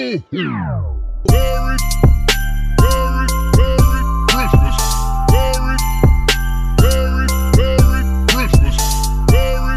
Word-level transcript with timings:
ho, 0.00 0.18
ho. 0.32 0.96
Merry, 1.30 1.76
Merry, 2.80 3.26
Merry 3.56 4.02
Christmas. 4.28 4.76
Merry, 5.30 5.76
Merry, 6.80 7.26
Merry 7.56 8.26
Christmas. 8.28 8.76
Merry, 9.30 9.76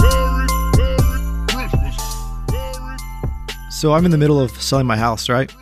Merry, 0.00 0.46
Merry 0.78 1.20
Christmas. 1.48 1.96
Merry. 2.50 2.96
So 3.70 3.92
I'm 3.92 4.04
in 4.06 4.10
the 4.10 4.18
middle 4.18 4.40
of 4.40 4.50
selling 4.62 4.86
my 4.86 4.96
house, 4.96 5.28
right? 5.28 5.52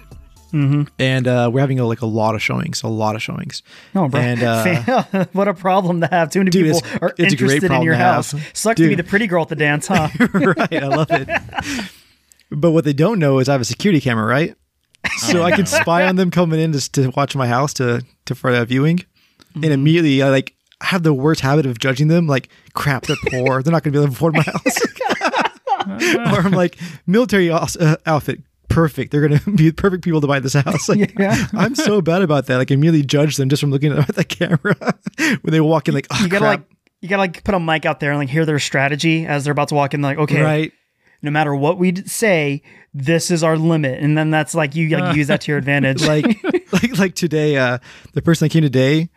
Mm-hmm. 0.53 0.85
And 0.99 1.29
uh, 1.29 1.51
we're 1.53 1.61
having 1.61 1.79
a, 1.79 1.85
like 1.87 2.01
a 2.01 2.07
lot 2.07 2.35
of 2.35 2.41
showings, 2.41 2.83
a 2.83 2.89
lot 2.89 3.15
of 3.15 3.23
showings. 3.23 3.63
Oh, 3.95 4.09
bro. 4.09 4.19
And 4.19 4.43
uh, 4.43 5.27
what 5.33 5.47
a 5.47 5.53
problem 5.53 6.01
to 6.01 6.07
have. 6.07 6.31
Too 6.31 6.39
many 6.41 6.51
Dude, 6.51 6.65
people 6.73 6.79
it's- 6.79 6.99
are 7.03 7.09
it's 7.19 7.35
a 7.35 7.37
great 7.37 7.57
interested 7.63 7.71
in 7.73 7.83
your 7.83 7.95
house. 7.97 8.35
Sucks 8.55 8.81
to 8.81 8.89
be 8.89 8.95
the 8.95 9.05
pretty 9.05 9.27
girl 9.27 9.43
at 9.43 9.49
the 9.49 9.57
dance, 9.57 9.87
huh? 9.93 10.09
right, 10.33 10.73
I 10.83 10.87
love 10.87 11.09
it. 11.11 11.29
But 12.61 12.73
what 12.73 12.85
they 12.85 12.93
don't 12.93 13.19
know 13.19 13.39
is 13.39 13.49
I 13.49 13.53
have 13.53 13.61
a 13.61 13.65
security 13.65 14.01
camera, 14.01 14.27
right? 14.27 14.55
So 15.19 15.43
I 15.43 15.53
can 15.53 15.65
spy 15.67 16.07
on 16.07 16.17
them 16.17 16.31
coming 16.31 16.61
in 16.61 16.73
just 16.73 16.93
to 16.95 17.09
watch 17.17 17.35
my 17.37 17.47
house 17.47 17.73
to 17.75 18.05
to 18.27 18.35
for 18.35 18.53
that 18.53 18.69
viewing, 18.69 19.01
and 19.55 19.67
immediately 19.67 20.23
I 20.23 20.29
like 20.31 20.55
have 20.83 21.03
the 21.03 21.15
worst 21.15 21.41
habit 21.41 21.67
of 21.67 21.79
judging 21.79 22.09
them. 22.09 22.27
Like, 22.27 22.49
crap, 22.75 23.05
they're 23.07 23.17
poor. 23.31 23.63
they're 23.63 23.73
not 23.73 23.83
going 23.83 23.93
to 23.93 23.99
be 23.99 24.03
able 24.03 24.09
to 24.09 24.17
afford 24.17 24.35
my 24.35 24.43
house. 24.47 26.33
or 26.35 26.41
I'm 26.47 26.53
like, 26.53 26.77
military 27.07 27.51
uh, 27.51 27.67
outfit, 28.07 28.41
perfect. 28.69 29.11
They're 29.13 29.27
going 29.27 29.39
to 29.41 29.51
be 29.53 29.73
perfect 29.73 30.05
people 30.05 30.21
to 30.21 30.27
buy 30.27 30.41
this 30.41 30.55
house. 30.55 30.89
Like, 30.89 31.19
Yeah. 31.19 31.47
I'm 31.53 31.75
so 31.75 32.01
bad 32.01 32.23
about 32.23 32.47
that. 32.47 32.57
Like, 32.57 32.71
immediately 32.71 33.03
judge 33.03 33.37
them 33.37 33.49
just 33.49 33.61
from 33.61 33.71
looking 33.71 33.93
at 33.93 34.15
the 34.15 34.25
camera 34.25 34.77
when 35.17 35.53
they 35.53 35.61
walk 35.61 35.89
in. 35.89 35.95
Like, 35.95 36.07
oh, 36.11 36.21
you 36.23 36.29
gotta 36.29 36.45
crap. 36.45 36.61
like 36.61 36.69
you 37.01 37.09
gotta 37.09 37.21
like 37.23 37.45
put 37.45 37.55
a 37.55 37.61
mic 37.61 37.87
out 37.87 38.01
there 38.01 38.11
and 38.11 38.19
like 38.19 38.29
hear 38.29 38.45
their 38.45 38.59
strategy 38.59 39.27
as 39.27 39.45
they're 39.45 39.53
about 39.53 39.69
to 39.69 39.75
walk 39.75 39.95
in. 39.95 40.03
Like, 40.03 40.19
okay, 40.19 40.43
right. 40.43 40.73
No 41.23 41.31
matter 41.31 41.55
what 41.55 41.79
we 41.79 41.95
say, 42.07 42.63
this 42.95 43.31
is 43.31 43.43
our 43.43 43.57
limit, 43.57 44.01
and 44.03 44.17
then 44.17 44.31
that's 44.31 44.55
like 44.55 44.75
you 44.75 44.89
like 44.97 45.17
use 45.17 45.27
that 45.29 45.41
to 45.43 45.53
your 45.53 45.59
advantage. 45.65 46.07
like 46.07 46.25
like 46.73 46.99
like 46.99 47.15
today 47.15 47.57
uh 47.57 47.79
the 48.15 48.23
person 48.23 48.47
that 48.47 48.53
came 48.53 48.63
today 48.63 49.09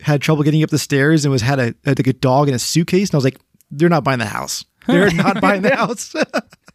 had 0.00 0.20
trouble 0.20 0.42
getting 0.42 0.62
up 0.62 0.70
the 0.70 0.78
stairs 0.78 1.24
and 1.24 1.32
was 1.32 1.42
had 1.42 1.58
a 1.58 1.74
had 1.84 1.98
like 1.98 2.06
a 2.06 2.12
dog 2.12 2.48
in 2.48 2.54
a 2.54 2.58
suitcase 2.58 3.08
and 3.10 3.14
i 3.14 3.16
was 3.18 3.24
like 3.24 3.38
they're 3.70 3.88
not 3.88 4.02
buying 4.04 4.18
the 4.18 4.26
house 4.26 4.64
they're 4.86 5.10
not 5.12 5.40
buying 5.40 5.62
the 5.62 5.74
house 5.82 6.14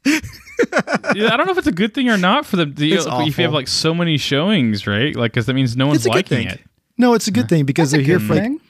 Yeah, 0.05 1.33
I 1.33 1.38
don't 1.38 1.45
know 1.45 1.52
if 1.52 1.58
it's 1.58 1.67
a 1.67 1.71
good 1.71 1.93
thing 1.93 2.09
or 2.09 2.17
not 2.17 2.45
for 2.45 2.55
them. 2.58 2.73
The, 2.73 2.93
It's 2.93 3.05
if 3.08 3.38
you 3.38 3.43
have 3.45 3.53
like 3.53 3.67
so 3.67 3.93
many 3.93 4.17
showings, 4.17 4.86
right? 4.88 5.16
Like, 5.16 5.31
because 5.31 5.45
that 5.45 5.53
means 5.53 5.75
no 5.75 5.88
one's 5.88 5.97
it's 5.97 6.05
a 6.05 6.09
good 6.09 6.16
liking 6.16 6.38
thing 6.38 6.47
it. 6.47 6.61
no 6.97 7.14
it's 7.14 7.27
a 7.27 7.31
good 7.31 7.49
thing 7.49 7.66
because 7.66 7.91
they're 7.91 8.02
here 8.02 8.19
for 8.19 8.36
like 8.36 8.43
thing. 8.43 8.61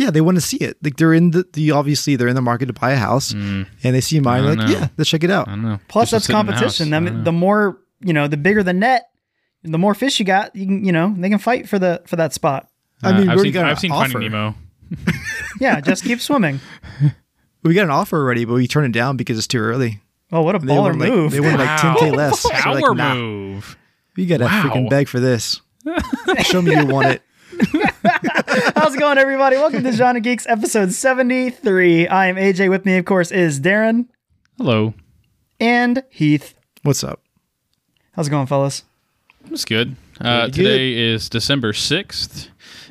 Yeah 0.00 0.10
they 0.10 0.20
want 0.20 0.36
to 0.36 0.40
see 0.40 0.56
it 0.56 0.76
like 0.82 0.96
they're 0.96 1.12
in 1.14 1.30
the, 1.30 1.44
the 1.52 1.70
obviously 1.70 2.16
they're 2.16 2.26
in 2.28 2.34
the 2.34 2.42
market 2.42 2.66
to 2.66 2.72
buy 2.72 2.90
a 2.92 2.96
house 2.96 3.30
and 3.32 3.66
they 3.82 4.00
see 4.00 4.18
mine 4.20 4.42
Mm. 4.42 4.48
Like 4.56 4.58
know. 4.58 4.66
yeah 4.74 4.88
let's 4.96 5.10
check 5.10 5.22
it 5.22 5.30
out 5.30 5.46
I 5.48 5.52
don't 5.52 5.62
know. 5.62 5.78
Plus, 5.88 6.10
Just 6.10 6.12
that's 6.12 6.26
to 6.26 6.32
the 6.32 6.36
competition. 6.36 6.92
I 6.94 6.96
I 6.96 7.00
mean, 7.00 7.18
know. 7.18 7.24
the 7.24 7.32
more 7.32 7.78
you 8.00 8.12
know, 8.14 8.26
the 8.26 8.36
bigger 8.38 8.62
the 8.62 8.72
net, 8.72 9.02
the 9.62 9.76
more 9.78 9.94
fish 9.94 10.18
you 10.18 10.24
got. 10.24 10.56
You 10.56 10.64
can, 10.66 10.84
you 10.86 10.92
know, 10.92 11.14
they 11.16 11.28
can 11.28 11.38
fight 11.38 11.68
for 11.68 11.78
the 11.78 12.00
for 12.06 12.16
that 12.16 12.32
spot. 12.32 12.68
i 13.02 13.12
mean 13.12 13.22
we 13.22 13.28
Uh, 13.28 13.32
I've 13.34 13.40
seen, 13.40 13.52
got 13.52 13.66
I've 13.66 13.78
seen 13.78 13.92
offer. 13.92 14.12
Finding 14.12 14.32
Nemo. 14.32 14.54
Yeah, 15.60 15.80
just 15.80 16.02
keep 16.04 16.20
swimming. 16.20 16.60
we 17.62 17.74
got 17.74 17.84
an 17.84 17.90
offer 17.90 18.16
already 18.16 18.44
but 18.46 18.54
we 18.54 18.66
turned 18.66 18.86
it 18.94 18.98
down 18.98 19.16
because 19.18 19.36
it's 19.38 19.46
too 19.46 19.58
early 19.58 20.00
Oh, 20.32 20.40
what 20.42 20.54
a 20.54 20.58
they 20.60 20.72
baller 20.72 20.98
like 20.98 21.10
move! 21.12 21.32
they 21.32 21.40
wanted 21.40 21.58
like 21.58 21.78
10k 21.80 22.16
less 22.16 22.40
so 22.40 22.48
like, 22.70 22.96
nah, 22.96 23.14
move. 23.14 23.76
you 24.16 24.24
gotta 24.26 24.44
Wow. 24.44 24.62
freaking 24.62 24.88
beg 24.88 25.08
for 25.08 25.20
this 25.20 25.60
show 26.44 26.62
me 26.62 26.74
you 26.74 26.86
want 26.86 27.08
it 27.08 27.22
How's 28.76 28.94
it 28.94 28.98
going, 28.98 29.18
everybody? 29.18 29.56
Welcome 29.56 29.82
to 29.84 29.92
Genre 29.92 30.20
Geeks 30.20 30.46
episode 30.48 30.92
seventy 30.92 31.50
three. 31.50 32.06
I 32.08 32.26
am 32.28 32.36
AJ. 32.36 32.70
With 32.70 32.86
me, 32.86 32.96
of 32.96 33.04
course, 33.04 33.30
is 33.30 33.60
Darren 33.60 34.06
Hello. 34.56 34.94
and 35.58 36.02
Heath. 36.10 36.54
what's 36.82 37.04
up 37.04 37.20
How's 38.12 38.28
it 38.28 38.30
going, 38.30 38.46
fellas? 38.46 38.84
It's 39.50 39.64
good. 39.66 39.96
Uh, 40.20 40.42
Pretty 40.42 40.52
today 40.62 40.92
is 41.12 41.28
December 41.30 41.72
6th. 41.72 42.48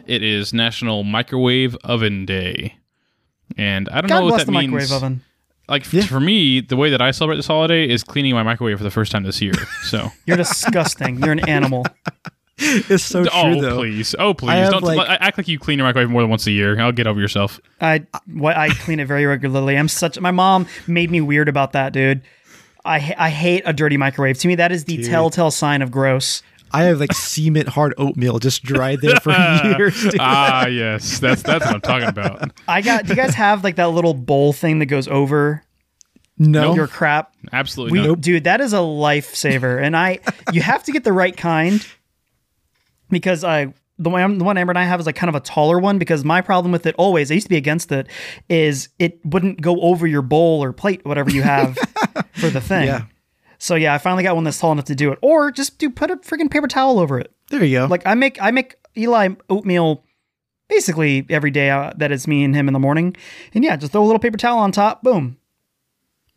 It 0.07 0.23
is 0.23 0.51
National 0.53 1.03
Microwave 1.03 1.75
Oven 1.83 2.25
Day. 2.25 2.75
And 3.57 3.87
I 3.89 4.01
don't 4.01 4.09
God 4.09 4.19
know 4.19 4.23
what 4.25 4.29
bless 4.31 4.41
that 4.41 4.45
the 4.47 4.51
means. 4.53 4.71
microwave 4.71 4.91
oven. 4.91 5.21
Like, 5.67 5.91
Yeah. 5.93 6.05
for 6.07 6.19
me, 6.19 6.59
the 6.61 6.75
way 6.75 6.89
that 6.89 7.01
I 7.01 7.11
celebrate 7.11 7.35
this 7.35 7.45
holiday 7.47 7.87
is 7.87 8.03
cleaning 8.03 8.33
my 8.33 8.41
microwave 8.41 8.77
for 8.79 8.83
the 8.83 8.89
first 8.91 9.11
time 9.11 9.23
this 9.23 9.41
year. 9.41 9.53
So, 9.83 10.09
You're 10.25 10.37
disgusting. 10.37 11.19
You're 11.19 11.33
an 11.33 11.47
animal. 11.47 11.85
it's 12.89 13.03
so 13.03 13.23
true 13.23 13.31
oh, 13.33 13.61
though 13.61 13.77
please. 13.77 14.15
Oh, 14.19 14.33
please. 14.33 14.51
have, 14.51 14.71
Don't 14.71 14.83
like- 14.83 14.99
I 14.99 15.15
act 15.15 15.37
like 15.37 15.47
you 15.47 15.57
clean 15.57 15.79
your 15.79 15.87
microwave 15.87 16.09
more 16.09 16.21
than 16.21 16.29
once 16.29 16.45
a 16.47 16.51
year. 16.51 16.79
I'll 16.79 16.91
get 16.91 17.07
over 17.07 17.19
yourself. 17.19 17.59
I 17.79 18.05
what 18.27 18.57
I 18.57 18.69
clean 18.69 18.99
it 18.99 19.07
very 19.07 19.25
regularly. 19.25 19.77
I'm 19.77 19.87
such. 19.87 20.19
My 20.19 20.31
mom 20.31 20.67
made 20.87 21.09
me 21.09 21.21
weird 21.21 21.47
about 21.47 21.71
that, 21.73 21.93
dude. 21.93 22.21
I 22.83 23.15
I 23.17 23.29
hate 23.29 23.63
a 23.65 23.73
dirty 23.73 23.97
microwave. 23.97 24.37
To 24.39 24.47
me, 24.47 24.55
that 24.55 24.71
is 24.71 24.85
the 24.85 25.03
telltale 25.03 25.51
sign 25.51 25.81
of 25.81 25.91
gross. 25.91 26.43
I 26.71 26.83
have 26.83 26.99
like 26.99 27.13
cement 27.13 27.69
hard 27.69 27.93
oatmeal 27.97 28.39
just 28.39 28.63
dried 28.63 29.01
there 29.01 29.15
for 29.17 29.31
years. 29.63 30.01
dude. 30.01 30.17
ah, 30.19 30.67
yes. 30.67 31.19
That's 31.19 31.41
that's 31.41 31.65
what 31.65 31.75
I'm 31.75 31.81
talking 31.81 32.07
about. 32.07 32.51
I 32.67 32.81
got. 32.81 33.05
Do 33.05 33.09
you 33.09 33.15
guys 33.15 33.33
have 33.35 33.63
like 33.63 33.77
that 33.77 33.89
little 33.89 34.13
bowl 34.13 34.53
thing 34.53 34.79
that 34.79 34.85
goes 34.85 35.07
over 35.07 35.63
no, 36.37 36.75
your 36.75 36.87
crap? 36.87 37.33
Absolutely 37.51 37.99
We, 37.99 38.07
not. 38.07 38.21
dude, 38.21 38.43
that 38.45 38.61
is 38.61 38.73
a 38.73 38.77
lifesaver, 38.77 39.81
and 39.81 39.95
I 39.95 40.19
you 40.53 40.61
have 40.61 40.83
to 40.83 40.91
get 40.91 41.03
the 41.03 41.13
right 41.13 41.35
kind 41.35 41.85
because 43.09 43.43
I 43.43 43.73
the 43.97 44.09
one 44.09 44.37
the 44.37 44.43
one 44.43 44.57
Amber 44.57 44.71
and 44.71 44.79
I 44.79 44.83
have 44.85 44.99
is 44.99 45.05
like 45.05 45.15
kind 45.15 45.29
of 45.29 45.35
a 45.35 45.39
taller 45.39 45.77
one 45.77 45.99
because 45.99 46.23
my 46.23 46.41
problem 46.41 46.71
with 46.71 46.85
it 46.85 46.95
always 46.97 47.29
I 47.29 47.35
used 47.35 47.45
to 47.45 47.49
be 47.49 47.57
against 47.57 47.91
it 47.91 48.07
is 48.47 48.89
it 48.97 49.19
wouldn't 49.25 49.61
go 49.61 49.79
over 49.81 50.07
your 50.07 50.21
bowl 50.21 50.63
or 50.63 50.71
plate 50.71 51.05
whatever 51.05 51.29
you 51.29 51.41
have 51.41 51.77
for 52.33 52.49
the 52.49 52.61
thing. 52.61 52.87
Yeah. 52.87 53.03
So 53.57 53.75
yeah, 53.75 53.93
I 53.93 53.97
finally 53.97 54.23
got 54.23 54.35
one 54.35 54.45
that's 54.45 54.57
tall 54.57 54.71
enough 54.71 54.85
to 54.85 54.95
do 54.95 55.11
it, 55.11 55.19
or 55.21 55.51
just 55.51 55.77
do 55.79 55.89
put 55.89 56.09
a 56.09 56.15
freaking 56.17 56.49
paper 56.49 56.67
towel 56.67 56.97
over 56.97 57.19
it. 57.19 57.31
there 57.49 57.63
you 57.63 57.79
go. 57.79 57.85
Like 57.87 58.03
I 58.05 58.15
make 58.15 58.41
I 58.41 58.51
make 58.51 58.75
Eli 58.97 59.35
oatmeal 59.49 60.05
basically 60.69 61.25
every 61.29 61.51
day 61.51 61.69
uh, 61.69 61.91
that 61.97 62.11
it's 62.11 62.25
me 62.25 62.43
and 62.45 62.55
him 62.55 62.69
in 62.69 62.73
the 62.73 62.79
morning, 62.79 63.17
and 63.53 63.63
yeah, 63.63 63.75
just 63.75 63.91
throw 63.91 64.01
a 64.01 64.05
little 64.05 64.19
paper 64.19 64.37
towel 64.37 64.59
on 64.59 64.71
top, 64.71 65.03
boom. 65.03 65.37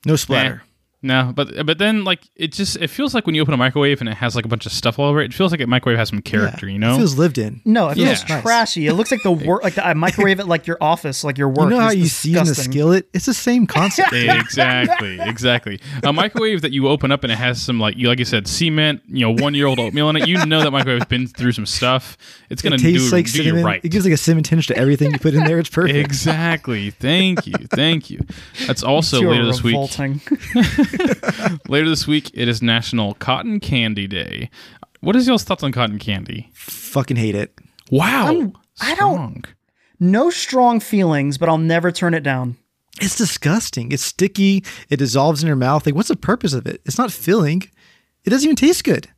no 0.05 0.17
splatter. 0.17 0.63
No, 1.05 1.33
but 1.35 1.67
but 1.67 1.79
then 1.79 2.05
like 2.05 2.21
it 2.37 2.53
just 2.53 2.77
it 2.77 2.89
feels 2.89 3.13
like 3.13 3.27
when 3.27 3.35
you 3.35 3.43
open 3.43 3.53
a 3.55 3.57
microwave 3.57 4.01
and 4.01 4.09
it 4.09 4.15
has 4.15 4.37
like 4.37 4.45
a 4.45 4.49
bunch 4.49 4.67
of 4.67 4.73
stuff 4.73 5.01
all 5.01 5.09
over 5.09 5.21
it, 5.21 5.27
it 5.27 5.35
feels 5.35 5.51
like 5.51 5.61
a 5.61 5.67
microwave 5.67 5.99
has 5.99 6.09
some 6.11 6.23
character, 6.23 6.69
you 6.69 6.79
know? 6.79 6.95
It 6.95 6.99
feels 6.99 7.19
lived 7.19 7.39
in. 7.39 7.61
No, 7.65 7.89
it 7.89 7.97
feels 7.97 8.23
Yeah. 8.29 8.41
trashy. 8.41 8.87
It 8.87 8.95
looks 8.95 9.11
like 9.11 9.23
the 9.25 9.33
work, 9.33 9.65
like 9.65 9.75
the, 9.75 9.85
I 9.85 9.95
microwave 9.95 10.39
it 10.39 10.47
like 10.47 10.67
your 10.69 10.79
office, 10.81 11.25
like 11.25 11.39
your 11.39 11.49
work. 11.49 11.71
You 11.71 11.77
know 11.77 11.81
how 11.81 11.89
It's 11.89 11.97
you 11.97 12.07
season 12.07 12.47
the 12.47 12.55
skillet? 12.55 13.09
It's 13.13 13.27
the 13.27 13.35
same 13.35 13.67
concept. 13.79 14.13
exactly, 14.13 15.19
exactly. 15.21 15.81
A 16.05 16.13
microwave 16.13 16.63
that 16.63 16.71
you 16.73 16.87
open 16.89 17.11
up 17.11 17.25
and 17.25 17.33
it 17.33 17.37
has 17.39 17.61
some 17.61 17.81
like 17.81 17.97
you 17.97 18.07
like 18.09 18.21
you 18.21 18.25
said 18.25 18.47
cement, 18.47 19.03
you 19.09 19.27
know, 19.27 19.43
one 19.43 19.55
year 19.55 19.67
old 19.67 19.81
oatmeal 19.81 20.09
in 20.11 20.17
it. 20.17 20.29
You 20.29 20.45
know 20.47 20.61
that 20.63 20.71
microwave's 20.71 21.07
been 21.07 21.27
through 21.27 21.53
some 21.53 21.67
stuff. 21.67 22.17
It's 22.49 22.63
gonna 22.63 22.77
It 22.77 22.81
tastes 22.83 23.11
do, 23.11 23.17
like 23.17 23.27
do 23.27 23.39
you 23.39 23.45
cinnamon. 23.45 23.65
right. 23.65 23.81
It 23.85 23.89
gives 23.89 24.05
like 24.05 24.15
a 24.15 24.17
cinnamon 24.17 24.45
tinge 24.45 24.69
to 24.69 24.77
everything 24.77 25.11
you 25.11 25.19
put 25.19 25.35
in 25.35 25.43
there. 25.45 25.59
It's 25.59 25.69
perfect. 25.69 25.97
Exactly. 25.97 26.91
Thank 26.91 27.47
you. 27.47 27.55
Thank 27.73 28.09
you. 28.09 28.21
That's 28.69 28.85
also 28.85 29.21
You 29.21 29.29
are 29.29 29.33
later 29.33 29.47
this 29.47 29.65
week. 29.65 29.73
revolting. 30.93 31.61
Later 31.69 31.89
this 31.89 32.07
week, 32.07 32.31
it 32.35 32.49
is 32.49 32.63
National 32.63 33.15
Cotton 33.15 33.61
Candy 33.61 34.07
Day. 34.07 34.51
What 35.01 35.17
is 35.17 35.27
y'all's 35.27 35.43
thoughts 35.45 35.63
on 35.65 35.73
cotton 35.73 35.99
candy? 35.99 36.51
Fucking 36.55 37.17
hate 37.17 37.35
it. 37.35 37.59
Wow. 37.91 38.29
I 38.29 38.35
don't- 38.35 38.57
Strong. 38.95 39.45
no 40.01 40.31
strong 40.31 40.81
feelings, 40.81 41.39
but 41.39 41.49
I'll 41.49 41.59
never 41.59 41.93
turn 41.93 42.15
it 42.15 42.23
down. 42.23 42.57
It's 43.01 43.17
disgusting. 43.17 43.93
It's 43.93 44.03
sticky. 44.03 44.65
It 44.89 44.97
dissolves 44.99 45.43
in 45.43 45.47
your 45.47 45.57
mouth. 45.57 45.85
Like, 45.87 45.95
what's 45.95 46.09
the 46.09 46.17
purpose 46.17 46.53
of 46.53 46.67
it? 46.67 46.81
It's 46.85 46.99
not 46.99 47.11
filling. 47.13 47.63
It 48.25 48.31
doesn't 48.31 48.45
even 48.47 48.57
taste 48.57 48.85
good. 48.85 49.09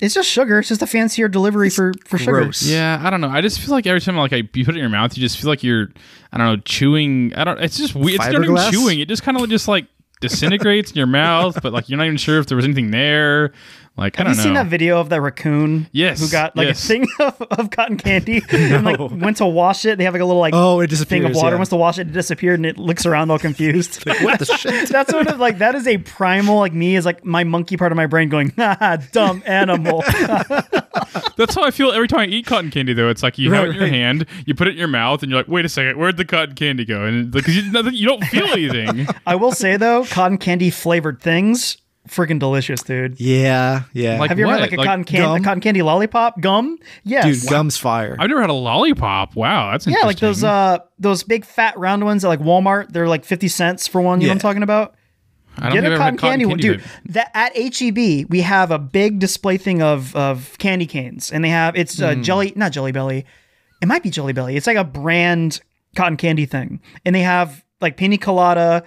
It's 0.00 0.14
just 0.14 0.28
sugar. 0.28 0.58
It's 0.58 0.68
just 0.68 0.82
a 0.82 0.86
fancier 0.86 1.28
delivery 1.28 1.70
for 1.70 1.92
for 2.06 2.18
sugar. 2.18 2.50
Yeah, 2.62 3.00
I 3.02 3.10
don't 3.10 3.20
know. 3.20 3.28
I 3.28 3.40
just 3.40 3.60
feel 3.60 3.70
like 3.70 3.86
every 3.86 4.00
time 4.00 4.16
like 4.16 4.32
I, 4.32 4.36
you 4.52 4.64
put 4.64 4.68
it 4.74 4.76
in 4.76 4.76
your 4.78 4.88
mouth, 4.88 5.16
you 5.16 5.20
just 5.20 5.38
feel 5.38 5.48
like 5.48 5.62
you're, 5.62 5.88
I 6.32 6.38
don't 6.38 6.46
know, 6.46 6.56
chewing. 6.64 7.32
I 7.34 7.44
don't. 7.44 7.60
It's 7.60 7.76
just 7.78 7.94
weird. 7.94 8.20
It's 8.20 8.32
not 8.32 8.42
even 8.44 8.72
chewing. 8.72 8.98
It 9.00 9.08
just 9.08 9.22
kind 9.22 9.36
of 9.40 9.48
just 9.48 9.68
like 9.68 9.86
disintegrates 10.22 10.90
in 10.90 10.96
your 10.96 11.06
mouth, 11.06 11.60
but 11.62 11.72
like 11.72 11.90
you're 11.90 11.98
not 11.98 12.06
even 12.06 12.16
sure 12.16 12.38
if 12.38 12.46
there 12.46 12.56
was 12.56 12.64
anything 12.64 12.90
there. 12.90 13.52
Like 13.94 14.18
I 14.18 14.22
Have 14.22 14.26
don't 14.28 14.32
you 14.32 14.36
know. 14.38 14.42
seen 14.44 14.54
that 14.54 14.66
video 14.70 14.98
of 15.00 15.10
that 15.10 15.20
raccoon? 15.20 15.86
Yes, 15.92 16.18
Who 16.20 16.28
got 16.30 16.56
like 16.56 16.68
yes. 16.68 16.82
a 16.82 16.88
thing 16.88 17.06
of, 17.20 17.42
of 17.42 17.70
cotton 17.70 17.98
candy 17.98 18.42
and 18.50 18.84
like 18.86 18.98
went 18.98 19.36
to 19.36 19.46
wash 19.46 19.84
it. 19.84 19.98
They 19.98 20.04
have 20.04 20.14
like 20.14 20.22
a 20.22 20.24
little 20.24 20.40
like 20.40 20.54
Oh, 20.54 20.80
it 20.80 20.90
thing 20.90 21.24
of 21.26 21.34
water. 21.34 21.50
yeah. 21.50 21.56
Wants 21.56 21.68
to 21.70 21.76
wash 21.76 21.98
it, 21.98 22.08
it 22.08 22.12
disappeared, 22.12 22.58
and 22.58 22.64
it 22.66 22.78
looks 22.78 23.04
around 23.04 23.30
all 23.30 23.38
confused. 23.38 24.02
what 24.22 24.38
the 24.38 24.44
shit? 24.58 24.88
That's 24.88 25.10
sort 25.10 25.26
of 25.26 25.38
like 25.38 25.58
that 25.58 25.74
is 25.74 25.86
a 25.86 25.98
primal 25.98 26.58
like 26.58 26.72
me 26.72 26.96
is 26.96 27.04
like 27.04 27.22
my 27.24 27.44
monkey 27.44 27.76
part 27.76 27.92
of 27.92 27.96
my 27.96 28.06
brain 28.06 28.30
going, 28.30 28.52
ah, 28.56 28.96
dumb 29.12 29.42
animal. 29.44 30.02
That's 31.36 31.54
how 31.54 31.64
I 31.64 31.70
feel 31.70 31.90
every 31.92 32.08
time 32.08 32.20
I 32.20 32.26
eat 32.26 32.46
cotton 32.46 32.70
candy. 32.70 32.92
Though 32.94 33.08
it's 33.10 33.22
like 33.22 33.38
you 33.38 33.52
have 33.52 33.64
Right, 33.64 33.68
it 33.68 33.70
in 33.72 33.76
your 33.76 33.84
right. 33.84 33.92
hand, 33.92 34.26
you 34.46 34.54
put 34.54 34.68
it 34.68 34.72
in 34.72 34.78
your 34.78 34.88
mouth, 34.88 35.22
and 35.22 35.30
you're 35.30 35.38
like, 35.40 35.48
wait 35.48 35.64
a 35.64 35.68
second, 35.68 35.98
where'd 35.98 36.16
the 36.16 36.24
cotton 36.24 36.54
candy 36.54 36.84
go? 36.84 37.04
And 37.04 37.30
because 37.30 37.56
you, 37.56 37.70
nothing- 37.70 37.94
you 37.94 38.06
don't 38.06 38.24
feel 38.24 38.46
anything. 38.46 39.06
I 39.26 39.34
will 39.34 39.52
say 39.52 39.76
though, 39.76 40.04
cotton 40.06 40.38
candy 40.38 40.70
flavored 40.70 41.20
things, 41.20 41.76
freaking 42.08 42.38
delicious, 42.38 42.82
dude. 42.82 43.20
Yeah, 43.20 43.82
yeah. 43.92 44.18
Like 44.18 44.30
Have 44.30 44.38
you 44.38 44.44
ever 44.46 44.54
had 44.54 44.60
like 44.60 44.72
a 44.72 44.76
Like 44.76 44.86
cotton 44.86 45.04
candy, 45.04 45.40
a 45.40 45.44
cotton 45.44 45.60
candy 45.60 45.82
lollipop 45.82 46.40
gum? 46.40 46.78
Yes. 47.04 47.42
Dude, 47.42 47.50
gum's 47.50 47.76
fire. 47.76 48.16
I've 48.18 48.28
never 48.28 48.40
had 48.40 48.50
a 48.50 48.54
lollipop. 48.54 49.36
Wow, 49.36 49.70
that's 49.72 49.86
yeah, 49.86 49.98
like 50.04 50.18
those 50.18 50.42
interesting. 50.42 50.48
uh 50.48 50.78
those 50.98 51.22
big 51.22 51.44
fat 51.44 51.78
round 51.78 52.04
ones 52.04 52.24
at 52.24 52.28
like 52.28 52.40
Walmart. 52.40 52.92
They're 52.92 53.08
like 53.08 53.24
fifty 53.24 53.48
cents 53.48 53.86
for 53.86 54.00
one. 54.00 54.20
You 54.20 54.26
know 54.26 54.30
what 54.30 54.34
I'm 54.34 54.38
Yeah. 54.38 54.42
talking 54.42 54.62
about? 54.62 54.94
I 55.58 55.64
don't 55.68 55.72
Get 55.74 55.82
think 55.82 55.84
a 55.84 55.86
I've 55.86 55.92
ever 55.92 55.98
cotton 55.98 56.14
had 56.14 56.20
cotton 56.20 56.30
candy, 56.30 56.46
one, 56.46 56.58
candy. 56.58 56.76
dude. 56.78 57.12
That 57.14 57.30
at 57.34 57.52
HEB 57.56 58.26
we 58.30 58.40
have 58.40 58.70
a 58.70 58.78
big 58.78 59.18
display 59.18 59.58
thing 59.58 59.82
of 59.82 60.16
of 60.16 60.56
candy 60.58 60.86
canes, 60.86 61.30
and 61.30 61.44
they 61.44 61.50
have 61.50 61.76
it's 61.76 62.00
uh, 62.00 62.14
Hmm. 62.14 62.22
jelly, 62.22 62.52
not 62.56 62.72
Jelly 62.72 62.92
Belly. 62.92 63.26
It 63.82 63.86
might 63.86 64.02
be 64.02 64.10
Jelly 64.10 64.32
Belly. 64.32 64.56
It's 64.56 64.66
like 64.66 64.76
a 64.76 64.84
brand 64.84 65.60
cotton 65.94 66.16
candy 66.16 66.46
thing, 66.46 66.80
and 67.04 67.14
they 67.14 67.20
have 67.20 67.62
like 67.80 67.96
pina 67.96 68.16
colada, 68.16 68.82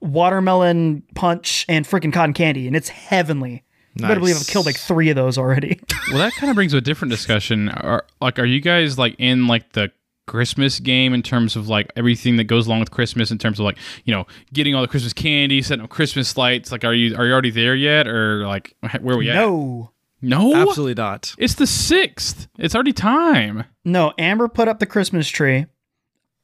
watermelon 0.00 1.02
punch, 1.14 1.64
and 1.68 1.84
freaking 1.86 2.12
cotton 2.12 2.32
candy, 2.34 2.66
and 2.66 2.74
it's 2.76 2.88
heavenly. 2.88 3.64
You 3.96 4.02
better 4.08 4.18
believe 4.18 4.36
I've 4.36 4.46
killed 4.46 4.66
like 4.66 4.76
three 4.76 5.08
of 5.10 5.16
those 5.16 5.38
already. 5.38 5.80
Well, 6.10 6.18
that 6.18 6.34
kind 6.34 6.50
of 6.50 6.54
brings 6.54 6.72
to 6.72 6.78
a 6.78 6.82
different 6.82 7.10
discussion. 7.10 7.70
Are 7.70 8.04
like, 8.20 8.38
are 8.38 8.44
you 8.44 8.60
guys 8.60 8.98
like 8.98 9.16
in 9.18 9.46
like 9.46 9.72
the 9.72 9.90
Christmas 10.26 10.78
game 10.78 11.14
in 11.14 11.22
terms 11.22 11.56
of 11.56 11.68
like 11.68 11.90
everything 11.96 12.36
that 12.36 12.44
goes 12.44 12.66
along 12.66 12.80
with 12.80 12.90
Christmas 12.90 13.30
in 13.30 13.38
terms 13.38 13.58
of 13.58 13.64
like 13.64 13.78
you 14.04 14.12
know 14.12 14.26
getting 14.52 14.74
all 14.74 14.82
the 14.82 14.88
Christmas 14.88 15.12
candy, 15.14 15.62
setting 15.62 15.82
up 15.82 15.88
Christmas 15.90 16.36
lights? 16.36 16.70
Like, 16.70 16.84
are 16.84 16.92
you 16.92 17.16
are 17.16 17.24
you 17.26 17.32
already 17.32 17.50
there 17.50 17.74
yet, 17.74 18.06
or 18.06 18.46
like 18.46 18.76
where 19.00 19.14
are 19.14 19.18
we 19.18 19.30
at? 19.30 19.34
no, 19.36 19.92
no, 20.20 20.54
Absolutely 20.54 20.94
not. 21.02 21.34
It's 21.38 21.54
the 21.54 21.66
sixth. 21.66 22.48
It's 22.58 22.74
already 22.74 22.92
time. 22.92 23.64
no. 23.84 24.12
Amber 24.18 24.48
put 24.48 24.68
up 24.68 24.78
the 24.78 24.86
Christmas 24.86 25.28
tree. 25.28 25.66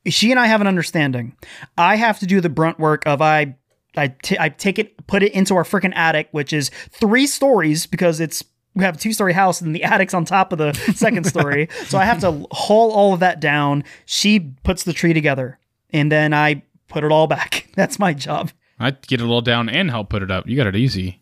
She 0.06 0.30
and 0.30 0.40
I 0.40 0.46
have 0.46 0.60
an 0.60 0.66
understanding. 0.66 1.36
I 1.76 1.96
have 1.96 2.18
to 2.20 2.26
do 2.26 2.40
the 2.40 2.48
brunt 2.48 2.78
work 2.78 3.06
of 3.06 3.20
I. 3.22 3.56
I, 3.96 4.06
t- 4.22 4.36
I 4.38 4.50
take 4.50 4.78
it, 4.78 5.04
put 5.08 5.24
it 5.24 5.32
into 5.32 5.56
our 5.56 5.64
freaking 5.64 5.92
attic, 5.96 6.28
which 6.30 6.52
is 6.52 6.70
three 6.92 7.26
stories 7.26 7.86
because 7.86 8.20
it's 8.20 8.44
we 8.76 8.84
have 8.84 8.94
a 8.94 8.98
two 8.98 9.12
story 9.12 9.32
house 9.32 9.60
and 9.60 9.74
the 9.74 9.82
attic's 9.92 10.14
on 10.14 10.24
top 10.24 10.52
of 10.52 10.58
the 10.58 10.72
second 10.94 11.24
story. 11.24 11.68
so 11.86 11.98
I 11.98 12.04
have 12.04 12.20
to 12.20 12.46
haul 12.52 12.92
all 12.92 13.14
of 13.14 13.20
that 13.20 13.40
down. 13.40 13.82
She 14.06 14.38
puts 14.62 14.84
the 14.84 14.92
tree 14.92 15.12
together 15.12 15.58
and 15.90 16.10
then 16.10 16.32
I 16.32 16.62
put 16.88 17.02
it 17.02 17.10
all 17.10 17.26
back. 17.26 17.66
That's 17.74 17.98
my 17.98 18.14
job. 18.14 18.52
I'd 18.78 19.04
get 19.08 19.20
it 19.20 19.24
all 19.24 19.40
down 19.42 19.68
and 19.68 19.90
help 19.90 20.08
put 20.08 20.22
it 20.22 20.30
up. 20.30 20.46
You 20.46 20.56
got 20.56 20.68
it 20.68 20.76
easy. 20.76 21.20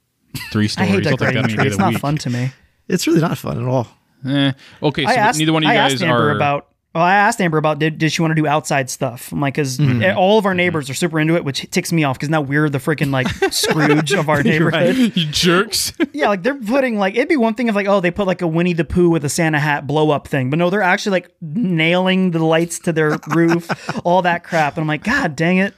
Three 0.52 0.68
stories. 0.68 0.90
I'll 0.90 1.00
take 1.00 1.18
decorating 1.18 1.42
the 1.42 1.48
tree. 1.48 1.66
It's 1.68 1.78
not 1.78 1.94
week. 1.94 2.00
fun 2.00 2.16
to 2.18 2.30
me. 2.30 2.50
It's 2.86 3.06
really 3.06 3.20
not 3.20 3.38
fun 3.38 3.58
at 3.58 3.66
all. 3.66 3.88
Eh. 4.26 4.52
Okay, 4.82 5.04
so 5.04 5.10
asked, 5.10 5.38
neither 5.38 5.52
one 5.52 5.62
of 5.62 5.66
you 5.68 5.72
I 5.72 5.76
guys 5.76 5.94
asked 5.94 6.02
Amber 6.02 6.30
are 6.32 6.36
about. 6.36 6.67
Well, 6.94 7.04
I 7.04 7.14
asked 7.14 7.40
Amber 7.40 7.58
about 7.58 7.78
did, 7.78 7.98
did 7.98 8.12
she 8.12 8.22
want 8.22 8.32
to 8.32 8.34
do 8.34 8.46
outside 8.46 8.88
stuff? 8.88 9.30
I'm 9.30 9.40
like, 9.40 9.54
because 9.54 9.76
mm-hmm. 9.76 10.16
all 10.18 10.38
of 10.38 10.46
our 10.46 10.52
mm-hmm. 10.52 10.56
neighbors 10.56 10.88
are 10.88 10.94
super 10.94 11.20
into 11.20 11.36
it, 11.36 11.44
which 11.44 11.70
ticks 11.70 11.92
me 11.92 12.02
off 12.02 12.16
because 12.16 12.30
now 12.30 12.40
we're 12.40 12.70
the 12.70 12.78
freaking 12.78 13.12
like 13.12 13.28
Scrooge 13.52 14.12
of 14.12 14.30
our 14.30 14.42
neighborhood. 14.42 14.96
you 14.96 15.26
jerks. 15.26 15.92
Yeah, 16.12 16.28
like 16.28 16.42
they're 16.42 16.56
putting 16.56 16.98
like 16.98 17.14
it'd 17.14 17.28
be 17.28 17.36
one 17.36 17.54
thing 17.54 17.68
if 17.68 17.76
like 17.76 17.86
oh 17.86 18.00
they 18.00 18.10
put 18.10 18.26
like 18.26 18.42
a 18.42 18.46
Winnie 18.46 18.72
the 18.72 18.84
Pooh 18.84 19.10
with 19.10 19.24
a 19.24 19.28
Santa 19.28 19.60
hat 19.60 19.86
blow 19.86 20.10
up 20.10 20.26
thing, 20.26 20.50
but 20.50 20.58
no, 20.58 20.68
they're 20.68 20.82
actually 20.82 21.12
like 21.12 21.30
nailing 21.40 22.32
the 22.32 22.44
lights 22.44 22.80
to 22.80 22.92
their 22.92 23.18
roof, 23.28 23.68
all 24.04 24.22
that 24.22 24.42
crap, 24.42 24.76
and 24.76 24.82
I'm 24.82 24.88
like, 24.88 25.04
God 25.04 25.36
dang 25.36 25.58
it, 25.58 25.74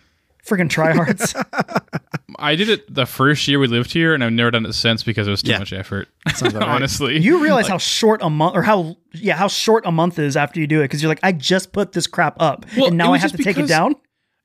freaking 0.47 0.71
tryhards. 0.71 1.35
I 2.41 2.57
did 2.57 2.69
it 2.69 2.93
the 2.93 3.07
first 3.07 3.47
year 3.47 3.59
we 3.59 3.67
lived 3.67 3.93
here, 3.93 4.15
and 4.15 4.25
I've 4.25 4.33
never 4.33 4.51
done 4.51 4.67
it 4.67 4.73
since 4.73 5.03
because 5.03 5.29
it 5.29 5.31
was 5.31 5.43
too 5.43 5.51
Yeah. 5.53 5.59
much 5.59 5.73
effort. 5.73 6.09
Sounds 6.35 6.55
right. 6.55 6.63
Honestly, 6.67 7.19
You 7.21 7.43
realize 7.43 7.69
how 7.69 7.79
short 7.79 8.23
a 8.23 8.31
month 8.31 8.57
or 8.57 8.63
how 8.63 8.97
yeah 9.13 9.37
how 9.37 9.49
short 9.49 9.85
a 9.87 9.91
month 9.93 10.19
is 10.19 10.37
after 10.37 10.61
you 10.61 10.67
do 10.67 10.81
it 10.81 10.85
because 10.85 11.03
you're 11.03 11.09
like 11.11 11.21
I 11.23 11.33
just 11.33 11.73
put 11.73 11.93
this 11.93 12.07
crap 12.07 12.37
up 12.41 12.65
Well, 12.77 12.87
and 12.87 12.95
it 12.95 12.97
now 12.97 13.09
I 13.09 13.11
was 13.11 13.23
have 13.23 13.31
just 13.33 13.39
to 13.39 13.45
take 13.45 13.57
it 13.57 13.61
because- 13.63 13.71
down. 13.71 13.95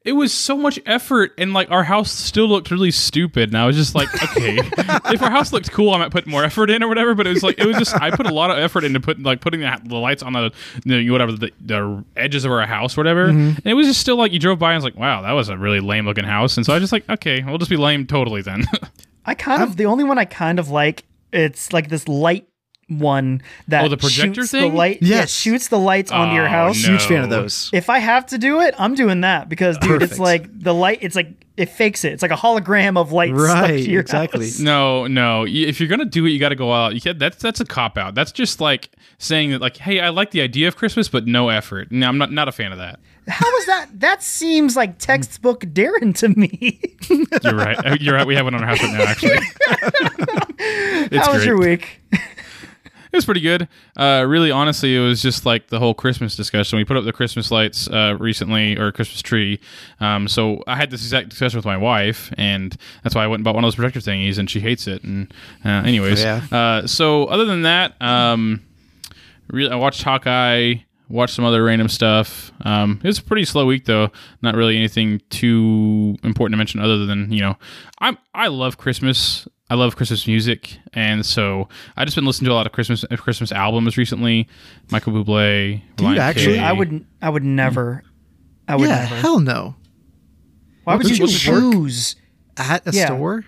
It 0.05 0.11
was 0.11 0.31
so 0.31 0.55
much 0.55 0.79
effort, 0.85 1.33
and 1.35 1.51
like 1.51 1.71
our 1.71 1.83
house 1.83 2.11
still 2.11 2.47
looked 2.47 2.69
really 2.69 2.91
stupid. 2.91 3.49
And 3.49 3.57
I 3.57 3.65
was 3.65 3.75
just 3.75 3.95
like, 3.95 4.07
okay, 4.23 4.57
if 5.11 5.21
our 5.21 5.31
house 5.31 5.51
looked 5.51 5.71
cool, 5.71 5.89
I 5.89 5.97
might 5.97 6.11
put 6.11 6.27
more 6.27 6.43
effort 6.43 6.69
in 6.69 6.83
or 6.83 6.87
whatever. 6.87 7.15
But 7.15 7.25
it 7.25 7.31
was 7.31 7.41
like 7.41 7.57
it 7.57 7.65
was 7.65 7.75
just 7.77 7.99
I 7.99 8.11
put 8.11 8.27
a 8.27 8.33
lot 8.33 8.51
of 8.51 8.59
effort 8.59 8.83
into 8.83 8.99
putting 8.99 9.23
like 9.23 9.41
putting 9.41 9.61
the, 9.61 9.81
the 9.83 9.95
lights 9.95 10.21
on 10.21 10.33
the, 10.33 10.51
the 10.85 11.09
whatever 11.09 11.31
the, 11.31 11.51
the 11.59 12.05
edges 12.15 12.45
of 12.45 12.51
our 12.51 12.65
house, 12.67 12.95
or 12.95 13.01
whatever. 13.01 13.29
Mm-hmm. 13.29 13.57
And 13.57 13.65
it 13.65 13.73
was 13.73 13.87
just 13.87 13.99
still 13.99 14.15
like 14.15 14.31
you 14.31 14.39
drove 14.39 14.59
by 14.59 14.73
and 14.73 14.77
was 14.77 14.85
like, 14.85 14.95
wow, 14.95 15.23
that 15.23 15.31
was 15.31 15.49
a 15.49 15.57
really 15.57 15.79
lame 15.79 16.05
looking 16.05 16.23
house. 16.23 16.55
And 16.55 16.65
so 16.65 16.73
I 16.73 16.75
was 16.75 16.83
just 16.83 16.93
like, 16.93 17.09
okay, 17.09 17.43
we'll 17.43 17.57
just 17.57 17.71
be 17.71 17.77
lame 17.77 18.05
totally 18.05 18.43
then. 18.43 18.65
I 19.25 19.33
kind 19.33 19.63
of 19.63 19.75
the 19.75 19.87
only 19.87 20.03
one 20.03 20.19
I 20.19 20.25
kind 20.25 20.59
of 20.59 20.69
like 20.69 21.03
it's 21.33 21.73
like 21.73 21.89
this 21.89 22.07
light 22.07 22.47
one 22.87 23.41
that 23.67 23.83
Oh, 23.85 23.89
the 23.89 23.97
projector 23.97 24.41
shoots 24.41 24.51
thing? 24.51 24.71
the 24.71 24.77
light 24.77 24.99
yeah, 25.01 25.17
Yes. 25.17 25.31
shoots 25.31 25.69
the 25.69 25.79
lights 25.79 26.11
onto 26.11 26.35
your 26.35 26.45
Oh, 26.45 26.49
house. 26.49 26.83
no. 26.83 26.89
Huge 26.91 27.05
fan 27.05 27.23
of 27.23 27.29
those. 27.31 27.69
If 27.73 27.89
I 27.89 27.97
have 27.99 28.25
to 28.27 28.37
do 28.37 28.61
it, 28.61 28.75
I'm 28.77 28.93
doing 28.93 29.21
that 29.21 29.49
because 29.49 29.77
dude, 29.79 30.03
it's 30.03 30.19
like 30.19 30.47
the 30.59 30.73
light. 30.73 30.99
It's 31.01 31.15
like 31.15 31.31
it 31.57 31.69
fakes 31.69 32.03
it. 32.03 32.11
It's 32.13 32.21
like 32.21 32.31
a 32.31 32.35
hologram 32.35 32.97
of 32.97 33.11
light 33.11 33.29
stuck 33.35 33.47
Right, 33.61 33.83
to 33.83 33.89
your 33.89 34.01
exactly. 34.01 34.45
house. 34.45 34.59
No, 34.59 35.07
no. 35.07 35.45
If 35.47 35.79
you're 35.79 35.89
gonna 35.89 36.05
do 36.05 36.25
it, 36.25 36.29
you 36.29 36.39
got 36.39 36.49
to 36.49 36.55
go 36.55 36.71
out. 36.73 36.93
You 36.93 37.01
can't, 37.01 37.17
that's 37.17 37.37
that's 37.37 37.59
a 37.59 37.65
cop 37.65 37.97
out. 37.97 38.13
That's 38.13 38.31
just 38.31 38.59
like 38.61 38.89
saying 39.17 39.51
that, 39.51 39.61
like, 39.61 39.77
hey, 39.77 39.99
I 40.01 40.09
like 40.09 40.31
the 40.31 40.41
idea 40.41 40.67
of 40.67 40.75
Christmas, 40.75 41.07
but 41.07 41.25
no 41.25 41.49
effort. 41.49 41.91
No, 41.91 42.07
I'm 42.07 42.17
not 42.17 42.31
not 42.31 42.47
a 42.47 42.51
fan 42.51 42.71
of 42.71 42.77
that. 42.77 42.99
How 43.27 43.57
is 43.57 43.65
that? 43.65 43.87
That 44.01 44.21
seems 44.21 44.75
like 44.75 44.99
textbook 44.99 45.61
Darren 45.61 46.13
to 46.17 46.29
me. 46.29 46.79
You're 47.43 47.55
right. 47.55 47.77
Uh, 47.83 47.97
You're 47.99 48.13
right. 48.13 48.27
We 48.27 48.35
have 48.35 48.45
one 48.45 48.53
on 48.53 48.61
our 48.61 48.67
house 48.67 48.83
right 48.83 48.93
now. 48.93 49.03
Actually, 49.05 49.37
it's 50.59 51.15
How 51.25 51.33
was 51.33 51.43
great. 51.43 51.47
your 51.47 51.57
week? 51.57 52.01
It 53.15 53.19
was 53.19 53.25
pretty 53.25 53.39
good. 53.39 53.69
Uh, 53.95 54.25
really, 54.27 54.51
honestly, 54.51 54.93
it 54.93 54.99
was 54.99 55.21
just 55.21 55.45
like 55.45 55.67
the 55.69 55.79
whole 55.79 55.93
Christmas 55.93 56.35
discussion. 56.35 56.75
We 56.75 56.83
put 56.83 56.97
up 56.97 57.05
the 57.05 57.13
Christmas 57.13 57.49
lights 57.49 57.87
uh, 57.87 58.17
recently, 58.19 58.77
or 58.77 58.91
Christmas 58.91 59.21
tree. 59.21 59.61
Um, 60.01 60.27
so 60.27 60.61
I 60.67 60.75
had 60.75 60.91
this 60.91 61.01
exact 61.01 61.29
discussion 61.29 61.57
with 61.57 61.65
my 61.65 61.77
wife, 61.77 62.33
and 62.37 62.75
that's 63.03 63.15
why 63.15 63.23
I 63.23 63.27
went 63.27 63.39
and 63.39 63.45
bought 63.45 63.55
one 63.55 63.63
of 63.63 63.67
those 63.69 63.75
projector 63.75 64.01
thingies, 64.01 64.37
and 64.37 64.49
she 64.49 64.59
hates 64.59 64.85
it. 64.85 65.01
And 65.05 65.33
uh, 65.63 65.69
anyways, 65.69 66.21
Yeah. 66.21 66.41
uh, 66.51 66.87
so 66.87 67.23
other 67.27 67.45
than 67.45 67.61
that, 67.61 67.93
um, 68.01 68.61
really, 69.47 69.71
I 69.71 69.75
watched 69.75 70.03
Hawkeye. 70.03 70.73
Watched 71.07 71.35
some 71.35 71.45
other 71.45 71.63
random 71.63 71.87
stuff. 71.87 72.51
Um, 72.61 72.99
it 73.03 73.07
was 73.07 73.19
a 73.19 73.23
pretty 73.23 73.45
slow 73.45 73.67
week 73.67 73.85
though. 73.85 74.09
Not 74.41 74.55
really 74.55 74.75
anything 74.75 75.21
too 75.29 76.17
important 76.23 76.53
to 76.53 76.57
mention 76.57 76.79
other 76.81 77.05
than 77.05 77.31
you 77.31 77.41
know, 77.41 77.57
I'm 77.99 78.17
I 78.33 78.47
love 78.47 78.77
Christmas. 78.79 79.47
I 79.69 79.73
love 79.75 79.95
Christmas 79.95 80.27
music, 80.27 80.77
and 80.93 81.25
so 81.25 81.67
I 81.97 82.05
just 82.05 82.15
been 82.15 82.25
listening 82.25 82.49
to 82.49 82.53
a 82.53 82.55
lot 82.55 82.67
of 82.67 82.71
Christmas 82.71 83.03
uh, 83.03 83.15
Christmas 83.17 83.51
albums 83.51 83.97
recently. 83.97 84.47
Michael 84.91 85.13
Bublé, 85.13 85.81
Do 85.95 86.05
you 86.09 86.17
actually? 86.19 86.55
King. 86.55 86.63
I 86.63 86.71
would. 86.71 87.05
I 87.21 87.29
would 87.29 87.43
never. 87.43 88.03
I 88.67 88.75
would 88.75 88.89
yeah, 88.89 89.03
never. 89.03 89.15
hell 89.15 89.39
no. 89.39 89.75
Why 90.83 90.95
would 90.95 91.05
Would 91.07 91.17
you 91.17 91.25
you 91.25 91.31
choose? 91.31 92.15
At 92.57 92.87
a 92.87 92.91
Yeah. 92.91 93.07
store? 93.07 93.43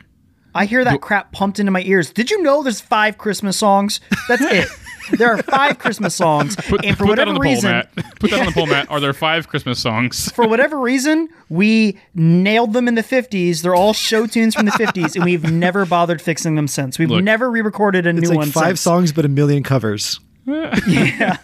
I 0.55 0.65
hear 0.65 0.83
that 0.83 1.01
crap 1.01 1.31
pumped 1.31 1.59
into 1.59 1.71
my 1.71 1.81
ears. 1.83 2.09
Did 2.09 2.31
you 2.31 2.41
know 2.41 2.63
there's 2.63 2.81
five 2.81 3.19
Christmas 3.19 3.55
songs? 3.57 3.99
That's 4.27 4.41
it. 4.45 4.67
There 5.11 5.33
are 5.33 5.41
five 5.43 5.79
Christmas 5.79 6.15
songs, 6.15 6.55
Put, 6.67 6.85
and 6.85 6.97
for 6.97 7.05
put 7.05 7.17
that 7.17 7.27
whatever 7.27 7.29
on 7.29 7.33
the 7.35 7.39
reason, 7.41 7.69
poll, 7.71 7.71
Matt. 7.71 7.95
Put 8.19 8.31
that 8.31 8.39
on 8.39 8.45
the 8.47 8.51
poll, 8.51 8.65
Matt. 8.65 8.89
Are 8.89 8.99
there 8.99 9.13
five 9.13 9.47
Christmas 9.47 9.79
songs? 9.79 10.31
for 10.35 10.47
whatever 10.47 10.79
reason, 10.79 11.29
we 11.49 11.97
nailed 12.15 12.73
them 12.73 12.87
in 12.87 12.95
the 12.95 13.03
50s. 13.03 13.61
They're 13.61 13.75
all 13.75 13.93
show 13.93 14.25
tunes 14.27 14.55
from 14.55 14.65
the 14.65 14.71
50s, 14.71 15.15
and 15.15 15.23
we've 15.25 15.51
never 15.51 15.85
bothered 15.85 16.21
fixing 16.21 16.55
them 16.55 16.67
since. 16.67 16.97
We've 16.99 17.09
Look, 17.09 17.23
never 17.23 17.49
re-recorded 17.49 18.05
a 18.05 18.09
It's 18.09 18.21
new 18.21 18.29
like 18.29 18.37
one. 18.37 18.51
five 18.51 18.67
since. 18.77 18.81
songs, 18.81 19.11
but 19.11 19.25
a 19.25 19.29
million 19.29 19.63
covers. 19.63 20.19
Yeah. 20.45 21.37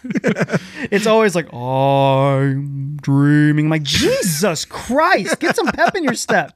it's 0.90 1.06
always 1.06 1.34
like, 1.34 1.52
I'm 1.52 2.96
dreaming. 2.96 3.66
I'm 3.66 3.70
like, 3.70 3.82
Jesus 3.82 4.64
Christ, 4.64 5.38
get 5.40 5.56
some 5.56 5.66
pep 5.66 5.94
in 5.94 6.04
your 6.04 6.14
step. 6.14 6.52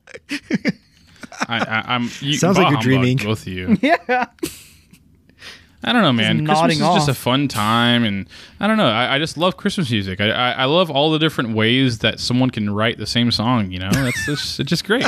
I, 1.47 1.59
I, 1.59 1.95
I'm. 1.95 2.11
You, 2.21 2.35
Sounds 2.35 2.57
bah 2.57 2.63
like 2.65 2.71
you're 2.71 2.81
humbug, 2.81 2.83
dreaming. 2.83 3.17
Both 3.19 3.43
of 3.43 3.49
you. 3.49 3.77
Yeah. 3.83 4.27
I 5.85 5.93
don't 5.93 6.03
know, 6.03 6.13
man. 6.13 6.45
Christmas 6.45 6.75
is 6.75 6.81
just 6.81 7.09
a 7.09 7.15
fun 7.15 7.47
time, 7.47 8.03
and 8.03 8.27
I 8.59 8.67
don't 8.67 8.77
know. 8.77 8.89
I, 8.89 9.15
I 9.15 9.19
just 9.19 9.39
love 9.39 9.57
Christmas 9.57 9.89
music. 9.91 10.21
I, 10.21 10.31
I, 10.31 10.51
I 10.51 10.65
love 10.65 10.91
all 10.91 11.13
the 11.13 11.21
different 11.21 11.55
ways 11.55 12.01
that 12.01 12.19
someone 12.19 12.51
can 12.51 12.71
write 12.71 12.99
the 12.99 13.07
same 13.07 13.31
song. 13.31 13.71
You 13.71 13.79
know, 13.79 13.91
that's 13.91 14.27
just, 14.27 14.59
it's 14.59 14.69
just 14.69 14.85
great. 14.85 15.07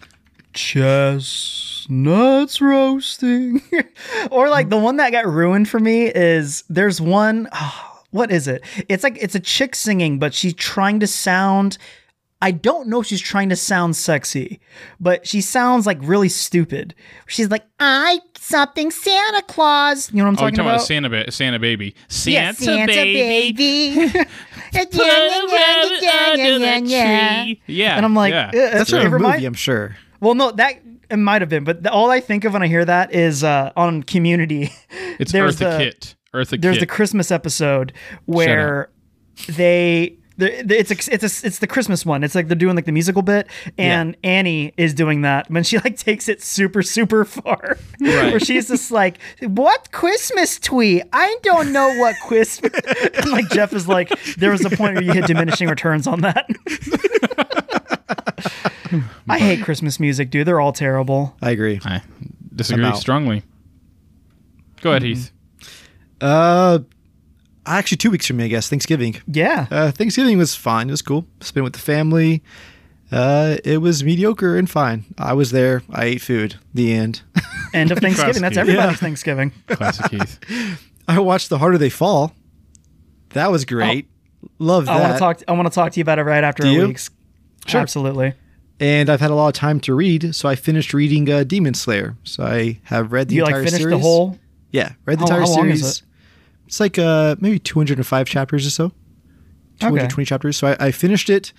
Chestnuts 0.54 2.62
roasting. 2.62 3.60
or 4.30 4.48
like 4.48 4.70
the 4.70 4.78
one 4.78 4.96
that 4.96 5.12
got 5.12 5.26
ruined 5.26 5.68
for 5.68 5.78
me 5.78 6.06
is 6.06 6.64
there's 6.70 6.98
one 7.00 7.48
oh, 7.52 8.02
what 8.10 8.32
is 8.32 8.48
it? 8.48 8.62
It's 8.88 9.04
like 9.04 9.18
it's 9.20 9.34
a 9.34 9.40
chick 9.40 9.74
singing, 9.74 10.18
but 10.18 10.32
she's 10.32 10.54
trying 10.54 11.00
to 11.00 11.06
sound 11.06 11.76
I 12.42 12.50
don't 12.50 12.88
know 12.88 13.00
if 13.00 13.06
she's 13.06 13.20
trying 13.20 13.48
to 13.48 13.56
sound 13.56 13.96
sexy, 13.96 14.60
but 15.00 15.26
she 15.26 15.40
sounds 15.40 15.86
like 15.86 15.98
really 16.02 16.28
stupid. 16.28 16.94
She's 17.26 17.50
like, 17.50 17.64
I 17.80 18.20
something 18.38 18.90
Santa 18.90 19.42
Claus. 19.42 20.12
You 20.12 20.18
know 20.18 20.24
what 20.24 20.28
I'm 20.28 20.36
Oh, 20.38 20.42
you're 20.42 20.50
talking 20.50 20.56
talking 20.56 20.60
about 20.66 20.74
about? 20.76 20.86
Santa, 20.86 21.08
ba- 21.08 21.30
Santa 21.32 21.58
baby. 21.58 21.94
Santa, 22.08 22.32
Yeah, 22.34 22.52
Santa 22.52 22.86
baby. 22.86 23.52
baby. 23.52 24.26
Yeah, 26.86 27.44
yeah, 27.66 27.96
And 27.96 28.04
I'm 28.04 28.14
like, 28.14 28.32
yeah. 28.32 28.48
uh, 28.48 28.52
That's 28.52 28.92
it 28.92 29.02
from 29.10 29.24
a 29.24 29.32
movie, 29.32 29.44
I'm 29.46 29.54
sure. 29.54 29.96
Well, 30.20 30.34
no, 30.34 30.50
that 30.52 30.74
it 31.10 31.16
might 31.16 31.42
have 31.42 31.48
been, 31.48 31.64
but 31.64 31.82
the, 31.82 31.90
all 31.92 32.10
I 32.10 32.20
think 32.20 32.44
of 32.44 32.52
when 32.52 32.62
I 32.62 32.66
hear 32.66 32.84
that 32.84 33.14
is 33.14 33.44
uh, 33.44 33.72
on 33.76 34.02
Community. 34.02 34.70
it's 35.18 35.32
there's 35.32 35.56
Eartha 35.56 35.78
the- 35.78 35.84
Kitt. 35.84 36.14
Eartha 36.34 36.60
There's 36.60 36.76
Kitt. 36.76 36.80
the 36.80 36.86
Christmas 36.86 37.30
episode 37.30 37.92
where 38.26 38.90
they. 39.48 40.18
The- 40.38 40.62
the- 40.62 40.78
It's 40.78 40.90
a, 40.90 41.14
it's 41.14 41.22
a, 41.42 41.46
it's 41.46 41.58
the 41.60 41.66
Christmas 41.66 42.04
one. 42.06 42.22
It's 42.24 42.34
like 42.34 42.48
they're 42.48 42.56
doing 42.56 42.76
like 42.76 42.84
the 42.84 42.92
musical 42.92 43.22
bit, 43.22 43.48
and 43.78 44.16
Annie 44.22 44.72
is 44.76 44.92
doing 44.94 45.22
that 45.22 45.50
when 45.50 45.62
she 45.64 45.78
like 45.78 45.96
takes 45.96 46.28
it 46.28 46.42
super 46.42 46.82
super 46.82 47.24
far, 47.24 47.78
right. 48.00 48.30
where 48.32 48.40
she's 48.40 48.68
just 48.68 48.90
like, 48.90 49.18
"What 49.40 49.90
Christmas 49.92 50.58
tweet? 50.58 51.02
I 51.12 51.36
don't 51.42 51.72
know 51.72 51.88
what 51.98 52.16
Christmas." 52.26 52.72
and 53.14 53.30
like 53.30 53.48
Jeff 53.50 53.72
is 53.72 53.88
like, 53.88 54.10
"There 54.36 54.50
was 54.50 54.64
a 54.64 54.70
point 54.70 54.94
where 54.94 55.02
you 55.02 55.12
hit 55.12 55.26
diminishing 55.26 55.68
returns 55.68 56.06
on 56.06 56.20
that." 56.22 56.46
I 58.08 59.02
I 59.28 59.38
hate 59.38 59.62
Christmas 59.64 59.98
music, 59.98 60.30
dude. 60.30 60.46
They're 60.46 60.60
all 60.60 60.72
terrible. 60.72 61.36
I 61.42 61.50
agree. 61.50 61.80
I 61.84 62.02
disagree 62.54 62.84
I'm 62.84 62.96
strongly. 62.96 63.42
Go 64.80 64.90
ahead, 64.90 65.02
Heath. 65.02 65.32
Uh, 66.20 66.80
actually, 67.66 67.98
two 67.98 68.10
weeks 68.10 68.26
from 68.26 68.36
me, 68.38 68.44
I 68.44 68.48
guess. 68.48 68.68
Thanksgiving. 68.68 69.16
Yeah. 69.26 69.66
Uh, 69.70 69.90
Thanksgiving 69.90 70.38
was 70.38 70.54
fine. 70.54 70.88
It 70.88 70.92
was 70.92 71.02
cool. 71.02 71.26
Spent 71.40 71.64
with 71.64 71.72
the 71.74 71.78
family. 71.78 72.42
Uh, 73.12 73.56
it 73.64 73.78
was 73.78 74.02
mediocre 74.02 74.56
and 74.56 74.68
fine. 74.68 75.04
I 75.16 75.32
was 75.32 75.52
there. 75.52 75.82
I 75.90 76.04
ate 76.06 76.20
food. 76.22 76.56
The 76.74 76.92
end. 76.92 77.22
End 77.74 77.90
of 77.92 77.98
Thanksgiving. 77.98 78.42
That's 78.42 78.54
Classic. 78.54 78.58
everybody's 78.58 78.92
Yeah. 78.92 78.96
Thanksgiving. 78.96 79.52
Classic 79.68 80.10
Heath. 80.10 80.40
I 81.06 81.20
watched 81.20 81.48
The 81.50 81.58
Harder 81.58 81.78
They 81.78 81.90
Fall. 81.90 82.34
That 83.30 83.50
was 83.52 83.64
great. 83.64 84.08
Love 84.58 84.88
I 84.88 84.92
want 84.92 85.02
that. 85.04 85.12
to 85.14 85.18
talk. 85.18 85.42
I 85.48 85.52
want 85.52 85.66
to 85.66 85.74
talk 85.74 85.92
to 85.92 86.00
you 86.00 86.02
about 86.02 86.18
it 86.18 86.22
right 86.22 86.42
after 86.42 86.62
Do 86.64 86.68
a 86.68 86.72
you? 86.72 86.86
week's. 86.88 87.10
Sure. 87.66 87.80
Absolutely. 87.80 88.32
and 88.80 89.08
I've 89.10 89.20
had 89.20 89.30
a 89.30 89.34
lot 89.34 89.48
of 89.48 89.54
time 89.54 89.80
to 89.80 89.94
read, 89.94 90.34
so 90.34 90.48
I 90.48 90.54
finished 90.54 90.94
reading 90.94 91.28
uh, 91.30 91.42
Demon 91.44 91.74
Slayer. 91.74 92.16
So 92.24 92.44
I 92.44 92.78
have 92.84 93.12
read 93.12 93.28
the 93.28 93.36
You 93.36 93.42
like 93.42 93.50
entire 93.50 93.64
finished 93.64 93.82
series. 93.82 93.92
the 93.96 93.98
whole. 94.00 94.38
Yeah, 94.70 94.92
read 95.04 95.18
the 95.18 95.26
How- 95.26 95.38
entire 95.38 95.40
how 95.40 95.46
long 95.56 95.68
is 95.70 95.80
series. 95.80 96.02
It's 96.66 96.80
like 96.80 96.98
uh 96.98 97.36
maybe 97.40 97.58
205 97.58 98.28
chapters 98.28 98.66
or 98.66 98.70
so. 98.70 98.92
220 99.80 100.24
chapters. 100.24 100.56
So 100.56 100.68
I, 100.68 100.86
I 100.86 100.90
finished 100.90 101.30
it. 101.30 101.52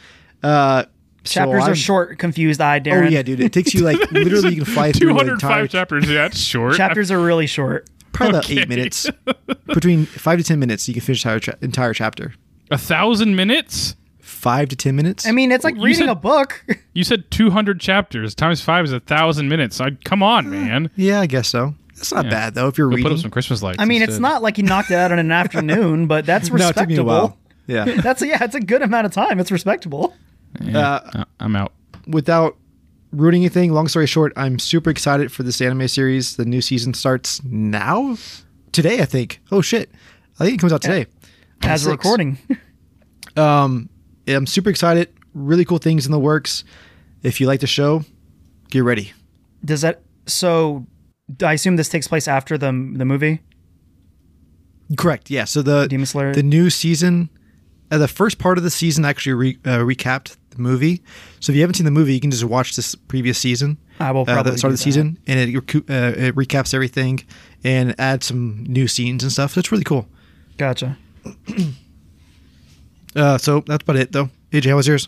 Uh, 0.44 0.86
Chapters 1.24 1.64
I'm- 1.64 1.72
are 1.74 1.76
short, 1.76 2.20
confused 2.20 2.62
eye, 2.62 2.82
Oh 2.90 3.02
yeah, 3.04 3.22
dude! 3.22 3.42
It 3.42 3.52
takes 3.52 3.74
you 3.74 3.82
like 3.82 4.00
literally 4.12 4.56
you 4.56 4.64
can 4.64 4.74
fly 4.74 4.92
through 4.94 5.10
Two 5.10 5.14
the 5.14 5.14
hundred 5.16 5.34
entire 5.34 5.64
five 5.64 5.70
chapters. 5.70 6.10
Yeah, 6.10 6.28
it's 6.28 6.40
short. 6.40 6.76
Chapters 6.78 7.12
are 7.12 7.20
really 7.20 7.48
short. 7.48 7.90
probably 8.14 8.38
about 8.38 8.50
eight 8.50 8.70
minutes, 8.70 9.10
between 9.66 10.06
five 10.06 10.38
to 10.38 10.44
ten 10.46 10.58
minutes. 10.58 10.88
You 10.88 10.94
can 10.94 11.02
finish 11.02 11.24
the 11.24 11.30
entire, 11.32 11.40
cha- 11.42 11.58
entire 11.62 11.94
chapter. 11.94 12.34
A 12.72 12.78
thousand 12.78 13.36
minutes. 13.36 13.96
Five 14.22 14.70
to 14.70 14.78
ten 14.78 14.96
minutes. 14.96 15.28
I 15.28 15.32
mean, 15.34 15.52
it's 15.52 15.66
like 15.66 15.76
You 15.76 15.84
reading 15.84 16.04
said- 16.04 16.10
a 16.10 16.16
book. 16.16 16.64
You 16.94 17.04
said 17.04 17.30
two 17.30 17.50
hundred 17.50 17.82
chapters 17.82 18.34
times 18.34 18.62
five 18.62 18.86
is 18.86 18.94
a 18.94 19.02
thousand 19.02 19.50
minutes. 19.50 19.82
I 19.82 19.92
come 20.06 20.24
on, 20.24 20.50
man. 20.50 20.90
yeah, 20.96 21.20
I 21.20 21.26
guess 21.26 21.50
so. 21.50 21.76
It's 21.98 22.14
not 22.14 22.26
Yeah. 22.26 22.32
bad 22.32 22.54
though 22.56 22.68
if 22.68 22.78
you're 22.78 22.90
Go 22.90 22.98
put 23.02 23.12
up 23.12 23.18
some 23.20 23.32
Christmas 23.32 23.62
lights. 23.64 23.78
I 23.80 23.86
mean, 23.86 24.02
it's 24.02 24.20
not 24.20 24.42
like 24.42 24.56
he 24.58 24.62
knocked 24.64 24.92
it 24.92 24.96
out 24.96 25.12
in 25.12 25.20
an 25.20 25.32
afternoon, 25.44 26.08
but 26.08 26.26
that's 26.26 26.50
no, 26.50 26.56
it 26.56 26.60
took 26.60 26.68
respectable. 26.68 26.96
me 26.96 27.00
a 27.00 27.04
while. 27.04 27.38
Yeah. 27.68 27.84
That's 28.02 28.22
yeah, 28.22 28.42
it's 28.44 28.56
a 28.56 28.62
good 28.62 28.82
amount 28.82 29.08
of 29.08 29.12
time. 29.12 29.40
It's 29.42 29.52
respectable. 29.52 30.14
Uh, 30.74 30.78
Uh, 30.78 31.24
I'm 31.42 31.54
out. 31.58 31.74
without 32.08 32.56
ruining 33.12 33.42
anything, 33.42 33.74
long 33.74 33.90
story 33.90 34.08
short, 34.08 34.32
I'm 34.38 34.58
super 34.58 34.90
excited 34.90 35.34
for 35.34 35.44
this 35.44 35.60
anime 35.60 35.88
series. 35.90 36.38
The 36.38 36.46
new 36.46 36.62
season 36.62 36.94
starts 36.94 37.44
now, 37.44 38.16
today, 38.72 39.02
I 39.02 39.06
think. 39.06 39.42
Oh 39.52 39.60
shit, 39.62 39.92
I 40.40 40.46
think 40.46 40.56
it 40.56 40.60
comes 40.62 40.72
out 40.72 40.82
today. 40.82 41.08
On 41.64 41.70
As 41.70 41.86
a 41.86 41.92
recording. 41.92 42.38
Um, 43.36 43.90
I'm 44.28 44.48
super 44.48 44.70
excited. 44.70 45.10
Really 45.34 45.66
cool 45.66 45.78
things 45.78 46.06
in 46.06 46.12
the 46.12 46.20
works. 46.20 46.64
If 47.24 47.40
you 47.40 47.48
like 47.48 47.60
the 47.60 47.68
show, 47.68 48.04
get 48.70 48.84
ready. 48.84 49.14
Does 49.64 49.82
that 49.82 50.02
so? 50.26 50.86
I 51.44 51.54
assume 51.54 51.76
this 51.76 51.90
takes 51.90 52.08
place 52.08 52.28
after 52.28 52.58
the 52.58 52.68
the 52.96 53.06
movie 53.06 53.42
Correct. 54.98 55.30
Yeah. 55.30 55.46
So 55.46 55.62
the 55.62 55.88
Demon 55.88 56.06
Slayer. 56.06 56.34
the 56.34 56.44
new 56.44 56.70
season, 56.70 57.30
uh, 57.92 57.98
the 57.98 58.08
first 58.08 58.38
part 58.40 58.58
of 58.58 58.64
the 58.64 58.70
season 58.70 59.04
actually 59.04 59.34
re, 59.34 59.58
uh, 59.66 59.80
recapped 59.80 60.38
the 60.52 60.60
movie. 60.60 61.02
So 61.40 61.52
if 61.52 61.56
you 61.58 61.62
haven't 61.62 61.76
seen 61.76 61.86
the 61.86 61.92
movie, 61.92 62.14
you 62.14 62.22
can 62.22 62.32
just 62.32 62.46
watch 62.46 62.76
this 62.76 62.96
previous 62.96 63.38
season. 63.38 63.78
I 64.00 64.12
will 64.12 64.22
uh, 64.22 64.26
probably 64.26 64.54
the 64.54 64.58
start 64.58 64.72
of 64.72 64.80
the 64.80 64.84
that. 64.84 64.84
season, 64.84 65.18
and 65.28 65.40
it 65.40 65.56
uh, 65.56 66.28
it 66.28 66.36
recaps 66.36 66.74
everything 66.74 67.20
and 67.64 68.00
adds 68.00 68.28
some 68.28 68.64
new 68.64 68.88
scenes 68.88 69.24
and 69.24 69.32
stuff. 69.32 69.56
That's 69.56 69.72
really 69.72 69.84
cool. 69.84 70.08
Gotcha. 70.58 70.98
Uh, 73.16 73.36
so 73.36 73.62
that's 73.62 73.82
about 73.82 73.96
it, 73.96 74.12
though. 74.12 74.30
AJ, 74.52 74.70
how 74.70 74.76
was 74.76 74.88
yours? 74.88 75.08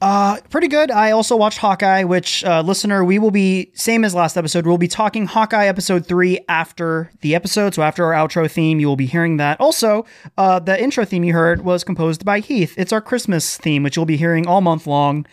Uh, 0.00 0.38
pretty 0.50 0.68
good. 0.68 0.92
I 0.92 1.10
also 1.10 1.34
watched 1.34 1.58
Hawkeye, 1.58 2.04
which 2.04 2.44
uh, 2.44 2.60
listener, 2.60 3.04
we 3.04 3.18
will 3.18 3.32
be 3.32 3.72
same 3.74 4.04
as 4.04 4.14
last 4.14 4.36
episode. 4.36 4.64
We'll 4.64 4.78
be 4.78 4.86
talking 4.86 5.26
Hawkeye 5.26 5.66
episode 5.66 6.06
three 6.06 6.38
after 6.48 7.10
the 7.20 7.34
episode. 7.34 7.74
So 7.74 7.82
after 7.82 8.04
our 8.04 8.12
outro 8.12 8.48
theme, 8.48 8.78
you 8.78 8.86
will 8.86 8.96
be 8.96 9.06
hearing 9.06 9.38
that. 9.38 9.60
Also, 9.60 10.06
uh, 10.36 10.60
the 10.60 10.80
intro 10.80 11.04
theme 11.04 11.24
you 11.24 11.32
heard 11.32 11.64
was 11.64 11.82
composed 11.82 12.24
by 12.24 12.38
Heath. 12.38 12.74
It's 12.78 12.92
our 12.92 13.00
Christmas 13.00 13.56
theme, 13.56 13.82
which 13.82 13.96
you'll 13.96 14.06
be 14.06 14.16
hearing 14.16 14.46
all 14.46 14.60
month 14.60 14.86
long. 14.86 15.26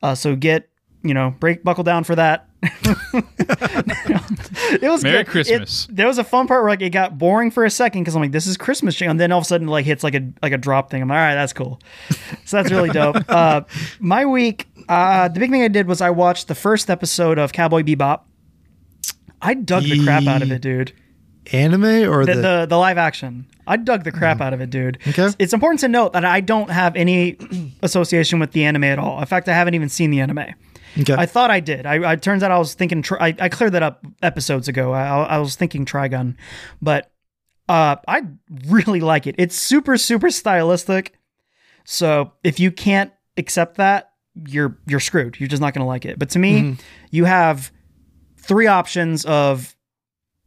Uh, 0.00 0.14
so 0.14 0.36
get 0.36 0.68
you 1.02 1.12
know 1.12 1.34
break 1.40 1.64
buckle 1.64 1.84
down 1.84 2.04
for 2.04 2.14
that. 2.14 2.48
It 3.14 4.88
was 4.90 5.02
Merry 5.02 5.18
good. 5.24 5.26
Christmas. 5.28 5.86
It- 5.88 5.96
there 5.96 6.06
was 6.06 6.18
a 6.18 6.24
fun 6.24 6.46
part 6.46 6.62
where 6.62 6.70
like 6.70 6.82
it 6.82 6.90
got 6.90 7.18
boring 7.18 7.50
for 7.50 7.64
a 7.64 7.70
second 7.70 8.02
because 8.02 8.14
I'm 8.14 8.22
like, 8.22 8.32
this 8.32 8.46
is 8.46 8.56
Christmas, 8.56 9.00
and 9.00 9.18
then 9.18 9.32
all 9.32 9.38
of 9.38 9.44
a 9.44 9.46
sudden 9.46 9.66
like 9.68 9.84
hits 9.84 10.02
like 10.04 10.14
a 10.14 10.22
like 10.42 10.52
a 10.52 10.58
drop 10.58 10.90
thing. 10.90 11.02
I'm 11.02 11.08
like, 11.08 11.16
all 11.16 11.22
right, 11.22 11.34
that's 11.34 11.52
cool. 11.52 11.80
So 12.44 12.56
that's 12.58 12.70
really 12.70 12.90
dope. 12.90 13.16
Uh, 13.34 13.62
my 14.00 14.24
week, 14.26 14.68
uh, 14.88 15.28
the 15.28 15.40
big 15.40 15.50
thing 15.50 15.62
I 15.62 15.68
did 15.68 15.88
was 15.88 16.00
I 16.00 16.10
watched 16.10 16.46
the 16.48 16.54
first 16.54 16.88
episode 16.88 17.38
of 17.38 17.52
Cowboy 17.52 17.82
Bebop. 17.82 18.20
I 19.42 19.54
dug 19.54 19.82
the 19.84 20.02
crap 20.04 20.26
out 20.26 20.42
of 20.42 20.52
it, 20.52 20.60
dude. 20.62 20.92
Anime 21.52 21.84
or 22.08 22.24
The, 22.24 22.34
the, 22.34 22.40
the 22.42 22.66
the 22.70 22.76
live 22.78 22.96
action. 22.96 23.46
I 23.66 23.76
dug 23.76 24.04
the 24.04 24.12
crap 24.12 24.40
out 24.40 24.52
of 24.52 24.60
it, 24.60 24.70
dude. 24.70 24.98
Okay. 25.08 25.28
It's 25.38 25.52
important 25.52 25.80
to 25.80 25.88
note 25.88 26.12
that 26.12 26.24
I 26.24 26.40
don't 26.40 26.70
have 26.70 26.94
any 26.96 27.36
association 27.82 28.38
with 28.38 28.52
the 28.52 28.64
anime 28.64 28.84
at 28.84 28.98
all. 28.98 29.18
In 29.20 29.26
fact, 29.26 29.48
I 29.48 29.54
haven't 29.54 29.74
even 29.74 29.88
seen 29.88 30.10
the 30.10 30.20
anime. 30.20 30.44
Okay. 30.98 31.14
I 31.14 31.26
thought 31.26 31.50
I 31.50 31.60
did. 31.60 31.86
I, 31.86 32.12
I 32.12 32.16
turns 32.16 32.42
out 32.42 32.50
I 32.50 32.58
was 32.58 32.74
thinking. 32.74 33.02
Tri- 33.02 33.28
I, 33.28 33.34
I 33.38 33.48
cleared 33.48 33.72
that 33.72 33.82
up 33.82 34.04
episodes 34.22 34.68
ago. 34.68 34.92
I, 34.92 35.24
I 35.24 35.38
was 35.38 35.56
thinking 35.56 35.84
Trigun, 35.84 36.36
but 36.82 37.10
uh, 37.68 37.96
I 38.06 38.22
really 38.66 39.00
like 39.00 39.26
it. 39.26 39.34
It's 39.38 39.56
super 39.56 39.96
super 39.96 40.30
stylistic. 40.30 41.14
So 41.84 42.32
if 42.42 42.58
you 42.60 42.70
can't 42.70 43.12
accept 43.36 43.76
that, 43.76 44.12
you're 44.46 44.78
you're 44.86 45.00
screwed. 45.00 45.38
You're 45.38 45.48
just 45.48 45.62
not 45.62 45.74
gonna 45.74 45.86
like 45.86 46.04
it. 46.04 46.18
But 46.18 46.30
to 46.30 46.38
me, 46.38 46.76
you 47.10 47.24
have 47.24 47.70
three 48.38 48.66
options 48.66 49.24
of 49.24 49.74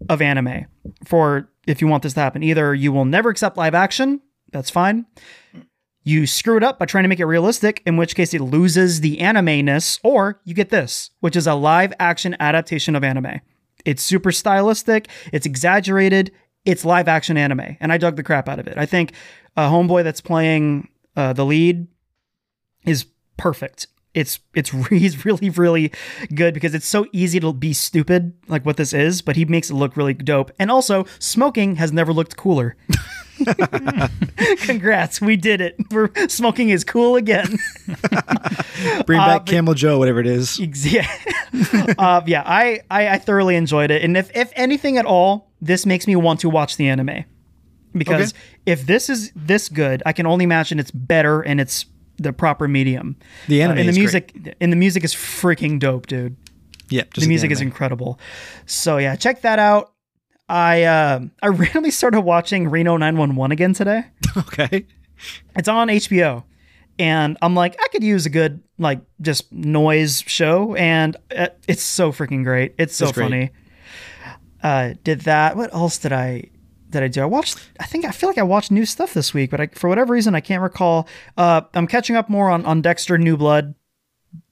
of 0.10 0.22
anime 0.22 0.66
for 1.06 1.50
if 1.66 1.82
you 1.82 1.88
want 1.88 2.04
this 2.04 2.14
to 2.14 2.20
happen. 2.20 2.44
Either 2.44 2.74
you 2.74 2.92
will 2.92 3.06
never 3.06 3.30
accept 3.30 3.58
live 3.58 3.74
action. 3.76 4.22
That's 4.52 4.70
fine. 4.70 5.06
You 6.08 6.26
screw 6.26 6.56
it 6.56 6.64
up 6.64 6.80
by 6.80 6.86
trying 6.86 7.04
to 7.04 7.10
make 7.10 7.20
it 7.20 7.26
realistic, 7.26 7.84
in 7.86 7.98
which 7.98 8.16
case 8.16 8.34
it 8.34 8.40
loses 8.40 9.02
the 9.02 9.20
anime-ness, 9.20 10.00
or 10.04 10.40
you 10.46 10.54
get 10.54 10.70
this, 10.70 11.10
which 11.20 11.36
is 11.36 11.48
a 11.48 11.54
live 11.54 11.94
action 12.00 12.34
adaptation 12.40 12.96
of 12.96 13.04
anime. 13.04 13.42
It's 13.84 14.04
super 14.04 14.32
stylistic, 14.32 15.10
it's 15.34 15.46
exaggerated, 15.46 16.32
it's 16.64 16.86
live 16.86 17.10
action 17.10 17.36
anime, 17.36 17.76
and 17.82 17.92
I 17.92 17.98
dug 17.98 18.16
the 18.16 18.24
crap 18.24 18.48
out 18.48 18.58
of 18.58 18.68
it. 18.68 18.78
I 18.78 18.86
think 18.86 19.12
a 19.58 19.64
homeboy 19.64 20.06
that's 20.06 20.22
playing 20.22 20.88
uh, 21.18 21.34
the 21.34 21.44
lead 21.44 21.88
is 22.86 23.08
perfect. 23.36 23.88
It's 24.18 24.40
it's 24.56 24.72
he's 24.90 25.26
really 25.26 25.50
really 25.52 25.92
good 26.34 26.54
because 26.56 26.74
it's 26.74 26.88
so 26.88 27.06
easy 27.14 27.40
to 27.40 27.54
be 27.54 27.72
stupid 27.74 28.34
like 28.48 28.66
what 28.66 28.78
this 28.78 28.92
is, 28.92 29.22
but 29.22 29.36
he 29.36 29.46
makes 29.46 29.70
it 29.70 29.76
look 29.76 29.96
really 29.96 30.16
dope. 30.16 30.52
And 30.58 30.72
also, 30.72 31.06
smoking 31.20 31.76
has 31.76 31.92
never 31.94 32.12
looked 32.12 32.36
cooler. 32.36 32.76
Congrats, 34.62 35.22
we 35.22 35.36
did 35.38 35.62
it. 35.62 35.76
We're, 35.92 36.10
smoking 36.28 36.70
is 36.70 36.84
cool 36.84 37.16
again. 37.16 37.58
Bring 39.06 39.20
uh, 39.20 39.26
back 39.28 39.46
but- 39.46 39.48
Camel 39.48 39.76
Joe, 39.76 40.00
whatever 40.00 40.20
it 40.20 40.28
is. 40.28 40.60
yeah, 40.60 41.08
uh, 42.00 42.22
yeah. 42.26 42.42
I, 42.46 42.82
I 42.90 43.10
I 43.10 43.18
thoroughly 43.20 43.56
enjoyed 43.56 43.92
it, 43.92 44.04
and 44.04 44.18
if 44.18 44.36
if 44.36 44.52
anything 44.56 44.98
at 44.98 45.06
all, 45.06 45.52
this 45.62 45.86
makes 45.86 46.08
me 46.08 46.16
want 46.16 46.40
to 46.42 46.50
watch 46.50 46.78
the 46.78 46.88
anime 46.88 47.26
because 47.94 48.32
Okay. 48.34 48.42
if 48.66 48.86
this 48.86 49.10
is 49.10 49.32
this 49.36 49.70
good, 49.70 50.02
I 50.06 50.14
can 50.14 50.26
only 50.26 50.44
imagine 50.44 50.80
it's 50.80 50.92
better 50.92 51.42
and 51.42 51.62
it's 51.62 51.86
the 52.18 52.34
proper 52.34 52.68
medium. 52.68 53.16
The 53.48 53.62
Uh, 53.62 53.66
anime 53.66 53.78
and 53.80 53.90
the 53.90 53.94
music 53.94 54.56
and 54.60 54.72
the 54.72 54.76
music 54.78 55.04
is 55.04 55.14
freaking 55.14 55.80
dope, 55.80 56.08
dude. 56.08 56.36
Yep. 56.90 57.16
The 57.16 57.28
music 57.28 57.52
is 57.52 57.62
incredible. 57.62 58.20
So 58.66 58.98
yeah, 58.98 59.16
check 59.16 59.42
that 59.42 59.60
out. 59.60 59.94
I 60.50 60.84
uh, 60.84 61.20
I 61.42 61.48
randomly 61.62 61.92
started 61.92 62.22
watching 62.22 62.70
Reno 62.70 62.98
911 62.98 63.52
again 63.52 63.74
today. 63.74 64.06
okay. 64.38 64.86
It's 65.56 65.68
on 65.68 65.88
HBO. 65.90 66.44
And 67.00 67.38
I'm 67.44 67.54
like, 67.54 67.76
I 67.80 67.88
could 67.90 68.04
use 68.04 68.26
a 68.26 68.30
good 68.30 68.64
like 68.80 69.02
just 69.22 69.52
noise 69.52 70.24
show, 70.26 70.74
and 70.76 71.16
uh, 71.36 71.50
it's 71.68 71.84
so 71.84 72.12
freaking 72.12 72.44
great. 72.44 72.74
It's 72.80 72.96
so 72.96 73.12
great. 73.12 73.24
funny. 73.24 73.52
Uh, 74.64 74.94
did 75.04 75.22
that? 75.22 75.56
What 75.56 75.74
else 75.76 76.00
did 76.00 76.12
I 76.12 76.46
did 76.90 77.04
I 77.04 77.08
do? 77.08 77.22
I 77.22 77.26
watched. 77.26 77.58
I 77.80 77.86
think 77.86 78.06
I 78.06 78.12
feel 78.12 78.30
like 78.30 78.38
I 78.38 78.44
watched 78.44 78.72
new 78.72 78.86
stuff 78.86 79.14
this 79.14 79.34
week, 79.34 79.52
but 79.52 79.60
I, 79.62 79.68
for 79.68 79.90
whatever 79.90 80.14
reason 80.14 80.36
I 80.36 80.40
can't 80.42 80.62
recall. 80.62 81.08
Uh, 81.38 81.62
I'm 81.74 81.88
catching 81.88 82.16
up 82.16 82.30
more 82.30 82.50
on 82.50 82.66
on 82.66 82.82
Dexter 82.82 83.18
New 83.18 83.38
Blood. 83.38 83.76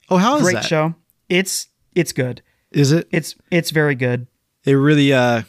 Oh, 0.09 0.17
how 0.17 0.35
is 0.37 0.41
that? 0.41 0.51
Great 0.51 0.53
that? 0.61 0.65
show. 0.65 0.95
It's 1.29 1.67
it's 1.95 2.11
good. 2.11 2.41
Is 2.71 2.91
it? 2.91 3.07
It's 3.11 3.35
it's 3.51 3.71
very 3.71 3.95
good. 3.95 4.27
It 4.65 4.73
really 4.73 5.13
uh 5.13 5.43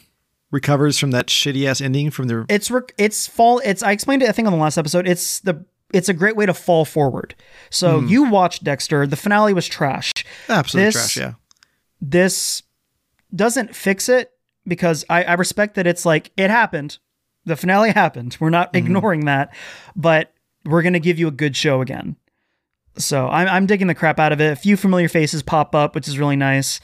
recovers 0.51 0.97
from 0.97 1.11
that 1.11 1.27
shitty 1.27 1.67
ass 1.67 1.81
ending 1.81 2.09
from 2.09 2.27
the. 2.27 2.45
it's 2.47 2.71
rec- 2.71 2.93
it's 2.97 3.27
fall 3.27 3.59
it's 3.65 3.83
i 3.83 3.91
explained 3.91 4.23
it 4.23 4.29
i 4.29 4.31
think 4.31 4.45
on 4.47 4.53
the 4.53 4.57
last 4.57 4.77
episode 4.77 5.05
it's 5.05 5.41
the 5.41 5.65
it's 5.93 6.07
a 6.07 6.13
great 6.13 6.37
way 6.37 6.45
to 6.45 6.53
fall 6.53 6.85
forward 6.85 7.35
so 7.69 7.99
Hmm. 7.99 8.07
you 8.07 8.23
watched 8.29 8.63
dexter 8.63 9.05
the 9.05 9.17
finale 9.17 9.53
was 9.53 9.67
trash 9.67 10.13
Absolutely 10.47 10.93
trash. 10.93 11.17
Yeah. 11.17 11.33
this 11.99 12.63
doesn't 13.35 13.75
fix 13.75 14.07
it 14.07 14.31
because 14.67 15.05
I, 15.09 15.23
I 15.23 15.33
respect 15.33 15.75
that 15.75 15.87
it's 15.87 16.05
like 16.05 16.31
it 16.37 16.49
happened 16.49 16.97
the 17.45 17.55
finale 17.55 17.91
happened 18.03 18.37
we're 18.39 18.49
not 18.49 18.75
ignoring 18.75 19.25
that 19.25 19.53
but 19.95 20.33
we're 20.65 20.81
gonna 20.81 20.99
give 20.99 21.17
you 21.19 21.27
a 21.27 21.31
good 21.31 21.55
show 21.55 21.81
again 21.81 22.15
So 22.97 23.27
I'm, 23.27 23.47
I'm 23.47 23.65
digging 23.67 23.87
the 23.87 23.95
crap 23.95 24.19
out 24.19 24.31
of 24.31 24.41
it. 24.41 24.51
A 24.51 24.55
few 24.55 24.75
familiar 24.75 25.07
faces 25.07 25.43
pop 25.43 25.75
up, 25.75 25.93
which 25.93 26.07
is 26.07 26.17
really 26.17 26.35
nice. 26.35 26.79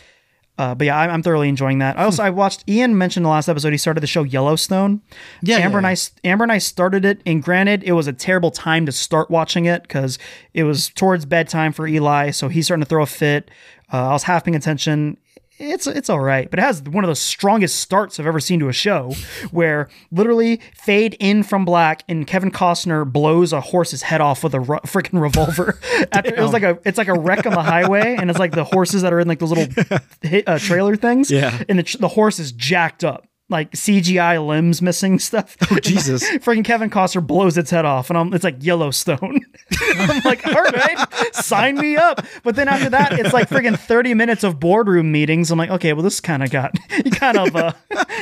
Uh, 0.59 0.75
but 0.75 0.85
yeah, 0.85 0.99
I'm, 0.99 1.09
I'm 1.09 1.23
thoroughly 1.23 1.49
enjoying 1.49 1.79
that. 1.79 1.97
I 1.97 2.03
also 2.03 2.21
I 2.21 2.29
watched 2.29 2.63
Ian 2.69 2.95
mentioned 2.95 3.25
the 3.25 3.29
last 3.29 3.49
episode. 3.49 3.71
He 3.71 3.79
started 3.79 4.01
the 4.01 4.07
show 4.07 4.21
Yellowstone. 4.21 5.01
Yeah, 5.41 5.57
Amber 5.57 5.79
and 5.79 5.87
yeah. 5.87 5.95
I 6.23 6.27
Amber 6.29 6.43
and 6.43 6.51
I 6.51 6.59
started 6.59 7.03
it, 7.05 7.21
and 7.25 7.41
granted, 7.41 7.81
it 7.83 7.93
was 7.93 8.05
a 8.05 8.13
terrible 8.13 8.51
time 8.51 8.85
to 8.85 8.91
start 8.91 9.31
watching 9.31 9.65
it 9.65 9.81
because 9.81 10.19
it 10.53 10.63
was 10.65 10.89
towards 10.89 11.25
bedtime 11.25 11.73
for 11.73 11.87
Eli, 11.87 12.29
so 12.29 12.49
he's 12.49 12.65
starting 12.65 12.83
to 12.83 12.87
throw 12.87 13.01
a 13.01 13.07
fit. 13.07 13.49
Uh, 13.91 14.09
I 14.09 14.13
was 14.13 14.23
half 14.23 14.43
paying 14.43 14.55
attention. 14.55 15.17
It's 15.59 15.85
it's 15.85 16.09
all 16.09 16.19
right, 16.19 16.49
but 16.49 16.59
it 16.59 16.63
has 16.63 16.81
one 16.81 17.03
of 17.03 17.07
the 17.09 17.15
strongest 17.15 17.79
starts 17.79 18.19
I've 18.19 18.25
ever 18.25 18.39
seen 18.39 18.59
to 18.59 18.69
a 18.69 18.73
show, 18.73 19.13
where 19.51 19.87
literally 20.11 20.59
fade 20.75 21.15
in 21.19 21.43
from 21.43 21.63
black 21.63 22.03
and 22.09 22.25
Kevin 22.25 22.51
Costner 22.51 23.09
blows 23.09 23.53
a 23.53 23.61
horse's 23.61 24.01
head 24.01 24.19
off 24.19 24.43
with 24.43 24.55
a 24.55 24.59
ru- 24.59 24.79
freaking 24.79 25.21
revolver. 25.21 25.79
After, 26.11 26.33
it 26.33 26.39
was 26.39 26.53
like 26.53 26.63
a 26.63 26.79
it's 26.85 26.97
like 26.97 27.07
a 27.07 27.13
wreck 27.17 27.45
on 27.45 27.53
the 27.53 27.61
highway, 27.61 28.15
and 28.17 28.29
it's 28.31 28.39
like 28.39 28.51
the 28.51 28.63
horses 28.63 29.03
that 29.03 29.13
are 29.13 29.19
in 29.19 29.27
like 29.27 29.39
those 29.39 29.51
little 29.51 29.99
hit, 30.21 30.47
uh, 30.47 30.57
trailer 30.57 30.95
things. 30.95 31.29
Yeah. 31.29 31.61
and 31.69 31.79
the, 31.79 31.97
the 31.99 32.07
horse 32.07 32.39
is 32.39 32.51
jacked 32.51 33.03
up, 33.03 33.27
like 33.53 33.71
CGI 33.71 34.45
limbs 34.45 34.81
missing 34.81 35.19
stuff. 35.19 35.55
Oh 35.71 35.77
Jesus. 35.77 36.29
Freaking 36.39 36.65
Kevin 36.65 36.89
Costner 36.89 37.25
blows 37.25 37.57
its 37.57 37.71
head 37.71 37.85
off, 37.85 38.09
and 38.09 38.17
I'm, 38.17 38.33
it's 38.33 38.43
like 38.43 38.61
Yellowstone. 38.61 39.39
I'm 39.79 40.21
like, 40.25 40.45
all 40.45 40.61
right, 40.61 41.07
sign 41.33 41.77
me 41.77 41.95
up. 41.95 42.25
But 42.43 42.55
then 42.57 42.67
after 42.67 42.89
that, 42.89 43.13
it's 43.13 43.31
like 43.31 43.47
freaking 43.47 43.79
30 43.79 44.15
minutes 44.15 44.43
of 44.43 44.59
boardroom 44.59 45.11
meetings. 45.11 45.51
I'm 45.51 45.57
like, 45.57 45.69
okay, 45.69 45.93
well, 45.93 46.03
this 46.03 46.19
kind 46.19 46.43
of 46.43 46.49
got 46.49 46.77
you 47.05 47.11
kind 47.11 47.37
of 47.37 47.55
uh, 47.55 47.73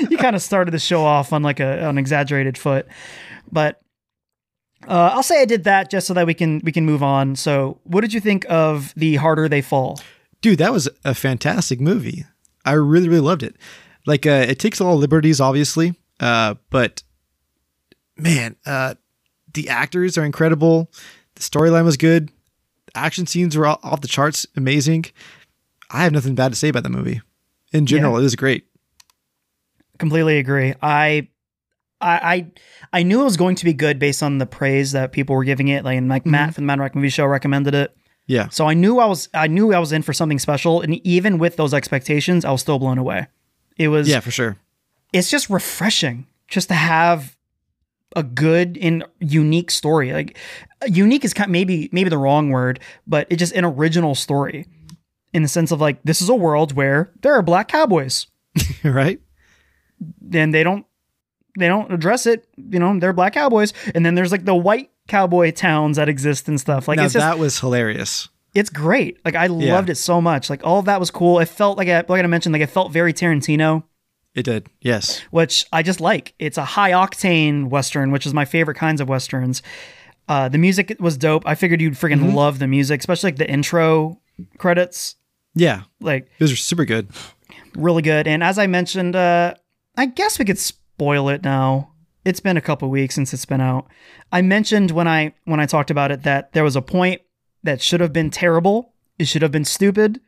you 0.09 0.17
kind 0.17 0.35
of 0.35 0.43
started 0.43 0.71
the 0.71 0.79
show 0.79 1.03
off 1.03 1.33
on 1.33 1.41
like 1.41 1.59
a 1.59 1.89
an 1.89 1.97
exaggerated 1.97 2.57
foot, 2.57 2.87
but. 3.51 3.79
Uh, 4.87 5.11
I'll 5.13 5.21
say 5.21 5.39
I 5.39 5.45
did 5.45 5.65
that 5.65 5.91
just 5.91 6.07
so 6.07 6.15
that 6.15 6.25
we 6.25 6.33
can 6.33 6.59
we 6.63 6.71
can 6.71 6.87
move 6.87 7.03
on. 7.03 7.35
So, 7.35 7.79
what 7.83 8.01
did 8.01 8.13
you 8.13 8.19
think 8.19 8.47
of 8.49 8.95
the 8.95 9.17
harder 9.17 9.47
they 9.47 9.61
fall? 9.61 9.99
Dude, 10.41 10.57
that 10.57 10.73
was 10.73 10.89
a 11.05 11.13
fantastic 11.13 11.79
movie. 11.79 12.25
I 12.65 12.73
really, 12.73 13.07
really 13.07 13.21
loved 13.21 13.43
it. 13.43 13.55
Like, 14.05 14.25
uh, 14.25 14.45
it 14.47 14.59
takes 14.59 14.79
a 14.79 14.83
lot 14.83 14.93
of 14.93 14.99
liberties, 14.99 15.39
obviously, 15.39 15.93
uh, 16.19 16.55
but 16.69 17.03
man, 18.17 18.55
uh, 18.65 18.95
the 19.53 19.69
actors 19.69 20.17
are 20.17 20.25
incredible. 20.25 20.91
The 21.35 21.41
storyline 21.41 21.85
was 21.85 21.97
good. 21.97 22.29
The 22.87 22.97
action 22.97 23.25
scenes 23.27 23.57
were 23.57 23.67
off 23.67 24.01
the 24.01 24.07
charts, 24.07 24.45
amazing. 24.55 25.05
I 25.89 26.03
have 26.03 26.11
nothing 26.13 26.35
bad 26.35 26.49
to 26.49 26.55
say 26.55 26.69
about 26.69 26.83
the 26.83 26.89
movie. 26.89 27.21
In 27.73 27.85
general, 27.85 28.17
it 28.17 28.21
was 28.21 28.35
great. 28.35 28.65
completely 29.97 30.39
agree. 30.39 30.73
I, 30.81 31.27
I, 32.01 32.47
I, 32.91 33.03
knew 33.03 33.21
it 33.21 33.25
was 33.25 33.37
going 33.37 33.55
to 33.55 33.65
be 33.65 33.73
good 33.73 33.99
based 33.99 34.23
on 34.23 34.39
the 34.39 34.45
praise 34.45 34.93
that 34.93 35.11
people 35.11 35.35
were 35.35 35.43
giving 35.43 35.67
it. 35.67 35.85
Like, 35.85 35.97
and 35.97 36.09
like 36.09 36.25
Matt 36.25 36.55
from 36.55 36.63
the 36.63 36.65
Mad 36.65 36.79
Rock 36.79 36.95
Movie 36.95 37.09
Show 37.09 37.25
recommended 37.25 37.75
it. 37.75 37.95
Yeah. 38.25 38.49
So 38.49 38.65
I 38.65 38.73
knew 38.73 38.99
I 38.99 39.05
was, 39.05 39.29
I 39.33 39.47
knew 39.47 39.73
I 39.73 39.79
was 39.79 39.91
in 39.91 40.01
for 40.01 40.13
something 40.13 40.39
special. 40.39 40.81
And 40.81 40.95
even 41.05 41.37
with 41.37 41.57
those 41.57 41.73
expectations, 41.73 42.43
I 42.43 42.51
was 42.51 42.61
still 42.61 42.79
blown 42.79 42.97
away. 42.97 43.27
It 43.77 43.87
was, 43.89 44.07
Yeah, 44.07 44.19
for 44.19 44.31
sure. 44.31 44.57
it's 45.13 45.29
just 45.29 45.49
refreshing 45.49 46.27
just 46.47 46.67
to 46.69 46.73
have 46.75 47.35
a 48.15 48.23
good 48.23 48.77
and 48.81 49.03
unique 49.19 49.71
story. 49.71 50.11
Like 50.13 50.37
unique 50.87 51.23
is 51.23 51.33
kind 51.33 51.51
maybe 51.51 51.89
maybe 51.91 52.09
the 52.09 52.17
wrong 52.17 52.49
word, 52.49 52.79
but 53.07 53.27
it's 53.29 53.39
just 53.39 53.53
an 53.53 53.63
original 53.65 54.15
story 54.15 54.67
in 55.33 55.43
the 55.43 55.47
sense 55.47 55.71
of 55.71 55.79
like 55.79 56.01
this 56.03 56.21
is 56.21 56.27
a 56.29 56.35
world 56.35 56.73
where 56.73 57.11
there 57.21 57.33
are 57.33 57.41
black 57.41 57.69
cowboys 57.69 58.27
right? 58.83 59.21
and 60.33 60.53
they 60.53 60.63
don't 60.63 60.85
they 61.57 61.67
don't 61.67 61.91
address 61.91 62.25
it. 62.25 62.47
You 62.57 62.79
know, 62.79 62.97
they're 62.99 63.13
black 63.13 63.33
cowboys, 63.33 63.73
and 63.95 64.05
then 64.05 64.15
there's 64.15 64.31
like 64.31 64.45
the 64.45 64.55
white 64.55 64.89
cowboy 65.07 65.51
towns 65.51 65.97
that 65.97 66.07
exist 66.09 66.47
and 66.47 66.59
stuff. 66.59 66.87
Like 66.87 66.97
now, 66.97 67.05
it's 67.05 67.13
just 67.13 67.23
that 67.25 67.39
was 67.39 67.59
hilarious. 67.59 68.29
It's 68.53 68.69
great. 68.69 69.17
Like 69.23 69.35
I 69.35 69.47
loved 69.47 69.89
it 69.89 69.95
so 69.95 70.19
much. 70.21 70.49
Like 70.49 70.63
all 70.65 70.79
of 70.79 70.85
that 70.85 70.99
was 70.99 71.11
cool. 71.11 71.39
It 71.39 71.47
felt 71.47 71.77
like 71.77 71.87
I, 71.87 72.03
like 72.07 72.23
I 72.23 72.27
mentioned, 72.27 72.53
like 72.53 72.61
it 72.61 72.69
felt 72.69 72.91
very 72.91 73.13
Tarantino. 73.13 73.83
It 74.33 74.43
did. 74.43 74.67
Yes. 74.81 75.19
which 75.31 75.65
I 75.73 75.83
just 75.83 75.99
like. 75.99 76.33
It's 76.39 76.57
a 76.57 76.63
high 76.63 76.91
octane 76.91 77.69
western, 77.69 78.11
which 78.11 78.25
is 78.25 78.33
my 78.33 78.45
favorite 78.45 78.75
kinds 78.75 79.01
of 79.01 79.09
westerns. 79.09 79.61
Uh, 80.27 80.47
the 80.47 80.57
music 80.57 80.95
was 80.99 81.17
dope. 81.17 81.43
I 81.45 81.55
figured 81.55 81.81
you'd 81.81 81.93
freaking 81.95 82.33
love 82.33 82.59
the 82.59 82.67
music, 82.67 83.01
especially 83.01 83.27
like 83.27 83.37
the 83.37 83.49
intro 83.49 84.19
credits. 84.57 85.15
Yeah. 85.53 85.83
Like 85.99 86.29
those 86.39 86.51
are 86.51 86.55
super 86.57 86.85
good. 86.85 87.09
really 87.75 88.01
good. 88.01 88.27
And 88.27 88.41
as 88.43 88.57
I 88.57 88.67
mentioned, 88.67 89.15
uh, 89.15 89.55
I 89.97 90.05
guess 90.05 90.39
we 90.39 90.45
could 90.45 90.59
spoil 90.59 91.27
it 91.29 91.43
now. 91.43 91.91
It's 92.23 92.39
been 92.39 92.55
a 92.55 92.61
couple 92.61 92.89
weeks 92.89 93.15
since 93.15 93.33
it's 93.33 93.45
been 93.45 93.61
out. 93.61 93.87
I 94.31 94.41
mentioned 94.41 94.91
when 94.91 95.07
I 95.07 95.33
when 95.45 95.59
I 95.59 95.65
talked 95.65 95.91
about 95.91 96.11
it 96.11 96.23
that 96.23 96.53
there 96.53 96.63
was 96.63 96.75
a 96.75 96.81
point 96.81 97.21
that 97.63 97.81
should 97.81 97.99
have 98.01 98.13
been 98.13 98.29
terrible. 98.29 98.93
It 99.19 99.25
should 99.25 99.41
have 99.41 99.51
been 99.51 99.65
stupid, 99.65 100.19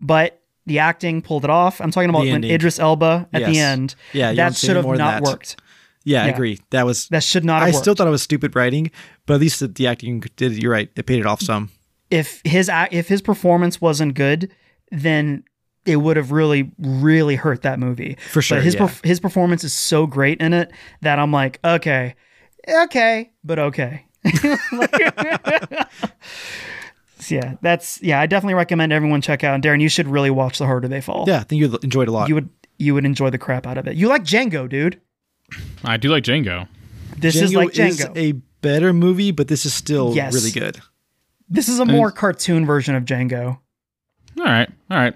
but 0.00 0.40
the 0.66 0.78
acting 0.78 1.22
pulled 1.22 1.44
it 1.44 1.50
off. 1.50 1.80
I'm 1.80 1.90
talking 1.90 2.08
about 2.10 2.20
when. 2.24 2.44
Idris 2.44 2.78
Elba 2.78 3.28
at 3.32 3.44
the 3.44 3.58
end. 3.58 3.94
Yeah, 4.12 4.32
that 4.32 4.56
should 4.56 4.76
have 4.76 4.86
not 4.86 4.96
that. 4.98 5.22
worked. 5.22 5.56
Yeah, 6.04 6.24
I 6.24 6.28
agree. 6.28 6.58
That 6.70 6.84
was. 6.86 7.08
That 7.08 7.22
should 7.22 7.44
not 7.44 7.62
I 7.62 7.66
have 7.66 7.74
worked. 7.74 7.84
still 7.84 7.94
thought 7.94 8.06
it 8.06 8.10
was 8.10 8.22
stupid 8.22 8.56
writing, 8.56 8.90
but 9.26 9.34
at 9.34 9.40
least 9.40 9.60
the, 9.60 9.68
the 9.68 9.86
acting 9.86 10.20
did. 10.36 10.60
You're 10.60 10.72
right. 10.72 10.90
It 10.96 11.06
paid 11.06 11.20
it 11.20 11.26
off 11.26 11.40
some. 11.40 11.70
if 12.10 12.40
his 12.44 12.70
if 12.90 13.08
his 13.08 13.22
performance 13.22 13.80
wasn't 13.80 14.14
good, 14.14 14.50
then 14.90 15.44
it 15.84 15.96
would 15.96 16.16
have 16.16 16.32
really 16.32 16.72
really 16.78 17.36
hurt 17.36 17.62
that 17.62 17.78
movie 17.78 18.16
For 18.30 18.40
sure, 18.42 18.58
But 18.58 18.64
his 18.64 18.74
yeah. 18.74 18.82
perf- 18.82 19.04
his 19.04 19.18
performance 19.20 19.64
is 19.64 19.72
so 19.72 20.06
great 20.06 20.40
in 20.40 20.52
it 20.52 20.70
that 21.02 21.18
I'm 21.18 21.32
like, 21.32 21.58
okay, 21.64 22.14
okay, 22.68 23.32
but 23.44 23.58
okay. 23.58 24.06
So, 27.18 27.34
yeah, 27.34 27.54
that's 27.62 28.02
yeah. 28.02 28.20
I 28.20 28.26
definitely 28.26 28.54
recommend 28.54 28.92
everyone 28.92 29.20
check 29.20 29.44
out. 29.44 29.54
And 29.54 29.62
Darren, 29.62 29.80
you 29.80 29.88
should 29.88 30.08
really 30.08 30.30
watch 30.30 30.58
The 30.58 30.66
Harder 30.66 30.88
They 30.88 31.00
Fall. 31.00 31.24
Yeah, 31.28 31.40
I 31.40 31.44
think 31.44 31.60
you 31.60 31.78
enjoyed 31.82 32.08
it 32.08 32.10
a 32.10 32.12
lot. 32.12 32.28
you 32.28 32.34
would 32.34 32.48
you 32.78 32.94
would 32.94 33.04
enjoy 33.04 33.30
the 33.30 33.38
crap 33.38 33.66
out 33.66 33.78
of 33.78 33.86
it. 33.86 33.96
You 33.96 34.08
like 34.08 34.24
Django, 34.24 34.68
dude. 34.68 35.00
I 35.84 35.96
do 35.96 36.08
like 36.08 36.24
Django. 36.24 36.66
This 37.16 37.36
is 37.36 37.54
like 37.54 37.70
Django. 37.70 38.16
Is 38.16 38.16
a 38.16 38.32
better 38.60 38.92
movie, 38.92 39.30
but 39.30 39.48
this 39.48 39.64
is 39.66 39.74
still 39.74 40.14
Yes. 40.14 40.34
really 40.34 40.50
good. 40.50 40.80
this 41.48 41.68
is 41.68 41.78
a 41.78 41.84
more 41.84 42.10
cartoon 42.10 42.64
version 42.66 42.94
of 42.94 43.04
Django. 43.04 43.58
All 44.38 44.44
right, 44.44 44.68
all 44.90 44.96
right. 44.96 45.14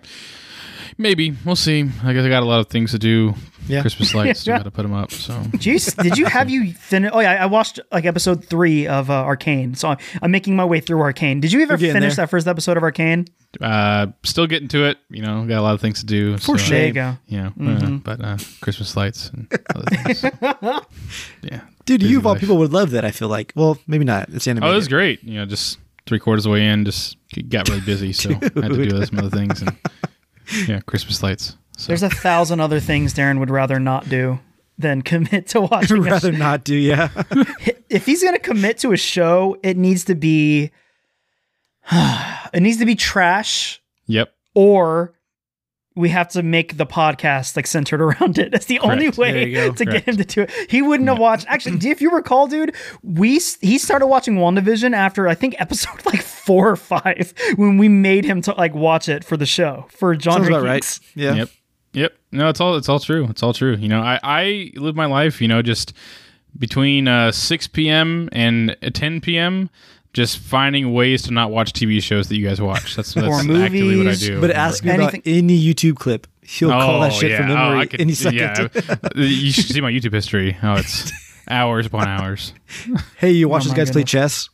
Maybe 0.98 1.34
we'll 1.44 1.56
see. 1.56 1.82
I 2.04 2.12
guess 2.12 2.24
I 2.24 2.28
got 2.28 2.42
a 2.42 2.46
lot 2.46 2.60
of 2.60 2.68
things 2.68 2.92
to 2.92 2.98
do. 2.98 3.34
Yeah. 3.68 3.80
Christmas 3.82 4.14
lights. 4.14 4.46
Yeah. 4.46 4.58
Got 4.58 4.64
to 4.64 4.70
put 4.70 4.82
them 4.82 4.94
up. 4.94 5.10
So 5.10 5.32
Jeez, 5.58 6.00
did 6.02 6.16
you 6.16 6.24
have 6.26 6.48
you 6.48 6.72
finish? 6.78 7.10
Oh 7.12 7.20
yeah, 7.20 7.42
I 7.42 7.46
watched 7.46 7.80
like 7.92 8.04
episode 8.04 8.44
three 8.44 8.86
of 8.86 9.10
uh, 9.10 9.14
Arcane, 9.24 9.74
so 9.74 9.88
I'm, 9.88 9.98
I'm 10.22 10.30
making 10.30 10.54
my 10.56 10.64
way 10.64 10.80
through 10.80 11.00
Arcane. 11.00 11.40
Did 11.40 11.52
you 11.52 11.62
ever 11.62 11.76
finish 11.76 12.16
there. 12.16 12.24
that 12.24 12.30
first 12.30 12.46
episode 12.46 12.76
of 12.76 12.82
Arcane? 12.82 13.26
uh, 13.60 14.06
still 14.22 14.46
getting 14.46 14.68
to 14.68 14.84
it. 14.84 14.98
You 15.10 15.22
know, 15.22 15.44
got 15.46 15.58
a 15.58 15.62
lot 15.62 15.74
of 15.74 15.80
things 15.80 16.00
to 16.00 16.06
do. 16.06 16.36
For 16.38 16.42
so, 16.42 16.56
sure. 16.58 16.78
There 16.78 16.86
you 16.86 16.92
go. 16.92 17.16
You 17.26 17.42
know, 17.42 17.52
Mm-hmm. 17.58 17.94
uh, 17.94 17.98
but 17.98 18.24
uh, 18.24 18.36
Christmas 18.60 18.96
lights 18.96 19.30
and 19.30 19.52
other 19.74 19.84
things. 19.96 20.22
yeah. 21.42 21.60
Dude, 21.84 22.00
Busy 22.00 22.12
you 22.12 22.18
of 22.18 22.26
all 22.26 22.36
people 22.36 22.58
would 22.58 22.72
love 22.72 22.90
that. 22.92 23.04
I 23.04 23.10
feel 23.10 23.28
like. 23.28 23.52
Well, 23.56 23.78
maybe 23.86 24.04
not. 24.04 24.28
It's 24.30 24.46
animated. 24.46 24.70
Oh, 24.70 24.72
it 24.72 24.76
was 24.76 24.88
great. 24.88 25.22
You 25.24 25.34
know, 25.40 25.46
just 25.46 25.78
three 26.06 26.18
quarters 26.18 26.46
of 26.46 26.50
the 26.50 26.54
way 26.54 26.66
in, 26.66 26.84
just 26.84 27.16
got 27.48 27.68
really 27.68 27.80
busy, 27.80 28.12
so 28.12 28.30
I 28.30 28.34
had 28.34 28.52
to 28.72 28.86
do 28.88 29.04
some 29.06 29.18
other 29.18 29.30
things. 29.30 29.60
And 29.62 29.76
yeah, 30.66 30.80
Christmas 30.80 31.22
lights. 31.22 31.56
So. 31.76 31.88
There's 31.88 32.02
a 32.02 32.10
thousand 32.10 32.60
other 32.60 32.80
things 32.80 33.12
Darren 33.12 33.38
would 33.38 33.50
rather 33.50 33.78
not 33.78 34.08
do 34.08 34.38
than 34.78 35.02
commit 35.02 35.48
to 35.48 35.60
watching. 35.70 36.00
rather 36.02 36.32
not 36.32 36.64
do. 36.64 36.74
Yeah. 36.74 37.08
if 37.90 38.06
he's 38.06 38.22
gonna 38.22 38.38
commit 38.38 38.78
to 38.78 38.92
a 38.92 38.96
show, 38.96 39.58
it 39.62 39.76
needs 39.76 40.04
to 40.04 40.14
be 40.14 40.70
it 41.92 42.60
needs 42.62 42.78
to 42.78 42.86
be 42.86 42.94
trash, 42.94 43.80
Yep. 44.06 44.32
or 44.54 45.12
we 45.96 46.10
have 46.10 46.28
to 46.28 46.42
make 46.42 46.76
the 46.76 46.86
podcast 46.86 47.56
like 47.56 47.66
centered 47.66 48.00
around 48.00 48.38
it. 48.38 48.50
That's 48.52 48.66
the 48.66 48.78
only 48.80 49.08
way 49.08 49.32
There 49.32 49.48
you 49.48 49.54
go. 49.54 49.72
to 49.72 49.84
get 49.84 50.04
him 50.04 50.16
to 50.18 50.24
do 50.24 50.42
it. 50.42 50.50
He 50.68 50.82
wouldn't 50.82 51.08
have 51.08 51.18
watched. 51.18 51.46
Actually, 51.48 51.90
if 51.90 52.00
you 52.00 52.10
recall, 52.10 52.46
dude, 52.46 52.74
we 53.02 53.40
he 53.60 53.78
started 53.78 54.06
watching 54.06 54.36
WandaVision 54.36 54.94
after 54.94 55.26
I 55.26 55.34
think 55.34 55.56
episode 55.60 56.04
like 56.06 56.22
four 56.22 56.68
or 56.70 56.76
five 56.76 57.34
when 57.56 57.78
we 57.78 57.88
made 57.88 58.24
him 58.24 58.42
to 58.42 58.52
like 58.54 58.74
watch 58.74 59.08
it 59.08 59.24
for 59.24 59.36
the 59.36 59.46
show 59.46 59.86
for 59.88 60.14
John. 60.14 60.34
Sounds 60.44 60.48
about 60.48 60.62
Geeks. 60.74 61.00
right. 61.00 61.22
Yeah. 61.22 61.34
Yep. 61.34 61.48
Yep. 61.94 62.12
No, 62.32 62.48
it's 62.50 62.60
all 62.60 62.76
it's 62.76 62.88
all 62.90 63.00
true. 63.00 63.26
It's 63.30 63.42
all 63.42 63.54
true. 63.54 63.74
You 63.76 63.88
know, 63.88 64.02
I 64.02 64.20
I 64.22 64.72
live 64.74 64.94
my 64.94 65.06
life. 65.06 65.40
You 65.40 65.48
know, 65.48 65.62
just 65.62 65.94
between 66.58 67.06
uh, 67.08 67.32
6 67.32 67.66
p.m. 67.68 68.28
and 68.32 68.76
10 68.94 69.20
p.m. 69.20 69.68
Just 70.16 70.38
finding 70.38 70.94
ways 70.94 71.24
to 71.24 71.30
not 71.30 71.50
watch 71.50 71.74
TV 71.74 72.02
shows 72.02 72.28
that 72.30 72.36
you 72.38 72.48
guys 72.48 72.58
watch. 72.58 72.96
That's, 72.96 73.12
that's 73.14 73.26
actively 73.26 73.50
what 73.50 73.60
I 73.60 73.68
movies, 73.68 74.20
do. 74.20 74.40
But 74.40 74.50
ask 74.50 74.82
me 74.82 74.90
about 74.94 75.14
any 75.26 75.62
YouTube 75.62 75.96
clip. 75.96 76.26
He'll 76.40 76.70
call 76.70 77.00
that 77.00 77.12
shit 77.12 77.32
yeah. 77.32 77.36
from 77.36 77.50
Oh, 77.50 77.54
memory 77.54 77.78
I 77.80 77.84
could- 77.84 78.00
any 78.00 78.14
second. 78.14 78.38
Yeah, 78.38 78.96
you 79.14 79.52
should 79.52 79.66
see 79.66 79.82
my 79.82 79.90
YouTube 79.90 80.14
history. 80.14 80.56
Oh, 80.62 80.76
it's 80.76 81.12
hours 81.50 81.84
upon 81.84 82.08
hours. 82.08 82.54
Hey, 83.18 83.32
you 83.32 83.46
watch 83.50 83.60
Oh 83.60 83.64
these 83.64 83.72
my 83.72 83.76
guys 83.76 83.90
play 83.90 84.04
chess? 84.04 84.48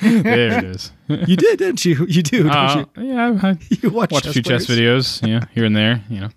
There 0.00 0.58
it 0.58 0.64
is. 0.64 0.92
You 1.08 1.34
did, 1.34 1.58
didn't 1.58 1.84
you? 1.84 2.06
You 2.06 2.22
do, 2.22 2.44
don't 2.44 2.52
Uh, 2.52 2.84
yeah, 2.98 3.38
I, 3.42 3.48
I 3.48 3.50
you? 3.68 3.76
You 3.82 3.90
watch, 3.90 4.12
watch 4.12 4.26
a 4.26 4.32
few 4.32 4.42
chess 4.42 4.66
videos. 4.66 5.26
Yeah, 5.26 5.46
here 5.52 5.64
and 5.64 5.74
there. 5.74 6.04
You 6.08 6.20
know. 6.20 6.28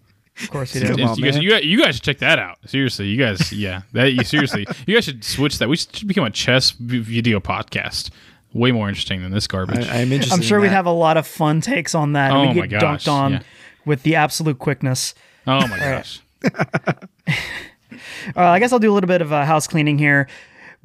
Of 0.41 0.49
course 0.49 0.73
he 0.73 0.79
Come 0.81 0.95
did. 0.95 1.05
on, 1.05 1.15
you, 1.17 1.23
guys, 1.25 1.33
man. 1.35 1.43
you, 1.43 1.49
guys, 1.51 1.63
you 1.65 1.79
guys 1.81 1.95
should 1.95 2.03
check 2.03 2.17
that 2.19 2.39
out. 2.39 2.57
Seriously, 2.65 3.05
you 3.07 3.17
guys, 3.17 3.53
yeah, 3.53 3.83
that 3.93 4.13
you 4.13 4.23
seriously, 4.23 4.65
you 4.87 4.95
guys 4.95 5.03
should 5.05 5.23
switch 5.23 5.59
that. 5.59 5.69
We 5.69 5.75
should 5.77 6.07
become 6.07 6.23
a 6.23 6.31
chess 6.31 6.71
video 6.71 7.39
podcast. 7.39 8.09
way 8.53 8.71
more 8.71 8.87
interesting 8.89 9.21
than 9.21 9.31
this 9.31 9.45
garbage. 9.47 9.87
I, 9.87 10.01
I'm 10.01 10.11
interested. 10.11 10.33
I'm 10.35 10.41
sure 10.41 10.57
in 10.57 10.63
we'd 10.63 10.71
have 10.71 10.85
a 10.87 10.91
lot 10.91 11.17
of 11.17 11.27
fun 11.27 11.61
takes 11.61 11.93
on 11.93 12.13
that. 12.13 12.31
and 12.31 12.49
Oh 12.49 12.53
we 12.53 12.61
my 12.61 12.67
get 12.67 12.81
gosh, 12.81 13.05
dunked 13.05 13.11
on 13.11 13.31
yeah. 13.33 13.39
with 13.85 14.01
the 14.03 14.15
absolute 14.15 14.57
quickness. 14.59 15.13
oh 15.47 15.67
my 15.67 15.77
gosh. 15.79 16.19
Uh, 18.35 18.41
I 18.41 18.59
guess 18.59 18.71
I'll 18.73 18.79
do 18.79 18.91
a 18.91 18.95
little 18.95 19.07
bit 19.07 19.21
of 19.21 19.31
uh, 19.31 19.45
house 19.45 19.67
cleaning 19.67 19.97
here. 19.97 20.27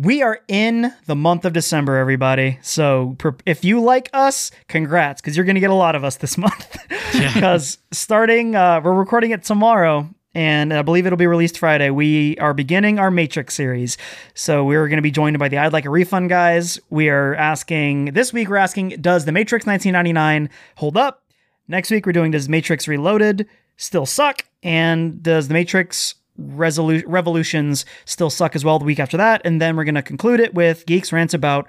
We 0.00 0.22
are 0.22 0.38
in 0.46 0.94
the 1.06 1.16
month 1.16 1.44
of 1.44 1.52
December, 1.52 1.96
everybody. 1.96 2.60
So 2.62 3.16
if 3.44 3.64
you 3.64 3.80
like 3.80 4.08
us, 4.12 4.52
congrats, 4.68 5.20
because 5.20 5.36
you're 5.36 5.44
going 5.44 5.56
to 5.56 5.60
get 5.60 5.70
a 5.70 5.74
lot 5.74 5.96
of 5.96 6.04
us 6.04 6.16
this 6.16 6.38
month. 6.38 6.76
Because 7.12 7.78
starting, 7.90 8.54
uh, 8.54 8.80
we're 8.84 8.94
recording 8.94 9.32
it 9.32 9.42
tomorrow, 9.42 10.08
and 10.36 10.72
I 10.72 10.82
believe 10.82 11.04
it'll 11.04 11.16
be 11.16 11.26
released 11.26 11.58
Friday. 11.58 11.90
We 11.90 12.38
are 12.38 12.54
beginning 12.54 13.00
our 13.00 13.10
Matrix 13.10 13.54
series. 13.54 13.98
So 14.34 14.64
we're 14.64 14.86
going 14.86 14.98
to 14.98 15.02
be 15.02 15.10
joined 15.10 15.36
by 15.40 15.48
the 15.48 15.58
I'd 15.58 15.72
Like 15.72 15.84
a 15.84 15.90
Refund 15.90 16.28
guys. 16.28 16.78
We 16.90 17.08
are 17.08 17.34
asking, 17.34 18.12
this 18.12 18.32
week, 18.32 18.48
we're 18.48 18.56
asking, 18.56 18.90
does 19.00 19.24
the 19.24 19.32
Matrix 19.32 19.66
1999 19.66 20.48
hold 20.76 20.96
up? 20.96 21.24
Next 21.66 21.90
week, 21.90 22.06
we're 22.06 22.12
doing 22.12 22.30
Does 22.30 22.48
Matrix 22.48 22.86
Reloaded 22.86 23.48
still 23.76 24.06
suck? 24.06 24.44
And 24.62 25.24
does 25.24 25.48
the 25.48 25.54
Matrix 25.54 26.14
Resolu- 26.40 27.04
Revolutions 27.06 27.84
still 28.04 28.30
suck 28.30 28.54
as 28.54 28.64
well 28.64 28.78
the 28.78 28.84
week 28.84 29.00
after 29.00 29.16
that? 29.16 29.42
And 29.44 29.60
then 29.60 29.76
we're 29.76 29.84
going 29.84 29.94
to 29.94 30.02
conclude 30.02 30.40
it 30.40 30.54
with 30.54 30.86
Geeks 30.86 31.12
Rants 31.12 31.34
about 31.34 31.68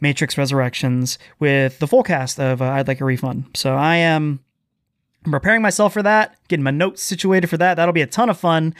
Matrix 0.00 0.38
Resurrections 0.38 1.18
with 1.38 1.78
the 1.78 1.86
full 1.86 2.02
cast 2.02 2.38
of 2.38 2.62
uh, 2.62 2.66
I'd 2.66 2.88
Like 2.88 3.00
a 3.00 3.04
Refund. 3.04 3.46
So 3.54 3.74
I 3.74 3.96
am 3.96 4.40
I'm 5.24 5.32
preparing 5.32 5.62
myself 5.62 5.92
for 5.92 6.02
that, 6.02 6.36
getting 6.48 6.62
my 6.62 6.70
notes 6.70 7.02
situated 7.02 7.48
for 7.48 7.56
that. 7.56 7.74
That'll 7.74 7.92
be 7.92 8.02
a 8.02 8.06
ton 8.06 8.30
of 8.30 8.38
fun. 8.38 8.74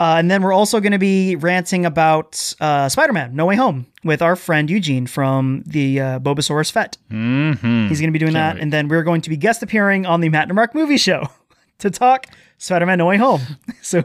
Uh, 0.00 0.16
and 0.18 0.30
then 0.30 0.42
we're 0.42 0.52
also 0.52 0.80
going 0.80 0.92
to 0.92 0.98
be 0.98 1.36
ranting 1.36 1.86
about 1.86 2.54
uh, 2.60 2.88
Spider 2.88 3.12
Man 3.12 3.36
No 3.36 3.46
Way 3.46 3.56
Home 3.56 3.86
with 4.02 4.22
our 4.22 4.34
friend 4.34 4.68
Eugene 4.68 5.06
from 5.06 5.62
the 5.66 6.00
uh, 6.00 6.18
Bobasaurus 6.20 6.72
Fett. 6.72 6.96
Mm-hmm. 7.10 7.88
He's 7.88 8.00
going 8.00 8.08
to 8.08 8.12
be 8.12 8.18
doing 8.18 8.32
that. 8.32 8.54
wait. 8.56 8.62
And 8.62 8.72
then 8.72 8.88
we're 8.88 9.04
going 9.04 9.20
to 9.20 9.30
be 9.30 9.36
guest 9.36 9.62
appearing 9.62 10.04
on 10.04 10.20
the 10.20 10.28
Matt 10.28 10.48
and 10.48 10.54
Mark 10.56 10.74
movie 10.74 10.96
show 10.96 11.28
to 11.78 11.90
talk 11.90 12.26
Spider 12.58 12.86
Man 12.86 12.98
No 12.98 13.06
Way 13.06 13.16
Home. 13.18 13.40
So 13.82 14.04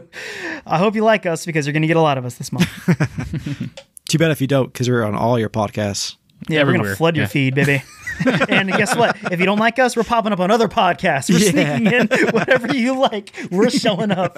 I 0.66 0.78
hope 0.78 0.94
you 0.94 1.02
like 1.04 1.24
us 1.26 1.46
because 1.46 1.66
you're 1.66 1.72
going 1.72 1.82
to 1.82 1.88
get 1.88 1.96
a 1.96 2.00
lot 2.02 2.18
of 2.18 2.24
us 2.26 2.34
this 2.36 2.52
month. 2.52 2.68
Too 4.08 4.18
bad 4.18 4.30
if 4.30 4.40
you 4.40 4.46
don't, 4.46 4.72
because 4.72 4.88
we're 4.88 5.04
on 5.04 5.14
all 5.14 5.38
your 5.38 5.48
podcasts. 5.48 6.16
Yeah, 6.48 6.64
we're 6.64 6.72
going 6.72 6.84
to 6.84 6.96
flood 6.96 7.16
your 7.16 7.24
Yeah. 7.24 7.28
feed, 7.28 7.54
baby. 7.54 7.82
and 8.48 8.68
guess 8.72 8.96
what? 8.96 9.16
If 9.32 9.40
you 9.40 9.46
don't 9.46 9.58
like 9.58 9.78
us, 9.78 9.94
we're 9.96 10.04
popping 10.04 10.32
up 10.32 10.40
on 10.40 10.50
other 10.50 10.68
podcasts. 10.68 11.30
We're 11.30 11.38
Yeah. 11.38 11.76
sneaking 11.76 11.86
in 11.92 12.28
whatever 12.32 12.74
you 12.74 12.98
like. 12.98 13.32
We're 13.50 13.70
showing 13.70 14.10
up. 14.10 14.36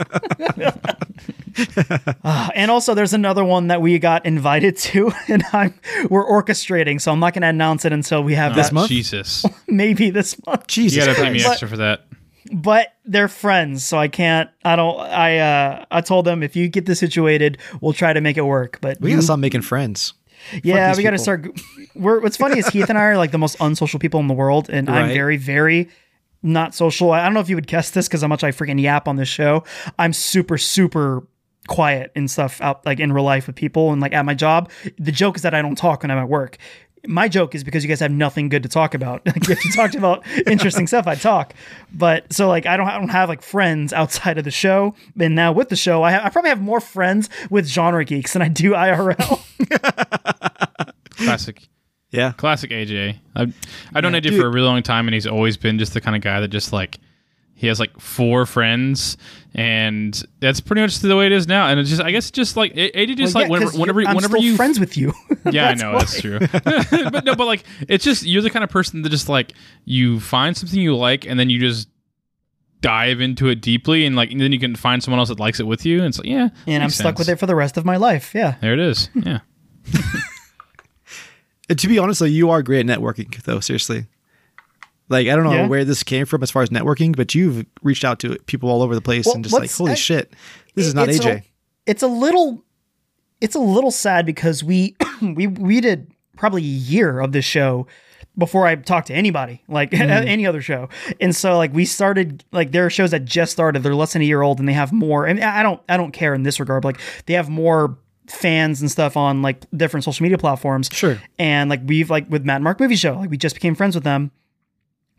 Uh, 2.25 2.48
and 2.55 2.70
also, 2.70 2.94
there's 2.94 3.12
another 3.12 3.44
one 3.44 3.68
that 3.68 3.81
we 3.83 3.98
got 3.98 4.25
invited 4.27 4.77
to, 4.79 5.12
and 5.29 5.42
I'm 5.53 5.75
we're 6.11 6.27
orchestrating. 6.27 7.01
So 7.01 7.12
I'm 7.12 7.20
not 7.20 7.35
going 7.35 7.42
to 7.42 7.48
announce 7.48 7.85
it 7.85 7.92
until 7.92 8.22
we 8.22 8.35
have 8.35 8.55
This 8.55 8.68
that. 8.68 8.75
month? 8.75 8.88
Jesus. 8.88 9.44
Maybe 9.68 10.11
this 10.11 10.37
month. 10.46 10.66
Jesus 10.66 10.96
You 10.98 11.05
gotta 11.12 11.20
pay 11.22 11.31
me 11.33 11.44
extra 11.44 11.68
for 11.68 11.77
that. 11.79 12.07
but 12.53 12.91
they're 13.04 13.28
friends, 13.28 13.84
so 13.84 13.98
I 13.98 14.08
can't. 14.08 14.48
I 14.64 14.76
don't. 14.76 14.98
I 15.00 15.38
uh, 15.38 15.84
I 15.90 16.00
told 16.00 16.24
them 16.24 16.42
if 16.42 16.54
you 16.56 16.68
get 16.68 16.86
this 16.86 16.98
situated, 17.00 17.58
we'll 17.80 17.92
try 17.92 18.12
to 18.12 18.20
make 18.20 18.36
it 18.36 18.42
work. 18.46 18.78
But 18.80 19.00
We 19.00 19.10
you- 19.10 19.16
gotta 19.16 19.24
stop 19.24 19.38
making 19.38 19.62
friends. 19.62 20.14
yeah, 20.64 20.94
we 20.96 21.02
got 21.02 21.10
to 21.10 21.16
people. 21.18 21.22
start. 21.22 21.60
We're 21.94 22.20
what's 22.20 22.36
funny 22.36 22.58
is 22.58 22.66
Heath 22.68 22.88
and 22.88 22.98
I 22.98 23.02
are 23.02 23.16
like 23.16 23.30
the 23.30 23.38
most 23.38 23.56
unsocial 23.60 23.98
people 24.00 24.20
in 24.20 24.26
the 24.28 24.34
world, 24.34 24.68
and 24.70 24.88
I'm 24.88 25.08
very, 25.08 25.36
very 25.36 25.88
not 26.42 26.74
social. 26.74 27.12
I 27.12 27.24
don't 27.24 27.34
know 27.34 27.40
if 27.40 27.48
you 27.48 27.54
would 27.56 27.66
guess 27.68 27.90
this 27.90 28.08
because 28.08 28.22
how 28.22 28.28
much 28.28 28.42
I 28.42 28.50
freaking 28.50 28.80
yap 28.80 29.06
on 29.06 29.16
this 29.16 29.28
show. 29.28 29.62
I'm 29.98 30.12
super, 30.12 30.58
super 30.58 31.24
quiet 31.68 32.10
and 32.16 32.28
stuff 32.28 32.60
out 32.60 32.84
like 32.84 32.98
in 32.98 33.12
real 33.12 33.22
life 33.22 33.46
with 33.46 33.54
people 33.54 33.92
and 33.92 34.00
like 34.02 34.12
at 34.12 34.24
my 34.24 34.34
job. 34.34 34.68
The 34.98 35.12
joke 35.12 35.36
is 35.36 35.42
that 35.42 35.54
I 35.54 35.62
don't 35.62 35.76
talk 35.76 36.02
when 36.02 36.10
I'm 36.10 36.18
at 36.18 36.28
work. 36.28 36.58
My 37.06 37.26
joke 37.28 37.54
is 37.56 37.64
because 37.64 37.82
you 37.82 37.88
guys 37.88 37.98
have 38.00 38.12
nothing 38.12 38.48
good 38.48 38.62
to 38.62 38.68
talk 38.68 38.94
about. 38.94 39.22
Like 39.26 39.48
if 39.50 39.64
you 39.64 39.72
talked 39.72 39.94
about 39.96 40.24
interesting 40.46 40.86
stuff, 40.86 41.06
I'd 41.08 41.20
talk. 41.20 41.52
But 41.92 42.32
so 42.32 42.46
like 42.48 42.64
I 42.66 42.76
don't 42.76 42.86
I 42.88 42.96
don't 42.98 43.08
have 43.08 43.28
like 43.28 43.42
friends 43.42 43.92
outside 43.92 44.38
of 44.38 44.44
the 44.44 44.50
show. 44.52 44.94
And 45.18 45.34
now 45.34 45.50
with 45.52 45.68
the 45.68 45.76
show, 45.76 46.02
I, 46.04 46.12
ha- 46.12 46.20
I 46.24 46.28
probably 46.30 46.50
have 46.50 46.60
more 46.62 46.80
friends 46.80 47.28
with 47.50 47.66
genre 47.66 48.04
geeks 48.04 48.34
than 48.34 48.42
I 48.42 48.48
do 48.48 48.70
IRL. 48.72 49.40
Classic. 51.10 51.68
Yeah. 52.10 52.32
Classic 52.32 52.70
AJ. 52.70 53.16
I've, 53.34 53.54
I've 53.94 54.02
known 54.02 54.12
Yeah, 54.14 54.20
AJ 54.20 54.22
dude. 54.22 54.40
for 54.40 54.46
a 54.46 54.50
really 54.50 54.66
long 54.66 54.82
time, 54.82 55.08
and 55.08 55.14
he's 55.14 55.26
always 55.26 55.56
been 55.56 55.78
just 55.78 55.94
the 55.94 56.00
kind 56.00 56.14
of 56.16 56.22
guy 56.22 56.40
that 56.40 56.48
just 56.48 56.72
like 56.72 56.98
he 57.62 57.68
has 57.68 57.79
like 57.81 57.98
four 58.01 58.44
friends, 58.44 59.16
and 59.55 60.20
that's 60.40 60.61
pretty 60.61 60.83
much 60.83 60.98
the 60.98 61.16
way 61.16 61.27
it 61.27 61.33
is 61.33 61.46
now. 61.46 61.68
And 61.68 61.79
it's 61.79 61.88
just, 61.88 62.03
I 62.03 62.11
guess, 62.11 62.31
just 62.33 62.57
like 62.57 62.72
A- 62.77 62.90
AJ, 62.90 63.16
just 63.16 63.35
Well, 63.35 63.44
like 63.44 63.48
yeah, 63.48 63.53
whenever, 63.53 63.70
'cause 63.70 63.79
whenever, 63.81 64.01
you're- 64.01 64.09
I'm 64.11 64.16
whenever 64.16 64.37
still 64.38 64.44
you, 64.51 64.57
friends 64.57 64.81
with 64.81 64.96
you. 64.96 65.12
yeah, 65.51 65.68
I 65.68 65.75
That's 65.75 65.81
know 65.81 65.92
why. 65.92 65.98
that's 66.01 66.20
true. 66.20 66.38
but 67.11 67.25
no, 67.25 67.37
but 67.37 67.46
like 67.46 67.62
it's 67.88 68.05
just 68.05 68.27
you're 68.27 68.42
the 68.42 68.51
kind 68.51 68.64
of 68.64 68.70
person 68.70 69.03
that 69.03 69.11
just 69.11 69.29
like 69.29 69.53
you 69.85 70.18
find 70.20 70.57
something 70.57 70.79
you 70.81 70.96
like, 70.96 71.25
and 71.25 71.38
then 71.40 71.48
you 71.48 71.59
just 71.61 71.88
dive 72.81 73.20
into 73.20 73.46
it 73.48 73.61
deeply, 73.61 74.05
and 74.07 74.16
like 74.16 74.33
and 74.33 74.40
then 74.40 74.51
you 74.51 74.59
can 74.59 74.75
find 74.75 75.01
someone 75.03 75.20
else 75.20 75.29
that 75.29 75.38
likes 75.38 75.61
it 75.61 75.66
with 75.68 75.87
you, 75.87 75.98
and 75.98 76.09
it's 76.09 76.18
like 76.18 76.27
yeah, 76.27 76.48
and 76.66 76.83
I'm 76.83 76.88
makes 76.88 76.96
stuck 76.96 77.16
with 77.16 77.29
it 77.29 77.38
for 77.38 77.46
the 77.46 77.55
rest 77.55 77.77
of 77.77 77.85
my 77.85 77.96
life. 77.96 78.35
Yeah. 78.35 78.57
There 78.61 78.72
it 78.75 78.81
is. 78.81 79.09
Yeah. 79.14 79.38
And 81.68 81.79
to 81.79 81.88
be 81.88 81.98
honest, 81.98 82.20
though, 82.20 82.27
you 82.27 82.51
are 82.51 82.61
great 82.62 82.81
at 82.90 82.98
networking, 83.01 83.35
though. 83.44 83.61
Seriously. 83.61 84.07
Like 85.08 85.28
I 85.28 85.36
don't 85.36 85.44
know 85.44 85.52
Yeah. 85.52 85.66
where 85.66 85.84
this 85.84 86.02
came 86.02 86.26
from 86.26 86.42
as 86.42 86.50
far 86.50 86.62
as 86.62 86.70
networking, 86.70 87.14
but 87.16 87.34
you've 87.34 87.66
reached 87.82 88.04
out 88.04 88.18
to 88.20 88.36
people 88.46 88.70
all 88.70 88.82
over 88.82 88.94
the 88.94 89.00
place 89.00 89.26
Well, 89.26 89.36
and 89.36 89.44
just 89.44 89.54
like, 89.54 89.70
holy 89.70 89.92
I- 89.92 89.96
shit, 89.96 90.32
this 90.74 90.86
is 90.86 90.94
not 90.94 91.08
it's 91.08 91.18
AJ. 91.18 91.30
A, 91.38 91.42
it's 91.86 92.02
a 92.02 92.08
little 92.08 92.64
it's 93.40 93.54
a 93.54 93.60
little 93.60 93.90
sad 93.90 94.24
because 94.24 94.62
we 94.64 94.96
we 95.22 95.46
we 95.46 95.80
did 95.80 96.10
probably 96.36 96.62
a 96.62 96.64
year 96.64 97.20
of 97.20 97.32
this 97.32 97.44
show 97.44 97.86
before 98.38 98.66
I 98.66 98.76
talked 98.76 99.08
to 99.08 99.14
anybody, 99.14 99.62
like 99.68 99.90
hmm. 99.94 100.02
any 100.02 100.46
other 100.46 100.62
show. 100.62 100.88
And 101.20 101.36
so 101.36 101.58
like 101.58 101.72
we 101.74 101.84
started 101.84 102.44
like 102.52 102.72
there 102.72 102.86
are 102.86 102.90
shows 102.90 103.10
that 103.10 103.24
just 103.24 103.52
started, 103.52 103.82
they're 103.82 103.94
less 103.94 104.14
than 104.14 104.22
a 104.22 104.24
year 104.24 104.42
old 104.42 104.58
and 104.58 104.68
they 104.68 104.72
have 104.72 104.92
more 104.92 105.26
and 105.26 105.42
I 105.42 105.62
don't 105.62 105.80
I 105.88 105.96
don't 105.96 106.12
care 106.12 106.34
in 106.34 106.42
this 106.42 106.58
regard, 106.60 106.82
but, 106.82 106.94
like 106.94 107.00
they 107.26 107.34
have 107.34 107.48
more 107.48 107.98
fans 108.28 108.80
and 108.80 108.90
stuff 108.90 109.16
on 109.16 109.42
like 109.42 109.66
different 109.76 110.04
social 110.04 110.22
media 110.22 110.38
platforms. 110.38 110.88
Sure. 110.92 111.20
And 111.38 111.68
like 111.68 111.80
we've 111.84 112.08
like 112.08 112.30
with 112.30 112.44
Matt 112.44 112.56
and 112.56 112.64
Mark 112.64 112.80
Movie 112.80 112.96
Show, 112.96 113.14
like 113.14 113.30
we 113.30 113.36
just 113.36 113.54
became 113.56 113.74
friends 113.74 113.94
with 113.94 114.04
them 114.04 114.30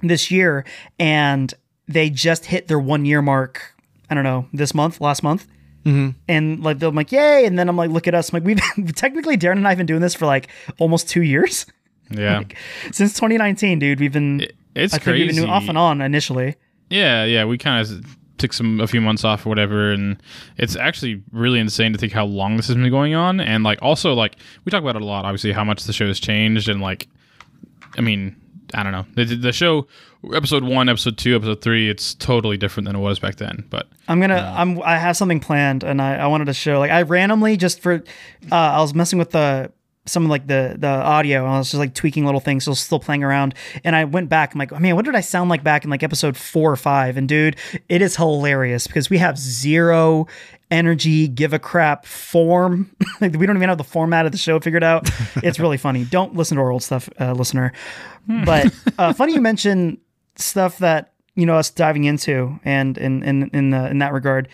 this 0.04 0.30
year 0.32 0.66
and 1.00 1.54
they 1.88 2.10
just 2.10 2.46
hit 2.46 2.68
their 2.68 2.80
one 2.80 3.06
year 3.06 3.22
mark, 3.22 3.74
I 4.10 4.16
don't 4.16 4.24
know, 4.24 4.48
this 4.54 4.74
month, 4.74 5.02
last 5.02 5.24
month. 5.24 5.48
Mm-hmm. 5.86 6.10
And 6.30 6.64
like 6.64 6.82
I'm 6.82 6.96
like, 6.96 7.12
yay! 7.12 7.46
And 7.46 7.60
then 7.60 7.68
I'm 7.68 7.76
like, 7.76 7.90
look 7.90 8.08
at 8.08 8.16
us. 8.16 8.32
I'm 8.34 8.44
like, 8.44 8.46
we've 8.78 8.96
technically 8.96 9.38
Darren 9.38 9.58
and 9.58 9.68
I 9.68 9.72
have 9.72 9.78
been 9.78 9.88
doing 9.88 10.02
this 10.02 10.14
for 10.16 10.26
like 10.26 10.48
almost 10.80 11.10
two 11.10 11.24
years 11.24 11.66
Yeah. 12.10 12.44
since 12.92 13.14
2019, 13.14 13.80
dude. 13.80 14.00
We've 14.00 14.14
been 14.14 14.48
it's 14.76 14.94
I 14.94 14.98
think 14.98 15.18
we've 15.18 15.28
been 15.28 15.36
crazy. 15.38 15.50
off 15.50 15.68
and 15.68 15.78
on 15.78 16.02
initially. 16.02 16.56
Yeah, 16.90 17.26
yeah, 17.26 17.46
we 17.46 17.58
kind 17.58 17.86
of 17.86 18.18
took 18.38 18.54
some 18.54 18.80
a 18.82 18.88
few 18.88 19.02
months 19.02 19.24
off 19.24 19.46
or 19.46 19.50
whatever, 19.50 19.92
and 19.92 20.22
it's 20.58 20.76
actually 20.76 21.22
really 21.32 21.60
insane 21.60 21.92
to 21.94 22.00
think 22.00 22.14
how 22.14 22.26
long 22.26 22.58
this 22.58 22.68
has 22.68 22.76
been 22.76 22.90
going 22.90 23.14
on, 23.14 23.40
and 23.40 23.64
like 23.64 23.80
also 23.82 24.14
like 24.14 24.36
we 24.66 24.70
talk 24.70 24.82
about 24.84 24.96
it 24.96 25.02
a 25.02 25.06
lot, 25.06 25.26
obviously 25.26 25.52
how 25.52 25.64
much 25.64 25.84
the 25.84 25.94
show 25.94 26.08
has 26.08 26.20
changed, 26.20 26.70
and 26.70 26.82
like, 26.82 27.08
I 27.98 28.02
mean, 28.02 28.36
I 28.74 28.84
don't 28.84 28.92
know, 28.92 29.06
the, 29.16 29.36
the 29.36 29.52
show 29.52 29.88
episode 30.34 30.64
one, 30.64 30.90
episode 30.90 31.18
two, 31.18 31.36
episode 31.36 31.62
three, 31.62 31.90
it's 31.90 32.14
totally 32.16 32.58
different 32.58 32.88
than 32.88 32.96
it 32.96 33.00
was 33.00 33.20
back 33.20 33.36
then, 33.36 33.66
but 33.70 33.88
I'm 34.08 34.20
gonna. 34.20 34.54
I'm. 34.56 34.82
I 34.82 34.98
have 34.98 35.18
something 35.18 35.40
planned, 35.40 35.84
and 35.84 36.02
I, 36.02 36.16
I 36.16 36.28
wanted 36.28 36.46
to 36.46 36.54
show. 36.54 36.80
Like, 36.80 36.92
I 36.92 37.02
randomly 37.04 37.58
just 37.58 37.82
for. 37.82 38.04
Uh, 38.52 38.56
I 38.56 38.82
was 38.82 38.94
messing 38.94 39.20
with 39.20 39.32
the 39.32 39.72
some 40.06 40.26
of 40.26 40.30
like 40.30 40.48
the 40.48 40.76
the 40.78 40.88
audio, 40.88 41.46
and 41.46 41.54
I 41.54 41.58
was 41.58 41.72
just 41.72 41.80
like 41.80 41.94
tweaking 41.94 42.26
little 42.26 42.42
things, 42.42 42.66
so 42.66 42.74
still 42.74 43.00
playing 43.00 43.24
around. 43.24 43.56
And 43.84 43.96
I 43.96 44.04
went 44.06 44.30
back. 44.30 44.54
I'm 44.54 44.60
like, 44.60 44.74
oh, 44.74 44.80
man, 44.80 44.96
what 44.96 45.06
did 45.06 45.16
I 45.16 45.22
sound 45.22 45.50
like 45.50 45.64
back 45.64 45.84
in 45.84 45.90
like 45.90 46.04
episode 46.04 46.36
four 46.36 46.72
or 46.72 46.76
five? 46.76 47.16
And 47.18 47.28
dude, 47.28 47.56
it 47.90 48.02
is 48.02 48.16
hilarious 48.16 48.88
because 48.88 49.10
we 49.10 49.18
have 49.20 49.38
zero 49.38 50.28
energy, 50.74 51.28
give 51.28 51.54
a 51.54 51.60
crap 51.60 52.06
form. 52.06 52.94
like 53.22 53.34
we 53.36 53.46
don't 53.46 53.56
even 53.56 53.70
have 53.70 53.78
the 53.78 53.84
format 53.84 54.26
of 54.26 54.32
the 54.32 54.38
show 54.38 54.60
figured 54.60 54.84
out. 54.84 55.10
It's 55.44 55.60
really 55.60 55.78
funny. 55.78 56.06
Don't 56.06 56.36
listen 56.36 56.58
to 56.58 56.64
our 56.64 56.72
old 56.72 56.84
stuff, 56.84 57.10
uh, 57.20 57.34
listener. 57.34 57.74
But 58.28 58.74
uh, 58.98 59.14
funny 59.14 59.34
you 59.34 59.42
mention 59.42 60.00
stuff 60.36 60.78
that 60.80 61.14
you 61.36 61.46
know 61.46 61.56
us 61.56 61.70
diving 61.70 62.06
into, 62.06 62.60
and 62.64 62.98
in 62.98 63.24
in 63.24 63.50
in 63.54 63.70
the, 63.72 63.90
in 63.90 64.00
that 64.00 64.14
regard, 64.14 64.48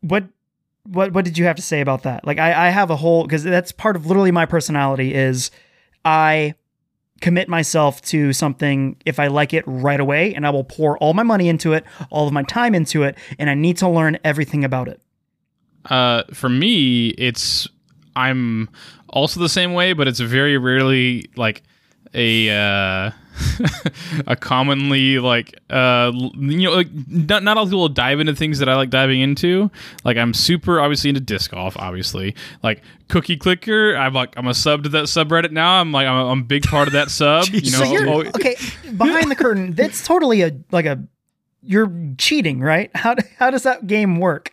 what 0.00 0.24
what 0.84 1.12
what 1.12 1.24
did 1.24 1.36
you 1.36 1.44
have 1.44 1.56
to 1.56 1.62
say 1.62 1.80
about 1.80 2.02
that? 2.04 2.26
Like 2.26 2.38
I 2.38 2.68
I 2.68 2.70
have 2.70 2.90
a 2.90 2.96
whole 2.96 3.24
because 3.24 3.44
that's 3.44 3.72
part 3.72 3.96
of 3.96 4.06
literally 4.06 4.30
my 4.30 4.46
personality 4.46 5.14
is 5.14 5.50
I 6.04 6.54
commit 7.20 7.48
myself 7.48 8.00
to 8.02 8.32
something 8.32 8.96
if 9.04 9.18
I 9.18 9.26
like 9.26 9.54
it 9.54 9.64
right 9.66 10.00
away 10.00 10.34
and 10.34 10.46
I 10.46 10.50
will 10.50 10.64
pour 10.64 10.98
all 10.98 11.14
my 11.14 11.22
money 11.22 11.48
into 11.48 11.72
it, 11.72 11.84
all 12.10 12.26
of 12.26 12.32
my 12.32 12.42
time 12.42 12.74
into 12.74 13.02
it, 13.02 13.16
and 13.38 13.50
I 13.50 13.54
need 13.54 13.76
to 13.78 13.88
learn 13.88 14.18
everything 14.24 14.64
about 14.64 14.88
it. 14.88 15.00
Uh, 15.90 16.24
for 16.32 16.48
me, 16.48 17.08
it's 17.08 17.68
I'm 18.14 18.68
also 19.08 19.40
the 19.40 19.48
same 19.48 19.74
way, 19.74 19.92
but 19.92 20.08
it's 20.08 20.20
very 20.20 20.58
rarely 20.58 21.30
like 21.36 21.62
a 22.14 22.50
uh, 22.50 23.10
a 24.26 24.36
commonly 24.36 25.18
like 25.18 25.58
uh 25.70 26.10
you 26.14 26.62
know 26.62 26.72
like 26.72 26.88
not 27.08 27.42
not 27.42 27.58
all 27.58 27.66
people 27.66 27.88
dive 27.88 28.20
into 28.20 28.34
things 28.34 28.58
that 28.58 28.68
I 28.68 28.74
like 28.76 28.90
diving 28.90 29.20
into. 29.20 29.70
Like 30.04 30.16
I'm 30.16 30.32
super 30.32 30.80
obviously 30.80 31.10
into 31.10 31.20
disc 31.20 31.50
golf, 31.50 31.76
obviously. 31.78 32.34
Like 32.62 32.82
cookie 33.08 33.36
clicker, 33.36 33.96
I'm 33.96 34.14
like 34.14 34.34
I'm 34.36 34.46
a 34.46 34.54
sub 34.54 34.84
to 34.84 34.88
that 34.90 35.04
subreddit 35.04 35.50
now. 35.50 35.80
I'm 35.80 35.92
like 35.92 36.06
I'm 36.06 36.16
a, 36.16 36.30
I'm 36.30 36.40
a 36.40 36.44
big 36.44 36.64
part 36.64 36.88
of 36.88 36.92
that 36.94 37.10
sub. 37.10 37.48
you 37.48 37.70
know, 37.70 37.78
So 37.78 37.84
you're 37.84 38.08
oh, 38.08 38.20
okay 38.20 38.56
behind 38.96 39.30
the 39.30 39.36
curtain. 39.36 39.74
That's 39.74 40.06
totally 40.06 40.42
a 40.42 40.52
like 40.70 40.86
a 40.86 41.04
you're 41.62 41.92
cheating, 42.18 42.60
right? 42.60 42.90
How 42.94 43.16
how 43.38 43.50
does 43.50 43.64
that 43.64 43.86
game 43.86 44.18
work? 44.18 44.52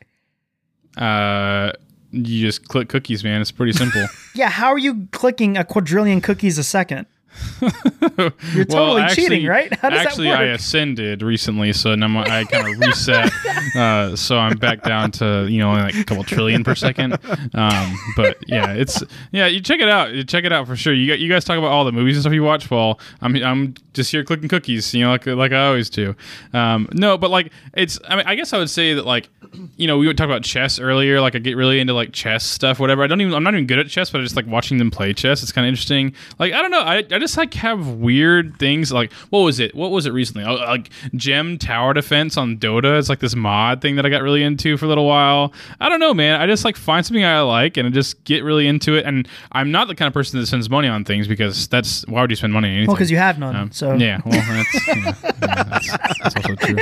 Uh 0.98 1.72
you 2.12 2.46
just 2.46 2.68
click 2.68 2.90
cookies, 2.90 3.24
man. 3.24 3.42
It's 3.42 3.52
pretty 3.52 3.74
simple. 3.74 4.06
Yeah, 4.36 4.50
how 4.50 4.70
are 4.70 4.80
you 4.80 5.08
clicking 5.12 5.58
a 5.58 5.64
quadrillion 5.64 6.20
cookies 6.20 6.58
a 6.58 6.64
second? 6.64 7.06
You're 8.54 8.66
totally 8.66 9.08
cheating, 9.10 9.46
right? 9.46 9.74
How 9.80 9.90
does 9.90 10.06
actually, 10.06 10.30
that 10.30 10.42
I 10.42 10.46
ascended 10.46 11.22
recently, 11.22 11.74
so 11.74 11.96
now 11.96 12.22
I 12.22 12.44
kind 12.46 12.68
of 12.68 12.80
reset. 12.88 13.32
uh, 13.76 14.16
so 14.16 14.38
I'm 14.38 14.58
back 14.58 14.84
down 14.84 15.12
to 15.14 15.48
you 15.50 15.60
know 15.60 15.72
like 15.72 15.96
a 15.96 16.04
couple 16.04 16.24
trillion 16.24 16.64
per 16.64 16.76
second. 16.76 17.18
Um, 17.54 17.98
but 18.16 18.38
yeah, 18.48 18.74
it's 18.74 19.04
yeah. 19.32 19.48
You 19.48 19.62
check 19.62 19.80
it 19.80 19.90
out. 19.90 20.14
You 20.14 20.24
check 20.24 20.44
it 20.44 20.52
out 20.52 20.68
for 20.68 20.76
sure. 20.76 20.94
You 20.94 21.08
got, 21.08 21.20
you 21.20 21.30
guys 21.30 21.46
talk 21.46 21.58
about 21.58 21.72
all 21.72 21.86
the 21.86 21.92
movies 21.92 22.18
and 22.18 22.24
stuff 22.24 22.34
you 22.34 22.44
watch. 22.44 22.70
Well, 22.70 23.00
I'm 23.22 23.36
I'm 23.44 23.76
just 23.94 24.12
here 24.12 24.24
clicking 24.24 24.50
cookies, 24.50 24.94
you 24.94 25.04
know, 25.04 25.12
like 25.12 25.26
like 25.26 25.52
I 25.52 25.68
always 25.68 25.90
do. 25.90 26.16
Um, 26.54 26.90
no, 26.94 27.18
but 27.18 27.30
like 27.32 27.52
it's. 27.74 28.00
I 28.08 28.16
mean, 28.16 28.26
I 28.26 28.36
guess 28.36 28.54
I 28.54 28.58
would 28.58 28.70
say 28.70 28.94
that 28.96 29.06
like 29.06 29.30
you 29.78 29.88
know 29.88 29.98
we 29.98 30.08
would 30.08 30.18
talk 30.18 30.26
about 30.26 30.44
chess 30.44 30.80
earlier. 30.80 31.22
Like 31.22 31.36
I 31.36 31.40
get 31.40 31.56
really 31.56 31.80
into 31.80 31.94
like 31.94 32.12
chess 32.12 32.44
stuff, 32.44 32.80
whatever. 32.80 33.04
I 33.04 33.08
don't 33.08 33.22
even. 33.22 33.34
I'm 33.34 33.44
not 33.44 33.54
even 33.54 33.68
good 33.68 33.80
at 33.80 33.88
chess, 33.88 34.10
but 34.10 34.20
I 34.20 34.24
just 34.24 34.36
like 34.36 34.48
watching 34.48 34.78
them 34.78 34.92
play 34.92 35.14
chess. 35.14 35.44
It's 35.44 35.52
kind 35.52 35.66
of 35.66 35.70
interesting. 35.70 36.14
Like 36.40 36.54
I 36.54 36.62
don't 36.62 36.72
know. 36.72 36.82
I, 36.82 36.98
I 36.98 37.20
just 37.24 37.38
like 37.38 37.54
have 37.56 37.88
weird 37.88 38.58
things. 38.60 38.92
Like 38.92 39.12
what 39.30 39.40
was 39.40 39.60
it? 39.60 39.74
What 39.74 39.92
was 39.92 40.06
it 40.06 40.12
recently? 40.12 40.44
Oh, 40.44 40.56
like 40.56 40.90
gem 41.16 41.58
tower 41.58 41.94
defense 41.94 42.38
on 42.38 42.58
Dota. 42.58 43.00
It's 43.00 43.10
like 43.10 43.20
this 43.20 43.36
mod 43.36 43.82
thing 43.82 43.96
that 43.96 44.06
I 44.06 44.10
got 44.10 44.22
really 44.22 44.44
into 44.44 44.78
for 44.78 44.86
a 44.86 44.88
little 44.88 45.08
while. 45.08 45.54
I 45.80 45.90
don't 45.90 46.00
know, 46.00 46.14
man. 46.14 46.40
I 46.40 46.48
just 46.48 46.66
like 46.66 46.76
find 46.76 47.06
something 47.06 47.24
I 47.24 47.42
like 47.42 47.78
and 47.78 47.88
I 47.88 47.92
just 47.92 48.24
get 48.26 48.44
really 48.44 48.68
into 48.68 48.96
it. 48.96 49.06
And 49.06 49.28
I'm 49.52 49.72
not 49.72 49.88
the 49.88 49.96
kind 49.96 50.08
of 50.08 50.14
person 50.14 50.40
that 50.40 50.48
spends 50.48 50.70
money 50.70 50.88
on 50.88 51.06
things 51.06 51.28
because 51.28 51.68
that's 51.68 52.06
why 52.08 52.22
would 52.22 52.30
you 52.30 52.36
spend 52.36 52.54
money 52.54 52.68
on 52.68 52.74
anything? 52.74 52.88
Well, 52.88 52.96
because 52.96 53.12
you 53.12 53.18
have 53.18 53.40
none. 53.40 53.56
Um, 53.56 53.72
so 53.72 53.94
yeah, 53.94 54.22
well, 54.26 54.42
that's, 54.48 54.88
you 54.88 54.96
know, 54.96 55.12
yeah, 55.24 55.64
that's, 55.64 55.98
that's 56.20 56.36
also 56.36 56.56
true. 56.56 56.78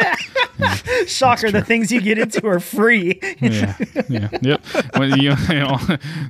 shocker, 1.08 1.51
the 1.51 1.63
things 1.63 1.91
you 1.91 2.01
get 2.01 2.17
into 2.17 2.45
are 2.47 2.60
free. 2.60 3.19
yeah, 3.39 3.77
yeah, 4.10 4.30
yep. 4.41 4.62
Well, 4.95 5.17
you, 5.17 5.36
you 5.49 5.60
know, 5.60 5.77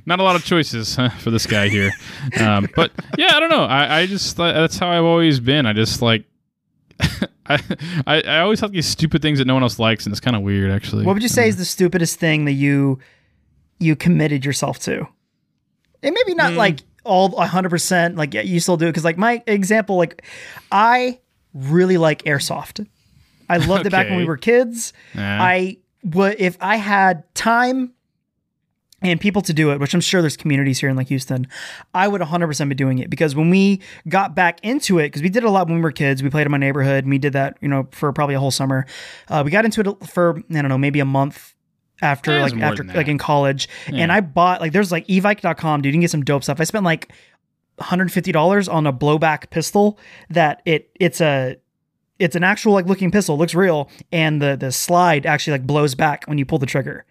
not 0.06 0.20
a 0.20 0.22
lot 0.22 0.36
of 0.36 0.44
choices 0.44 0.96
huh, 0.96 1.10
for 1.10 1.30
this 1.30 1.46
guy 1.46 1.68
here, 1.68 1.92
um, 2.40 2.68
but 2.74 2.92
yeah, 3.18 3.34
I 3.34 3.40
don't 3.40 3.50
know. 3.50 3.64
I, 3.64 4.00
I 4.00 4.01
just 4.06 4.36
that's 4.36 4.78
how 4.78 4.88
I've 4.88 5.04
always 5.04 5.40
been. 5.40 5.66
I 5.66 5.72
just 5.72 6.02
like. 6.02 6.24
I, 7.46 7.58
I 8.06 8.20
I 8.22 8.38
always 8.40 8.60
have 8.60 8.72
these 8.72 8.86
stupid 8.86 9.22
things 9.22 9.38
that 9.38 9.46
no 9.46 9.54
one 9.54 9.62
else 9.62 9.78
likes, 9.78 10.06
and 10.06 10.12
it's 10.12 10.20
kind 10.20 10.36
of 10.36 10.42
weird, 10.42 10.70
actually. 10.70 11.04
What 11.04 11.14
would 11.14 11.22
you 11.22 11.28
say 11.28 11.48
is 11.48 11.56
the 11.56 11.64
stupidest 11.64 12.18
thing 12.18 12.44
that 12.44 12.52
you 12.52 12.98
you 13.78 13.96
committed 13.96 14.44
yourself 14.44 14.78
to? 14.80 15.06
And 16.02 16.14
maybe 16.14 16.34
not 16.34 16.52
hmm. 16.52 16.58
like 16.58 16.80
all 17.04 17.30
100% 17.30 18.16
like 18.16 18.34
yeah, 18.34 18.42
you 18.42 18.60
still 18.60 18.76
do 18.76 18.86
it 18.86 18.94
cuz 18.94 19.04
like 19.04 19.18
my 19.18 19.42
example 19.46 19.96
like 19.96 20.22
I 20.70 21.18
really 21.54 21.98
like 21.98 22.22
airsoft. 22.22 22.86
I 23.48 23.58
loved 23.58 23.86
it 23.86 23.90
back 23.90 24.08
when 24.08 24.18
we 24.18 24.24
were 24.24 24.36
kids. 24.36 24.92
Yeah. 25.14 25.42
I 25.42 25.78
would 26.04 26.36
if 26.38 26.56
I 26.60 26.76
had 26.76 27.32
time 27.34 27.92
and 29.02 29.20
people 29.20 29.42
to 29.42 29.52
do 29.52 29.70
it, 29.72 29.80
which 29.80 29.94
I'm 29.94 30.00
sure 30.00 30.20
there's 30.20 30.36
communities 30.36 30.78
here 30.80 30.88
in 30.88 30.96
like 30.96 31.08
Houston, 31.08 31.46
I 31.94 32.08
would 32.08 32.20
100% 32.20 32.68
be 32.68 32.74
doing 32.74 32.98
it 32.98 33.10
because 33.10 33.34
when 33.34 33.50
we 33.50 33.80
got 34.08 34.34
back 34.34 34.60
into 34.62 34.98
it, 34.98 35.08
because 35.08 35.22
we 35.22 35.28
did 35.28 35.44
a 35.44 35.50
lot 35.50 35.66
when 35.66 35.76
we 35.76 35.82
were 35.82 35.92
kids, 35.92 36.22
we 36.22 36.30
played 36.30 36.46
in 36.46 36.52
my 36.52 36.58
neighborhood 36.58 37.04
and 37.04 37.10
we 37.10 37.18
did 37.18 37.32
that, 37.32 37.56
you 37.60 37.68
know, 37.68 37.88
for 37.92 38.12
probably 38.12 38.34
a 38.34 38.40
whole 38.40 38.50
summer. 38.50 38.86
Uh, 39.28 39.42
we 39.44 39.50
got 39.50 39.64
into 39.64 39.80
it 39.80 40.06
for, 40.08 40.38
I 40.38 40.54
don't 40.54 40.68
know, 40.68 40.78
maybe 40.78 41.00
a 41.00 41.04
month 41.04 41.54
after, 42.00 42.32
Yeah, 42.32 42.42
like, 42.42 42.56
after, 42.58 42.84
like 42.84 43.08
in 43.08 43.18
college. 43.18 43.68
And 43.86 44.12
I 44.12 44.20
bought, 44.20 44.60
like, 44.60 44.72
there's 44.72 44.92
like 44.92 45.06
evike.com, 45.08 45.82
dude, 45.82 45.90
you 45.90 45.92
can 45.94 46.00
get 46.00 46.10
some 46.10 46.24
dope 46.24 46.42
stuff. 46.44 46.60
I 46.60 46.64
spent 46.64 46.84
like 46.84 47.12
$150 47.80 48.72
on 48.72 48.86
a 48.86 48.92
blowback 48.92 49.50
pistol 49.50 49.98
that 50.30 50.62
it, 50.64 50.90
it's 51.00 51.20
a, 51.20 51.56
it's 52.18 52.36
an 52.36 52.44
actual 52.44 52.72
like 52.72 52.86
looking 52.86 53.10
pistol, 53.10 53.36
looks 53.36 53.54
real, 53.54 53.90
and 54.12 54.40
the 54.40 54.56
the 54.56 54.70
slide 54.70 55.26
actually 55.26 55.52
like 55.52 55.66
blows 55.66 55.96
back 55.96 56.24
when 56.26 56.38
you 56.38 56.44
pull 56.44 56.58
the 56.58 56.66
trigger, 56.66 57.04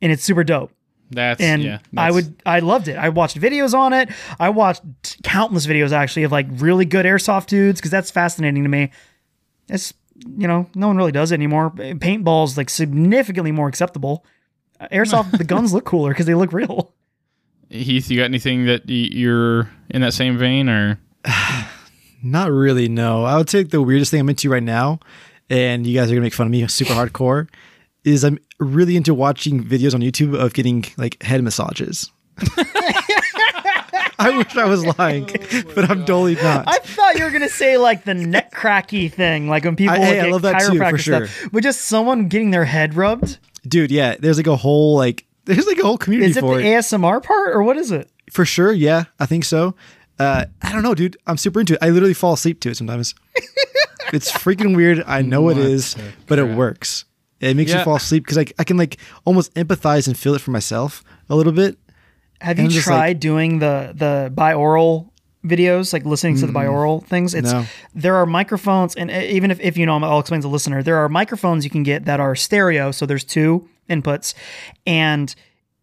and 0.00 0.12
it's 0.12 0.22
super 0.22 0.44
dope. 0.44 0.70
That's 1.10 1.40
And 1.40 1.62
yeah. 1.62 1.78
I 1.96 2.10
would 2.10 2.34
I 2.44 2.60
loved 2.60 2.88
it. 2.88 2.96
I 2.96 3.08
watched 3.10 3.38
videos 3.40 3.74
on 3.74 3.92
it. 3.92 4.10
I 4.38 4.48
watched 4.50 4.82
countless 5.22 5.66
videos 5.66 5.92
actually 5.92 6.24
of 6.24 6.32
like 6.32 6.46
really 6.50 6.84
good 6.84 7.06
airsoft 7.06 7.46
dudes 7.46 7.80
because 7.80 7.90
that's 7.90 8.10
fascinating 8.10 8.62
to 8.62 8.68
me. 8.68 8.90
It's 9.68 9.94
you 10.36 10.48
know 10.48 10.68
no 10.74 10.88
one 10.88 10.96
really 10.96 11.12
does 11.12 11.32
it 11.32 11.36
anymore. 11.36 11.70
Paintball's 11.70 12.56
like 12.56 12.70
significantly 12.70 13.52
more 13.52 13.68
acceptable. 13.68 14.24
Uh, 14.80 14.88
Airsoft 14.88 15.38
the 15.38 15.44
guns 15.44 15.72
look 15.72 15.84
cooler 15.84 16.10
because 16.10 16.26
they 16.26 16.34
look 16.34 16.52
real. 16.52 16.92
Heath. 17.70 18.10
You 18.10 18.18
got 18.18 18.24
anything 18.24 18.66
that 18.66 18.82
you're 18.88 19.70
in 19.90 20.02
that 20.02 20.14
same 20.14 20.38
vein, 20.38 20.68
or 20.68 20.98
Not 22.22 22.50
really, 22.50 22.88
no. 22.88 23.24
I 23.24 23.36
would 23.36 23.50
say 23.50 23.64
the 23.64 23.82
weirdest 23.82 24.10
thing 24.10 24.20
I'm 24.20 24.28
into 24.30 24.48
right 24.48 24.62
now, 24.62 24.98
and 25.50 25.86
you 25.86 25.94
guys 25.94 26.10
are 26.10 26.14
gonna 26.14 26.22
make 26.22 26.32
fun 26.32 26.46
of 26.46 26.50
me 26.50 26.66
super 26.68 26.94
hardcore, 26.94 27.48
is 28.02 28.24
I'm 28.24 28.38
really 28.64 28.96
into 28.96 29.14
watching 29.14 29.62
videos 29.64 29.94
on 29.94 30.00
YouTube 30.00 30.38
of 30.38 30.52
getting 30.54 30.84
like 30.96 31.22
head 31.22 31.42
massages. 31.42 32.10
I 34.16 34.36
wish 34.36 34.56
I 34.56 34.64
was 34.64 34.84
lying, 34.98 35.26
but 35.74 35.90
I'm 35.90 36.00
totally 36.04 36.34
not. 36.36 36.64
I 36.68 36.78
thought 36.78 37.16
you 37.18 37.24
were 37.24 37.30
gonna 37.30 37.48
say 37.48 37.76
like 37.76 38.04
the 38.04 38.14
neck 38.14 38.52
cracky 38.52 39.08
thing, 39.08 39.48
like 39.48 39.64
when 39.64 39.76
people 39.76 39.94
I- 39.94 39.98
hey, 39.98 40.14
get 40.16 40.26
I 40.26 40.30
love 40.30 40.42
that 40.42 40.60
too, 40.60 40.66
for 40.78 40.84
chiropractor 40.84 40.98
sure. 40.98 41.26
stuff, 41.26 41.48
but 41.52 41.62
just 41.62 41.82
someone 41.82 42.28
getting 42.28 42.50
their 42.50 42.64
head 42.64 42.94
rubbed. 42.94 43.38
Dude, 43.66 43.90
yeah, 43.90 44.16
there's 44.18 44.36
like 44.36 44.46
a 44.46 44.56
whole 44.56 44.96
like 44.96 45.26
there's 45.44 45.66
like 45.66 45.78
a 45.78 45.82
whole 45.82 45.98
community 45.98 46.30
Is 46.30 46.36
it 46.36 46.40
the 46.42 46.52
it. 46.54 46.64
ASMR 46.64 47.22
part 47.22 47.54
or 47.54 47.62
what 47.62 47.76
is 47.76 47.90
it? 47.90 48.08
For 48.30 48.44
sure, 48.44 48.72
yeah, 48.72 49.04
I 49.18 49.26
think 49.26 49.44
so. 49.44 49.74
Uh, 50.18 50.44
I 50.62 50.72
don't 50.72 50.82
know, 50.82 50.94
dude. 50.94 51.16
I'm 51.26 51.36
super 51.36 51.60
into 51.60 51.74
it. 51.74 51.80
I 51.82 51.90
literally 51.90 52.14
fall 52.14 52.34
asleep 52.34 52.60
to 52.60 52.70
it 52.70 52.76
sometimes. 52.76 53.14
it's 54.12 54.30
freaking 54.30 54.76
weird. 54.76 55.02
I 55.06 55.22
know 55.22 55.48
it 55.48 55.56
What 55.56 55.66
is, 55.66 55.94
the 55.94 56.02
but 56.26 56.38
it 56.38 56.54
works. 56.56 57.04
It 57.44 57.56
makes 57.56 57.70
Yeah. 57.70 57.78
you 57.78 57.84
fall 57.84 57.96
asleep 57.96 58.24
because 58.24 58.38
I, 58.38 58.46
I 58.58 58.64
can 58.64 58.76
like 58.76 58.98
almost 59.24 59.54
empathize 59.54 60.06
and 60.06 60.16
feel 60.18 60.34
it 60.34 60.40
for 60.40 60.50
myself 60.50 61.04
a 61.28 61.36
little 61.36 61.52
bit. 61.52 61.76
Have 62.40 62.58
And 62.58 62.72
you 62.72 62.80
tried 62.80 62.98
like- 63.08 63.20
doing 63.20 63.58
the 63.60 63.92
the 63.94 64.32
binaural 64.34 65.10
videos, 65.44 65.92
like 65.92 66.04
listening 66.04 66.36
to 66.38 66.46
the 66.46 66.52
binaural 66.52 67.04
things? 67.06 67.34
It's 67.34 67.52
no. 67.52 67.64
there 67.94 68.16
are 68.16 68.26
microphones, 68.26 68.94
and 68.96 69.10
uh, 69.10 69.14
even 69.14 69.50
if, 69.50 69.60
if 69.60 69.76
you 69.76 69.86
know, 69.86 69.96
I'll 69.98 70.20
explain 70.20 70.40
to 70.40 70.48
the 70.48 70.52
listener. 70.52 70.82
There 70.82 70.96
are 70.96 71.08
microphones 71.08 71.64
you 71.64 71.70
can 71.70 71.82
get 71.82 72.04
that 72.06 72.20
are 72.20 72.34
stereo, 72.34 72.90
so 72.90 73.06
there's 73.06 73.24
two 73.24 73.68
inputs, 73.88 74.34
and 74.86 75.34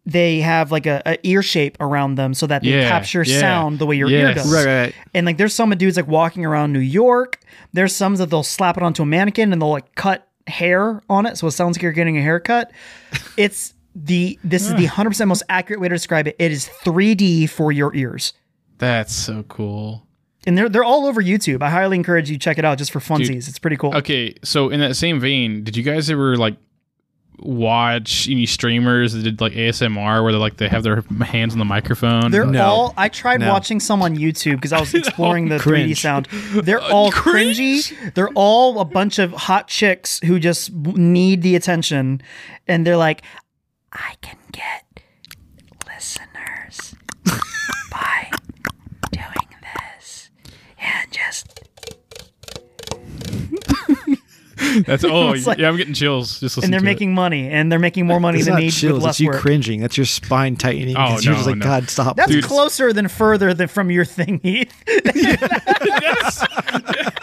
they 0.04 0.40
have 0.40 0.72
like 0.72 0.86
a, 0.86 1.00
a 1.06 1.16
ear 1.22 1.42
shape 1.42 1.76
around 1.78 2.16
them 2.16 2.34
so 2.34 2.44
that 2.48 2.62
they 2.64 2.70
Yeah, 2.70 2.88
capture 2.88 3.22
yeah. 3.22 3.38
sound 3.38 3.78
the 3.78 3.86
way 3.86 3.94
your 3.96 4.10
ear 4.10 4.30
Yes. 4.30 4.34
does. 4.42 4.52
Right, 4.52 4.66
right, 4.66 4.80
right. 4.86 4.94
And 5.14 5.24
like 5.26 5.36
there's 5.36 5.54
some 5.54 5.70
dudes 5.70 5.96
like 5.96 6.08
walking 6.08 6.44
around 6.44 6.72
New 6.72 6.80
York. 6.80 7.38
There's 7.72 7.94
some 7.94 8.16
that 8.16 8.28
they'll 8.30 8.42
slap 8.42 8.76
it 8.76 8.82
onto 8.82 9.02
a 9.04 9.06
mannequin 9.06 9.52
and 9.52 9.62
they'll 9.62 9.70
like 9.70 9.94
cut 9.94 10.26
hair 10.46 11.02
on 11.08 11.26
it, 11.26 11.38
so 11.38 11.46
it 11.46 11.52
sounds 11.52 11.76
like 11.76 11.82
you're 11.82 11.92
getting 11.92 12.18
a 12.18 12.22
haircut. 12.22 12.70
It's 13.36 13.74
the 13.94 14.38
this 14.42 14.62
is 14.68 14.74
the 14.74 14.86
100% 14.86 15.28
most 15.28 15.42
accurate 15.48 15.80
way 15.80 15.88
to 15.88 15.94
describe 15.94 16.26
it. 16.26 16.36
It 16.38 16.50
is 16.52 16.68
3D 16.82 17.48
for 17.50 17.72
your 17.72 17.94
ears. 17.94 18.32
that's 18.78 19.14
so 19.14 19.42
cool. 19.44 20.06
And 20.46 20.58
they're 20.58 20.68
they're 20.68 20.84
all 20.84 21.06
over 21.06 21.22
YouTube. 21.22 21.62
I 21.62 21.70
highly 21.70 21.96
encourage 21.96 22.28
you 22.30 22.36
check 22.38 22.58
it 22.58 22.64
out 22.64 22.78
just 22.78 22.90
for 22.90 22.98
funsies. 23.00 23.48
it's 23.48 23.58
pretty 23.60 23.76
cool. 23.76 23.94
Okay, 23.94 24.34
so 24.42 24.70
in 24.70 24.80
that 24.80 24.96
same 24.96 25.20
vein, 25.20 25.62
did 25.62 25.76
you 25.76 25.82
guys 25.84 26.10
ever 26.10 26.36
like 26.36 26.56
watch 27.38 28.28
any 28.28 28.46
streamers 28.46 29.12
that 29.14 29.22
did 29.22 29.40
like 29.40 29.52
ASMR 29.54 30.22
where 30.22 30.32
they 30.32 30.38
like 30.38 30.58
they 30.58 30.68
have 30.68 30.82
their 30.82 31.00
hands 31.24 31.52
on 31.52 31.58
the 31.58 31.64
microphone? 31.64 32.30
They're 32.30 32.44
No. 32.46 32.64
all. 32.64 32.94
I 32.96 33.08
tried 33.08 33.40
No. 33.40 33.48
watching 33.52 33.80
some 33.80 34.00
on 34.02 34.16
YouTube 34.16 34.56
because 34.56 34.72
I 34.72 34.80
was 34.80 34.94
exploring 34.94 35.48
the 35.48 35.58
3D 35.58 35.96
sound. 35.96 36.26
They're 36.54 36.80
all 36.80 37.10
cringy. 37.10 37.92
They're 38.14 38.30
all 38.34 38.78
a 38.80 38.84
bunch 38.84 39.18
of 39.18 39.32
hot 39.32 39.68
chicks 39.68 40.20
who 40.24 40.38
just 40.38 40.72
need 40.72 41.42
the 41.42 41.56
attention, 41.56 42.22
and 42.68 42.86
they're 42.86 42.96
like, 42.96 43.22
"I 43.92 44.14
can 44.20 44.36
get 44.52 44.84
listeners 45.86 46.94
by 47.90 48.30
doing 49.10 49.48
this, 49.74 50.30
and 50.78 51.10
just." 51.12 51.48
That's 54.86 55.04
oh 55.04 55.34
like- 55.46 55.58
yeah, 55.58 55.68
I'm 55.68 55.76
getting 55.76 55.94
chills 55.94 56.40
just 56.40 56.56
listening. 56.56 56.64
And 56.66 56.72
they're 56.72 56.80
to 56.80 56.84
making 56.84 57.14
money, 57.14 57.48
and 57.48 57.70
they're 57.70 57.78
making 57.78 58.06
more 58.06 58.20
money 58.20 58.38
It's 58.38 58.46
than 58.46 58.54
not 58.54 58.60
me 58.62 58.70
chills. 58.70 58.94
with 58.94 59.02
less 59.04 59.14
It's 59.14 59.20
you 59.20 59.28
work. 59.28 59.40
cringing. 59.40 59.80
That's 59.80 59.96
your 59.96 60.06
spine 60.06 60.56
tightening. 60.56 60.96
Oh, 60.96 61.00
'cause 61.08 61.24
you're 61.24 61.34
just 61.34 61.46
no, 61.46 61.52
like, 61.52 61.58
no. 61.58 61.64
God, 61.66 61.90
stop. 61.90 62.16
That's 62.16 62.30
Dude. 62.32 62.44
closer 62.44 62.92
than 62.92 63.08
further 63.08 63.52
than 63.54 63.68
from 63.68 63.90
your 63.90 64.04
thing, 64.04 64.40
Heath. 64.42 64.72
it. 64.86 65.14
yes. 66.02 66.46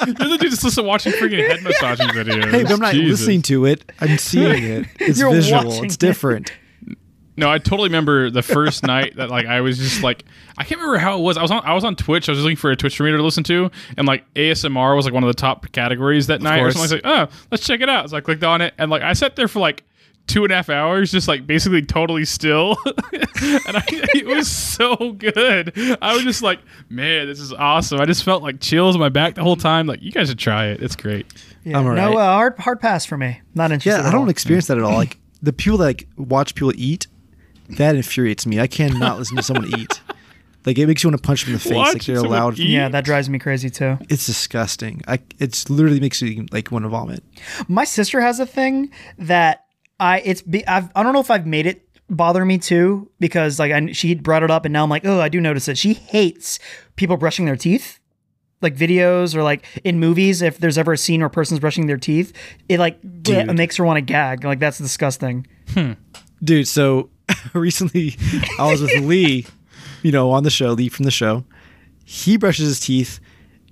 You're 0.05 0.13
the 0.29 0.37
dude 0.39 0.51
just 0.51 0.63
listen 0.63 0.85
watching 0.85 1.11
freaking 1.13 1.47
head 1.47 1.61
massaging 1.63 2.07
videos. 2.09 2.49
hey, 2.51 2.63
but 2.63 2.71
I'm 2.71 2.79
not 2.79 2.93
Jesus. 2.93 3.19
listening 3.21 3.41
to 3.43 3.65
it. 3.65 3.91
I'm 3.99 4.17
seeing 4.17 4.63
it. 4.63 4.85
It's 4.99 5.19
You're 5.19 5.31
visual. 5.31 5.65
watching 5.65 5.85
It's 5.85 5.95
it. 5.95 5.99
Different. 7.39 7.49
No, 7.49 7.53
I 7.53 7.57
totally 7.57 7.89
remember 7.89 8.29
the 8.29 8.41
first 8.41 8.83
night 8.83 9.15
that 9.15 9.29
like 9.29 9.45
I 9.45 9.61
was 9.61 9.77
just 9.77 10.03
like 10.03 10.25
I 10.57 10.63
can't 10.63 10.79
remember 10.79 10.97
how 10.99 11.17
it 11.17 11.21
was. 11.21 11.37
I 11.37 11.41
was 11.41 11.51
on 11.51 11.63
I 11.63 11.73
was 11.73 11.83
on 11.83 11.95
Twitch. 11.95 12.29
I 12.29 12.31
was 12.31 12.41
looking 12.41 12.57
for 12.57 12.71
a 12.71 12.75
Twitch 12.75 12.93
streamer 12.93 13.17
to 13.17 13.23
listen 13.23 13.43
to, 13.45 13.71
and 13.97 14.07
like 14.07 14.31
ASMR 14.33 14.95
was 14.95 15.05
like 15.05 15.13
one 15.13 15.23
of 15.23 15.27
the 15.27 15.33
top 15.33 15.71
categories 15.71 16.27
that 16.27 16.41
night. 16.41 16.59
Or 16.59 16.71
course. 16.71 16.75
something. 16.75 17.01
I 17.03 17.21
was 17.23 17.29
like, 17.29 17.29
oh, 17.31 17.45
let's 17.51 17.65
check 17.65 17.81
it 17.81 17.89
out. 17.89 18.09
So 18.09 18.17
I 18.17 18.21
clicked 18.21 18.43
on 18.43 18.61
it, 18.61 18.73
and 18.77 18.91
like 18.91 19.01
I 19.01 19.13
sat 19.13 19.35
there 19.35 19.47
for 19.47 19.59
like 19.59 19.83
two 20.29 20.43
and 20.43 20.53
a 20.53 20.55
half 20.55 20.69
hours, 20.69 21.11
just 21.11 21.27
like 21.27 21.45
basically 21.45 21.81
totally 21.81 22.23
still, 22.23 22.77
and 22.85 23.77
I, 23.77 23.83
it 24.13 24.25
was 24.25 24.49
so 24.49 25.13
good. 25.13 25.73
I 26.01 26.13
was 26.13 26.23
just 26.23 26.41
like, 26.41 26.59
man, 26.87 27.27
this 27.27 27.39
is 27.39 27.51
awesome. 27.51 27.99
I 27.99 28.05
just 28.05 28.23
felt 28.23 28.43
like 28.43 28.61
chills 28.61 28.95
on 28.95 29.01
my 29.01 29.09
back 29.09 29.35
the 29.35 29.43
whole 29.43 29.57
time. 29.57 29.87
Like 29.87 30.01
you 30.01 30.11
guys 30.11 30.29
should 30.29 30.39
try 30.39 30.67
it. 30.67 30.81
It's 30.81 30.95
great. 30.95 31.25
Yeah. 31.63 31.79
I'm 31.79 31.87
all 31.87 31.93
No, 31.93 32.17
uh, 32.17 32.33
hard 32.33 32.57
hard 32.59 32.79
pass 32.79 33.05
for 33.05 33.17
me. 33.17 33.41
Not 33.55 33.71
interested. 33.71 34.01
Yeah, 34.01 34.07
I 34.07 34.11
don't 34.11 34.23
all. 34.23 34.29
experience 34.29 34.67
that 34.67 34.77
at 34.77 34.83
all. 34.83 34.93
Like 34.93 35.17
the 35.41 35.53
people 35.53 35.79
that 35.79 35.85
like 35.85 36.07
watch 36.15 36.55
people 36.55 36.73
eat, 36.75 37.07
that 37.77 37.95
infuriates 37.95 38.45
me. 38.45 38.59
I 38.59 38.67
cannot 38.67 39.17
listen 39.17 39.37
to 39.37 39.43
someone 39.43 39.67
eat. 39.79 40.01
Like 40.65 40.77
it 40.77 40.87
makes 40.87 41.03
you 41.03 41.09
want 41.09 41.21
to 41.21 41.25
punch 41.25 41.45
them 41.45 41.53
in 41.53 41.53
the 41.53 41.59
face. 41.63 41.71
like 41.71 41.93
Watch 41.95 42.05
they're 42.07 42.17
someone 42.17 42.31
loud. 42.37 42.59
eat? 42.59 42.69
Yeah, 42.69 42.89
that 42.89 43.05
drives 43.05 43.29
me 43.29 43.39
crazy 43.39 43.69
too. 43.69 43.97
It's 44.09 44.25
disgusting. 44.25 45.01
I 45.07 45.19
it's 45.39 45.69
literally 45.69 45.99
makes 45.99 46.21
you 46.21 46.45
like 46.51 46.71
want 46.71 46.83
to 46.83 46.89
vomit. 46.89 47.23
My 47.67 47.85
sister 47.85 48.19
has 48.21 48.39
a 48.39 48.45
thing 48.45 48.91
that 49.17 49.65
I 49.99 50.19
it's 50.19 50.41
be, 50.41 50.67
I've 50.67 50.89
I 50.95 51.03
don't 51.03 51.13
know 51.13 51.21
if 51.21 51.31
I've 51.31 51.47
made 51.47 51.65
it 51.65 51.87
bother 52.09 52.43
me 52.43 52.57
too 52.57 53.09
because 53.19 53.57
like 53.59 53.71
I, 53.71 53.91
she 53.93 54.15
brought 54.15 54.43
it 54.43 54.51
up 54.51 54.65
and 54.65 54.73
now 54.73 54.83
I'm 54.83 54.89
like 54.89 55.05
oh 55.05 55.21
I 55.21 55.29
do 55.29 55.39
notice 55.39 55.67
it. 55.67 55.77
She 55.77 55.93
hates 55.93 56.59
people 56.95 57.17
brushing 57.17 57.45
their 57.45 57.55
teeth. 57.55 57.99
Like 58.61 58.75
videos 58.75 59.35
or 59.35 59.43
like 59.43 59.65
in 59.85 60.01
movies, 60.01 60.41
if 60.41 60.57
there's 60.57 60.77
ever 60.77 60.91
a 60.91 60.97
scene 60.97 61.21
where 61.21 61.27
a 61.27 61.29
person's 61.29 61.61
brushing 61.61 61.87
their 61.87 61.95
teeth, 61.95 62.33
it 62.67 62.77
like 62.77 62.99
it 63.01 63.53
makes 63.55 63.77
her 63.77 63.85
want 63.85 63.95
to 63.95 64.01
gag. 64.01 64.43
Like 64.43 64.59
that's 64.59 64.77
disgusting. 64.77 65.47
hmm. 65.69 65.93
Dude, 66.43 66.67
so 66.67 67.09
recently 67.53 68.15
I 68.59 68.69
was 68.71 68.81
with 68.81 69.03
Lee, 69.03 69.45
you 70.03 70.11
know, 70.11 70.31
on 70.31 70.43
the 70.43 70.49
show, 70.49 70.71
Lee 70.71 70.89
from 70.89 71.05
the 71.05 71.11
show. 71.11 71.43
He 72.05 72.37
brushes 72.37 72.67
his 72.67 72.79
teeth 72.79 73.19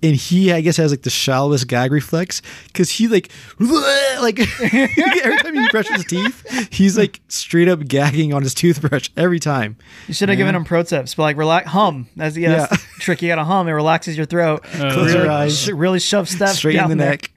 and 0.04 0.16
he 0.16 0.54
I 0.54 0.62
guess 0.62 0.78
has 0.78 0.92
like 0.92 1.02
the 1.02 1.10
shallowest 1.10 1.68
gag 1.68 1.92
reflex 1.92 2.44
because 2.68 2.92
he 2.92 3.08
like 3.08 3.32
like 3.60 4.40
every 4.62 5.38
time 5.40 5.56
he 5.56 5.68
brushes 5.70 5.96
his 5.96 6.06
teeth, 6.06 6.68
he's 6.72 6.96
like 6.98 7.20
straight 7.30 7.68
up 7.68 7.80
gagging 7.88 8.32
on 8.32 8.44
his 8.44 8.54
toothbrush 8.54 9.10
every 9.18 9.40
time. 9.40 9.76
You 10.08 10.14
should 10.14 10.30
have 10.30 10.38
given 10.38 10.54
him 10.56 10.66
pro 10.66 10.84
tips, 10.84 11.16
but 11.16 11.24
like 11.24 11.36
relax, 11.38 11.70
hum. 11.70 12.08
That's 12.16 12.38
yeah, 12.38 12.50
that's 12.68 12.72
Yeah. 12.72 12.78
the 12.96 13.00
trick. 13.02 13.22
You 13.24 13.30
gotta 13.30 13.44
hum. 13.44 13.68
It 13.68 13.72
relaxes 13.72 14.16
your 14.16 14.28
throat. 14.28 14.64
Uh, 14.76 14.94
Close 14.94 15.08
really, 15.14 15.24
your 15.24 15.32
eyes. 15.32 15.60
sh- 15.60 15.70
really 15.70 16.00
shove 16.00 16.30
steps 16.30 16.58
Straight 16.58 16.76
in 16.76 16.82
down 16.82 16.90
the 16.92 16.96
there. 16.98 17.10
neck. 17.12 17.32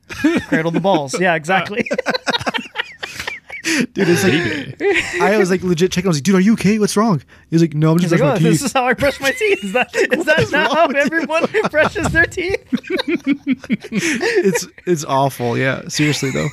Cradle 0.49 0.71
the 0.71 0.81
balls. 0.81 1.19
Yeah, 1.19 1.37
exactly. 1.37 1.89
Dude, 3.65 4.09
it's 4.09 4.25
like 4.25 5.21
I 5.21 5.37
was 5.37 5.51
like 5.51 5.63
legit 5.63 5.93
checking. 5.93 6.09
I 6.09 6.11
was 6.11 6.17
like, 6.17 6.25
dude, 6.25 6.35
are 6.35 6.41
you 6.41 6.55
okay? 6.55 6.79
What's 6.79 6.97
wrong? 6.97 7.21
He 7.51 7.55
was 7.55 7.63
like, 7.63 7.75
no, 7.75 7.93
I'm 7.93 7.99
just 7.99 8.11
He's 8.13 8.21
like, 8.21 8.31
oh, 8.31 8.43
my 8.43 8.51
this 8.51 8.63
is 8.63 8.73
how 8.73 8.85
I 8.87 8.95
brush 8.95 9.21
my 9.21 9.33
teeth. 9.33 9.63
Is 9.65 9.73
that 9.75 9.95
is 9.95 10.25
that 10.25 10.51
not 10.51 10.69
wrong 10.69 10.77
how 10.77 10.87
with 10.89 10.97
you? 10.97 11.03
everyone 11.03 11.45
brushes 11.71 12.09
their 12.11 12.25
teeth? 12.25 12.67
it's 13.93 14.67
it's 14.87 15.05
awful. 15.05 15.59
Yeah, 15.59 15.89
seriously 15.89 16.31
though. 16.31 16.49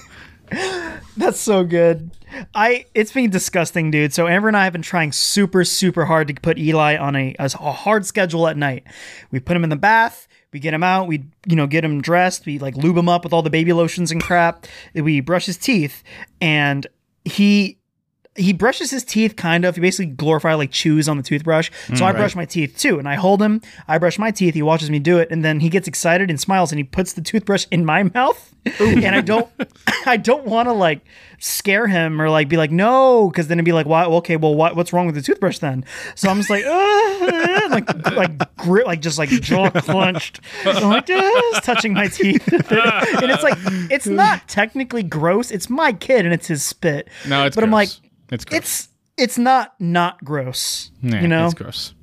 That's 1.16 1.40
so 1.40 1.64
good. 1.64 2.12
I 2.54 2.86
it's 2.94 3.12
been 3.12 3.30
disgusting, 3.30 3.90
dude. 3.90 4.14
So 4.14 4.28
Amber 4.28 4.50
and 4.50 4.58
I 4.58 4.66
have 4.66 4.74
been 4.74 4.82
trying 4.82 5.12
super 5.12 5.64
super 5.64 6.06
hard 6.06 6.28
to 6.28 6.34
put 6.34 6.58
Eli 6.58 6.98
on 6.98 7.16
a, 7.16 7.36
a 7.40 7.72
hard 7.72 8.06
schedule 8.06 8.48
at 8.48 8.58
night. 8.58 8.84
We 9.32 9.40
put 9.40 9.56
him 9.56 9.64
in 9.64 9.70
the 9.70 9.76
bath. 9.76 10.28
We 10.54 10.60
get 10.60 10.74
him 10.74 10.84
out. 10.84 11.08
We 11.08 11.26
you 11.46 11.56
know 11.56 11.68
get 11.68 11.84
him 11.84 12.02
dressed. 12.02 12.46
We 12.46 12.60
like 12.60 12.76
lube 12.76 12.98
him 12.98 13.10
up 13.10 13.24
with 13.24 13.34
all 13.34 13.42
the 13.42 13.50
baby 13.50 13.74
lotions 13.74 14.12
and 14.12 14.22
crap. 14.22 14.66
We 14.94 15.20
brush 15.20 15.46
his 15.46 15.58
teeth, 15.58 16.04
and 16.42 16.88
he 17.28 17.78
he 18.38 18.54
brushes 18.54 18.92
his 18.92 19.04
teeth 19.04 19.36
kind 19.36 19.66
of. 19.66 19.76
He 19.76 19.82
basically 19.82 20.06
glorify 20.14 20.54
like 20.54 20.72
chews 20.72 21.10
on 21.10 21.18
the 21.18 21.24
toothbrush. 21.24 21.70
So 21.96 22.06
I 22.06 22.12
brush 22.12 22.36
my 22.36 22.46
teeth 22.46 22.78
too, 22.78 23.00
and 23.00 23.08
I 23.10 23.16
hold 23.16 23.42
him. 23.42 23.62
I 23.88 23.98
brush 23.98 24.20
my 24.20 24.32
teeth. 24.32 24.54
He 24.54 24.62
watches 24.62 24.90
me 24.90 25.00
do 25.00 25.18
it, 25.18 25.30
and 25.32 25.44
then 25.44 25.60
he 25.60 25.70
gets 25.70 25.88
excited 25.88 26.30
and 26.30 26.40
smiles, 26.40 26.72
and 26.72 26.80
he 26.80 26.84
puts 26.84 27.14
the 27.14 27.22
toothbrush 27.22 27.66
in 27.72 27.84
my 27.86 28.04
mouth. 28.14 28.54
and 28.80 29.16
I 29.16 29.22
don't, 29.22 29.50
I 30.06 30.18
don't 30.18 30.46
want 30.46 30.68
to 30.68 30.74
like 30.74 31.02
scare 31.40 31.88
him 31.88 32.22
or 32.22 32.30
like 32.30 32.50
be 32.50 32.58
like 32.58 32.72
no, 32.72 33.30
because 33.30 33.48
then 33.48 33.58
it'd 33.58 33.66
be 33.66 33.72
like, 33.74 33.86
why? 33.86 34.06
Okay, 34.06 34.36
well, 34.38 34.56
what, 34.56 34.76
what's 34.76 34.92
wrong 34.94 35.06
with 35.06 35.16
the 35.16 35.22
toothbrush 35.22 35.60
then? 35.60 35.86
So 36.16 36.30
I'm 36.30 36.38
just 36.38 36.50
like, 36.50 36.66
"Ah," 36.68 37.68
like, 37.72 38.06
like 38.16 38.56
grit, 38.58 38.86
like 38.86 39.02
just 39.02 39.18
like 39.18 39.30
jaw 39.30 39.70
clenched, 39.76 40.42
I'm 40.66 40.90
like 40.90 41.06
just 41.08 41.64
touching 41.64 41.94
my 41.94 42.08
teeth, 42.08 42.48
and 42.52 43.32
it's 43.32 43.44
like 43.44 43.58
it's 43.90 44.08
not 44.08 44.48
technically 44.48 45.04
gross. 45.04 45.50
It's 45.52 45.70
my 45.70 45.94
kid, 45.94 46.26
and 46.26 46.34
it's 46.34 46.48
his 46.48 46.64
spit. 46.64 47.08
No, 47.28 47.46
it's 47.46 47.56
but 47.56 47.64
I'm 47.64 47.72
like, 47.72 47.88
gross. 47.90 48.02
It's 48.32 48.46
gross. 48.46 48.58
it's 48.60 48.90
it's 49.18 49.38
not 49.38 49.74
not 49.80 50.24
gross. 50.24 50.92
Nah, 51.02 51.20
you 51.20 51.28
know, 51.28 51.46
it's 51.46 51.54
gross. 51.54 51.94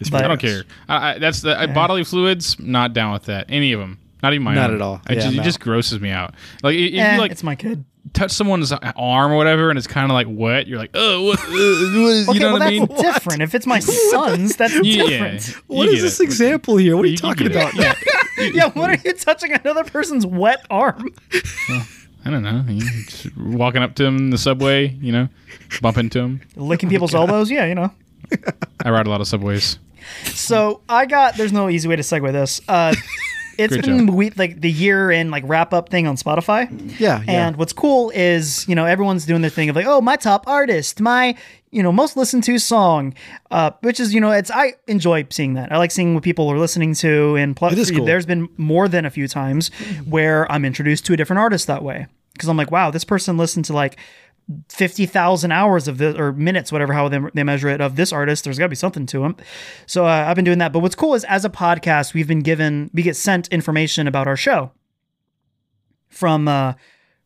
It's 0.00 0.10
But- 0.10 0.24
I 0.24 0.28
don't 0.28 0.40
care. 0.40 0.62
I, 0.88 1.10
I, 1.14 1.18
that's 1.18 1.42
the 1.42 1.58
I, 1.58 1.66
bodily 1.66 2.04
fluids. 2.04 2.58
Not 2.60 2.92
down 2.92 3.12
with 3.12 3.24
that. 3.24 3.46
Any 3.48 3.72
of 3.72 3.80
them. 3.80 3.98
Not 4.22 4.32
even 4.32 4.42
my 4.44 4.54
Not 4.54 4.70
own. 4.70 4.76
at 4.76 4.82
all. 4.82 5.00
It, 5.08 5.14
Yeah, 5.16 5.20
just, 5.22 5.36
no. 5.36 5.42
it 5.42 5.44
just 5.44 5.60
grosses 5.60 6.00
me 6.00 6.10
out. 6.10 6.34
Like 6.62 6.74
if 6.76 6.94
Eh, 6.94 7.14
you 7.14 7.20
like 7.20 7.30
it's 7.30 7.42
my 7.44 7.54
kid. 7.54 7.84
touch 8.14 8.30
someone's 8.32 8.72
arm 8.72 9.30
or 9.32 9.36
whatever, 9.36 9.70
and 9.70 9.78
it's 9.78 9.86
kind 9.86 10.10
of 10.10 10.14
like 10.14 10.26
wet. 10.28 10.66
You're 10.66 10.78
like, 10.78 10.90
oh, 10.94 11.24
what? 11.26 11.38
Uh, 11.38 11.42
what 11.48 11.54
is, 11.60 12.28
Okay, 12.28 12.34
you 12.38 12.40
know 12.40 12.46
well 12.52 12.60
what 12.60 12.62
I 12.62 12.70
mean? 12.70 12.86
that's 12.86 13.02
different. 13.14 13.42
If 13.42 13.54
it's 13.54 13.66
my 13.66 13.78
son's, 14.10 14.56
that's 14.56 14.74
Yeah, 14.82 15.04
different. 15.06 15.46
What 15.68 15.88
you 15.90 16.00
this 16.00 16.18
it. 16.20 16.24
example 16.24 16.76
here? 16.78 16.96
What 16.96 17.04
are 17.04 17.06
you, 17.08 17.12
You 17.12 17.18
talking 17.18 17.46
about? 17.46 17.74
Yeah. 17.74 17.94
Yeah, 18.38 18.70
what 18.70 18.90
are 18.90 18.98
you 19.04 19.12
touching 19.14 19.52
another 19.52 19.84
person's 19.84 20.24
wet 20.26 20.64
arm? 20.70 21.12
I 22.24 22.30
don't 22.30 22.42
know. 22.42 22.64
You 22.68 22.80
just 22.80 23.36
walking 23.36 23.82
up 23.82 23.94
to 23.96 24.04
him 24.04 24.16
in 24.16 24.30
the 24.30 24.38
subway, 24.38 24.88
you 24.88 25.12
know, 25.12 25.28
bump 25.80 25.98
into 25.98 26.20
him. 26.20 26.40
Licking 26.56 26.88
people's 26.88 27.14
elbows? 27.14 27.50
Yeah, 27.50 27.66
you 27.66 27.74
know. 27.74 27.92
I 28.84 28.90
ride 28.90 29.06
a 29.06 29.10
lot 29.10 29.20
of 29.20 29.28
subways. 29.28 29.78
So 30.24 30.80
I 30.88 31.06
got. 31.06 31.36
There's 31.36 31.52
no 31.52 31.68
easy 31.68 31.88
way 31.88 31.96
to 31.96 32.02
segue 32.02 32.32
this. 32.32 32.60
Uh, 32.68 32.94
it's 33.58 33.72
Great 33.72 33.84
been 33.84 34.06
job. 34.06 34.14
we, 34.14 34.30
like 34.30 34.60
the 34.60 34.70
year 34.70 35.10
in 35.10 35.30
like 35.30 35.44
wrap 35.46 35.72
up 35.72 35.88
thing 35.88 36.06
on 36.06 36.16
Spotify. 36.16 36.68
Yeah, 37.00 37.22
yeah. 37.22 37.48
And 37.48 37.56
what's 37.56 37.72
cool 37.72 38.10
is 38.10 38.66
you 38.68 38.74
know 38.74 38.84
everyone's 38.84 39.26
doing 39.26 39.42
their 39.42 39.50
thing 39.50 39.68
of 39.68 39.76
like 39.76 39.86
oh 39.86 40.00
my 40.00 40.16
top 40.16 40.46
artist, 40.46 41.00
my 41.00 41.36
you 41.70 41.82
know 41.82 41.92
most 41.92 42.16
listened 42.16 42.44
to 42.44 42.58
song, 42.58 43.14
uh, 43.50 43.72
which 43.80 44.00
is 44.00 44.14
you 44.14 44.20
know 44.20 44.30
it's 44.30 44.50
I 44.50 44.74
enjoy 44.86 45.26
seeing 45.30 45.54
that. 45.54 45.72
I 45.72 45.78
like 45.78 45.90
seeing 45.90 46.14
what 46.14 46.22
people 46.22 46.48
are 46.50 46.58
listening 46.58 46.94
to, 46.94 47.36
and 47.36 47.54
plus 47.56 47.90
cool. 47.90 48.04
there's 48.04 48.26
been 48.26 48.48
more 48.56 48.88
than 48.88 49.04
a 49.04 49.10
few 49.10 49.28
times 49.28 49.70
where 50.06 50.50
I'm 50.50 50.64
introduced 50.64 51.06
to 51.06 51.12
a 51.12 51.16
different 51.16 51.40
artist 51.40 51.66
that 51.66 51.82
way 51.82 52.06
because 52.32 52.48
I'm 52.48 52.56
like 52.56 52.70
wow 52.70 52.90
this 52.90 53.04
person 53.04 53.36
listened 53.36 53.66
to 53.66 53.72
like. 53.72 53.98
50,000 54.70 55.52
hours 55.52 55.88
of 55.88 55.98
this 55.98 56.16
or 56.16 56.32
minutes, 56.32 56.72
whatever, 56.72 56.94
how 56.94 57.06
they, 57.06 57.20
they 57.34 57.44
measure 57.44 57.68
it 57.68 57.82
of 57.82 57.96
this 57.96 58.14
artist. 58.14 58.44
There's 58.44 58.58
got 58.58 58.64
to 58.64 58.70
be 58.70 58.76
something 58.76 59.04
to 59.04 59.22
him. 59.22 59.36
So 59.84 60.06
uh, 60.06 60.24
I've 60.26 60.36
been 60.36 60.44
doing 60.46 60.56
that. 60.56 60.72
But 60.72 60.78
what's 60.78 60.94
cool 60.94 61.12
is 61.12 61.22
as 61.24 61.44
a 61.44 61.50
podcast, 61.50 62.14
we've 62.14 62.26
been 62.26 62.40
given, 62.40 62.90
we 62.94 63.02
get 63.02 63.14
sent 63.14 63.48
information 63.48 64.06
about 64.06 64.26
our 64.26 64.38
show 64.38 64.72
from, 66.08 66.48
uh, 66.48 66.72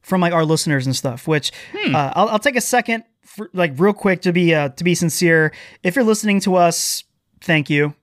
from 0.00 0.20
like 0.20 0.32
our 0.32 0.44
listeners 0.44 0.84
and 0.84 0.96
stuff, 0.96 1.28
which 1.28 1.52
uh, 1.94 2.12
I'll, 2.16 2.28
I'll 2.30 2.38
take 2.40 2.56
a 2.56 2.60
second, 2.60 3.04
for, 3.36 3.50
like 3.52 3.72
real 3.76 3.92
quick 3.92 4.22
to 4.22 4.32
be, 4.32 4.54
uh, 4.54 4.70
to 4.70 4.84
be 4.84 4.94
sincere. 4.94 5.52
If 5.82 5.96
you're 5.96 6.04
listening 6.04 6.40
to 6.40 6.56
us, 6.56 7.04
thank 7.40 7.70
you. 7.70 7.94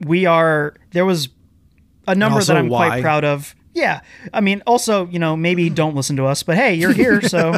We 0.00 0.26
are, 0.26 0.74
there 0.92 1.04
was 1.04 1.28
a 2.06 2.14
number 2.14 2.42
that 2.42 2.56
I'm 2.56 2.68
why. 2.68 2.88
quite 2.88 3.02
proud 3.02 3.24
of. 3.24 3.54
Yeah. 3.74 4.00
I 4.32 4.40
mean, 4.40 4.62
also, 4.66 5.06
you 5.06 5.18
know, 5.18 5.36
maybe 5.36 5.70
don't 5.82 5.94
listen 5.94 6.16
to 6.16 6.26
us, 6.26 6.42
but 6.42 6.56
hey, 6.56 6.74
you're 6.74 6.92
here. 6.92 7.20
So 7.22 7.54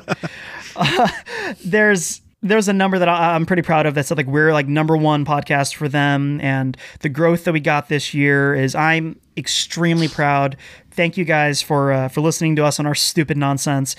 uh, 0.77 1.09
there's, 1.65 2.21
there's 2.43 2.69
a 2.69 2.73
number 2.73 2.99
that 2.99 3.09
I, 3.09 3.35
I'm 3.35 3.45
pretty 3.45 3.63
proud 3.63 3.87
of 3.87 3.95
that 3.95 4.07
said 4.07 4.17
like 4.17 4.27
we're 4.27 4.53
like 4.53 4.67
number 4.67 4.97
one 4.97 5.25
podcast 5.25 5.75
for 5.75 5.89
them, 5.89 6.41
and 6.41 6.77
the 7.01 7.09
growth 7.09 7.45
that 7.45 7.53
we 7.53 7.61
got 7.61 7.89
this 7.89 8.15
year 8.15 8.55
is 8.55 8.75
I'm 8.75 9.21
extremely 9.37 10.09
proud. 10.09 10.57
Thank 10.91 11.17
you 11.17 11.25
guys 11.25 11.61
for 11.61 11.93
uh, 11.93 12.09
for 12.09 12.21
listening 12.23 12.57
to 12.57 12.65
us 12.65 12.81
on 12.81 12.87
our 12.87 12.95
stupid 12.95 13.37
nonsense. 13.37 13.95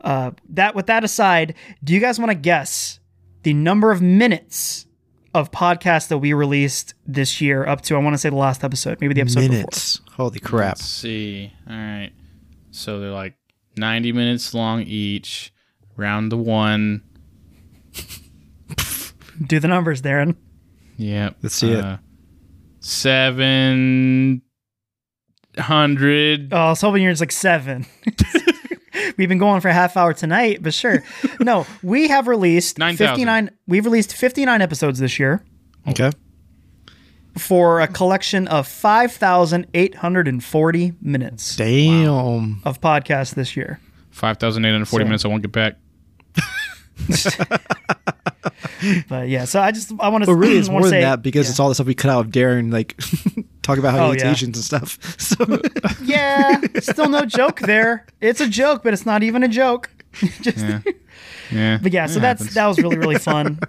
Uh, 0.00 0.30
that 0.50 0.74
with 0.74 0.86
that 0.86 1.04
aside, 1.04 1.54
do 1.82 1.92
you 1.94 2.00
guys 2.00 2.18
want 2.18 2.30
to 2.30 2.34
guess 2.36 3.00
the 3.42 3.52
number 3.52 3.90
of 3.90 4.00
minutes 4.00 4.86
of 5.34 5.50
podcasts 5.50 6.08
that 6.08 6.18
we 6.18 6.32
released 6.32 6.94
this 7.06 7.40
year 7.40 7.66
up 7.66 7.80
to 7.82 7.94
I 7.94 7.98
want 7.98 8.14
to 8.14 8.18
say 8.18 8.30
the 8.30 8.36
last 8.36 8.64
episode, 8.64 9.00
maybe 9.00 9.14
the 9.14 9.20
episode 9.20 9.40
before. 9.40 9.52
Minutes. 9.56 10.00
Holy 10.12 10.40
crap. 10.40 10.76
Let's 10.78 10.84
see. 10.86 11.52
All 11.68 11.76
right. 11.76 12.10
So 12.70 13.00
they're 13.00 13.10
like 13.10 13.34
90 13.76 14.12
minutes 14.12 14.54
long 14.54 14.82
each. 14.82 15.52
Round 15.96 16.30
to 16.30 16.36
one. 16.36 17.02
Do 19.44 19.58
the 19.58 19.68
numbers, 19.68 20.00
Darren. 20.02 20.36
Yeah. 20.96 21.30
Let's 21.42 21.56
see 21.56 21.72
it. 21.72 21.84
Uh, 21.84 21.98
Seven 22.80 24.42
hundred. 25.58 26.52
Oh, 26.52 26.56
I 26.56 26.68
was 26.70 26.80
hoping 26.80 27.02
yours 27.02 27.20
like 27.20 27.32
seven. 27.32 27.84
We've 29.18 29.28
been 29.28 29.36
going 29.38 29.60
for 29.60 29.68
a 29.68 29.72
half 29.74 29.96
hour 29.98 30.14
tonight, 30.14 30.62
but 30.62 30.72
sure. 30.72 31.02
No, 31.40 31.66
we 31.82 32.08
have 32.08 32.26
released 32.28 32.78
9,000. 32.78 33.06
59 33.06 33.50
we've 33.66 33.84
released 33.84 34.14
59 34.14 34.62
episodes 34.62 34.98
this 34.98 35.18
year 35.18 35.42
Okay. 35.88 36.10
for 37.36 37.80
a 37.80 37.88
collection 37.88 38.46
of 38.48 38.66
5,840 38.68 40.92
minutes 41.02 41.56
Damn. 41.56 42.60
of 42.64 42.80
podcasts 42.80 43.34
this 43.34 43.56
year. 43.56 43.80
5,840 44.10 45.02
So- 45.02 45.06
minutes. 45.06 45.24
I 45.24 45.28
won't 45.28 45.42
get 45.42 45.52
back. 45.52 45.76
but 49.08 49.28
yeah, 49.28 49.44
so 49.44 49.60
I 49.60 49.70
just 49.70 49.92
I 50.00 50.08
want 50.08 50.24
to. 50.24 50.30
But 50.30 50.34
really, 50.34 50.58
it's 50.58 50.68
wanna 50.68 50.80
more 50.80 50.88
say, 50.88 51.00
than 51.00 51.10
that 51.10 51.22
because 51.22 51.46
yeah. 51.46 51.50
it's 51.50 51.60
all 51.60 51.68
the 51.68 51.74
stuff 51.74 51.86
we 51.86 51.94
cut 51.94 52.10
out 52.10 52.26
of 52.26 52.32
Darren, 52.32 52.72
like 52.72 52.98
talk 53.68 53.78
about 53.78 53.94
how 53.94 54.06
Oh, 54.06 54.10
he 54.10 54.12
hates 54.14 54.24
yeah. 54.24 54.30
Asians 54.32 54.56
and 54.56 54.64
stuff. 54.64 54.98
So 55.20 55.60
yeah, 56.02 56.60
still 56.80 57.08
no 57.08 57.24
joke 57.24 57.60
there. 57.60 58.06
It's 58.20 58.40
a 58.40 58.48
joke, 58.48 58.82
but 58.82 58.92
it's 58.92 59.06
not 59.06 59.22
even 59.22 59.42
a 59.42 59.48
joke. 59.48 59.90
just, 60.40 60.58
Yeah. 60.58 60.80
Yeah. 61.50 61.78
But 61.82 61.92
yeah, 61.92 62.06
so 62.06 62.18
It 62.18 62.22
that's 62.22 62.40
happens. 62.42 62.54
that 62.54 62.66
was 62.66 62.78
really 62.78 62.98
really 62.98 63.18
fun. 63.18 63.60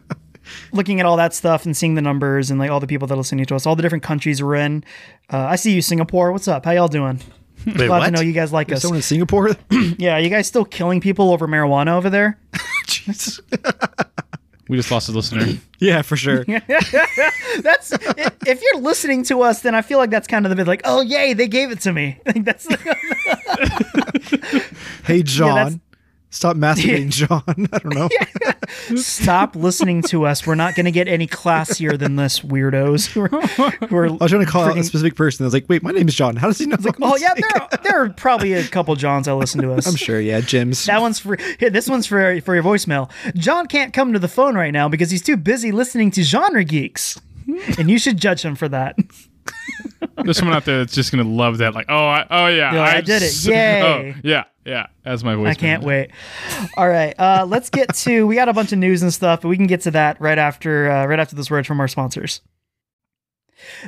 Looking 0.73 0.99
at 0.99 1.05
all 1.05 1.17
that 1.17 1.33
stuff 1.35 1.65
and 1.65 1.77
seeing 1.77 1.93
the 1.95 2.01
numbers 2.01 2.49
and 2.49 2.59
like 2.59 2.71
all 2.71 2.79
the 2.79 2.87
people 2.87 3.07
that 3.07 3.13
are 3.13 3.17
listening 3.17 3.45
to 3.45 3.55
us, 3.55 3.65
all 3.67 3.75
the 3.75 3.83
different 3.83 4.03
countries 4.03 4.41
we're 4.41 4.55
in. 4.55 4.83
Uh, 5.31 5.37
I 5.45 5.55
see 5.57 5.71
you, 5.73 5.81
Singapore. 5.83 6.31
What's 6.31 6.47
up? 6.47 6.65
How 6.65 6.71
y'all 6.71 6.87
doing? 6.87 7.21
Wait, 7.67 7.75
Glad 7.75 7.89
what? 7.89 8.05
to 8.05 8.11
know 8.11 8.21
you 8.21 8.31
guys 8.33 8.51
like 8.51 8.71
us. 8.71 8.81
Someone 8.81 8.97
in 8.97 9.01
Singapore? 9.03 9.51
Yeah, 9.99 10.17
you 10.17 10.29
guys 10.29 10.47
still 10.47 10.65
killing 10.65 11.01
people 11.01 11.31
over 11.31 11.47
marijuana 11.47 11.89
over 11.97 12.09
there? 12.09 12.39
Jeez. 12.87 13.41
We 14.69 14.77
just 14.77 14.89
lost 14.91 15.09
a 15.09 15.11
listener. 15.11 15.45
Yeah, 15.81 16.01
for 16.01 16.17
sure. 16.17 16.43
That's 16.47 17.93
if 17.93 18.61
you're 18.61 18.81
listening 18.81 19.23
to 19.23 19.41
us, 19.43 19.61
then 19.61 19.73
I 19.75 19.81
feel 19.81 19.97
like 19.97 20.09
that's 20.09 20.27
kind 20.27 20.45
of 20.45 20.49
the 20.49 20.57
bit 20.57 20.67
like, 20.67 20.81
oh 20.83 20.99
yay, 20.99 21.33
they 21.33 21.47
gave 21.47 21.71
it 21.71 21.79
to 21.81 21.93
me. 21.93 22.19
Like 22.25 22.43
that's 22.43 22.67
Hey, 25.05 25.23
John. 25.23 25.55
that's- 25.55 25.79
Stop 26.31 26.57
masturbating, 26.57 27.09
John. 27.09 27.43
I 27.73 27.79
don't 27.79 27.95
know. 27.95 28.95
stop 28.97 29.55
listening 29.55 30.03
to 30.03 30.25
us. 30.25 30.45
We're 30.45 30.55
not 30.55 30.75
going 30.75 30.85
to 30.85 30.91
get 30.91 31.07
any 31.07 31.25
classier 31.25 31.97
than 31.97 32.17
this, 32.17 32.41
weirdos. 32.41 33.07
Who 33.07 33.21
are, 33.23 33.71
who 33.87 33.95
are 33.95 34.05
I 34.05 34.09
was 34.11 34.31
trying 34.31 34.45
to 34.45 34.51
call 34.51 34.63
out 34.63 34.77
a 34.77 34.83
specific 34.83 35.15
person. 35.15 35.43
I 35.43 35.47
was 35.47 35.53
like, 35.53 35.67
wait, 35.67 35.81
my 35.81 35.91
name 35.91 36.07
is 36.07 36.13
John. 36.13 36.35
How 36.35 36.47
does 36.47 36.59
he 36.59 36.67
know? 36.67 36.77
Oh 37.01 37.17
yeah, 37.17 37.33
there 37.33 37.49
are, 37.61 37.69
there 37.83 38.03
are 38.03 38.09
probably 38.09 38.53
a 38.53 38.63
couple 38.67 38.95
Johns 38.95 39.25
that 39.25 39.35
listen 39.35 39.61
to 39.63 39.73
us. 39.73 39.87
I'm 39.87 39.95
sure. 39.95 40.19
Yeah, 40.19 40.41
Jim's. 40.41 40.85
That 40.85 41.01
one's 41.01 41.19
for 41.19 41.35
here. 41.59 41.71
This 41.71 41.89
one's 41.89 42.05
for 42.05 42.39
for 42.41 42.53
your 42.53 42.63
voicemail. 42.63 43.09
John 43.35 43.65
can't 43.65 43.91
come 43.91 44.13
to 44.13 44.19
the 44.19 44.27
phone 44.27 44.55
right 44.55 44.71
now 44.71 44.87
because 44.87 45.09
he's 45.09 45.23
too 45.23 45.37
busy 45.37 45.71
listening 45.71 46.11
to 46.11 46.23
genre 46.23 46.63
geeks, 46.63 47.19
and 47.77 47.89
you 47.89 47.97
should 47.97 48.17
judge 48.17 48.43
him 48.43 48.55
for 48.55 48.69
that. 48.69 48.97
There's 50.23 50.37
someone 50.37 50.55
out 50.55 50.65
there 50.65 50.79
that's 50.79 50.93
just 50.93 51.11
gonna 51.11 51.23
love 51.23 51.57
that. 51.59 51.73
Like, 51.75 51.87
oh, 51.89 52.07
I, 52.07 52.25
oh 52.29 52.47
yeah, 52.47 52.73
Yeah, 52.73 52.81
I 52.83 53.01
did 53.01 53.21
it. 53.21 53.25
s- 53.25 53.45
Yay. 53.47 53.81
Oh, 53.81 54.19
yeah, 54.23 54.45
yeah. 54.65 54.87
That's 55.03 55.23
my 55.23 55.35
voice. 55.35 55.49
I 55.49 55.53
can't 55.55 55.83
wait. 55.83 56.11
All 56.77 56.87
right, 56.87 57.13
uh, 57.19 57.45
let's 57.47 57.69
get 57.69 57.93
to. 57.95 58.25
We 58.27 58.35
got 58.35 58.47
a 58.49 58.53
bunch 58.53 58.71
of 58.71 58.79
news 58.79 59.01
and 59.03 59.13
stuff, 59.13 59.41
but 59.41 59.49
we 59.49 59.57
can 59.57 59.67
get 59.67 59.81
to 59.81 59.91
that 59.91 60.19
right 60.21 60.37
after 60.37 60.89
uh, 60.89 61.05
right 61.05 61.19
after 61.19 61.35
this 61.35 61.51
word 61.51 61.67
from 61.67 61.79
our 61.79 61.87
sponsors. 61.87 62.41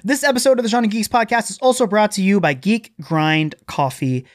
This 0.03 0.23
episode 0.23 0.59
of 0.59 0.63
the 0.63 0.69
Genre 0.69 0.89
Geeks 0.89 1.07
podcast 1.07 1.49
is 1.49 1.57
also 1.59 1.87
brought 1.87 2.11
to 2.13 2.21
you 2.21 2.39
by 2.39 2.53
Geek 2.53 2.93
Grind 3.01 3.55
Coffee. 3.67 4.25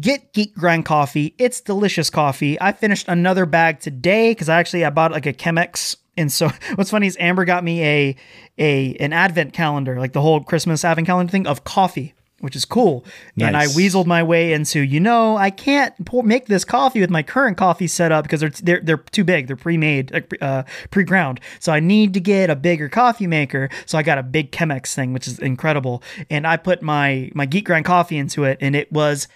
Get 0.00 0.32
Geek 0.34 0.54
Grind 0.54 0.84
Coffee. 0.84 1.34
It's 1.38 1.60
delicious 1.60 2.10
coffee. 2.10 2.60
I 2.60 2.72
finished 2.72 3.08
another 3.08 3.44
bag 3.46 3.80
today 3.80 4.30
because 4.32 4.48
I 4.48 4.58
actually 4.60 4.84
I 4.84 4.90
bought 4.90 5.12
like 5.12 5.26
a 5.26 5.32
Chemex. 5.32 5.96
And 6.18 6.30
so 6.30 6.50
what's 6.74 6.90
funny 6.90 7.06
is 7.06 7.16
Amber 7.18 7.44
got 7.46 7.64
me 7.64 7.82
a 7.84 8.16
a 8.58 8.94
an 8.96 9.12
advent 9.12 9.52
calendar, 9.54 9.98
like 9.98 10.12
the 10.12 10.20
whole 10.20 10.42
Christmas 10.42 10.84
advent 10.84 11.06
calendar 11.06 11.30
thing 11.30 11.46
of 11.46 11.64
coffee, 11.64 12.14
which 12.40 12.54
is 12.56 12.64
cool. 12.64 13.04
And 13.40 13.56
I 13.56 13.64
Nice. 13.64 13.76
weaseled 13.76 14.06
my 14.06 14.22
way 14.22 14.52
into, 14.52 14.80
you 14.80 15.00
know, 15.00 15.36
I 15.36 15.50
can't 15.50 15.94
pour, 16.04 16.22
make 16.22 16.46
this 16.46 16.64
coffee 16.64 17.00
with 17.00 17.10
my 17.10 17.22
current 17.22 17.56
coffee 17.56 17.86
setup 17.86 18.24
because 18.24 18.40
they're 18.40 18.50
they're, 18.50 18.80
they're 18.80 18.96
too 18.96 19.24
big. 19.24 19.46
They're 19.46 19.56
pre-made, 19.56 20.24
uh, 20.40 20.64
pre-ground. 20.90 21.40
So 21.60 21.72
I 21.72 21.80
need 21.80 22.14
to 22.14 22.20
get 22.20 22.50
a 22.50 22.56
bigger 22.56 22.88
coffee 22.88 23.26
maker. 23.28 23.68
So 23.86 23.96
I 23.96 24.02
got 24.02 24.18
a 24.18 24.22
big 24.22 24.50
Chemex 24.52 24.94
thing, 24.94 25.12
which 25.12 25.26
is 25.28 25.38
incredible. 25.38 26.02
And 26.30 26.46
I 26.46 26.56
put 26.56 26.82
my 26.82 27.30
my 27.34 27.46
Geek 27.46 27.64
Grind 27.64 27.84
coffee 27.84 28.18
into 28.18 28.44
it, 28.44 28.58
and 28.60 28.74
it 28.76 28.90
was 28.92 29.28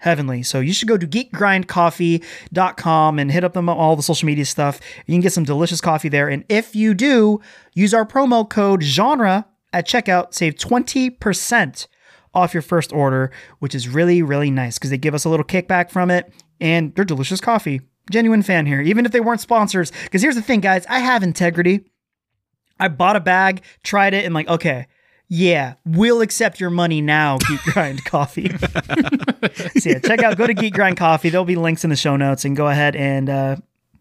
heavenly. 0.00 0.42
So 0.42 0.58
you 0.60 0.72
should 0.72 0.88
go 0.88 0.98
to 0.98 1.06
geekgrindcoffee.com 1.06 3.18
and 3.18 3.30
hit 3.30 3.44
up 3.44 3.52
them 3.52 3.68
on 3.68 3.76
all 3.76 3.94
the 3.96 4.02
social 4.02 4.26
media 4.26 4.44
stuff. 4.44 4.80
You 5.06 5.14
can 5.14 5.20
get 5.20 5.32
some 5.32 5.44
delicious 5.44 5.80
coffee 5.80 6.08
there. 6.08 6.28
And 6.28 6.44
if 6.48 6.74
you 6.74 6.94
do, 6.94 7.40
use 7.74 7.94
our 7.94 8.04
promo 8.04 8.48
code 8.48 8.82
genre 8.82 9.46
at 9.72 9.86
checkout, 9.86 10.34
save 10.34 10.56
20% 10.56 11.86
off 12.34 12.54
your 12.54 12.62
first 12.62 12.92
order, 12.92 13.30
which 13.58 13.74
is 13.74 13.88
really, 13.88 14.22
really 14.22 14.50
nice 14.50 14.78
because 14.78 14.90
they 14.90 14.98
give 14.98 15.14
us 15.14 15.24
a 15.24 15.28
little 15.28 15.44
kickback 15.44 15.90
from 15.90 16.10
it 16.10 16.32
and 16.60 16.94
they're 16.94 17.04
delicious 17.04 17.40
coffee. 17.40 17.80
Genuine 18.10 18.42
fan 18.42 18.66
here, 18.66 18.80
even 18.80 19.06
if 19.06 19.12
they 19.12 19.20
weren't 19.20 19.40
sponsors. 19.40 19.92
Because 20.04 20.22
here's 20.22 20.34
the 20.34 20.42
thing, 20.42 20.60
guys, 20.60 20.84
I 20.88 21.00
have 21.00 21.22
integrity. 21.22 21.84
I 22.78 22.88
bought 22.88 23.16
a 23.16 23.20
bag, 23.20 23.62
tried 23.84 24.14
it, 24.14 24.24
and 24.24 24.34
like, 24.34 24.48
okay, 24.48 24.86
yeah, 25.32 25.74
we'll 25.86 26.20
accept 26.22 26.58
your 26.60 26.70
money 26.70 27.00
now, 27.00 27.38
Geek 27.38 27.62
Grind 27.72 28.04
Coffee. 28.04 28.48
so 29.78 29.88
yeah, 29.88 29.98
check 30.00 30.22
out, 30.24 30.36
go 30.36 30.46
to 30.46 30.52
Geek 30.54 30.74
Grind 30.74 30.96
Coffee. 30.96 31.30
There'll 31.30 31.44
be 31.44 31.54
links 31.56 31.84
in 31.84 31.90
the 31.90 31.96
show 31.96 32.16
notes, 32.16 32.44
and 32.44 32.56
go 32.56 32.66
ahead 32.66 32.96
and 32.96 33.30
uh, 33.30 33.56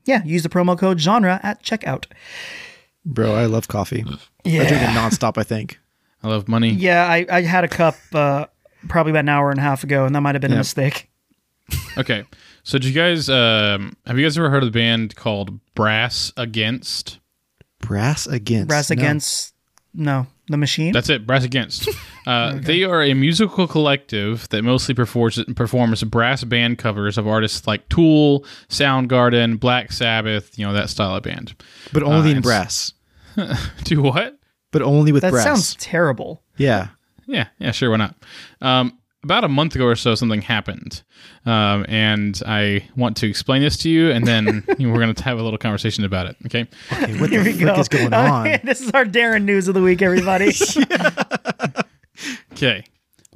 yeah, 0.05 0.23
use 0.23 0.41
the 0.43 0.49
promo 0.49 0.77
code 0.77 0.99
genre 0.99 1.39
at 1.43 1.61
checkout. 1.63 2.05
Bro, 3.05 3.35
I 3.35 3.45
love 3.45 3.67
coffee. 3.67 4.03
Yeah. 4.43 4.63
I 4.63 4.67
drink 4.67 4.81
it 4.81 4.85
Yeah, 4.85 4.95
nonstop, 4.95 5.37
I 5.37 5.43
think. 5.43 5.79
I 6.23 6.27
love 6.27 6.47
money. 6.47 6.69
yeah. 6.71 7.05
I, 7.07 7.25
I 7.29 7.41
had 7.43 7.63
a 7.63 7.67
cup 7.67 7.95
uh, 8.13 8.45
probably 8.87 9.11
about 9.11 9.19
an 9.21 9.29
hour 9.29 9.51
and 9.51 9.59
a 9.59 9.61
half 9.63 9.83
ago, 9.83 10.05
and 10.05 10.13
that 10.15 10.21
might 10.21 10.35
have 10.35 10.41
been 10.41 10.51
a 10.53 10.57
mistake. 10.57 11.09
Okay. 11.99 12.23
So, 12.63 12.79
did 12.79 12.85
you 12.87 12.93
guys 12.93 13.29
um, 13.29 13.95
have 14.07 14.17
you 14.17 14.25
guys 14.25 14.35
ever 14.39 14.49
heard 14.49 14.63
of 14.63 14.67
the 14.73 14.77
band 14.79 15.15
called 15.15 15.59
Brass 15.75 16.33
Against? 16.35 17.19
Brass 17.79 18.25
Against. 18.25 18.67
Brass 18.69 18.89
against 18.89 19.53
no 19.53 19.58
the 20.05 20.57
machine. 20.57 20.91
That's 20.93 21.09
it. 21.09 21.25
Brass 21.27 21.43
Against. 21.43 21.89
Uh, 22.27 22.59
They 22.61 22.83
are 22.83 23.01
a 23.01 23.15
musical 23.15 23.67
collective 23.67 24.47
that 24.49 24.61
mostly 24.61 24.93
performs 24.93 25.43
performs 25.55 26.03
brass 26.03 26.43
band 26.43 26.77
covers 26.77 27.17
of 27.17 27.27
artists 27.27 27.65
like 27.65 27.89
Tool, 27.89 28.45
Soundgarden, 28.67 29.59
Black 29.59 29.91
Sabbath. 29.91 30.59
You 30.59 30.67
know 30.67 30.73
that 30.73 30.89
style 30.91 31.15
of 31.15 31.23
band. 31.23 31.55
But 31.91 32.03
only 32.03 32.31
Uh, 32.33 32.35
in 32.35 32.41
brass. 32.41 32.93
Do 33.83 34.01
what? 34.03 34.37
But 34.71 34.83
only 34.83 35.11
with 35.11 35.23
that 35.23 35.31
brass. 35.31 35.43
That 35.45 35.49
sounds 35.55 35.75
terrible. 35.79 36.43
Yeah. 36.57 36.89
Yeah, 37.25 37.47
yeah, 37.57 37.71
sure, 37.71 37.89
why 37.89 37.97
not? 37.97 38.15
Um, 38.61 38.97
about 39.23 39.43
a 39.43 39.47
month 39.49 39.75
ago 39.75 39.85
or 39.85 39.95
so, 39.95 40.15
something 40.15 40.41
happened, 40.41 41.03
um, 41.45 41.85
and 41.89 42.41
I 42.45 42.87
want 42.95 43.17
to 43.17 43.27
explain 43.27 43.61
this 43.61 43.75
to 43.79 43.89
you, 43.89 44.11
and 44.11 44.25
then 44.25 44.63
you 44.77 44.87
know, 44.87 44.93
we're 44.93 44.99
going 45.01 45.13
to 45.13 45.23
have 45.23 45.39
a 45.39 45.43
little 45.43 45.57
conversation 45.57 46.03
about 46.05 46.27
it. 46.27 46.35
Okay. 46.45 46.67
Okay, 46.93 47.19
what 47.19 47.29
Here 47.31 47.43
the 47.43 47.51
we 47.51 47.57
frick 47.57 47.75
go. 47.75 47.79
is 47.79 47.87
going 47.89 48.13
on? 48.13 48.59
this 48.63 48.81
is 48.81 48.91
our 48.91 49.05
Darren 49.05 49.43
news 49.43 49.67
of 49.67 49.73
the 49.73 49.81
week, 49.81 50.01
everybody. 50.01 50.51
Okay. 52.53 52.83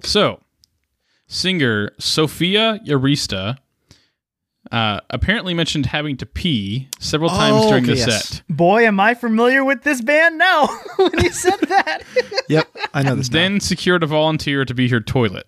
So, 0.03 0.41
singer 1.27 1.91
Sophia 1.99 2.79
Urista 2.85 3.57
uh, 4.71 4.99
apparently 5.09 5.53
mentioned 5.53 5.85
having 5.85 6.17
to 6.17 6.25
pee 6.25 6.89
several 6.99 7.29
times 7.29 7.57
Oh, 7.65 7.69
during 7.69 7.83
okay, 7.85 7.93
the 7.93 7.99
yes. 7.99 8.27
set. 8.29 8.43
Boy, 8.49 8.85
am 8.85 8.99
I 8.99 9.13
familiar 9.13 9.63
with 9.63 9.83
this 9.83 10.01
band 10.01 10.37
now 10.37 10.67
when 10.97 11.11
you 11.23 11.31
said 11.31 11.57
that. 11.61 11.99
Yep, 12.49 12.67
I 12.93 13.03
know 13.03 13.15
this 13.15 13.29
now. 13.29 13.39
Then 13.39 13.59
secured 13.61 14.03
a 14.03 14.07
volunteer 14.07 14.65
to 14.65 14.73
be 14.73 14.89
her 14.89 14.99
toilet. 14.99 15.47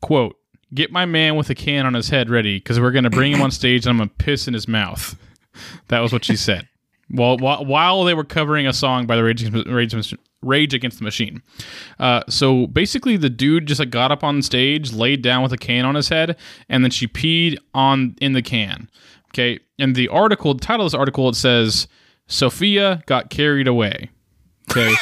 Quote, 0.00 0.36
get 0.74 0.92
my 0.92 1.06
man 1.06 1.36
with 1.36 1.50
a 1.50 1.54
can 1.54 1.86
on 1.86 1.94
his 1.94 2.08
head 2.08 2.30
ready 2.30 2.58
because 2.58 2.78
we're 2.78 2.90
going 2.90 3.04
to 3.04 3.10
bring 3.10 3.32
him 3.32 3.42
on 3.42 3.50
stage 3.50 3.86
and 3.86 3.90
I'm 3.90 3.96
going 3.98 4.08
to 4.10 4.14
piss 4.14 4.48
in 4.48 4.54
his 4.54 4.68
mouth. 4.68 5.16
That 5.88 5.98
was 6.00 6.12
what 6.12 6.24
she 6.24 6.36
said. 6.36 6.68
While, 7.10 7.38
while, 7.38 8.04
they 8.04 8.14
were 8.14 8.22
covering 8.22 8.68
a 8.68 8.72
song 8.72 9.06
by 9.06 9.16
the 9.16 9.24
Rage 9.24 9.42
Against, 9.42 9.68
Rage, 9.68 9.92
Against- 9.92 10.14
Rage 10.40 10.72
Against 10.72 10.98
the 10.98 11.04
Machine. 11.04 11.42
Uh, 11.98 12.22
so 12.28 12.68
basically, 12.68 13.16
the 13.16 13.28
dude 13.30 13.66
just 13.66 13.80
like 13.80 13.90
got 13.90 14.12
up 14.12 14.22
on 14.22 14.40
stage, 14.42 14.92
laid 14.92 15.20
down 15.20 15.42
with 15.42 15.52
a 15.52 15.58
can 15.58 15.84
on 15.84 15.96
his 15.96 16.10
head, 16.10 16.36
and 16.68 16.84
then 16.84 16.92
she 16.92 17.08
peed 17.08 17.58
on 17.74 18.14
in 18.20 18.34
the 18.34 18.42
can. 18.42 18.88
Okay. 19.30 19.58
And 19.80 19.96
the 19.96 20.06
article, 20.08 20.54
the 20.54 20.60
title 20.60 20.86
of 20.86 20.92
this 20.92 20.98
article, 20.98 21.28
it 21.28 21.34
says, 21.34 21.88
Sophia 22.28 23.02
got 23.06 23.30
carried 23.30 23.66
away. 23.66 24.10
Okay. 24.70 24.94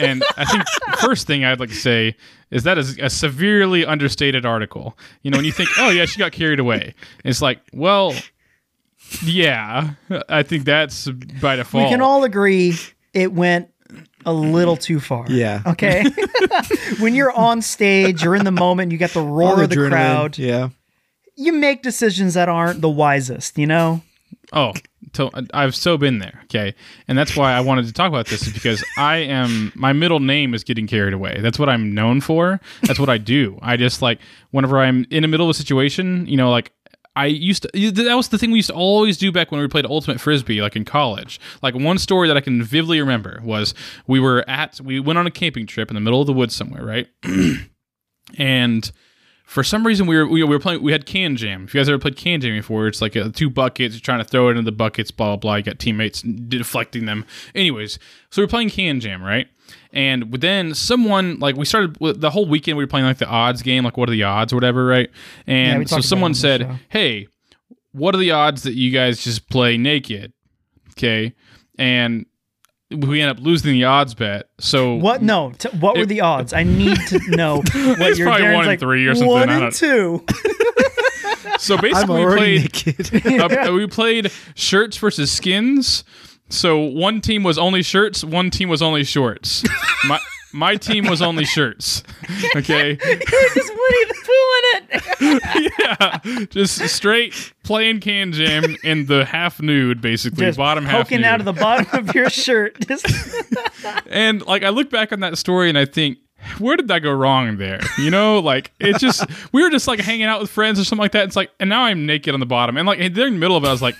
and 0.00 0.22
I 0.36 0.44
think 0.44 0.64
the 0.90 0.96
first 0.98 1.26
thing 1.26 1.44
I'd 1.44 1.60
like 1.60 1.68
to 1.68 1.74
say 1.74 2.16
is 2.50 2.64
that 2.64 2.78
is 2.78 2.98
a 2.98 3.10
severely 3.10 3.84
understated 3.84 4.44
article. 4.44 4.96
You 5.22 5.30
know, 5.30 5.38
when 5.38 5.44
you 5.44 5.52
think, 5.52 5.70
oh, 5.78 5.90
yeah, 5.90 6.04
she 6.04 6.18
got 6.18 6.32
carried 6.32 6.60
away, 6.60 6.94
it's 7.24 7.40
like, 7.40 7.60
well, 7.72 8.14
yeah, 9.24 9.94
I 10.28 10.42
think 10.42 10.64
that's 10.64 11.08
by 11.08 11.56
default. 11.56 11.84
We 11.84 11.90
can 11.90 12.00
all 12.02 12.24
agree 12.24 12.74
it 13.12 13.32
went 13.32 13.68
a 14.24 14.32
little 14.32 14.76
too 14.76 15.00
far. 15.00 15.26
Yeah. 15.28 15.62
Okay. 15.66 16.04
when 17.00 17.14
you're 17.14 17.32
on 17.32 17.62
stage, 17.62 18.22
you're 18.22 18.36
in 18.36 18.44
the 18.44 18.52
moment, 18.52 18.92
you 18.92 18.98
get 18.98 19.10
the 19.10 19.22
roar 19.22 19.56
the 19.56 19.64
of 19.64 19.70
the 19.70 19.76
adrenaline, 19.76 19.90
crowd. 19.90 20.38
Yeah. 20.38 20.68
You 21.36 21.52
make 21.52 21.82
decisions 21.82 22.34
that 22.34 22.48
aren't 22.48 22.80
the 22.80 22.88
wisest, 22.88 23.58
you 23.58 23.66
know? 23.66 24.02
Oh, 24.52 24.72
to, 25.14 25.30
I've 25.54 25.74
so 25.74 25.96
been 25.96 26.18
there. 26.18 26.40
Okay. 26.44 26.74
And 27.08 27.16
that's 27.16 27.36
why 27.36 27.52
I 27.52 27.60
wanted 27.60 27.86
to 27.86 27.92
talk 27.92 28.08
about 28.08 28.26
this 28.26 28.46
is 28.46 28.52
because 28.52 28.84
I 28.96 29.16
am, 29.16 29.72
my 29.74 29.92
middle 29.92 30.20
name 30.20 30.54
is 30.54 30.64
getting 30.64 30.86
carried 30.86 31.14
away. 31.14 31.38
That's 31.40 31.58
what 31.58 31.68
I'm 31.68 31.94
known 31.94 32.20
for. 32.20 32.60
That's 32.82 32.98
what 32.98 33.08
I 33.08 33.18
do. 33.18 33.58
I 33.62 33.76
just 33.76 34.02
like, 34.02 34.20
whenever 34.50 34.78
I'm 34.78 35.06
in 35.10 35.22
the 35.22 35.28
middle 35.28 35.46
of 35.46 35.50
a 35.50 35.54
situation, 35.54 36.26
you 36.26 36.36
know, 36.36 36.50
like, 36.50 36.72
I 37.14 37.26
used 37.26 37.64
to, 37.64 37.90
that 37.90 38.14
was 38.14 38.28
the 38.28 38.38
thing 38.38 38.52
we 38.52 38.58
used 38.58 38.70
to 38.70 38.74
always 38.74 39.18
do 39.18 39.30
back 39.30 39.52
when 39.52 39.60
we 39.60 39.68
played 39.68 39.84
Ultimate 39.84 40.18
Frisbee, 40.18 40.62
like 40.62 40.76
in 40.76 40.86
college. 40.86 41.38
Like, 41.62 41.74
one 41.74 41.98
story 41.98 42.26
that 42.28 42.38
I 42.38 42.40
can 42.40 42.62
vividly 42.62 43.00
remember 43.00 43.38
was 43.44 43.74
we 44.06 44.18
were 44.18 44.48
at, 44.48 44.80
we 44.80 44.98
went 44.98 45.18
on 45.18 45.26
a 45.26 45.30
camping 45.30 45.66
trip 45.66 45.90
in 45.90 45.94
the 45.94 46.00
middle 46.00 46.22
of 46.22 46.26
the 46.26 46.32
woods 46.32 46.54
somewhere, 46.54 46.82
right? 46.82 47.08
and 48.38 48.90
for 49.52 49.62
some 49.62 49.86
reason 49.86 50.06
we 50.06 50.16
were 50.16 50.26
we, 50.26 50.42
we 50.42 50.48
were 50.48 50.58
playing. 50.58 50.82
We 50.82 50.92
had 50.92 51.04
Kan 51.04 51.36
Jam. 51.36 51.64
If 51.64 51.74
you 51.74 51.80
guys 51.80 51.86
ever 51.86 51.98
played 51.98 52.16
Kan 52.16 52.40
Jam 52.40 52.56
before, 52.56 52.86
it's 52.86 53.02
like 53.02 53.14
uh 53.14 53.28
two 53.34 53.50
buckets. 53.50 53.94
You're 53.94 54.00
trying 54.00 54.20
to 54.20 54.24
throw 54.24 54.48
it 54.48 54.52
into 54.52 54.62
the 54.62 54.72
buckets. 54.72 55.10
Blah 55.10 55.26
blah 55.26 55.36
blah. 55.36 55.54
You 55.56 55.62
got 55.62 55.78
teammates 55.78 56.22
deflecting 56.22 57.04
them. 57.04 57.26
Anyways, 57.54 57.98
so 58.30 58.40
we 58.40 58.44
are 58.44 58.48
playing 58.48 58.70
Kan 58.70 59.00
Jam, 59.00 59.22
right? 59.22 59.48
And 59.92 60.32
then 60.32 60.72
someone 60.72 61.38
like 61.38 61.56
we 61.56 61.66
started 61.66 61.98
the 62.00 62.30
whole 62.30 62.48
weekend. 62.48 62.78
We 62.78 62.84
were 62.84 62.88
playing 62.88 63.04
like 63.04 63.18
the 63.18 63.28
odds 63.28 63.60
game, 63.60 63.84
like 63.84 63.98
what 63.98 64.08
are 64.08 64.12
the 64.12 64.22
odds 64.22 64.54
or 64.54 64.56
whatever, 64.56 64.86
right? 64.86 65.10
And 65.46 65.86
so 65.86 65.96
about 65.96 66.04
it 66.04 66.08
someone 66.08 66.34
said, 66.34 66.62
show. 66.62 66.76
"Hey, 66.88 67.28
what 67.92 68.14
are 68.14 68.18
the 68.18 68.30
odds 68.30 68.62
that 68.62 68.72
you 68.72 68.90
guys 68.90 69.22
just 69.22 69.50
play 69.50 69.76
naked?" 69.76 70.32
Okay, 70.92 71.34
and 71.78 72.24
we 72.94 73.20
end 73.20 73.30
up 73.30 73.44
losing 73.44 73.72
the 73.72 73.84
odds 73.84 74.14
bet. 74.14 74.48
So 74.60 74.94
What? 74.94 75.22
No. 75.22 75.52
T- 75.58 75.68
what 75.78 75.96
were 75.96 76.06
the 76.06 76.20
odds? 76.22 76.52
I 76.52 76.62
need 76.62 76.98
to 77.08 77.18
know 77.28 77.56
what 77.56 77.66
It's 77.74 78.18
your 78.18 78.28
probably 78.28 78.46
Darren's 78.46 78.54
one 78.54 78.64
in 78.64 78.66
like, 78.70 78.80
three 78.80 79.06
or 79.06 79.14
something, 79.14 79.30
One 79.30 79.48
I 79.50 79.64
and 79.66 79.74
two. 79.74 80.24
So 81.58 81.76
I'm 81.76 81.80
basically, 81.80 82.26
we 82.26 82.36
played. 82.36 82.62
naked. 83.22 83.40
uh, 83.68 83.72
we 83.72 83.86
played 83.86 84.32
shirts 84.56 84.96
versus 84.96 85.30
skins. 85.30 86.02
So 86.48 86.78
one 86.80 87.20
team 87.20 87.44
was 87.44 87.56
only 87.56 87.82
shirts, 87.84 88.24
one 88.24 88.50
team 88.50 88.68
was 88.68 88.82
only 88.82 89.04
shorts. 89.04 89.62
My 90.08 90.18
my 90.52 90.76
team 90.76 91.06
was 91.06 91.22
only 91.22 91.44
shirts. 91.44 92.02
Okay, 92.56 92.96
Just 92.96 93.72
Winnie 93.72 94.04
the 94.08 94.14
Pooh 94.24 94.58
in 94.58 94.88
it. 94.90 95.72
yeah, 95.78 96.44
just 96.46 96.78
straight 96.88 97.52
playing 97.62 98.00
Kan 98.00 98.32
Jam 98.32 98.76
in 98.84 99.06
the 99.06 99.24
half 99.24 99.60
nude, 99.62 100.00
basically 100.00 100.46
Just 100.46 100.58
bottom 100.58 100.84
half 100.84 101.04
poking 101.04 101.18
nude. 101.18 101.26
out 101.26 101.40
of 101.40 101.46
the 101.46 101.52
bottom 101.52 101.86
of 101.98 102.14
your 102.14 102.28
shirt. 102.28 102.76
And 104.10 104.44
like 104.46 104.62
I 104.64 104.68
look 104.70 104.90
back 104.90 105.12
on 105.12 105.20
that 105.20 105.38
story 105.38 105.68
and 105.68 105.78
I 105.78 105.84
think. 105.84 106.18
Where 106.58 106.76
did 106.76 106.88
that 106.88 106.98
go 107.00 107.12
wrong 107.12 107.56
there? 107.56 107.80
You 107.98 108.10
know, 108.10 108.40
like 108.40 108.72
it's 108.80 108.98
just 108.98 109.24
we 109.52 109.62
were 109.62 109.70
just 109.70 109.86
like 109.86 110.00
hanging 110.00 110.26
out 110.26 110.40
with 110.40 110.50
friends 110.50 110.80
or 110.80 110.84
something 110.84 111.00
like 111.02 111.12
that. 111.12 111.26
It's 111.26 111.36
like, 111.36 111.50
and 111.60 111.70
now 111.70 111.82
I'm 111.84 112.04
naked 112.04 112.34
on 112.34 112.40
the 112.40 112.46
bottom, 112.46 112.76
and 112.76 112.84
like 112.84 112.98
during 113.14 113.34
the 113.34 113.38
middle 113.38 113.56
of 113.56 113.62
it, 113.62 113.68
I 113.68 113.70
was 113.70 113.80
like, 113.80 113.94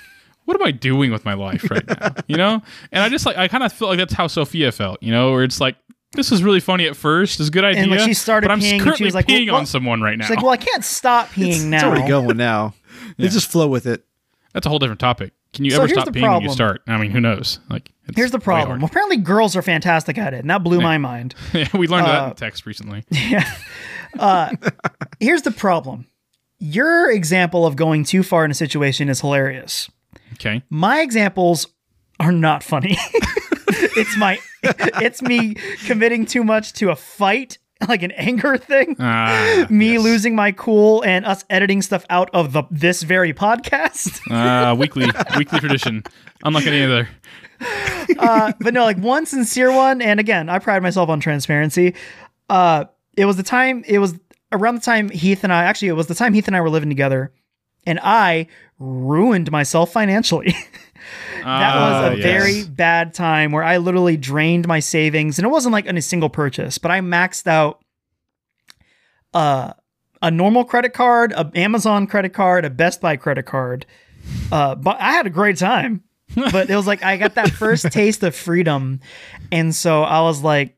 what 0.44 0.61
am 0.61 0.66
I 0.66 0.72
doing 0.72 1.12
with 1.12 1.24
my 1.24 1.34
life 1.34 1.70
right 1.70 1.86
now? 1.86 2.14
You 2.26 2.36
know? 2.36 2.61
And 2.90 3.03
I 3.05 3.09
just 3.09 3.24
like 3.26 3.36
I 3.36 3.46
kind 3.46 3.62
of 3.62 3.72
feel 3.72 3.86
like 3.86 3.98
that's 3.98 4.12
how 4.12 4.26
Sophia 4.26 4.72
felt, 4.72 5.00
you 5.03 5.12
know, 5.12 5.30
where 5.30 5.44
it's 5.44 5.61
like 5.61 5.76
this 6.14 6.30
was 6.30 6.42
really 6.42 6.60
funny 6.60 6.86
at 6.86 6.96
first, 6.96 7.40
it's 7.40 7.48
a 7.48 7.52
good 7.52 7.64
idea. 7.64 7.86
like, 7.86 8.00
she 8.00 8.14
started 8.14 8.48
but 8.48 8.52
I'm 8.52 8.60
peeing 8.60 8.78
currently 8.80 8.96
she 8.98 9.04
was 9.04 9.14
like, 9.14 9.26
peeing 9.26 9.46
well, 9.48 9.56
on 9.56 9.66
someone 9.66 10.00
right 10.00 10.16
now. 10.18 10.24
She's 10.26 10.36
like, 10.36 10.42
well, 10.42 10.52
I 10.52 10.56
can't 10.56 10.84
stop 10.84 11.28
peeing 11.28 11.66
now. 11.66 11.76
It's 11.76 11.84
already 11.84 12.08
going 12.08 12.36
now. 12.36 12.74
They 13.18 13.28
just 13.28 13.50
flow 13.50 13.68
with 13.68 13.86
it. 13.86 14.04
that's 14.54 14.64
a 14.64 14.68
whole 14.70 14.78
different 14.78 15.00
topic. 15.00 15.32
Can 15.52 15.64
you 15.66 15.72
So 15.72 15.82
ever 15.82 15.88
stop 15.88 16.06
the 16.06 16.12
peeing 16.12 16.32
when 16.32 16.42
you 16.42 16.50
start? 16.50 16.80
I 16.86 16.96
mean, 16.96 17.10
who 17.10 17.20
knows? 17.20 17.58
Like, 17.68 17.92
it's 18.06 18.16
Here's 18.16 18.30
the 18.30 18.38
problem. 18.38 18.80
hard. 18.80 18.90
Apparently, 18.90 19.18
girls 19.18 19.54
are 19.54 19.60
fantastic 19.62 20.16
at 20.16 20.32
it, 20.32 20.38
and 20.40 20.48
that 20.50 20.62
blew 20.64 20.80
my 20.80 20.96
mind. 21.10 21.34
Yeah, 21.52 21.68
we 21.74 21.88
learned 21.88 22.06
that 22.06 22.22
Uh, 22.24 22.28
in 22.28 22.34
text 22.36 22.64
recently. 22.66 23.04
Yeah. 23.10 24.50
Here's 25.20 25.42
the 25.42 25.50
problem. 25.50 26.06
Your 26.58 27.10
example 27.10 27.66
of 27.66 27.76
going 27.76 28.04
too 28.04 28.22
far 28.22 28.44
in 28.44 28.50
a 28.50 28.54
situation 28.54 29.08
is 29.08 29.20
hilarious. 29.20 29.90
Okay. 30.34 30.62
My 30.70 31.00
examples 31.00 31.66
are 32.20 32.32
not 32.32 32.62
funny. 32.62 32.96
It's 33.97 34.16
my 34.16 34.38
it's 34.62 35.22
me 35.22 35.55
committing 35.86 36.26
too 36.26 36.45
much 36.45 36.72
to 36.74 36.90
a 36.90 36.97
fight, 36.97 37.59
like 37.88 38.03
an 38.03 38.12
anger 38.12 38.57
thing. 38.57 38.97
Ah, 38.99 39.66
me 39.70 39.95
yes. 39.95 40.03
losing 40.03 40.34
my 40.34 40.53
cool 40.53 41.03
and 41.03 41.24
us 41.24 41.45
editing 41.51 41.82
stuff 41.82 42.05
out 42.11 42.30
of 42.32 42.53
the 42.53 42.64
this 42.70 43.03
very 43.03 43.32
podcast. 43.32 44.20
Uh, 44.30 44.74
weekly 44.78 45.07
weekly 45.36 45.59
tradition, 45.59 46.03
unlike 46.45 46.66
any 46.66 46.82
other. 46.82 47.09
uh, 48.18 48.53
but 48.61 48.74
no, 48.74 48.84
like 48.84 48.99
one 48.99 49.26
sincere 49.26 49.72
one, 49.72 50.03
and 50.03 50.18
again, 50.18 50.49
I 50.49 50.59
pride 50.59 50.82
myself 50.82 51.09
on 51.09 51.20
transparency. 51.20 51.95
Uh, 52.49 52.86
it 53.16 53.24
was 53.24 53.36
the 53.36 53.43
time. 53.43 53.84
It 53.86 53.99
was 53.99 54.14
around 54.51 54.74
the 54.76 54.80
time 54.80 55.09
Heath 55.09 55.45
and 55.45 55.53
I. 55.53 55.64
Actually, 55.64 55.88
it 55.88 55.93
was 55.93 56.07
the 56.07 56.14
time 56.14 56.34
Heath 56.34 56.49
and 56.49 56.57
I 56.57 56.61
were 56.61 56.70
living 56.70 56.88
together, 56.88 57.32
and 57.86 58.01
I 58.03 58.49
ruined 58.78 59.51
myself 59.51 59.93
financially. 59.93 60.57
That 61.45 61.74
was 61.74 62.05
a 62.05 62.07
Ah, 62.07 62.11
yes. 62.14 62.22
very 62.22 62.64
bad 62.64 63.14
time 63.14 63.53
where 63.53 63.62
I 63.62 63.76
literally 63.78 64.16
drained 64.16 64.66
my 64.66 64.80
savings, 64.80 65.38
and 65.38 65.47
it 65.47 65.51
wasn't 65.51 65.72
like 65.72 65.86
in 65.86 65.97
a 65.97 66.03
single 66.03 66.28
purchase, 66.30 66.78
but 66.78 66.90
I 66.90 67.01
maxed 67.01 67.47
out 67.47 67.80
uh, 69.34 69.72
a 70.20 70.30
normal 70.30 70.64
credit 70.64 70.93
card, 70.93 71.32
a 71.32 71.51
Amazon 71.55 72.07
credit 72.07 72.32
card, 72.32 72.64
a 72.64 72.70
Best 72.70 73.01
Buy 73.01 73.16
credit 73.16 73.45
card. 73.45 73.86
Uh, 74.51 74.74
but 74.74 75.01
I 75.01 75.12
had 75.12 75.26
a 75.26 75.30
great 75.30 75.57
time. 75.57 76.03
but 76.34 76.70
it 76.70 76.76
was 76.76 76.86
like 76.86 77.03
I 77.03 77.16
got 77.16 77.34
that 77.34 77.51
first 77.59 77.90
taste 77.93 78.22
of 78.22 78.34
freedom, 78.34 79.01
and 79.51 79.74
so 79.74 80.03
I 80.03 80.22
was 80.22 80.43
like, 80.43 80.76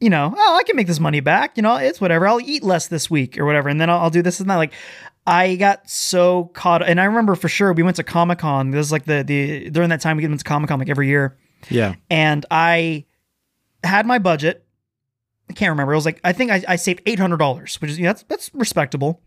you 0.00 0.10
know, 0.10 0.34
oh, 0.36 0.56
I 0.58 0.62
can 0.64 0.76
make 0.76 0.86
this 0.86 1.00
money 1.00 1.20
back. 1.20 1.56
You 1.56 1.62
know, 1.62 1.76
it's 1.76 2.00
whatever. 2.00 2.26
I'll 2.28 2.40
eat 2.40 2.62
less 2.62 2.88
this 2.88 3.08
week 3.10 3.38
or 3.38 3.46
whatever, 3.46 3.68
and 3.68 3.80
then 3.80 3.88
I'll, 3.88 4.00
I'll 4.00 4.10
do 4.10 4.20
this 4.22 4.40
and 4.40 4.50
that. 4.50 4.56
Like, 4.56 4.72
I 5.26 5.56
got 5.56 5.88
so 5.88 6.46
caught, 6.54 6.86
and 6.86 7.00
I 7.00 7.04
remember 7.04 7.34
for 7.34 7.48
sure 7.48 7.72
we 7.72 7.82
went 7.82 7.96
to 7.96 8.02
Comic 8.04 8.38
Con. 8.40 8.70
This 8.72 8.86
is 8.86 8.92
like 8.92 9.04
the 9.04 9.22
the 9.22 9.70
during 9.70 9.88
that 9.90 10.00
time 10.00 10.16
we 10.18 10.26
went 10.26 10.38
to 10.38 10.44
Comic 10.44 10.68
Con 10.68 10.78
like 10.78 10.88
every 10.90 11.08
year, 11.08 11.36
Yeah. 11.70 11.94
and 12.10 12.44
I 12.50 13.06
had 13.82 14.06
my 14.06 14.18
budget. 14.18 14.66
I 15.48 15.52
can't 15.54 15.70
remember. 15.70 15.92
It 15.92 15.96
was 15.96 16.04
like 16.06 16.20
I 16.24 16.32
think 16.32 16.50
I, 16.50 16.62
I 16.68 16.76
saved 16.76 17.00
eight 17.06 17.18
hundred 17.18 17.38
dollars, 17.38 17.80
which 17.80 17.90
is 17.90 17.98
yeah, 17.98 18.08
that's 18.12 18.22
that's 18.24 18.50
respectable. 18.54 19.22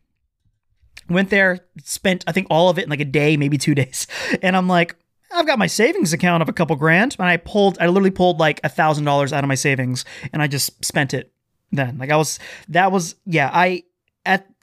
Went 1.09 1.29
there, 1.29 1.59
spent 1.83 2.23
I 2.27 2.31
think 2.31 2.47
all 2.49 2.69
of 2.69 2.77
it 2.77 2.83
in 2.83 2.89
like 2.89 2.99
a 2.99 3.05
day, 3.05 3.37
maybe 3.37 3.57
two 3.57 3.73
days, 3.75 4.07
and 4.41 4.57
I'm 4.57 4.67
like, 4.67 4.95
I've 5.33 5.47
got 5.47 5.57
my 5.59 5.67
savings 5.67 6.11
account 6.13 6.41
of 6.43 6.49
a 6.49 6.53
couple 6.53 6.75
grand, 6.75 7.15
and 7.17 7.27
I 7.27 7.37
pulled, 7.37 7.77
I 7.79 7.87
literally 7.87 8.11
pulled 8.11 8.39
like 8.39 8.59
a 8.63 8.69
thousand 8.69 9.05
dollars 9.05 9.31
out 9.31 9.43
of 9.43 9.47
my 9.47 9.55
savings, 9.55 10.03
and 10.33 10.41
I 10.41 10.47
just 10.47 10.83
spent 10.85 11.13
it. 11.13 11.31
Then, 11.71 11.97
like 11.97 12.11
I 12.11 12.17
was, 12.17 12.39
that 12.69 12.91
was 12.91 13.15
yeah, 13.25 13.49
I 13.53 13.83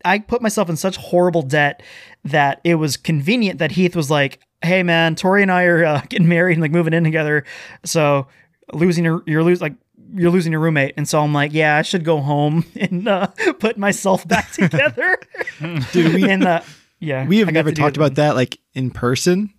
I 0.05 0.19
put 0.19 0.43
myself 0.43 0.69
in 0.69 0.77
such 0.77 0.97
horrible 0.97 1.43
debt 1.43 1.83
that 2.25 2.61
it 2.65 2.77
was 2.77 2.97
convenient 2.97 3.59
that 3.59 3.73
Heath 3.73 3.97
was 3.97 4.11
like, 4.11 4.41
"Hey 4.63 4.83
man, 4.83 5.15
Tori 5.15 5.43
and 5.43 5.51
I 5.51 5.65
are 5.65 5.85
uh, 5.85 6.01
getting 6.09 6.29
married 6.29 6.55
and 6.55 6.63
like 6.63 6.71
moving 6.71 6.93
in 6.93 7.05
together, 7.05 7.45
so 7.85 8.27
losing 8.73 9.05
your 9.05 9.23
you're 9.27 9.45
lose 9.45 9.61
like." 9.61 9.75
You're 10.17 10.31
losing 10.31 10.53
your 10.53 10.61
roommate, 10.61 10.95
and 10.97 11.09
so 11.09 11.21
I'm 11.21 11.33
like, 11.33 11.53
yeah, 11.53 11.77
I 11.77 11.83
should 11.83 12.05
go 12.05 12.21
home 12.21 12.65
and 12.77 13.09
uh, 13.09 13.27
put 13.59 13.77
myself 13.77 14.29
back 14.29 14.53
together. 14.53 15.19
Dude, 15.91 16.15
we, 16.15 16.31
and 16.31 16.45
uh, 16.45 16.61
yeah, 17.01 17.27
we 17.27 17.39
have 17.39 17.51
never 17.51 17.73
talked 17.73 17.97
about 17.97 18.15
that 18.15 18.37
like 18.37 18.61
in 18.75 18.93
person, 18.93 19.53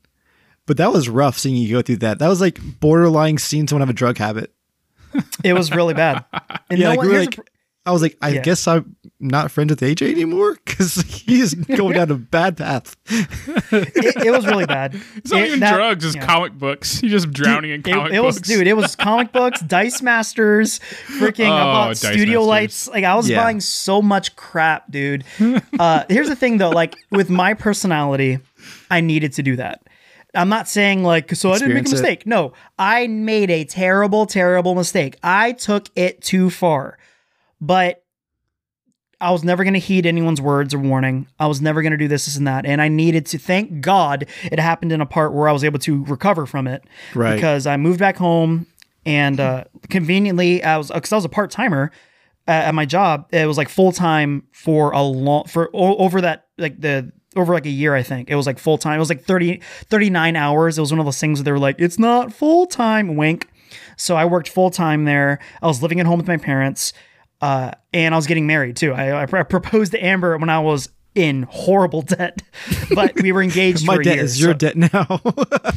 but 0.65 0.77
that 0.77 0.93
was 0.93 1.09
rough 1.09 1.37
seeing 1.37 1.57
you 1.57 1.69
go 1.75 1.81
through 1.81 1.97
that. 1.97 2.19
That 2.19 2.29
was 2.29 2.39
like 2.39 2.59
borderline 2.79 3.37
seeing 3.37 3.67
someone 3.67 3.81
have 3.81 3.89
a 3.89 3.93
drug 3.97 4.17
habit. 4.17 4.53
It 5.43 5.53
was 5.53 5.71
really 5.71 5.93
bad. 5.93 6.23
And 6.69 6.79
Yeah, 6.79 6.85
no 6.85 6.89
like, 6.91 6.97
one, 6.99 7.07
we 7.07 7.13
were 7.13 7.19
like, 7.19 7.39
I 7.85 7.91
was 7.91 8.01
like, 8.01 8.17
I 8.21 8.29
Yeah. 8.29 8.41
guess 8.41 8.67
I'm 8.67 8.95
not 9.19 9.51
friends 9.51 9.69
with 9.69 9.79
AJ 9.81 10.11
anymore 10.11 10.57
because 10.65 10.95
he's 11.01 11.53
going 11.77 11.93
down 11.93 12.09
a 12.11 12.15
bad 12.15 12.57
path. 12.57 12.95
it, 13.07 14.25
it 14.25 14.31
was 14.31 14.45
really 14.47 14.65
bad. 14.65 14.99
It's 15.15 15.31
not 15.31 15.41
It- 15.41 15.47
even 15.47 15.59
that- 15.59 15.75
drugs; 15.75 16.03
it's 16.05 16.15
yeah. 16.15 16.25
comic 16.25 16.53
books. 16.53 16.99
You're 17.03 17.11
just 17.11 17.31
drowning 17.31 17.71
in 17.71 17.81
It, 17.81 17.83
comic 17.93 18.13
it 18.13 18.21
was, 18.21 18.37
books. 18.37 18.47
dude. 18.47 18.67
It 18.67 18.73
was 18.75 18.95
comic 18.95 19.31
books, 19.31 19.61
Dice 19.67 20.01
Masters, 20.01 20.79
freaking. 21.19 21.45
I 21.51 21.61
Oh, 21.61 21.65
bought 21.65 21.87
Dice 21.89 21.99
studio 21.99 22.39
Masters. 22.39 22.47
lights. 22.47 22.87
Like 22.87 23.03
I 23.03 23.15
was 23.15 23.29
Yeah. 23.29 23.43
buying 23.43 23.59
so 23.61 24.01
much 24.01 24.35
crap, 24.35 24.89
dude. 24.91 25.23
uh, 25.79 26.03
here's 26.09 26.27
the 26.29 26.35
thing, 26.35 26.57
though. 26.57 26.71
Like 26.71 26.95
with 27.11 27.29
my 27.29 27.53
personality, 27.53 28.39
I 28.89 29.01
needed 29.01 29.33
to 29.33 29.43
do 29.43 29.55
that. 29.57 29.81
I'm 30.33 30.49
not 30.49 30.67
saying 30.67 31.03
like 31.03 31.33
so 31.35 31.51
I 31.51 31.59
didn't 31.59 31.69
make 31.69 31.77
a 31.77 31.79
Experience 31.81 31.91
it. 31.91 32.01
mistake. 32.01 32.27
No, 32.27 32.51
I 32.77 33.07
made 33.07 33.49
a 33.49 33.63
terrible, 33.63 34.25
terrible 34.25 34.75
mistake. 34.75 35.17
I 35.23 35.53
took 35.53 35.89
it 35.95 36.21
too 36.21 36.49
far, 36.49 36.97
but 37.65 38.03
I 39.19 39.31
was 39.31 39.43
never 39.43 39.63
going 39.63 39.73
to 39.73 39.79
heed 39.79 40.05
anyone's 40.05 40.41
words 40.41 40.73
or 40.73 40.79
warning. 40.79 41.27
I 41.39 41.47
was 41.47 41.61
never 41.61 41.81
going 41.81 41.91
to 41.91 41.97
do 41.97 42.07
this, 42.07 42.25
this, 42.25 42.35
and 42.35 42.47
that. 42.47 42.65
And 42.65 42.81
I 42.81 42.89
needed 42.89 43.25
to 43.27 43.37
thank 43.37 43.81
God 43.81 44.27
it 44.43 44.59
happened 44.59 44.91
in 44.91 45.01
a 45.01 45.05
part 45.05 45.33
where 45.33 45.47
I 45.47 45.51
was 45.51 45.63
able 45.63 45.79
to 45.79 46.03
recover 46.05 46.45
from 46.45 46.67
it. 46.67 46.83
Right. 47.13 47.35
Because 47.35 47.65
I 47.65 47.77
moved 47.77 47.99
back 47.99 48.17
home 48.17 48.67
and 49.05 49.39
uh, 49.39 49.63
conveniently, 49.89 50.63
I 50.63 50.77
was, 50.77 50.91
because 50.91 51.13
I 51.13 51.15
was 51.15 51.25
a 51.25 51.29
part 51.29 51.49
timer 51.49 51.91
at, 52.47 52.65
at 52.65 52.75
my 52.75 52.85
job, 52.85 53.27
it 53.31 53.45
was 53.47 53.57
like 53.57 53.69
full 53.69 53.91
time 53.91 54.47
for 54.51 54.91
a 54.91 55.01
long, 55.01 55.45
for 55.45 55.69
o- 55.73 55.97
over 55.97 56.21
that, 56.21 56.47
like 56.57 56.79
the, 56.79 57.11
over 57.35 57.53
like 57.53 57.65
a 57.65 57.69
year, 57.69 57.95
I 57.95 58.03
think. 58.03 58.29
It 58.29 58.35
was 58.35 58.45
like 58.45 58.59
full 58.59 58.77
time. 58.77 58.97
It 58.97 58.99
was 58.99 59.09
like 59.09 59.23
30, 59.23 59.61
39 59.89 60.35
hours. 60.35 60.77
It 60.77 60.81
was 60.81 60.91
one 60.91 60.99
of 60.99 61.05
those 61.05 61.19
things 61.19 61.39
where 61.39 61.45
they 61.45 61.51
were 61.51 61.59
like, 61.59 61.77
it's 61.79 61.99
not 61.99 62.33
full 62.33 62.65
time, 62.65 63.15
wink. 63.15 63.47
So 63.97 64.15
I 64.15 64.25
worked 64.25 64.49
full 64.49 64.69
time 64.69 65.05
there. 65.05 65.39
I 65.61 65.67
was 65.67 65.81
living 65.81 65.99
at 65.99 66.05
home 66.05 66.17
with 66.17 66.27
my 66.27 66.37
parents, 66.37 66.93
uh, 67.41 67.71
and 67.93 68.13
I 68.13 68.17
was 68.17 68.27
getting 68.27 68.47
married 68.47 68.75
too. 68.75 68.93
I, 68.93 69.23
I 69.23 69.25
pr- 69.25 69.43
proposed 69.43 69.91
to 69.93 70.03
Amber 70.03 70.37
when 70.37 70.49
I 70.49 70.59
was 70.59 70.89
in 71.15 71.43
horrible 71.43 72.01
debt, 72.01 72.41
but 72.93 73.15
we 73.21 73.31
were 73.31 73.41
engaged 73.41 73.85
My 73.85 73.95
for 73.95 74.01
a 74.01 74.03
debt 74.03 74.15
year. 74.15 74.23
is 74.25 74.41
your 74.41 74.53
debt 74.53 74.75
now. 74.75 74.89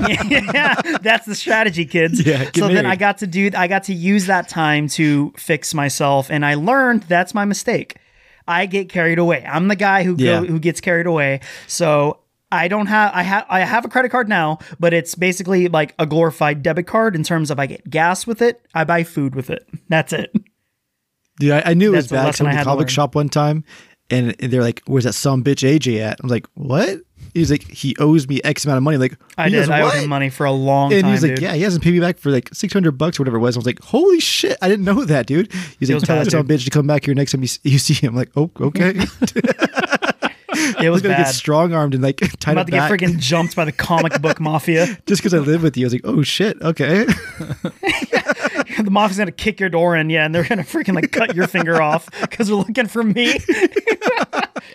yeah, 0.09 0.75
that's 1.01 1.27
the 1.27 1.35
strategy, 1.35 1.85
kids. 1.85 2.25
Yeah, 2.27 2.51
so 2.55 2.69
then. 2.69 2.87
I 2.87 2.97
got 2.97 3.19
to 3.19 3.27
do, 3.27 3.51
I 3.57 3.69
got 3.69 3.85
to 3.85 3.95
use 3.95 4.27
that 4.27 4.49
time 4.49 4.89
to 4.91 5.33
fix 5.37 5.75
myself, 5.75 6.31
and 6.31 6.45
I 6.45 6.55
learned 6.55 7.05
that's 7.05 7.35
my 7.35 7.45
mistake. 7.45 7.97
I 8.47 8.67
get 8.67 8.89
carried 8.89 9.19
away. 9.19 9.45
I'm 9.47 9.69
the 9.69 9.77
guy 9.77 10.03
who 10.05 10.17
Yeah. 10.19 10.41
go, 10.41 10.47
who 10.47 10.59
gets 10.59 10.81
carried 10.81 11.07
away. 11.07 11.41
So 11.67 12.21
I 12.51 12.67
don't 12.69 12.87
have, 12.87 13.13
I 13.15 13.23
have, 13.23 13.45
I 13.49 13.61
have 13.61 13.85
a 13.85 13.89
credit 13.89 14.11
card 14.11 14.29
now, 14.29 14.59
but 14.81 14.95
it's 14.95 15.15
basically 15.15 15.69
like 15.69 15.95
a 15.99 16.07
glorified 16.07 16.63
debit 16.63 16.87
card 16.87 17.15
in 17.15 17.23
terms 17.23 17.51
of 17.51 17.61
I 17.61 17.67
get 17.67 17.89
gas 17.91 18.27
with 18.27 18.41
it, 18.41 18.61
I 18.75 18.85
buy 18.85 19.05
food 19.05 19.35
with 19.35 19.51
it. 19.51 19.69
That's 19.89 20.13
it. 20.15 20.35
Dude, 21.39 21.53
I, 21.53 21.63
I 21.67 21.75
knew 21.75 21.93
it 21.93 21.97
was 21.97 22.09
bad. 22.09 22.27
'cause 22.27 22.41
I 22.41 22.45
went 22.45 22.59
to 22.59 22.65
comic 22.65 22.79
learn. 22.81 22.89
shop 22.89 23.15
one 23.15 23.29
time, 23.29 23.65
and 24.11 24.35
they're 24.41 24.63
like, 24.63 24.83
"Where's 24.87 25.05
that 25.05 25.15
some 25.15 25.43
bitch 25.45 25.63
AJ 25.69 26.01
at?" 26.01 26.19
I'm 26.23 26.29
like, 26.29 26.47
"What?" 26.55 27.01
He's 27.35 27.51
like, 27.51 27.63
"He 27.71 27.95
owes 27.99 28.27
me 28.27 28.41
X 28.43 28.65
amount 28.65 28.79
of 28.79 28.83
money." 28.83 28.95
I'm 28.97 29.01
like, 29.03 29.17
I 29.37 29.49
did. 29.49 29.57
goes, 29.61 29.69
I 29.71 29.83
owed 29.83 29.93
him 29.95 30.09
money 30.09 30.31
for 30.31 30.47
a 30.47 30.51
long 30.53 30.93
And 30.93 31.03
time, 31.03 31.11
And 31.13 31.15
he's 31.15 31.23
like, 31.23 31.37
dude. 31.37 31.43
"Yeah, 31.43 31.55
he 31.55 31.63
hasn't 31.63 31.85
paid 31.85 31.93
me 31.93 32.01
back 32.01 32.19
for 32.19 32.31
like 32.31 32.49
600 32.53 32.93
bucks 32.93 33.19
or 33.19 33.23
whatever 33.23 33.37
it 33.37 33.41
was." 33.41 33.57
I 33.57 33.59
was 33.59 33.67
like, 33.67 33.81
"Holy 33.83 34.19
shit, 34.19 34.57
I 34.63 34.69
didn't 34.69 34.85
know 34.87 35.05
that, 35.05 35.27
dude." 35.27 35.53
He's 35.79 35.91
It 35.91 35.95
like, 35.95 36.03
"Tell 36.05 36.17
bad, 36.17 36.27
that 36.27 36.31
some 36.33 36.49
bitch 36.49 36.65
to 36.65 36.71
come 36.71 36.87
back 36.87 37.05
here 37.05 37.15
next 37.15 37.33
time 37.33 37.43
you, 37.43 37.49
you 37.65 37.79
see 37.79 37.95
him." 37.95 38.11
I'm 38.11 38.17
like, 38.17 38.31
"Oh, 38.37 38.51
okay." 38.61 38.95
It 40.81 40.91
was 40.91 41.05
I 41.05 41.09
get 41.09 41.17
bad. 41.19 41.27
strong 41.35 41.73
armed 41.73 41.95
and 41.95 42.03
like 42.03 42.21
I'm 42.47 42.53
about 42.53 42.67
to 42.67 42.73
get 42.73 42.79
back. 42.89 42.91
freaking 42.91 43.19
jumped 43.19 43.55
by 43.55 43.65
the 43.65 43.73
comic 43.73 44.21
book 44.21 44.41
mafia. 44.41 44.87
just 45.07 45.23
because 45.23 45.35
I 45.35 45.39
live 45.39 45.63
with 45.63 45.77
you. 45.77 45.85
I 45.85 45.87
was 45.87 45.93
like, 45.93 46.03
"Oh 46.05 46.23
shit, 46.23 46.61
okay." 46.63 47.07
the 48.85 48.91
mafia's 48.91 49.19
gonna 49.19 49.31
kick 49.33 49.61
your 49.61 49.69
door 49.69 49.97
in, 49.97 50.11
yeah, 50.11 50.25
and 50.25 50.35
they're 50.35 50.45
gonna 50.45 50.63
freaking 50.63 50.95
like 50.95 51.11
cut 51.13 51.35
your 51.35 51.47
finger 51.47 51.81
off 51.83 52.09
because 52.21 52.49
they're 52.49 52.57
looking 52.57 52.87
for 52.87 53.03
me. 53.05 53.39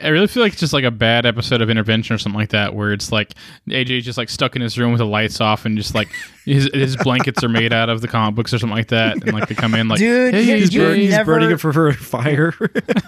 I 0.01 0.09
really 0.09 0.27
feel 0.27 0.43
like 0.43 0.51
it's 0.53 0.59
just 0.59 0.73
like 0.73 0.83
a 0.83 0.91
bad 0.91 1.25
episode 1.25 1.61
of 1.61 1.69
Intervention 1.69 2.13
or 2.15 2.17
something 2.17 2.39
like 2.39 2.49
that, 2.49 2.75
where 2.75 2.91
it's 2.91 3.11
like 3.11 3.33
AJ's 3.69 4.03
just 4.05 4.17
like 4.17 4.29
stuck 4.29 4.55
in 4.55 4.61
his 4.61 4.77
room 4.77 4.91
with 4.91 4.99
the 4.99 5.05
lights 5.05 5.39
off 5.39 5.65
and 5.65 5.77
just 5.77 5.95
like 5.95 6.09
his 6.45 6.69
his 6.73 6.97
blankets 6.97 7.43
are 7.43 7.49
made 7.49 7.71
out 7.73 7.89
of 7.89 8.01
the 8.01 8.07
comic 8.07 8.35
books 8.35 8.53
or 8.53 8.59
something 8.59 8.75
like 8.75 8.89
that, 8.89 9.23
and 9.23 9.33
like 9.33 9.47
they 9.47 9.55
come 9.55 9.73
in 9.75 9.87
like, 9.87 9.99
Dude, 9.99 10.33
hey, 10.33 10.43
you- 10.43 10.55
he's, 10.57 10.73
you 10.73 10.81
burning, 10.81 11.01
he's 11.01 11.11
never- 11.11 11.33
burning 11.33 11.51
it 11.51 11.59
for, 11.59 11.71
for 11.71 11.93
fire. 11.93 12.53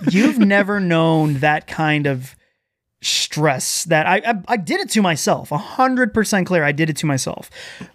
You've 0.10 0.40
never 0.40 0.80
known 0.80 1.36
that 1.40 1.68
kind 1.68 2.08
of 2.08 2.36
stress 3.06 3.84
that 3.86 4.08
I, 4.08 4.22
I 4.26 4.42
I 4.48 4.58
did 4.58 4.82
it 4.82 4.90
to 4.92 5.02
myself. 5.02 5.52
A 5.52 5.58
hundred 5.58 6.14
percent 6.14 6.48
clear. 6.48 6.64
I 6.64 6.72
did 6.72 6.90
it 6.90 6.98
to 6.98 7.06
myself. 7.06 7.50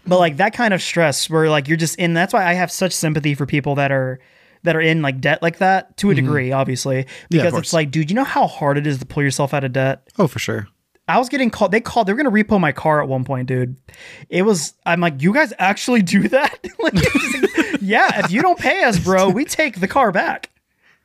But 0.07 0.19
like 0.19 0.37
that 0.37 0.53
kind 0.53 0.73
of 0.73 0.81
stress 0.81 1.29
where 1.29 1.51
like 1.51 1.69
you're 1.69 1.77
just 1.77 1.99
in 1.99 2.15
that's 2.15 2.33
why 2.33 2.47
I 2.47 2.55
have 2.55 2.71
such 2.71 2.93
sympathy 2.93 3.35
for 3.35 3.47
people 3.47 3.75
that 3.77 3.91
are 3.91 4.21
that 4.63 4.77
are 4.77 4.81
in 4.81 5.03
like 5.03 5.21
debt 5.21 5.43
like 5.43 5.59
that 5.59 5.97
to 5.99 6.11
a 6.11 6.15
mm-hmm. 6.15 6.25
degree, 6.25 6.53
obviously. 6.53 7.07
Because 7.29 7.53
course. 7.53 7.63
it's 7.63 7.73
like, 7.73 7.91
dude, 7.91 8.11
you 8.11 8.15
know 8.15 8.25
how 8.25 8.47
hard 8.47 8.79
it 8.79 8.87
is 8.87 8.99
to 8.99 9.07
pull 9.07 9.23
yourself 9.23 9.55
out 9.55 9.65
of 9.65 9.73
debt? 9.73 10.03
oh, 10.19 10.27
for 10.27 10.39
sure. 10.39 10.69
I 11.09 11.19
was 11.19 11.29
getting 11.29 11.51
called. 11.51 11.73
They 11.73 11.81
called. 11.81 12.07
They 12.07 12.13
were 12.13 12.23
gonna 12.23 12.31
repo 12.31 12.61
my 12.61 12.71
car 12.71 13.03
at 13.03 13.09
one 13.09 13.25
point, 13.25 13.49
dude. 13.49 13.77
It 14.29 14.43
was. 14.43 14.75
I'm 14.87 15.01
like, 15.01 15.21
you 15.23 15.35
guys 15.35 15.53
actually 15.59 16.03
do 16.03 16.29
that? 16.29 16.65
like, 16.79 16.95
yeah. 17.81 18.25
If 18.25 18.31
you 18.31 18.43
don't 18.43 18.59
pay 18.59 18.85
us, 18.85 18.97
bro, 18.97 19.29
we 19.29 19.45
take 19.45 19.81
the 19.81 19.89
car 19.89 20.13
back. 20.13 20.50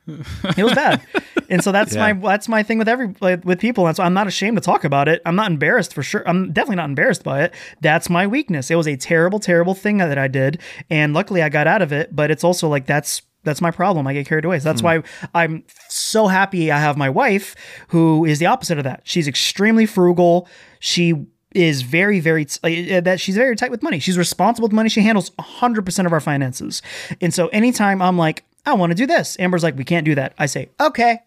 It 0.06 0.62
was 0.64 0.74
bad, 0.74 1.02
and 1.50 1.62
so 1.64 1.72
that's 1.72 1.94
Yeah. 1.96 2.12
my 2.12 2.28
that's 2.28 2.48
my 2.48 2.62
thing 2.62 2.78
with 2.78 2.88
every 2.88 3.14
with 3.20 3.58
people. 3.58 3.86
And 3.86 3.96
so 3.96 4.02
I'm 4.02 4.14
not 4.14 4.26
ashamed 4.26 4.56
to 4.56 4.60
talk 4.60 4.84
about 4.84 5.08
it. 5.08 5.20
I'm 5.26 5.36
not 5.36 5.50
embarrassed 5.50 5.94
for 5.94 6.02
sure. 6.02 6.22
I'm 6.28 6.52
definitely 6.52 6.76
not 6.76 6.88
embarrassed 6.88 7.24
by 7.24 7.42
it. 7.44 7.54
That's 7.80 8.08
my 8.08 8.26
weakness. 8.26 8.70
It 8.70 8.76
was 8.76 8.86
a 8.86 8.96
terrible, 8.96 9.40
terrible 9.40 9.74
thing 9.74 9.98
that 9.98 10.18
I 10.18 10.28
did, 10.28 10.60
and 10.90 11.12
luckily 11.14 11.42
I 11.42 11.48
got 11.48 11.66
out 11.66 11.82
of 11.82 11.92
it. 11.92 12.14
But 12.14 12.30
it's 12.30 12.44
also 12.44 12.68
like 12.68 12.86
that's 12.86 13.22
that's 13.44 13.60
my 13.60 13.70
problem. 13.70 14.06
I 14.06 14.12
get 14.12 14.26
carried 14.26 14.44
away. 14.44 14.58
So 14.58 14.64
that's 14.64 14.82
why 14.82 15.02
I'm 15.34 15.62
so 15.88 16.26
happy 16.26 16.72
I 16.72 16.78
have 16.80 16.96
my 16.96 17.08
wife 17.08 17.54
who 17.88 18.24
is 18.24 18.38
the 18.40 18.46
opposite 18.46 18.76
of 18.78 18.84
that. 18.84 19.02
She's 19.04 19.28
extremely 19.28 19.86
frugal. 19.86 20.48
She 20.80 21.26
is 21.52 21.82
very, 21.82 22.18
very, 22.20 22.44
uh, 22.64 23.00
that 23.00 23.18
she's 23.20 23.36
very 23.36 23.54
tight 23.54 23.70
with 23.70 23.82
money. 23.84 23.98
She's 24.00 24.18
responsible 24.18 24.66
with 24.66 24.72
money. 24.74 24.88
She 24.88 25.00
handles 25.00 25.30
100% 25.38 26.06
of 26.06 26.12
our 26.12 26.20
finances. 26.20 26.82
And 27.20 27.32
so 27.32 27.46
anytime 27.48 28.02
I'm 28.02 28.18
like, 28.18 28.44
I 28.66 28.74
want 28.74 28.90
to 28.90 28.94
do 28.94 29.06
this, 29.06 29.38
Amber's 29.38 29.62
like, 29.62 29.76
we 29.76 29.84
can't 29.84 30.04
do 30.04 30.14
that. 30.16 30.34
I 30.38 30.46
say, 30.46 30.70
okay. 30.80 31.20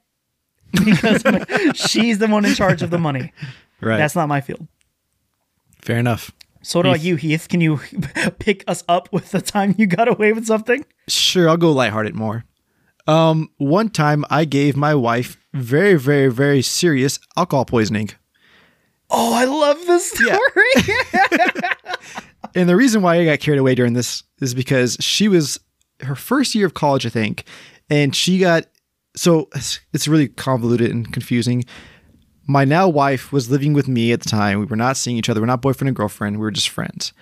Because 0.72 1.24
she's 1.74 2.20
the 2.20 2.28
one 2.28 2.46
in 2.46 2.54
charge 2.54 2.84
of 2.84 2.92
the 2.92 3.00
money. 3.00 3.34
Right. 3.82 3.98
That's 3.98 4.16
not 4.16 4.28
my 4.28 4.40
field. 4.42 4.68
Fair 5.82 5.98
enough. 5.98 6.32
So 6.62 6.80
what 6.80 6.86
about 6.86 7.02
you, 7.02 7.16
Heath? 7.16 7.48
Can 7.48 7.62
you 7.62 7.80
pick 8.40 8.64
us 8.68 8.84
up 8.88 9.12
with 9.12 9.32
the 9.32 9.42
time 9.42 9.74
you 9.78 9.88
got 9.88 10.08
away 10.08 10.34
with 10.34 10.46
something? 10.46 10.86
Sure, 11.08 11.50
I'll 11.50 11.58
go 11.58 11.72
lighthearted 11.72 12.14
more. 12.14 12.44
Um, 13.08 13.50
one 13.58 13.90
time 13.90 14.26
I 14.30 14.46
gave 14.46 14.76
my 14.76 14.94
wife 14.94 15.38
very, 15.54 15.96
very, 15.96 16.28
very 16.28 16.62
serious 16.62 17.18
alcohol 17.36 17.66
poisoning. 17.66 18.10
Oh, 19.10 19.34
I 19.34 19.46
love 19.46 19.84
this 19.88 20.12
story. 20.12 21.60
And 22.56 22.68
the 22.68 22.76
reason 22.76 23.02
why 23.02 23.20
I 23.20 23.26
got 23.26 23.40
carried 23.40 23.60
away 23.60 23.76
during 23.76 23.94
this 23.94 24.24
is 24.42 24.54
because 24.54 24.98
she 25.00 25.28
was 25.28 25.60
her 26.02 26.16
first 26.16 26.56
year 26.56 26.66
of 26.66 26.74
college, 26.74 27.06
I 27.06 27.10
think, 27.10 27.44
and 27.90 28.16
she 28.16 28.40
got 28.40 28.66
so 29.16 29.50
it's, 29.54 30.08
really 30.08 30.28
convoluted 30.28 30.92
and 30.92 31.12
confusing. 31.12 31.66
My 32.48 32.66
now 32.66 32.88
wife 32.88 33.32
was 33.32 33.50
living 33.50 33.74
with 33.74 33.88
me 33.88 34.12
at 34.12 34.22
the 34.22 34.30
time. 34.30 34.60
We 34.60 34.66
were 34.66 34.76
not 34.76 34.98
seeing 34.98 35.18
each 35.18 35.30
other. 35.30 35.42
We're 35.42 35.48
not 35.48 35.62
boyfriend 35.62 35.90
and 35.90 35.96
girlfriend. 35.96 36.38
We 36.38 36.42
were 36.42 36.52
just 36.52 36.70
friends. 36.70 37.14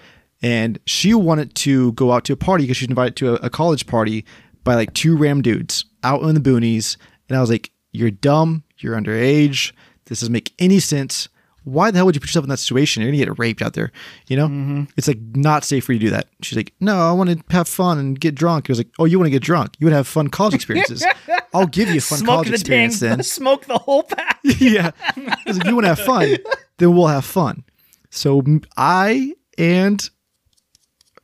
And 0.42 0.80
she 0.86 1.14
wanted 1.14 1.56
to 1.56 1.94
go 1.94 2.12
out 2.12 2.24
to 2.26 2.34
a 2.34 2.38
party 2.38 2.64
because 2.64 2.78
she 2.78 2.86
was 2.86 2.92
invited 2.92 3.16
to 3.18 3.34
a, 3.34 3.48
a 3.48 3.50
college 3.50 3.88
party 3.88 4.26
by 4.64 4.76
like 4.76 4.94
two 4.94 5.18
ram 5.18 5.42
dudes 5.42 5.86
out 6.04 6.22
in 6.22 6.36
the 6.36 6.42
boonies. 6.42 6.98
And 7.28 7.38
I 7.38 7.42
was 7.42 7.50
like, 7.50 7.72
You're 7.92 8.12
dumb. 8.12 8.64
You're 8.78 8.96
underage. 8.96 9.74
This 10.06 10.20
doesn't 10.20 10.34
make 10.34 10.54
any 10.60 10.80
sense. 10.80 11.30
Why 11.68 11.92
the 11.92 11.98
hell 11.98 12.06
would 12.06 12.16
you 12.16 12.22
put 12.22 12.30
yourself 12.30 12.46
in 12.46 12.50
that 12.50 12.58
situation? 12.60 13.04
You're 13.04 13.12
gonna 13.12 13.26
get 13.26 13.40
raped 13.40 13.62
out 13.62 13.74
there. 13.74 13.92
You 14.28 14.38
know, 14.38 14.88
it's 14.96 15.08
like 15.08 15.20
not 15.36 15.66
safe 15.66 15.84
for 15.84 15.92
you 15.92 16.00
to 16.00 16.06
do 16.06 16.12
that. 16.12 16.28
She's 16.42 16.56
like, 16.56 16.74
no, 16.80 16.98
I 16.98 17.12
want 17.12 17.30
to 17.30 17.44
have 17.50 17.68
fun 17.68 17.98
and 17.98 18.18
get 18.18 18.36
drunk. 18.36 18.70
I 18.70 18.72
was 18.72 18.80
like, 18.80 18.88
oh, 19.00 19.04
you 19.06 19.20
want 19.20 19.28
to 19.28 19.32
get 19.32 19.42
drunk? 19.44 19.74
You 19.78 19.86
would 19.88 19.94
have 19.94 20.08
fun 20.08 20.30
college 20.30 20.54
experiences. 20.54 21.06
I'll 21.54 21.68
give 21.68 21.90
you 21.90 21.98
a 21.98 22.02
fun 22.02 22.20
Smoke 22.20 22.28
college 22.28 22.48
the 22.48 22.54
experience 22.54 23.02
dang, 23.02 23.10
then. 23.10 23.24
smoke 23.24 23.66
the 23.66 23.78
whole 23.78 24.04
pack. 24.04 24.40
yeah, 24.44 24.92
I 25.06 25.38
was 25.46 25.58
like, 25.58 25.68
you 25.68 25.76
want 25.76 25.86
to 25.86 25.90
have 25.90 26.00
fun? 26.00 26.38
Then 26.78 26.96
we'll 26.96 27.08
have 27.08 27.26
fun. 27.26 27.66
So 28.12 28.42
I 28.78 29.34
and 29.58 30.10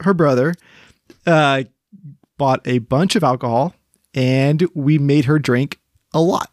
her 0.02 0.14
brother 0.14 0.56
uh, 1.26 1.64
bought 2.38 2.68
a 2.68 2.80
bunch 2.80 3.16
of 3.16 3.24
alcohol 3.24 3.76
and 4.14 4.68
we 4.74 4.98
made 4.98 5.26
her 5.26 5.40
drink 5.40 5.80
a 6.14 6.20
lot. 6.20 6.50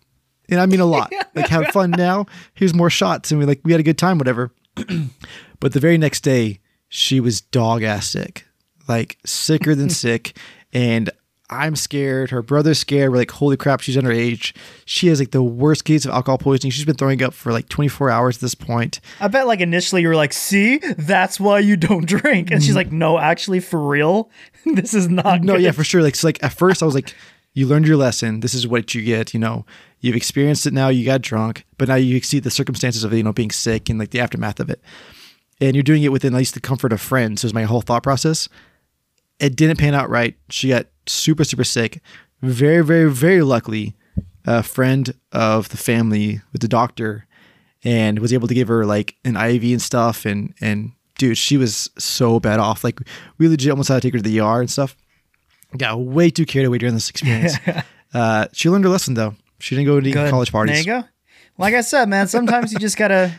And 0.50 0.60
I 0.60 0.66
mean 0.66 0.80
a 0.80 0.86
lot. 0.86 1.12
Like 1.32 1.46
have 1.46 1.68
fun 1.68 1.92
now. 1.92 2.26
Here's 2.54 2.74
more 2.74 2.90
shots. 2.90 3.30
And 3.30 3.38
we 3.38 3.46
like 3.46 3.60
we 3.62 3.70
had 3.70 3.80
a 3.80 3.84
good 3.84 3.96
time, 3.96 4.18
whatever. 4.18 4.52
but 5.60 5.72
the 5.72 5.78
very 5.78 5.96
next 5.96 6.22
day, 6.22 6.58
she 6.88 7.20
was 7.20 7.40
dog 7.40 7.84
ass 7.84 8.08
sick. 8.08 8.46
Like 8.88 9.18
sicker 9.24 9.76
than 9.76 9.90
sick. 10.04 10.36
And 10.72 11.08
I'm 11.50 11.74
scared. 11.76 12.30
Her 12.30 12.42
brother's 12.42 12.78
scared. 12.78 13.10
We're 13.10 13.18
like, 13.18 13.30
holy 13.30 13.56
crap, 13.56 13.80
she's 13.80 13.96
underage. 13.96 14.56
She 14.84 15.08
has 15.08 15.18
like 15.18 15.32
the 15.32 15.42
worst 15.42 15.84
case 15.84 16.04
of 16.04 16.12
alcohol 16.12 16.38
poisoning. 16.38 16.70
She's 16.70 16.84
been 16.84 16.96
throwing 16.96 17.22
up 17.22 17.34
for 17.34 17.52
like 17.52 17.68
24 17.68 18.10
hours 18.10 18.36
at 18.36 18.40
this 18.40 18.54
point. 18.54 19.00
I 19.20 19.28
bet 19.28 19.46
like 19.46 19.60
initially 19.60 20.02
you 20.02 20.08
were 20.08 20.16
like, 20.16 20.32
see, 20.32 20.78
that's 20.78 21.40
why 21.40 21.58
you 21.58 21.76
don't 21.76 22.06
drink. 22.08 22.50
And 22.50 22.62
she's 22.62 22.72
mm. 22.72 22.76
like, 22.76 22.92
no, 22.92 23.18
actually 23.18 23.60
for 23.60 23.80
real, 23.86 24.30
this 24.64 24.94
is 24.94 25.08
not 25.08 25.42
No, 25.42 25.54
good. 25.54 25.62
yeah, 25.62 25.70
for 25.72 25.84
sure. 25.84 26.02
Like, 26.02 26.14
so 26.14 26.28
like 26.28 26.42
at 26.42 26.52
first 26.52 26.82
I 26.82 26.86
was 26.86 26.94
like, 26.94 27.14
you 27.52 27.66
learned 27.66 27.86
your 27.86 27.96
lesson. 27.96 28.40
This 28.40 28.54
is 28.54 28.66
what 28.66 28.94
you 28.94 29.02
get. 29.02 29.34
You 29.34 29.40
know, 29.40 29.66
you've 30.00 30.16
experienced 30.16 30.66
it 30.66 30.72
now. 30.72 30.88
You 30.88 31.04
got 31.04 31.22
drunk, 31.22 31.64
but 31.78 31.88
now 31.88 31.94
you 31.94 32.20
see 32.20 32.40
the 32.40 32.50
circumstances 32.50 33.04
of 33.04 33.12
you 33.12 33.22
know 33.22 33.32
being 33.32 33.50
sick 33.50 33.88
and 33.88 33.98
like 33.98 34.10
the 34.10 34.20
aftermath 34.20 34.60
of 34.60 34.70
it, 34.70 34.80
and 35.60 35.74
you're 35.74 35.82
doing 35.82 36.02
it 36.02 36.12
within 36.12 36.34
at 36.34 36.38
least 36.38 36.54
the 36.54 36.60
comfort 36.60 36.92
of 36.92 37.00
friends. 37.00 37.44
Was 37.44 37.54
my 37.54 37.64
whole 37.64 37.82
thought 37.82 38.02
process. 38.02 38.48
It 39.38 39.56
didn't 39.56 39.78
pan 39.78 39.94
out 39.94 40.10
right. 40.10 40.36
She 40.50 40.68
got 40.68 40.86
super 41.06 41.44
super 41.44 41.64
sick. 41.64 42.00
Very 42.42 42.84
very 42.84 43.10
very 43.10 43.42
luckily, 43.42 43.96
a 44.46 44.62
friend 44.62 45.14
of 45.32 45.68
the 45.68 45.76
family 45.76 46.40
with 46.52 46.62
the 46.62 46.68
doctor, 46.68 47.26
and 47.84 48.18
was 48.18 48.32
able 48.32 48.48
to 48.48 48.54
give 48.54 48.68
her 48.68 48.84
like 48.84 49.16
an 49.24 49.36
IV 49.36 49.64
and 49.64 49.82
stuff. 49.82 50.24
And 50.24 50.54
and 50.60 50.92
dude, 51.18 51.38
she 51.38 51.56
was 51.56 51.90
so 51.98 52.40
bad 52.40 52.58
off. 52.58 52.84
Like 52.84 53.00
we 53.38 53.48
legit 53.48 53.70
almost 53.70 53.88
had 53.88 53.96
to 53.96 54.00
take 54.00 54.14
her 54.14 54.18
to 54.18 54.28
the 54.28 54.40
ER 54.40 54.60
and 54.60 54.70
stuff 54.70 54.96
got 55.76 56.00
way 56.00 56.30
too 56.30 56.46
carried 56.46 56.66
away 56.66 56.78
during 56.78 56.94
this 56.94 57.10
experience. 57.10 57.54
uh, 58.14 58.46
she 58.52 58.68
learned 58.68 58.84
her 58.84 58.90
lesson 58.90 59.14
though. 59.14 59.34
She 59.60 59.74
didn't 59.74 59.86
go 59.86 60.00
to 60.00 60.04
any 60.04 60.12
Good. 60.12 60.30
college 60.30 60.52
parties. 60.52 60.84
There 60.84 60.96
you 60.96 61.02
go. 61.02 61.08
Like 61.58 61.74
I 61.74 61.82
said, 61.82 62.08
man, 62.08 62.26
sometimes 62.28 62.72
you 62.72 62.78
just 62.78 62.96
gotta 62.96 63.32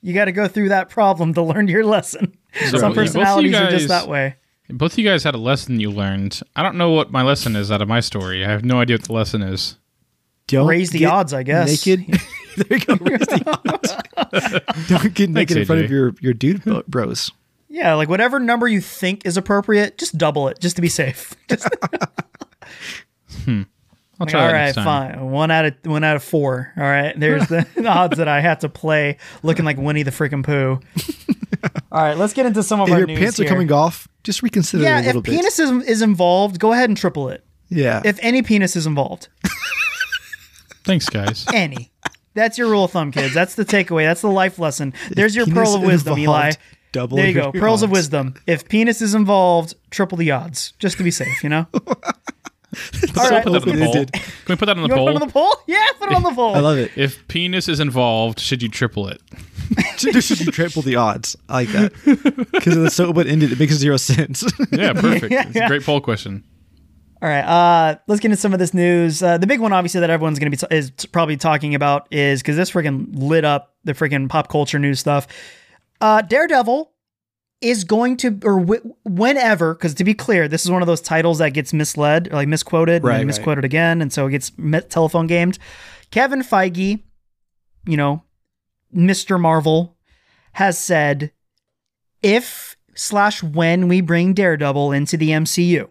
you 0.00 0.14
gotta 0.14 0.32
go 0.32 0.48
through 0.48 0.70
that 0.70 0.88
problem 0.88 1.34
to 1.34 1.42
learn 1.42 1.68
your 1.68 1.84
lesson. 1.84 2.36
So, 2.70 2.78
Some 2.78 2.80
both 2.80 2.82
of 2.82 2.90
you 2.90 2.94
personalities 2.94 3.54
are 3.54 3.70
just 3.70 3.88
that 3.88 4.08
way. 4.08 4.36
Both 4.68 4.92
of 4.92 4.98
you 4.98 5.04
guys 5.04 5.22
had 5.22 5.34
a 5.34 5.38
lesson 5.38 5.78
you 5.78 5.90
learned. 5.90 6.40
I 6.56 6.62
don't 6.62 6.76
know 6.76 6.90
what 6.90 7.12
my 7.12 7.22
lesson 7.22 7.54
is 7.54 7.70
out 7.70 7.82
of 7.82 7.88
my 7.88 8.00
story. 8.00 8.44
I 8.44 8.50
have 8.50 8.64
no 8.64 8.80
idea 8.80 8.94
what 8.94 9.04
the 9.04 9.12
lesson 9.12 9.42
is. 9.42 9.76
Don't 10.48 10.66
Raise 10.66 10.90
the 10.90 11.06
odds, 11.06 11.32
I 11.32 11.42
guess. 11.42 11.86
Naked. 11.86 12.20
there 12.56 12.78
you 12.78 12.84
go. 12.84 12.94
Raise 13.04 13.20
the 13.20 14.06
odds. 14.76 14.88
Don't 14.88 15.14
get 15.14 15.30
naked 15.30 15.56
in 15.56 15.66
front 15.66 15.84
of 15.84 15.90
your 15.90 16.14
your 16.20 16.32
dude 16.32 16.62
bros. 16.86 17.30
Yeah, 17.68 17.94
like 17.94 18.08
whatever 18.08 18.38
number 18.38 18.66
you 18.68 18.80
think 18.80 19.26
is 19.26 19.36
appropriate, 19.36 19.98
just 19.98 20.16
double 20.16 20.48
it, 20.48 20.60
just 20.60 20.76
to 20.76 20.82
be 20.82 20.88
safe. 20.88 21.34
Just, 21.48 21.68
I'll 24.18 24.24
like, 24.24 24.30
try 24.30 24.40
all 24.40 24.46
that 24.48 24.52
right, 24.54 24.64
next 24.66 24.74
time. 24.76 25.14
fine. 25.18 25.30
One 25.30 25.50
out 25.50 25.64
of 25.66 25.74
one 25.84 26.02
out 26.04 26.16
of 26.16 26.22
four. 26.24 26.72
All 26.76 26.82
right, 26.82 27.12
there's 27.18 27.46
the 27.48 27.66
odds 27.86 28.18
that 28.18 28.28
I 28.28 28.40
had 28.40 28.60
to 28.60 28.68
play 28.68 29.18
looking 29.42 29.64
like 29.64 29.76
Winnie 29.76 30.02
the 30.04 30.10
freaking 30.10 30.42
Pooh. 30.44 30.80
all 31.92 32.02
right, 32.02 32.16
let's 32.16 32.32
get 32.32 32.46
into 32.46 32.62
some 32.62 32.80
of 32.80 32.88
If 32.88 32.92
our 32.94 32.98
your 33.00 33.06
news 33.08 33.18
pants 33.18 33.36
here. 33.38 33.46
are 33.46 33.48
coming 33.48 33.70
off, 33.72 34.08
just 34.24 34.42
reconsider 34.42 34.82
yeah, 34.82 35.00
it 35.00 35.06
a 35.14 35.18
if 35.18 35.24
bit. 35.24 35.34
penis 35.34 35.58
is, 35.58 35.70
is 35.86 36.02
involved, 36.02 36.58
go 36.58 36.72
ahead 36.72 36.88
and 36.88 36.96
triple 36.96 37.28
it. 37.28 37.44
yeah. 37.68 38.00
If 38.04 38.18
any 38.22 38.42
penis 38.42 38.74
is 38.76 38.86
involved, 38.86 39.28
Thanks, 40.84 41.08
guys. 41.08 41.44
any. 41.52 41.92
That's 42.34 42.58
your 42.58 42.68
rule 42.68 42.84
of 42.84 42.90
thumb, 42.92 43.12
kids. 43.12 43.34
That's 43.34 43.54
the 43.54 43.64
takeaway. 43.64 44.04
That's 44.06 44.20
the 44.20 44.28
life 44.30 44.58
lesson. 44.58 44.92
There's 45.10 45.34
your 45.34 45.46
pearl 45.46 45.74
of 45.74 45.82
wisdom, 45.82 46.18
Eli. 46.18 46.52
double 46.92 47.16
There 47.16 47.26
you 47.28 47.32
go. 47.34 47.50
Pearls 47.50 47.82
of 47.82 47.90
wisdom. 47.90 48.34
If 48.46 48.68
penis 48.68 49.00
is 49.02 49.14
involved, 49.14 49.74
triple 49.90 50.18
the 50.18 50.30
odds, 50.30 50.74
just 50.78 50.98
to 50.98 51.02
be 51.02 51.10
safe. 51.10 51.42
You 51.42 51.48
know. 51.48 51.66
All 53.18 53.30
right. 53.30 53.44
Put 53.44 53.52
that 53.52 53.68
on 53.68 53.78
the 53.78 53.84
poll. 53.84 54.04
Can 54.04 54.22
we 54.48 54.56
put 54.56 54.66
that 54.66 54.76
on 54.76 54.82
the 54.88 54.94
You 54.94 55.02
want 55.02 55.20
to 55.20 55.26
put 55.26 55.26
it 55.26 55.32
poll? 55.32 55.46
on 55.46 55.52
the 55.54 55.54
poll? 55.54 55.54
Yeah, 55.66 55.86
put 55.98 56.10
it 56.10 56.14
on 56.16 56.22
the 56.22 56.32
poll. 56.32 56.54
I 56.54 56.60
love 56.60 56.78
it. 56.78 56.92
If 56.96 57.26
penis 57.28 57.68
is 57.68 57.80
involved, 57.80 58.38
should 58.40 58.62
you 58.62 58.68
triple 58.68 59.08
it? 59.08 59.20
Should 59.98 60.38
you 60.40 60.52
triple 60.52 60.82
the 60.82 60.94
odds? 60.94 61.36
I 61.48 61.52
like 61.54 61.68
that 61.70 61.92
because 62.52 62.76
it's 62.76 62.94
so 62.94 63.06
open 63.06 63.26
ended. 63.26 63.50
It 63.50 63.58
makes 63.58 63.72
zero 63.74 63.96
sense. 63.96 64.44
Yeah, 64.70 64.92
perfect. 64.92 65.32
Yeah, 65.32 65.46
It's 65.48 65.56
yeah. 65.56 65.64
a 65.64 65.68
great 65.68 65.82
poll 65.82 66.00
question. 66.00 66.44
All 67.20 67.28
right, 67.28 67.40
uh, 67.40 67.96
let's 68.06 68.20
get 68.20 68.26
into 68.30 68.36
some 68.36 68.52
of 68.52 68.60
this 68.60 68.72
news. 68.74 69.22
Uh, 69.24 69.38
the 69.38 69.46
big 69.48 69.58
one, 69.58 69.72
obviously, 69.72 70.00
that 70.02 70.10
everyone's 70.10 70.38
going 70.38 70.52
to 70.52 70.56
be 70.56 70.68
t- 70.68 70.72
is 70.76 70.92
t- 70.96 71.08
probably 71.08 71.36
talking 71.36 71.74
about 71.74 72.06
is 72.12 72.42
because 72.42 72.54
this 72.56 72.70
freaking 72.70 73.08
lit 73.14 73.44
up 73.44 73.74
the 73.82 73.92
freaking 73.94 74.28
pop 74.28 74.48
culture 74.48 74.78
news 74.78 75.00
stuff. 75.00 75.26
Uh, 76.00 76.22
Daredevil 76.22 76.92
is 77.60 77.84
going 77.84 78.16
to, 78.18 78.38
or 78.44 78.60
w- 78.60 78.94
whenever, 79.04 79.74
because 79.74 79.94
to 79.94 80.04
be 80.04 80.14
clear, 80.14 80.46
this 80.48 80.64
is 80.64 80.70
one 80.70 80.82
of 80.82 80.86
those 80.86 81.00
titles 81.00 81.38
that 81.38 81.50
gets 81.50 81.72
misled, 81.72 82.28
or 82.28 82.32
like 82.36 82.48
misquoted, 82.48 82.96
and 82.96 83.04
Right, 83.04 83.16
right. 83.18 83.26
misquoted 83.26 83.64
again, 83.64 84.02
and 84.02 84.12
so 84.12 84.26
it 84.26 84.32
gets 84.32 84.56
me- 84.58 84.80
telephone 84.82 85.26
gamed. 85.26 85.58
Kevin 86.10 86.42
Feige, 86.42 87.02
you 87.86 87.96
know, 87.96 88.22
Mr. 88.94 89.40
Marvel, 89.40 89.96
has 90.52 90.78
said 90.78 91.32
if 92.22 92.76
slash 92.94 93.42
when 93.42 93.88
we 93.88 94.00
bring 94.00 94.32
Daredevil 94.34 94.92
into 94.92 95.16
the 95.16 95.30
MCU, 95.30 95.88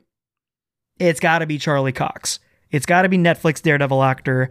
it's 1.00 1.20
got 1.20 1.40
to 1.40 1.46
be 1.46 1.58
Charlie 1.58 1.92
Cox. 1.92 2.40
It's 2.72 2.86
got 2.86 3.04
to 3.04 3.10
be 3.10 3.18
Netflix 3.18 3.62
Daredevil 3.62 4.02
actor. 4.04 4.50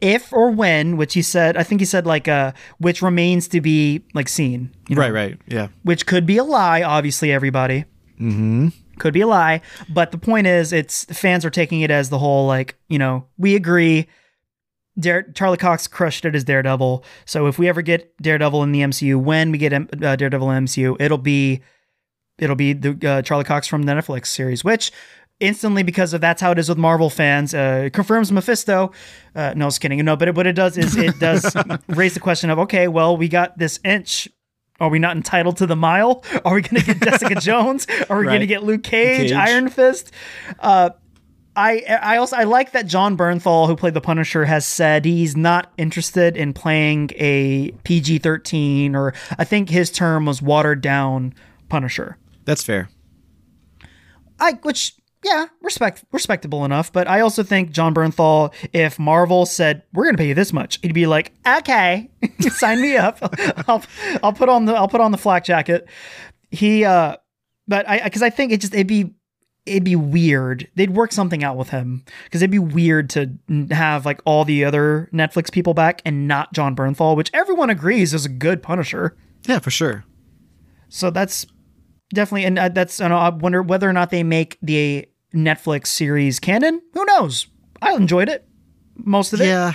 If 0.00 0.32
or 0.32 0.50
when, 0.50 0.96
which 0.96 1.14
he 1.14 1.22
said, 1.22 1.56
I 1.56 1.62
think 1.64 1.80
he 1.80 1.84
said 1.84 2.06
like 2.06 2.28
uh, 2.28 2.52
which 2.78 3.02
remains 3.02 3.48
to 3.48 3.60
be 3.60 4.04
like 4.14 4.28
seen. 4.28 4.70
you 4.88 4.94
know, 4.96 5.02
right, 5.02 5.12
right, 5.12 5.38
yeah. 5.48 5.68
Which 5.82 6.06
could 6.06 6.24
be 6.26 6.36
a 6.38 6.44
lie, 6.44 6.82
obviously. 6.82 7.32
Everybody 7.32 7.84
Mm-hmm. 8.20 8.68
could 8.98 9.12
be 9.12 9.20
a 9.20 9.26
lie, 9.26 9.60
but 9.90 10.10
the 10.10 10.16
point 10.18 10.46
is, 10.46 10.72
it's 10.72 11.04
fans 11.06 11.44
are 11.44 11.50
taking 11.50 11.82
it 11.82 11.90
as 11.90 12.08
the 12.10 12.18
whole 12.18 12.46
like 12.46 12.76
you 12.88 12.98
know 12.98 13.26
we 13.36 13.54
agree. 13.56 14.06
Dare, 14.98 15.24
Charlie 15.34 15.58
Cox 15.58 15.86
crushed 15.86 16.24
it 16.24 16.34
as 16.34 16.42
Daredevil. 16.44 17.04
So 17.26 17.46
if 17.48 17.58
we 17.58 17.68
ever 17.68 17.82
get 17.82 18.16
Daredevil 18.22 18.62
in 18.62 18.72
the 18.72 18.80
MCU, 18.80 19.20
when 19.22 19.52
we 19.52 19.58
get 19.58 19.74
M- 19.74 19.88
uh, 20.02 20.16
Daredevil 20.16 20.50
in 20.52 20.64
the 20.64 20.70
MCU, 20.70 20.96
it'll 20.98 21.18
be 21.18 21.60
it'll 22.38 22.56
be 22.56 22.72
the 22.72 22.96
uh, 23.06 23.20
Charlie 23.22 23.44
Cox 23.44 23.66
from 23.66 23.82
the 23.82 23.92
Netflix 23.92 24.28
series, 24.28 24.64
which 24.64 24.90
instantly 25.40 25.82
because 25.82 26.14
of 26.14 26.20
that's 26.20 26.40
how 26.40 26.50
it 26.50 26.58
is 26.58 26.68
with 26.68 26.78
Marvel 26.78 27.10
fans 27.10 27.54
uh, 27.54 27.84
it 27.86 27.92
confirms 27.92 28.32
Mephisto. 28.32 28.92
Uh, 29.34 29.52
no, 29.54 29.64
I 29.64 29.66
was 29.66 29.78
kidding. 29.78 30.02
No, 30.04 30.16
but 30.16 30.34
what 30.34 30.46
it 30.46 30.54
does 30.54 30.78
is 30.78 30.96
it 30.96 31.18
does 31.18 31.54
raise 31.88 32.14
the 32.14 32.20
question 32.20 32.50
of 32.50 32.58
okay, 32.60 32.88
well 32.88 33.16
we 33.16 33.28
got 33.28 33.58
this 33.58 33.78
inch. 33.84 34.28
Are 34.78 34.90
we 34.90 34.98
not 34.98 35.16
entitled 35.16 35.56
to 35.58 35.66
the 35.66 35.76
mile? 35.76 36.22
Are 36.44 36.54
we 36.54 36.60
going 36.60 36.82
to 36.82 36.94
get 36.94 37.00
Jessica 37.00 37.34
Jones? 37.40 37.86
Are 38.10 38.18
we 38.18 38.26
going 38.26 38.40
to 38.40 38.46
get 38.46 38.62
Luke 38.62 38.82
Cage, 38.82 39.30
Cage. 39.30 39.32
Iron 39.32 39.70
Fist? 39.70 40.12
Uh, 40.60 40.90
I 41.56 41.82
I 42.02 42.16
also 42.18 42.36
I 42.36 42.44
like 42.44 42.72
that 42.72 42.86
Jon 42.86 43.16
Bernthal, 43.16 43.66
who 43.66 43.76
played 43.76 43.94
the 43.94 44.00
Punisher, 44.00 44.44
has 44.44 44.66
said 44.66 45.06
he's 45.06 45.34
not 45.34 45.72
interested 45.78 46.36
in 46.36 46.52
playing 46.52 47.10
a 47.16 47.70
PG 47.84 48.18
thirteen 48.18 48.94
or 48.94 49.14
I 49.38 49.44
think 49.44 49.70
his 49.70 49.90
term 49.90 50.26
was 50.26 50.42
watered 50.42 50.82
down 50.82 51.32
Punisher. 51.70 52.18
That's 52.44 52.62
fair. 52.62 52.90
I 54.38 54.52
which 54.62 54.94
yeah, 55.24 55.46
respect 55.62 56.04
respectable 56.12 56.64
enough, 56.64 56.92
but 56.92 57.08
I 57.08 57.20
also 57.20 57.42
think 57.42 57.70
Jon 57.70 57.94
Bernthal, 57.94 58.52
if 58.72 58.98
Marvel 58.98 59.46
said 59.46 59.82
we're 59.92 60.04
gonna 60.04 60.18
pay 60.18 60.28
you 60.28 60.34
this 60.34 60.52
much, 60.52 60.78
he'd 60.82 60.94
be 60.94 61.06
like, 61.06 61.32
okay, 61.46 62.10
sign 62.40 62.80
me 62.80 62.96
up. 62.96 63.18
I'll 63.68 63.82
I'll 64.22 64.32
put 64.32 64.48
on 64.48 64.66
the 64.66 64.74
I'll 64.74 64.88
put 64.88 65.00
on 65.00 65.10
the 65.12 65.18
flak 65.18 65.44
jacket. 65.44 65.88
He 66.50 66.84
uh, 66.84 67.16
but 67.66 67.88
I 67.88 68.02
because 68.02 68.22
I 68.22 68.30
think 68.30 68.52
it 68.52 68.60
just 68.60 68.74
it'd 68.74 68.86
be 68.86 69.14
it'd 69.66 69.84
be 69.84 69.96
weird. 69.96 70.68
They'd 70.76 70.90
work 70.90 71.12
something 71.12 71.42
out 71.42 71.56
with 71.56 71.70
him 71.70 72.04
because 72.24 72.40
it'd 72.40 72.50
be 72.50 72.58
weird 72.58 73.10
to 73.10 73.36
have 73.70 74.06
like 74.06 74.20
all 74.24 74.44
the 74.44 74.64
other 74.64 75.10
Netflix 75.12 75.50
people 75.50 75.74
back 75.74 76.00
and 76.04 76.28
not 76.28 76.52
Jon 76.52 76.76
Bernthal, 76.76 77.16
which 77.16 77.30
everyone 77.34 77.70
agrees 77.70 78.14
is 78.14 78.24
a 78.24 78.30
good 78.30 78.62
Punisher. 78.62 79.16
Yeah, 79.46 79.58
for 79.58 79.70
sure. 79.70 80.04
So 80.88 81.10
that's 81.10 81.46
definitely, 82.12 82.44
and 82.44 82.58
uh, 82.58 82.68
that's, 82.68 83.00
and 83.00 83.12
I 83.12 83.28
wonder 83.28 83.62
whether 83.62 83.88
or 83.88 83.92
not 83.92 84.10
they 84.10 84.22
make 84.22 84.58
the 84.62 85.06
Netflix 85.34 85.88
series 85.88 86.38
canon. 86.40 86.80
Who 86.94 87.04
knows? 87.04 87.46
I 87.82 87.94
enjoyed 87.94 88.28
it, 88.28 88.46
most 88.96 89.32
of 89.32 89.40
it. 89.40 89.46
Yeah, 89.46 89.74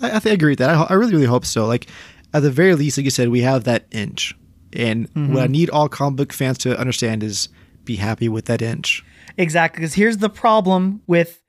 I, 0.00 0.16
I 0.16 0.18
think 0.18 0.32
I 0.32 0.34
agree 0.34 0.52
with 0.52 0.58
that. 0.58 0.70
I, 0.70 0.82
I 0.82 0.92
really, 0.94 1.12
really 1.12 1.26
hope 1.26 1.46
so. 1.46 1.66
Like, 1.66 1.86
at 2.34 2.40
the 2.40 2.50
very 2.50 2.74
least, 2.74 2.98
like 2.98 3.04
you 3.04 3.10
said, 3.10 3.28
we 3.28 3.40
have 3.42 3.64
that 3.64 3.86
inch, 3.90 4.34
and 4.72 5.08
what 5.14 5.42
I 5.42 5.46
need 5.46 5.70
all 5.70 5.88
comic 5.88 6.16
book 6.16 6.32
fans 6.32 6.58
to 6.58 6.78
understand 6.78 7.22
is 7.22 7.48
be 7.84 7.96
happy 7.96 8.28
with 8.28 8.46
that 8.46 8.62
inch. 8.62 9.04
Exactly. 9.36 9.80
Because 9.80 9.94
here's 9.94 10.18
the 10.18 10.30
problem 10.30 11.02
with, 11.06 11.42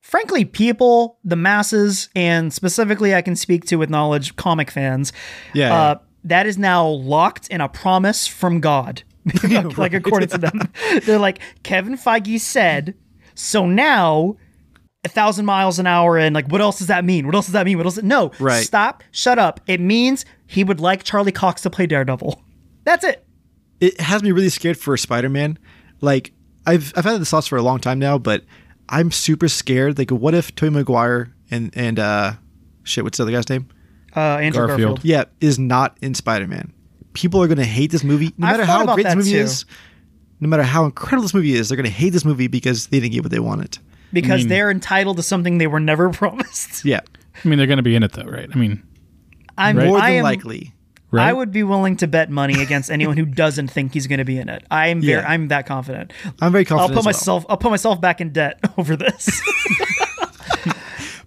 frankly, 0.00 0.44
people, 0.44 1.18
the 1.24 1.36
masses, 1.36 2.08
and 2.14 2.52
specifically, 2.52 3.14
I 3.14 3.22
can 3.22 3.36
speak 3.36 3.64
to 3.66 3.76
with 3.76 3.90
knowledge, 3.90 4.36
comic 4.36 4.70
fans. 4.70 5.12
Yeah, 5.52 5.74
Uh, 5.74 5.98
that 6.24 6.46
is 6.46 6.56
now 6.56 6.86
locked 6.86 7.48
in 7.48 7.60
a 7.60 7.68
promise 7.68 8.26
from 8.26 8.60
God. 8.60 9.02
like 9.76 9.94
according 9.94 10.28
to 10.30 10.38
them, 10.38 10.60
they're 11.04 11.18
like 11.18 11.40
Kevin 11.62 11.96
Feige 11.96 12.38
said. 12.40 12.94
So 13.34 13.66
now, 13.66 14.36
a 15.04 15.08
thousand 15.08 15.44
miles 15.46 15.78
an 15.78 15.86
hour, 15.86 16.18
and 16.18 16.34
like, 16.34 16.48
what 16.48 16.60
else 16.60 16.78
does 16.78 16.86
that 16.88 17.04
mean? 17.04 17.26
What 17.26 17.34
else 17.34 17.46
does 17.46 17.52
that 17.52 17.64
mean? 17.66 17.76
What 17.78 17.86
else? 17.86 18.02
No, 18.02 18.30
Right. 18.38 18.64
Stop. 18.64 19.02
Shut 19.10 19.38
up. 19.38 19.60
It 19.66 19.80
means 19.80 20.24
he 20.46 20.62
would 20.62 20.80
like 20.80 21.02
Charlie 21.04 21.32
Cox 21.32 21.62
to 21.62 21.70
play 21.70 21.86
Daredevil. 21.86 22.40
That's 22.84 23.04
it. 23.04 23.24
it 23.80 23.98
has 24.00 24.22
me 24.22 24.30
really 24.30 24.50
scared 24.50 24.76
for 24.76 24.96
Spider 24.96 25.28
Man. 25.30 25.58
Like, 26.00 26.32
I've 26.66 26.92
I've 26.96 27.04
had 27.04 27.20
this 27.20 27.30
thoughts 27.30 27.46
for 27.46 27.56
a 27.56 27.62
long 27.62 27.80
time 27.80 27.98
now, 27.98 28.18
but 28.18 28.44
I'm 28.90 29.10
super 29.10 29.48
scared. 29.48 29.96
Like, 29.98 30.10
what 30.10 30.34
if 30.34 30.54
Tobey 30.54 30.74
Maguire 30.74 31.34
and 31.50 31.70
and 31.74 31.98
uh, 31.98 32.32
shit, 32.82 33.04
what's 33.04 33.16
the 33.16 33.22
other 33.24 33.32
guy's 33.32 33.48
name? 33.48 33.68
Uh, 34.14 34.36
Andrew 34.36 34.66
Garfield. 34.66 35.00
Garfield. 35.00 35.04
Yeah, 35.04 35.24
is 35.40 35.58
not 35.58 35.96
in 36.02 36.14
Spider 36.14 36.46
Man. 36.46 36.73
People 37.14 37.42
are 37.42 37.48
gonna 37.48 37.64
hate 37.64 37.90
this 37.90 38.04
movie, 38.04 38.32
no 38.36 38.46
I've 38.46 38.52
matter 38.58 38.64
how 38.66 38.94
great 38.94 39.04
this 39.04 39.14
movie 39.16 39.30
too. 39.32 39.38
is. 39.38 39.64
No 40.40 40.48
matter 40.48 40.62
how 40.64 40.84
incredible 40.84 41.22
this 41.22 41.32
movie 41.34 41.54
is, 41.54 41.68
they're 41.68 41.76
gonna 41.76 41.88
hate 41.88 42.10
this 42.10 42.24
movie 42.24 42.48
because 42.48 42.88
they 42.88 43.00
didn't 43.00 43.12
get 43.14 43.22
what 43.22 43.30
they 43.32 43.38
wanted. 43.40 43.78
because 44.12 44.40
mean- 44.40 44.48
they're 44.48 44.70
entitled 44.70 45.16
to 45.16 45.22
something 45.22 45.58
they 45.58 45.66
were 45.66 45.80
never 45.80 46.10
promised. 46.12 46.84
Yeah, 46.84 47.00
I 47.44 47.48
mean, 47.48 47.56
they're 47.58 47.66
going 47.66 47.78
to 47.78 47.82
be 47.82 47.96
in 47.96 48.02
it 48.02 48.12
though, 48.12 48.24
right? 48.24 48.48
I 48.52 48.56
mean, 48.56 48.82
I'm 49.58 49.76
more 49.76 49.98
I 49.98 50.10
than 50.10 50.18
am, 50.18 50.22
likely. 50.24 50.72
right? 51.10 51.28
I 51.28 51.32
would 51.32 51.50
be 51.52 51.62
willing 51.62 51.96
to 51.98 52.06
bet 52.08 52.30
money 52.30 52.60
against 52.62 52.90
anyone 52.90 53.16
who 53.16 53.24
doesn't 53.42 53.68
think 53.68 53.92
he's 53.94 54.06
going 54.08 54.18
to 54.18 54.24
be 54.24 54.38
in 54.38 54.48
it. 54.48 54.64
I 54.70 54.88
am 54.88 55.00
very, 55.00 55.22
Yeah. 55.22 55.28
I'm 55.28 55.48
that 55.48 55.66
confident. 55.66 56.12
I'm 56.40 56.52
very 56.52 56.64
confident. 56.64 56.80
I'll 56.80 56.88
put 56.88 56.98
as 56.98 57.04
well. 57.26 57.36
myself, 57.36 57.46
I'll 57.48 57.56
put 57.56 57.70
myself 57.70 58.00
back 58.00 58.20
in 58.20 58.30
debt 58.32 58.58
over 58.78 58.96
this. 58.96 59.40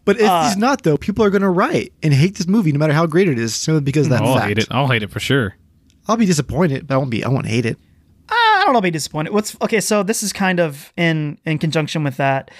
But 0.05 0.21
if 0.21 0.29
uh, 0.29 0.47
he's 0.47 0.55
not, 0.57 0.83
though, 0.83 0.95
people 0.97 1.25
are 1.25 1.29
gonna 1.29 1.51
riot 1.51 1.91
and 2.01 2.13
hate 2.13 2.35
this 2.35 2.47
movie, 2.47 2.71
no 2.71 2.79
matter 2.79 2.93
how 2.93 3.05
great 3.05 3.27
it 3.27 3.37
is, 3.37 3.53
simply 3.53 3.81
because 3.81 4.05
of 4.07 4.11
that 4.11 4.21
I'll 4.21 4.35
fact. 4.35 4.47
hate 4.47 4.57
it. 4.59 4.67
I'll 4.71 4.87
hate 4.87 5.03
it 5.03 5.11
for 5.11 5.19
sure. 5.19 5.55
I'll 6.07 6.17
be 6.17 6.25
disappointed, 6.25 6.87
but 6.87 6.95
I 6.95 6.97
won't 6.97 7.09
be. 7.11 7.23
I 7.23 7.29
won't 7.29 7.45
hate 7.47 7.65
it. 7.65 7.77
I 8.29 8.61
don't 8.63 8.73
know. 8.73 8.77
I'll 8.77 8.81
be 8.81 8.91
disappointed. 8.91 9.33
What's 9.33 9.55
okay? 9.61 9.79
So 9.79 10.03
this 10.03 10.23
is 10.23 10.33
kind 10.33 10.59
of 10.59 10.91
in 10.97 11.37
in 11.45 11.57
conjunction 11.59 12.03
with 12.03 12.17
that. 12.17 12.51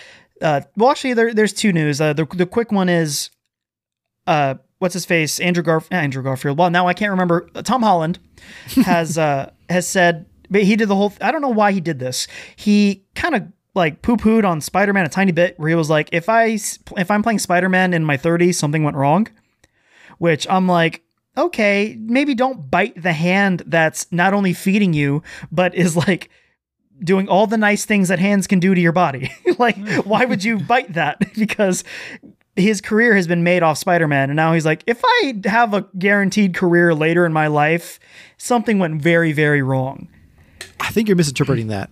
Uh, 0.41 0.61
well, 0.75 0.91
actually, 0.91 1.13
there, 1.13 1.33
there's 1.33 1.53
two 1.53 1.73
news. 1.73 1.99
Uh, 1.99 2.13
the 2.13 2.25
the 2.25 2.45
quick 2.45 2.71
one 2.71 2.89
is, 2.89 3.29
uh, 4.27 4.55
what's 4.79 4.93
his 4.93 5.05
face? 5.05 5.39
Andrew 5.39 5.63
Garf- 5.63 5.91
uh, 5.91 5.95
Andrew 5.95 6.23
Garfield. 6.23 6.57
Well, 6.57 6.69
now 6.69 6.87
I 6.87 6.93
can't 6.93 7.11
remember. 7.11 7.49
Uh, 7.55 7.61
Tom 7.61 7.81
Holland 7.81 8.19
has 8.85 9.17
uh 9.17 9.51
has 9.69 9.87
said, 9.87 10.25
but 10.49 10.63
he 10.63 10.75
did 10.75 10.87
the 10.87 10.95
whole. 10.95 11.13
I 11.21 11.31
don't 11.31 11.41
know 11.41 11.49
why 11.49 11.71
he 11.71 11.81
did 11.81 11.99
this. 11.99 12.27
He 12.55 13.03
kind 13.15 13.35
of 13.35 13.43
like 13.73 14.01
poo 14.01 14.17
pooed 14.17 14.43
on 14.45 14.61
Spider 14.61 14.93
Man 14.93 15.05
a 15.05 15.09
tiny 15.09 15.31
bit, 15.31 15.59
where 15.59 15.69
he 15.69 15.75
was 15.75 15.89
like, 15.89 16.09
if 16.11 16.29
I 16.29 16.57
if 16.97 17.11
I'm 17.11 17.23
playing 17.23 17.39
Spider 17.39 17.69
Man 17.69 17.93
in 17.93 18.03
my 18.05 18.17
30s, 18.17 18.55
something 18.55 18.83
went 18.83 18.97
wrong. 18.97 19.27
Which 20.17 20.47
I'm 20.49 20.67
like, 20.67 21.03
okay, 21.37 21.95
maybe 21.99 22.33
don't 22.35 22.69
bite 22.71 23.01
the 23.01 23.13
hand 23.13 23.63
that's 23.67 24.11
not 24.11 24.33
only 24.33 24.53
feeding 24.53 24.93
you, 24.93 25.21
but 25.51 25.75
is 25.75 25.95
like 25.95 26.29
doing 27.03 27.29
all 27.29 27.45
the 27.47 27.57
nice 27.57 27.85
things 27.85 28.07
that 28.09 28.17
hands 28.19 28.47
can 28.47 28.59
do 28.59 28.73
to 28.73 28.81
your 28.81 28.91
body. 28.91 29.31
like, 29.59 29.77
why 30.03 30.25
would 30.25 30.43
you 30.43 30.57
bite 30.67 30.93
that? 30.93 31.19
because 31.35 31.83
his 32.55 32.81
career 32.81 33.15
has 33.15 33.27
been 33.27 33.43
made 33.43 33.61
off 33.61 33.77
Spider 33.77 34.07
Man. 34.07 34.29
And 34.31 34.35
now 34.35 34.53
he's 34.53 34.65
like, 34.65 34.83
if 34.87 34.99
I 35.05 35.33
have 35.45 35.73
a 35.75 35.85
guaranteed 35.97 36.55
career 36.55 36.95
later 36.95 37.25
in 37.25 37.31
my 37.33 37.47
life, 37.47 37.99
something 38.37 38.79
went 38.79 38.99
very, 39.01 39.31
very 39.31 39.61
wrong. 39.61 40.09
I 40.79 40.89
think 40.89 41.07
you're 41.07 41.17
misinterpreting 41.17 41.67
that, 41.67 41.89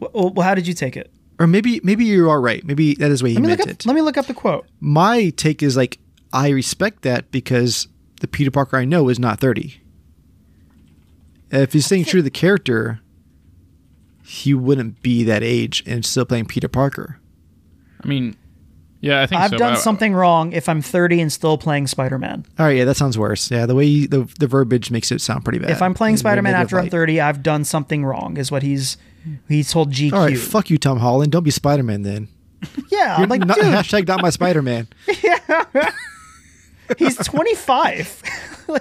Well, 0.00 0.32
well, 0.34 0.46
how 0.46 0.54
did 0.54 0.66
you 0.66 0.74
take 0.74 0.96
it? 0.96 1.12
or 1.38 1.46
maybe 1.46 1.80
maybe 1.82 2.04
you 2.04 2.28
are 2.30 2.40
right. 2.40 2.64
Maybe 2.64 2.94
that 2.96 3.10
is 3.10 3.18
the 3.20 3.24
way 3.24 3.32
he 3.32 3.40
meant 3.40 3.60
up, 3.60 3.66
it. 3.68 3.86
let 3.86 3.94
me 3.96 4.02
look 4.02 4.16
up 4.16 4.26
the 4.26 4.34
quote. 4.34 4.66
My 4.80 5.30
take 5.30 5.62
is 5.62 5.76
like 5.76 5.98
I 6.32 6.50
respect 6.50 7.02
that 7.02 7.32
because 7.32 7.88
the 8.22 8.28
Peter 8.28 8.50
Parker 8.50 8.76
I 8.78 8.84
know 8.86 9.08
is 9.10 9.18
not 9.18 9.38
30. 9.38 9.80
If 11.50 11.74
he's 11.74 11.84
staying 11.84 12.04
true 12.06 12.20
to 12.20 12.22
the 12.24 12.30
character, 12.30 13.00
he 14.24 14.54
wouldn't 14.54 15.02
be 15.02 15.22
that 15.24 15.42
age 15.42 15.82
and 15.86 16.04
still 16.04 16.24
playing 16.24 16.46
Peter 16.46 16.68
Parker. 16.68 17.18
I 18.02 18.06
mean, 18.08 18.36
Yeah, 19.00 19.20
I 19.20 19.26
think 19.26 19.40
I've 19.40 19.50
so. 19.50 19.58
done 19.58 19.72
I- 19.74 19.78
something 19.78 20.14
wrong 20.14 20.52
if 20.52 20.68
I'm 20.68 20.80
30 20.80 21.20
and 21.20 21.32
still 21.32 21.58
playing 21.58 21.88
Spider-Man. 21.88 22.46
All 22.58 22.66
right, 22.66 22.76
yeah, 22.78 22.84
that 22.84 22.96
sounds 22.96 23.18
worse. 23.18 23.50
Yeah, 23.50 23.66
the 23.66 23.74
way 23.74 23.84
you, 23.84 24.08
the 24.08 24.26
the 24.38 24.46
verbiage 24.46 24.90
makes 24.92 25.10
it 25.12 25.20
sound 25.20 25.44
pretty 25.44 25.58
bad. 25.58 25.70
If 25.70 25.82
I'm 25.82 25.92
playing 25.92 26.14
In 26.14 26.20
a 26.20 26.22
very 26.22 26.32
Spider-Man 26.32 26.52
negative 26.52 26.66
after 26.78 26.78
I'm 26.80 26.88
30, 26.90 27.20
I've 27.20 27.42
done 27.42 27.64
something 27.64 28.04
wrong, 28.04 28.36
is 28.38 28.50
what 28.50 28.62
he's 28.62 28.96
he's 29.48 29.70
told 29.72 29.90
GQ. 29.92 30.12
All 30.14 30.20
right, 30.24 30.38
fuck 30.38 30.70
you, 30.70 30.78
Tom 30.78 30.98
Holland. 31.00 31.32
Don't 31.32 31.42
be 31.44 31.50
Spider 31.50 31.82
Man 31.82 32.02
then. 32.02 32.28
yeah, 32.92 33.16
I'm 33.18 33.28
like, 33.28 33.44
Not, 33.44 33.56
dude, 33.56 33.64
hashtag 33.66 34.06
not 34.06 34.22
my 34.22 34.30
Spider 34.30 34.62
Man. 34.62 34.86
he's 36.98 37.16
25. 37.16 38.22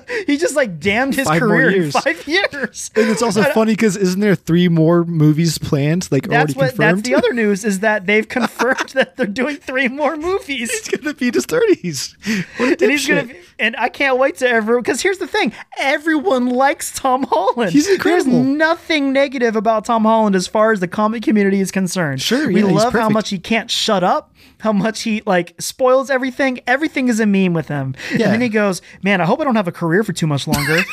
he 0.27 0.37
just 0.37 0.55
like 0.55 0.79
damned 0.79 1.15
his 1.15 1.27
Five 1.27 1.39
career 1.39 1.69
in 1.71 1.91
five 1.91 2.27
years. 2.27 2.91
And 2.95 3.09
it's 3.09 3.21
also 3.21 3.43
funny 3.43 3.73
because 3.73 3.95
isn't 3.97 4.19
there 4.19 4.35
three 4.35 4.67
more 4.69 5.03
movies 5.05 5.57
planned? 5.57 6.07
Like 6.11 6.23
That's 6.27 6.33
already 6.33 6.53
what. 6.53 6.69
confirmed. 6.69 6.97
That's 6.99 7.07
the 7.09 7.15
other 7.15 7.33
news 7.33 7.63
is 7.65 7.79
that 7.81 8.05
they've 8.05 8.27
confirmed 8.39 8.89
that 8.93 9.17
they're 9.17 9.25
doing 9.27 9.57
three 9.57 9.87
more 9.87 10.15
movies. 10.17 10.71
He's 10.71 10.87
gonna 10.89 11.13
be 11.13 11.27
in 11.29 11.33
his 11.33 11.45
thirties. 11.45 12.15
and 12.59 12.79
he's 12.81 13.07
gonna 13.07 13.25
be, 13.25 13.35
and 13.59 13.75
I 13.77 13.89
can't 13.89 14.17
wait 14.17 14.37
to 14.37 14.47
ever 14.49 14.79
because 14.81 15.01
here's 15.01 15.17
the 15.19 15.27
thing 15.27 15.53
everyone 15.77 16.49
likes 16.49 16.91
Tom 16.93 17.23
Holland 17.23 17.71
He's 17.71 17.87
incredible. 17.89 18.31
there's 18.31 18.45
nothing 18.45 19.13
negative 19.13 19.55
about 19.55 19.85
Tom 19.85 20.03
Holland 20.03 20.35
as 20.35 20.47
far 20.47 20.71
as 20.71 20.79
the 20.79 20.87
comic 20.87 21.23
community 21.23 21.59
is 21.59 21.71
concerned 21.71 22.21
Sure, 22.21 22.47
we 22.47 22.61
yeah, 22.61 22.67
love 22.71 22.93
how 22.93 23.09
much 23.09 23.29
he 23.29 23.39
can't 23.39 23.69
shut 23.69 24.03
up 24.03 24.33
how 24.59 24.71
much 24.73 25.01
he 25.01 25.21
like 25.25 25.55
spoils 25.59 26.09
everything 26.11 26.59
everything 26.67 27.07
is 27.07 27.19
a 27.19 27.25
meme 27.25 27.53
with 27.53 27.67
him 27.67 27.95
Yeah. 28.11 28.25
and 28.25 28.33
then 28.33 28.41
he 28.41 28.49
goes 28.49 28.81
man 29.03 29.19
I 29.21 29.25
hope 29.25 29.39
I 29.39 29.43
don't 29.43 29.55
have 29.55 29.67
a 29.67 29.71
career 29.81 30.03
for 30.03 30.13
too 30.13 30.27
much 30.27 30.47
longer 30.47 30.83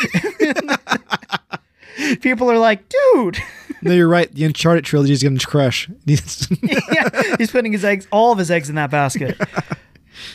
people 2.21 2.51
are 2.51 2.59
like 2.59 2.89
dude 2.89 3.39
No, 3.83 3.93
you're 3.93 4.09
right. 4.09 4.33
The 4.35 4.45
Uncharted 4.45 4.85
trilogy 4.85 5.13
is 5.13 5.23
gonna 5.23 5.39
crush. 5.39 5.89
He's- 6.05 6.49
yeah, 6.93 7.37
he's 7.39 7.51
putting 7.51 7.73
his 7.73 7.85
eggs 7.85 8.09
all 8.11 8.33
of 8.33 8.39
his 8.39 8.51
eggs 8.51 8.69
in 8.69 8.75
that 8.77 8.91
basket 8.91 9.37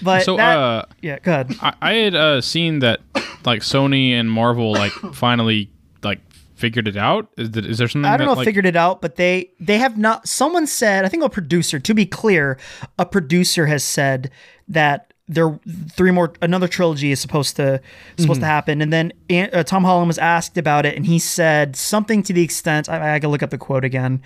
but 0.02 0.24
So, 0.24 0.38
that, 0.38 0.58
uh, 0.58 0.86
yeah 1.02 1.20
go 1.20 1.32
ahead 1.32 1.56
I, 1.62 1.74
I 1.82 1.94
had 1.96 2.16
uh, 2.16 2.42
seen 2.42 2.80
that 2.80 3.02
like 3.44 3.62
Sony 3.62 4.12
and 4.12 4.32
Marvel 4.32 4.72
like 4.72 4.92
finally 5.14 5.70
like 6.04 6.20
figured 6.56 6.88
it 6.88 6.96
out. 6.96 7.28
Is, 7.38 7.52
that, 7.52 7.66
is 7.66 7.78
there 7.78 7.90
something? 7.90 8.06
I 8.06 8.16
don't 8.16 8.28
that, 8.28 8.34
know 8.34 8.38
like, 8.38 8.46
figured 8.46 8.66
it 8.66 8.78
out, 8.78 9.02
but 9.02 9.16
they 9.18 9.52
they 9.60 9.80
have 9.80 9.98
not. 9.98 10.28
Someone 10.28 10.66
said, 10.66 11.04
I 11.04 11.10
think 11.10 11.24
a 11.24 11.30
producer. 11.30 11.78
To 11.80 11.94
be 11.94 12.06
clear, 12.06 12.58
a 12.98 13.06
producer 13.06 13.66
has 13.66 13.84
said 13.84 14.32
that 14.70 15.13
there 15.28 15.58
three 15.92 16.12
more 16.12 16.34
another 16.42 16.68
trilogy 16.68 17.12
is 17.12 17.20
supposed 17.20 17.56
to 17.56 17.80
supposed 18.18 18.42
to 18.42 18.46
happen, 18.46 18.82
and 18.82 18.92
then 18.92 19.14
uh, 19.32 19.64
Tom 19.64 19.84
Holland 19.86 20.08
was 20.08 20.18
asked 20.18 20.58
about 20.58 20.86
it, 20.86 20.96
and 20.96 21.06
he 21.06 21.18
said 21.18 21.76
something 21.76 22.24
to 22.24 22.34
the 22.34 22.44
extent 22.44 22.90
I, 22.90 23.16
I 23.16 23.20
can 23.20 23.30
look 23.30 23.42
up 23.42 23.50
the 23.50 23.58
quote 23.58 23.86
again. 23.86 24.22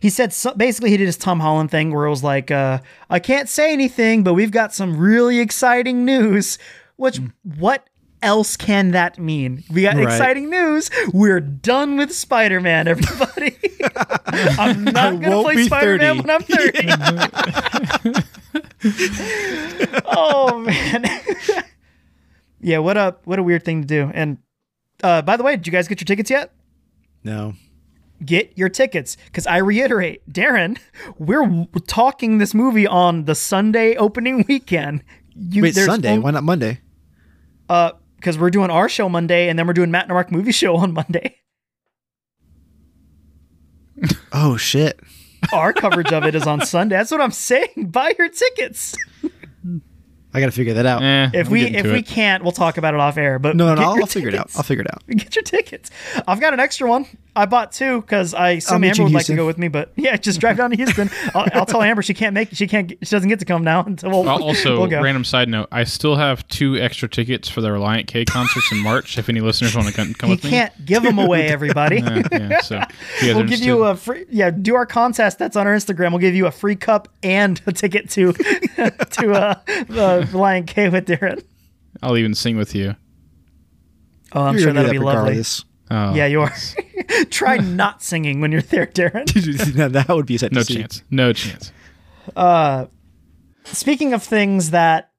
He 0.00 0.10
said 0.10 0.32
so, 0.32 0.52
basically 0.54 0.90
he 0.90 0.96
did 0.98 1.06
his 1.06 1.16
Tom 1.16 1.40
Holland 1.40 1.70
thing 1.70 1.94
where 1.94 2.04
it 2.04 2.10
was 2.10 2.22
like, 2.22 2.50
uh, 2.50 2.80
I 3.08 3.18
can't 3.18 3.48
say 3.48 3.72
anything, 3.72 4.22
but 4.24 4.34
we've 4.34 4.50
got 4.50 4.74
some 4.74 4.98
really 4.98 5.38
exciting 5.40 6.04
news. 6.04 6.58
Which 6.96 7.20
what 7.56 7.88
else 8.22 8.56
can 8.56 8.90
that 8.92 9.18
mean? 9.18 9.64
We 9.72 9.82
got 9.82 9.96
Right. 9.96 10.04
exciting 10.04 10.50
news. 10.50 10.90
We're 11.12 11.40
done 11.40 11.96
with 11.96 12.14
Spider 12.14 12.60
Man, 12.60 12.86
everybody. 12.86 13.56
I'm 14.58 14.84
not 14.84 15.20
going 15.20 15.22
to 15.22 15.42
play 15.42 15.64
Spider 15.64 15.98
Man 15.98 16.22
30. 16.22 16.28
when 16.28 16.30
I'm 16.30 16.42
30. 18.12 18.22
oh. 20.06 20.41
Yeah, 22.62 22.78
what 22.78 22.96
a, 22.96 23.16
what 23.24 23.38
a 23.38 23.42
weird 23.42 23.64
thing 23.64 23.82
to 23.82 23.86
do. 23.86 24.10
And 24.14 24.38
uh, 25.02 25.20
by 25.22 25.36
the 25.36 25.42
way, 25.42 25.56
did 25.56 25.66
you 25.66 25.72
guys 25.72 25.88
get 25.88 26.00
your 26.00 26.06
tickets 26.06 26.30
yet? 26.30 26.52
no. 27.22 27.54
Get 28.24 28.56
your 28.56 28.68
tickets. 28.68 29.16
Because 29.26 29.48
I 29.48 29.56
reiterate, 29.56 30.22
Darren, 30.32 30.78
we're 31.18 31.42
w- 31.42 31.66
talking 31.88 32.38
this 32.38 32.54
movie 32.54 32.86
on 32.86 33.24
the 33.24 33.34
Sunday 33.34 33.96
opening 33.96 34.44
weekend. 34.48 35.02
You, 35.34 35.62
Wait, 35.62 35.74
Sunday? 35.74 36.12
on- 36.14 36.22
Why 36.22 36.30
not 36.30 36.44
Monday? 36.44 36.78
Uh, 37.68 37.90
because 38.14 38.38
we're 38.38 38.50
doing 38.50 38.70
our 38.70 38.88
show 38.88 39.08
Monday, 39.08 39.48
and 39.48 39.58
then 39.58 39.66
we're 39.66 39.72
doing 39.72 39.90
Matt 39.90 40.04
and 40.04 40.12
Mark 40.12 40.30
movie 40.30 40.52
show 40.52 40.76
on 40.76 40.92
Monday. 40.92 41.34
Oh 44.32 44.56
shit. 44.56 45.00
Our 45.52 45.72
coverage 45.72 46.12
of 46.12 46.24
it 46.24 46.34
is 46.36 46.46
on 46.46 46.60
Sunday. 46.66 46.96
That's 46.96 47.10
what 47.10 47.20
I'm 47.20 47.30
saying. 47.32 47.88
Buy 47.90 48.14
your 48.18 48.28
tickets. 48.28 48.94
I 50.34 50.40
gotta 50.40 50.52
figure 50.52 50.74
that 50.74 50.86
out. 50.86 51.02
Eh, 51.02 51.30
If 51.34 51.46
I'm 51.48 51.52
we 51.52 51.62
if 51.66 51.84
we 51.84 51.98
it. 51.98 52.06
can't, 52.06 52.42
we'll 52.42 52.52
talk 52.52 52.78
about 52.78 52.94
it 52.94 53.00
off 53.00 53.16
air. 53.18 53.38
But 53.38 53.54
No, 53.56 53.66
no, 53.66 53.74
no. 53.74 53.82
I'll, 53.82 54.00
I'll 54.00 54.06
figure 54.06 54.28
it 54.30 54.34
out. 54.34 54.50
I'll 54.56 54.62
figure 54.62 54.82
it 54.82 54.90
out. 54.92 55.02
Get 55.10 55.36
your 55.36 55.42
tickets. 55.42 55.90
I've 56.26 56.40
got 56.40 56.54
an 56.54 56.60
extra 56.60 56.88
one. 56.88 57.06
I 57.34 57.46
bought 57.46 57.72
two 57.72 58.02
because 58.02 58.34
I 58.34 58.50
assume 58.50 58.82
meet 58.82 58.90
Amber 58.90 59.04
would 59.04 59.08
in 59.08 59.14
like 59.14 59.26
to 59.26 59.34
go 59.36 59.46
with 59.46 59.56
me. 59.56 59.68
But 59.68 59.92
yeah, 59.96 60.16
just 60.18 60.38
drive 60.38 60.58
down 60.58 60.70
to 60.70 60.76
Houston. 60.76 61.08
I'll, 61.34 61.46
I'll 61.54 61.66
tell 61.66 61.80
Amber 61.80 62.02
she 62.02 62.12
can't 62.12 62.34
make. 62.34 62.50
She 62.52 62.66
can't. 62.66 62.90
She 62.90 62.96
doesn't 63.10 63.28
get 63.28 63.38
to 63.38 63.46
come 63.46 63.64
now 63.64 63.82
until 63.86 64.10
we'll, 64.10 64.28
also, 64.28 64.78
we'll 64.78 64.86
go. 64.86 65.00
random 65.00 65.24
side 65.24 65.48
note: 65.48 65.68
I 65.72 65.84
still 65.84 66.16
have 66.16 66.46
two 66.48 66.76
extra 66.76 67.08
tickets 67.08 67.48
for 67.48 67.62
the 67.62 67.68
Relient 67.68 68.06
K 68.06 68.26
concerts 68.26 68.70
in 68.70 68.78
March. 68.82 69.16
If 69.16 69.30
any 69.30 69.40
listeners 69.40 69.74
want 69.74 69.88
to 69.88 69.94
come, 69.94 70.12
come 70.12 70.28
You 70.28 70.36
with 70.36 70.44
me, 70.44 70.50
canto 70.50 70.74
give 70.84 71.02
them 71.02 71.18
away, 71.18 71.48
everybody. 71.48 72.02
Yeah, 72.12 72.22
yeah, 72.32 72.60
so 72.60 72.76
if 72.76 73.22
you 73.22 73.28
guys 73.28 73.36
We'll 73.36 73.46
give 73.46 73.60
you 73.60 73.84
a 73.84 73.96
free 73.96 74.26
yeah. 74.28 74.50
Do 74.50 74.74
our 74.74 74.86
contest 74.86 75.38
that's 75.38 75.56
on 75.56 75.66
our 75.66 75.74
Instagram. 75.74 76.10
We'll 76.10 76.18
give 76.18 76.34
you 76.34 76.46
a 76.46 76.50
free 76.50 76.76
cup 76.76 77.08
and 77.22 77.60
a 77.66 77.72
ticket 77.72 78.10
to 78.10 78.32
to 78.32 79.32
uh, 79.32 79.54
the 79.64 80.28
Relient 80.30 80.66
K 80.66 80.88
with 80.88 81.06
Darren. 81.06 81.42
I'll 82.02 82.16
even 82.16 82.34
sing 82.34 82.56
with 82.56 82.74
you. 82.74 82.96
Oh, 84.32 84.42
I'm 84.42 84.54
You're 84.54 84.64
sure 84.64 84.72
that'll 84.72 84.90
be 84.90 84.98
lovely. 84.98 85.20
regardless. 85.20 85.64
Oh, 85.92 86.14
Yeah, 86.14 86.26
you 86.26 86.40
are. 86.40 86.52
Try 87.30 87.58
not 87.58 88.02
singing 88.02 88.40
when 88.40 88.50
you're 88.52 88.62
there, 88.62 88.86
Darren. 88.86 89.26
that 89.92 90.08
would 90.08 90.26
be 90.26 90.36
a 90.36 90.38
sight 90.38 90.52
no 90.52 90.60
to 90.60 90.64
see. 90.66 90.74
chance. 90.76 91.02
No 91.10 91.32
chance. 91.32 91.72
Uh, 92.34 92.86
Speaking 93.64 94.12
of 94.12 94.22
things 94.22 94.70
that 94.70 95.10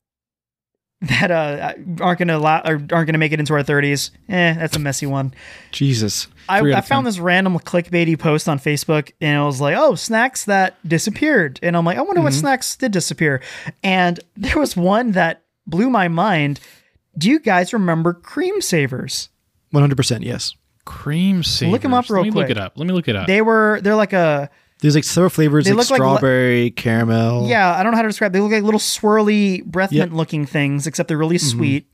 that 1.01 1.31
uh, 1.31 1.73
aren't 1.99 2.19
gonna 2.19 2.37
allow 2.37 2.59
or 2.61 2.81
aren't 2.91 3.07
gonna 3.07 3.17
make 3.17 3.33
it 3.33 3.39
into 3.39 3.53
our 3.53 3.63
30s, 3.63 4.11
eh, 4.29 4.53
that's 4.53 4.75
a 4.75 4.79
messy 4.79 5.05
one. 5.05 5.33
Jesus. 5.71 6.27
I, 6.47 6.59
I 6.73 6.81
found 6.81 7.05
this 7.05 7.19
random 7.19 7.57
clickbaity 7.59 8.17
post 8.17 8.47
on 8.49 8.57
Facebook 8.59 9.11
and 9.21 9.37
it 9.41 9.43
was 9.45 9.59
like, 9.61 9.75
oh, 9.77 9.95
snacks 9.95 10.45
that 10.45 10.77
disappeared. 10.87 11.59
And 11.63 11.75
I'm 11.75 11.85
like, 11.85 11.97
I 11.97 12.01
wonder 12.01 12.21
what 12.21 12.33
snacks 12.33 12.75
did 12.75 12.91
disappear. 12.93 13.41
And 13.83 14.19
there 14.35 14.57
was 14.57 14.75
one 14.77 15.11
that 15.11 15.43
blew 15.67 15.89
my 15.89 16.07
mind. 16.07 16.59
Do 17.17 17.29
you 17.29 17.39
guys 17.39 17.73
remember 17.73 18.13
creme 18.13 18.61
savers? 18.61 19.29
One 19.71 19.81
hundred 19.83 19.97
percent. 19.97 20.23
Yes. 20.23 20.53
Creme 20.85 21.43
savers. 21.43 21.79
them 21.81 21.93
up 21.93 22.09
real 22.09 22.23
Let 22.23 22.33
me 22.33 22.39
look 22.41 22.49
it 22.49 22.57
up. 22.57 22.73
Let 22.77 22.87
me 22.87 22.93
look 22.93 23.07
it 23.07 23.15
up. 23.15 23.27
They 23.27 23.41
were 23.41 23.79
they're 23.81 23.95
like 23.95 24.13
a 24.13 24.49
There's 24.81 24.95
like 24.95 25.03
several 25.05 25.29
flavors, 25.29 25.65
They 25.65 25.71
like 25.71 25.77
look 25.89 25.91
like 25.91 25.97
strawberry, 25.97 26.71
caramel. 26.71 27.47
yeah, 27.47 27.73
I 27.75 27.83
don't 27.83 27.91
know 27.91 27.97
how 27.97 28.01
to 28.03 28.09
describe. 28.09 28.33
They 28.33 28.39
look 28.41 28.51
like 28.51 28.63
little 28.63 28.79
swirly 28.79 29.63
breath 29.63 29.91
Yep. 29.93 30.09
mint 30.09 30.17
looking 30.17 30.45
things, 30.45 30.85
except 30.87 31.07
they're 31.07 31.17
really 31.17 31.37
sweet. 31.37 31.87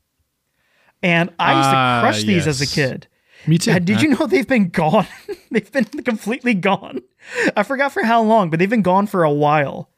And 1.04 1.30
I 1.40 1.56
used 1.58 1.70
Ah, 1.70 2.02
to 2.02 2.08
crush 2.08 2.24
these 2.24 2.46
as 2.48 2.62
a 2.62 2.68
kid. 2.68 3.08
Me 3.48 3.58
too. 3.58 3.72
Uh, 3.72 3.80
did 3.80 4.02
you 4.02 4.10
know 4.18 4.26
they've 4.28 4.48
been 4.48 4.70
gone? 4.70 5.08
they've 5.52 5.72
been 5.72 5.86
completely 5.86 6.54
gone. 6.54 7.02
I 7.56 7.64
forgot 7.64 7.92
for 7.94 8.04
how 8.04 8.22
long, 8.22 8.50
but 8.50 8.60
they've 8.60 8.70
been 8.70 8.82
gone 8.82 9.08
for 9.08 9.24
a 9.24 9.32
while. 9.32 9.90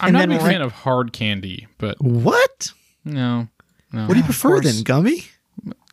I'm 0.00 0.08
and 0.08 0.12
not 0.14 0.18
a 0.18 0.22
then 0.22 0.28
big 0.38 0.44
right- 0.46 0.52
fan 0.52 0.62
of 0.62 0.72
hard 0.72 1.12
candy, 1.12 1.66
but 1.78 2.00
What? 2.00 2.72
no, 3.04 3.48
no. 3.92 4.06
What 4.06 4.14
do 4.14 4.18
you 4.18 4.24
prefer 4.24 4.60
then? 4.60 4.82
Gummy? 4.82 5.24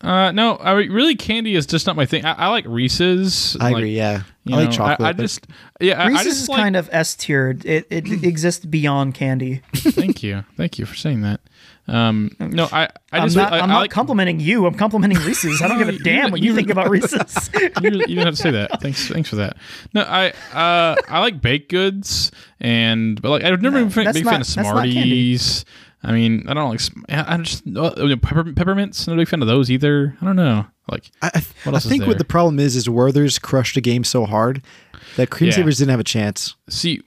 Uh, 0.04 0.32
no, 0.32 0.58
I 0.58 0.76
mean, 0.76 0.92
really 0.92 1.16
candy 1.16 1.56
is 1.56 1.66
just 1.68 1.86
not 1.86 1.96
my 1.96 2.06
thing. 2.08 2.26
I, 2.26 2.34
I 2.34 2.48
like 2.48 2.66
Reese's. 2.68 3.56
I 3.60 3.66
like, 3.66 3.76
agree. 3.78 3.96
Yeah. 3.96 4.24
I 4.48 4.56
like 4.56 4.66
know, 4.70 4.72
chocolate. 4.76 5.08
I, 5.08 5.12
but- 5.14 5.22
just 5.22 5.46
yeah. 5.80 6.00
I- 6.02 6.06
I, 6.06 6.08
Reese's 6.08 6.26
just 6.26 6.42
is 6.44 6.50
like, 6.50 6.60
kind 6.60 6.76
of 6.76 6.90
S 6.92 7.16
tiered. 7.16 7.66
It, 7.66 7.86
it 7.92 8.08
exists 8.24 8.66
beyond 8.66 9.14
candy. 9.14 9.62
Thank 9.76 10.24
you, 10.24 10.44
thank 10.58 10.80
you 10.80 10.86
for 10.86 10.96
saying 10.96 11.22
that. 11.22 11.42
Um, 11.88 12.32
no, 12.40 12.68
I 12.72 12.84
I 12.84 12.90
I'm 13.20 13.24
just 13.26 13.36
not, 13.36 13.52
I, 13.54 13.58
I'm 13.58 13.64
I 13.66 13.68
not 13.74 13.80
like 13.82 13.92
complimenting 13.92 14.40
you. 14.40 14.66
I'm 14.66 14.76
complimenting 14.76 15.18
Reese's. 15.20 15.62
I 15.62 15.68
don't 15.68 15.78
give 15.78 15.90
a 15.90 15.94
You- 15.98 16.00
damn 16.00 16.32
what 16.32 16.40
you 16.42 16.52
you- 16.52 16.56
think 16.56 16.70
about 16.70 16.90
Reese's. 16.90 17.50
you, 17.54 17.70
you 17.82 17.92
didn't 17.92 18.26
have 18.26 18.36
to 18.36 18.42
say 18.42 18.52
that. 18.52 18.82
Thanks, 18.82 19.08
thanks 19.08 19.30
for 19.30 19.36
that. 19.38 19.58
No, 19.94 20.02
I 20.02 20.30
uh, 20.54 20.96
I 21.10 21.20
like 21.20 21.42
baked 21.42 21.70
goods, 21.70 22.32
and 22.60 23.22
but 23.22 23.30
like 23.30 23.44
I've 23.44 23.62
never 23.62 23.84
been 23.86 23.88
a 24.08 24.14
big 24.14 24.26
not- 24.26 24.32
fan 24.32 24.42
of 24.42 24.48
that's 24.48 24.56
not 24.56 24.84
candy. 24.86 25.38
Smarties. 25.38 25.66
I 26.04 26.12
mean, 26.12 26.46
I 26.48 26.54
don't 26.54 26.70
like. 26.70 26.80
sm- 26.80 27.04
I 27.10 27.36
I 27.36 27.38
just 27.38 27.64
uh, 27.78 27.92
pepper, 28.22 28.44
peppermints. 28.54 29.08
Not 29.08 29.14
a 29.14 29.18
big 29.18 29.28
fan 29.28 29.42
of 29.42 29.48
those 29.48 29.70
either. 29.70 30.16
I 30.22 30.26
don't 30.26 30.36
know. 30.36 30.66
Like, 30.90 31.12
I, 31.22 31.28
I, 31.36 31.42
What 31.64 31.74
else 31.76 31.86
is 31.86 31.90
think 31.92 32.02
there? 32.02 32.08
what 32.10 32.18
the 32.18 32.26
problem 32.26 32.60
is 32.60 32.76
is 32.76 32.90
Werther's 32.90 33.38
crushed 33.40 33.76
the 33.76 33.82
game 33.82 34.04
so 34.04 34.26
hard 34.26 34.64
that 35.16 35.30
Cream 35.30 35.50
Yeah. 35.52 35.56
Savers 35.58 35.78
didn't 35.78 35.92
have 35.92 36.00
a 36.00 36.04
chance. 36.04 36.56
see, 36.70 37.02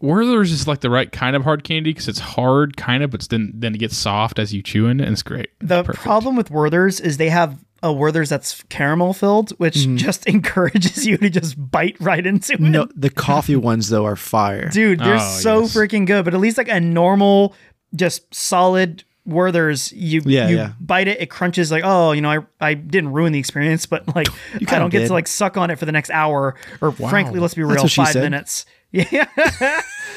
Werther's 0.00 0.52
is 0.52 0.66
like 0.68 0.80
the 0.80 0.90
right 0.90 1.10
kind 1.10 1.34
of 1.36 1.42
hard 1.44 1.64
candy 1.64 1.90
because 1.90 2.08
it's 2.08 2.18
hard, 2.20 2.76
kind 2.76 3.02
of, 3.02 3.10
but 3.10 3.26
then 3.28 3.52
then 3.54 3.74
it 3.74 3.78
gets 3.78 3.96
soft 3.96 4.38
as 4.38 4.54
you 4.54 4.62
chew 4.62 4.86
in 4.86 5.00
it, 5.00 5.04
and 5.04 5.12
it's 5.12 5.22
great. 5.22 5.50
The 5.60 5.82
Perfect. 5.82 6.02
problem 6.04 6.36
with 6.36 6.50
Werther's 6.50 7.00
is 7.00 7.16
they 7.16 7.28
have 7.30 7.58
a 7.82 7.92
Werther's 7.92 8.28
that's 8.30 8.62
caramel 8.70 9.12
filled, 9.12 9.50
which 9.58 9.86
just 9.96 10.26
encourages 10.28 11.06
you 11.06 11.18
to 11.18 11.28
just 11.28 11.56
bite 11.70 11.96
right 12.00 12.24
into 12.26 12.54
it. 12.54 12.60
No, 12.60 12.88
the 12.94 13.10
coffee 13.10 13.56
ones 13.56 13.88
though 13.90 14.06
are 14.06 14.16
fire. 14.16 14.68
Dude, 14.70 15.00
they're 15.00 15.16
Oh, 15.16 15.38
so 15.40 15.60
yes. 15.62 15.74
freaking 15.74 16.06
good. 16.06 16.24
But 16.24 16.32
at 16.34 16.40
least 16.40 16.56
like 16.58 16.68
a 16.68 16.80
normal, 16.80 17.54
just 17.94 18.34
solid 18.34 19.04
Werther's, 19.26 19.92
you 19.92 20.22
Yeah, 20.24 20.48
you 20.48 20.56
yeah. 20.56 20.72
bite 20.78 21.08
it, 21.08 21.20
it 21.20 21.26
crunches 21.30 21.72
like, 21.72 21.82
oh, 21.84 22.12
you 22.12 22.20
know, 22.20 22.30
I, 22.30 22.38
I 22.60 22.74
didn't 22.74 23.12
ruin 23.12 23.32
the 23.32 23.38
experience, 23.38 23.84
but 23.86 24.06
like 24.16 24.28
I 24.54 24.58
kinda 24.58 24.78
don't 24.78 24.90
get 24.90 25.00
did. 25.00 25.06
to 25.08 25.12
like 25.12 25.26
suck 25.26 25.56
on 25.56 25.70
it 25.70 25.78
for 25.78 25.84
the 25.84 25.92
next 25.92 26.10
hour, 26.10 26.54
or 26.80 26.92
frankly, 26.92 27.40
let's 27.40 27.54
be 27.54 27.62
real, 27.64 27.86
five 27.88 28.08
said. 28.12 28.22
minutes. 28.22 28.66
Yeah. 28.92 29.26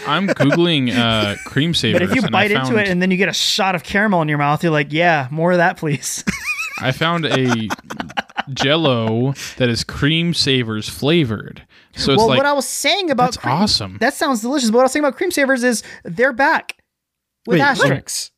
I'm 0.08 0.28
googling 0.28 0.96
uh, 0.96 1.36
creme 1.46 1.74
savers. 1.74 2.00
But 2.00 2.10
if 2.10 2.16
you 2.16 2.22
and 2.22 2.28
I 2.34 2.48
bite 2.48 2.52
into 2.52 2.78
it 2.78 2.88
and 2.88 3.02
then 3.02 3.12
you 3.12 3.18
get 3.18 3.28
a 3.28 3.34
shot 3.34 3.76
of 3.76 3.84
caramel 3.84 4.22
in 4.22 4.30
your 4.30 4.38
mouth, 4.38 4.64
you're 4.64 4.72
like, 4.72 4.94
yeah, 4.94 5.28
more 5.32 5.52
of 5.52 5.58
that, 5.58 5.76
please. 5.76 6.24
I 6.80 6.94
found 6.94 7.26
a 7.26 7.68
Jello 8.54 9.34
that 9.58 9.68
is 9.70 9.84
creme 9.84 10.34
savers 10.34 10.88
flavored. 10.88 11.64
So 11.96 12.14
it's 12.14 12.20
well, 12.20 12.28
like 12.30 12.38
what 12.38 12.46
I 12.46 12.54
was 12.54 12.68
saying 12.68 13.10
about 13.12 13.26
that's 13.26 13.38
cream- 13.38 13.56
awesome. 13.56 13.98
That 14.00 14.14
sounds 14.14 14.42
delicious. 14.42 14.70
But 14.70 14.78
what 14.78 14.82
I 14.82 14.86
was 14.86 14.92
saying 14.94 15.04
about 15.04 15.18
creme 15.18 15.32
savers 15.32 15.64
is 15.64 15.84
they're 16.04 16.32
back 16.32 16.78
with 17.48 17.60
Wait, 17.60 17.60
what? 17.60 17.70
asterisks. 17.70 18.32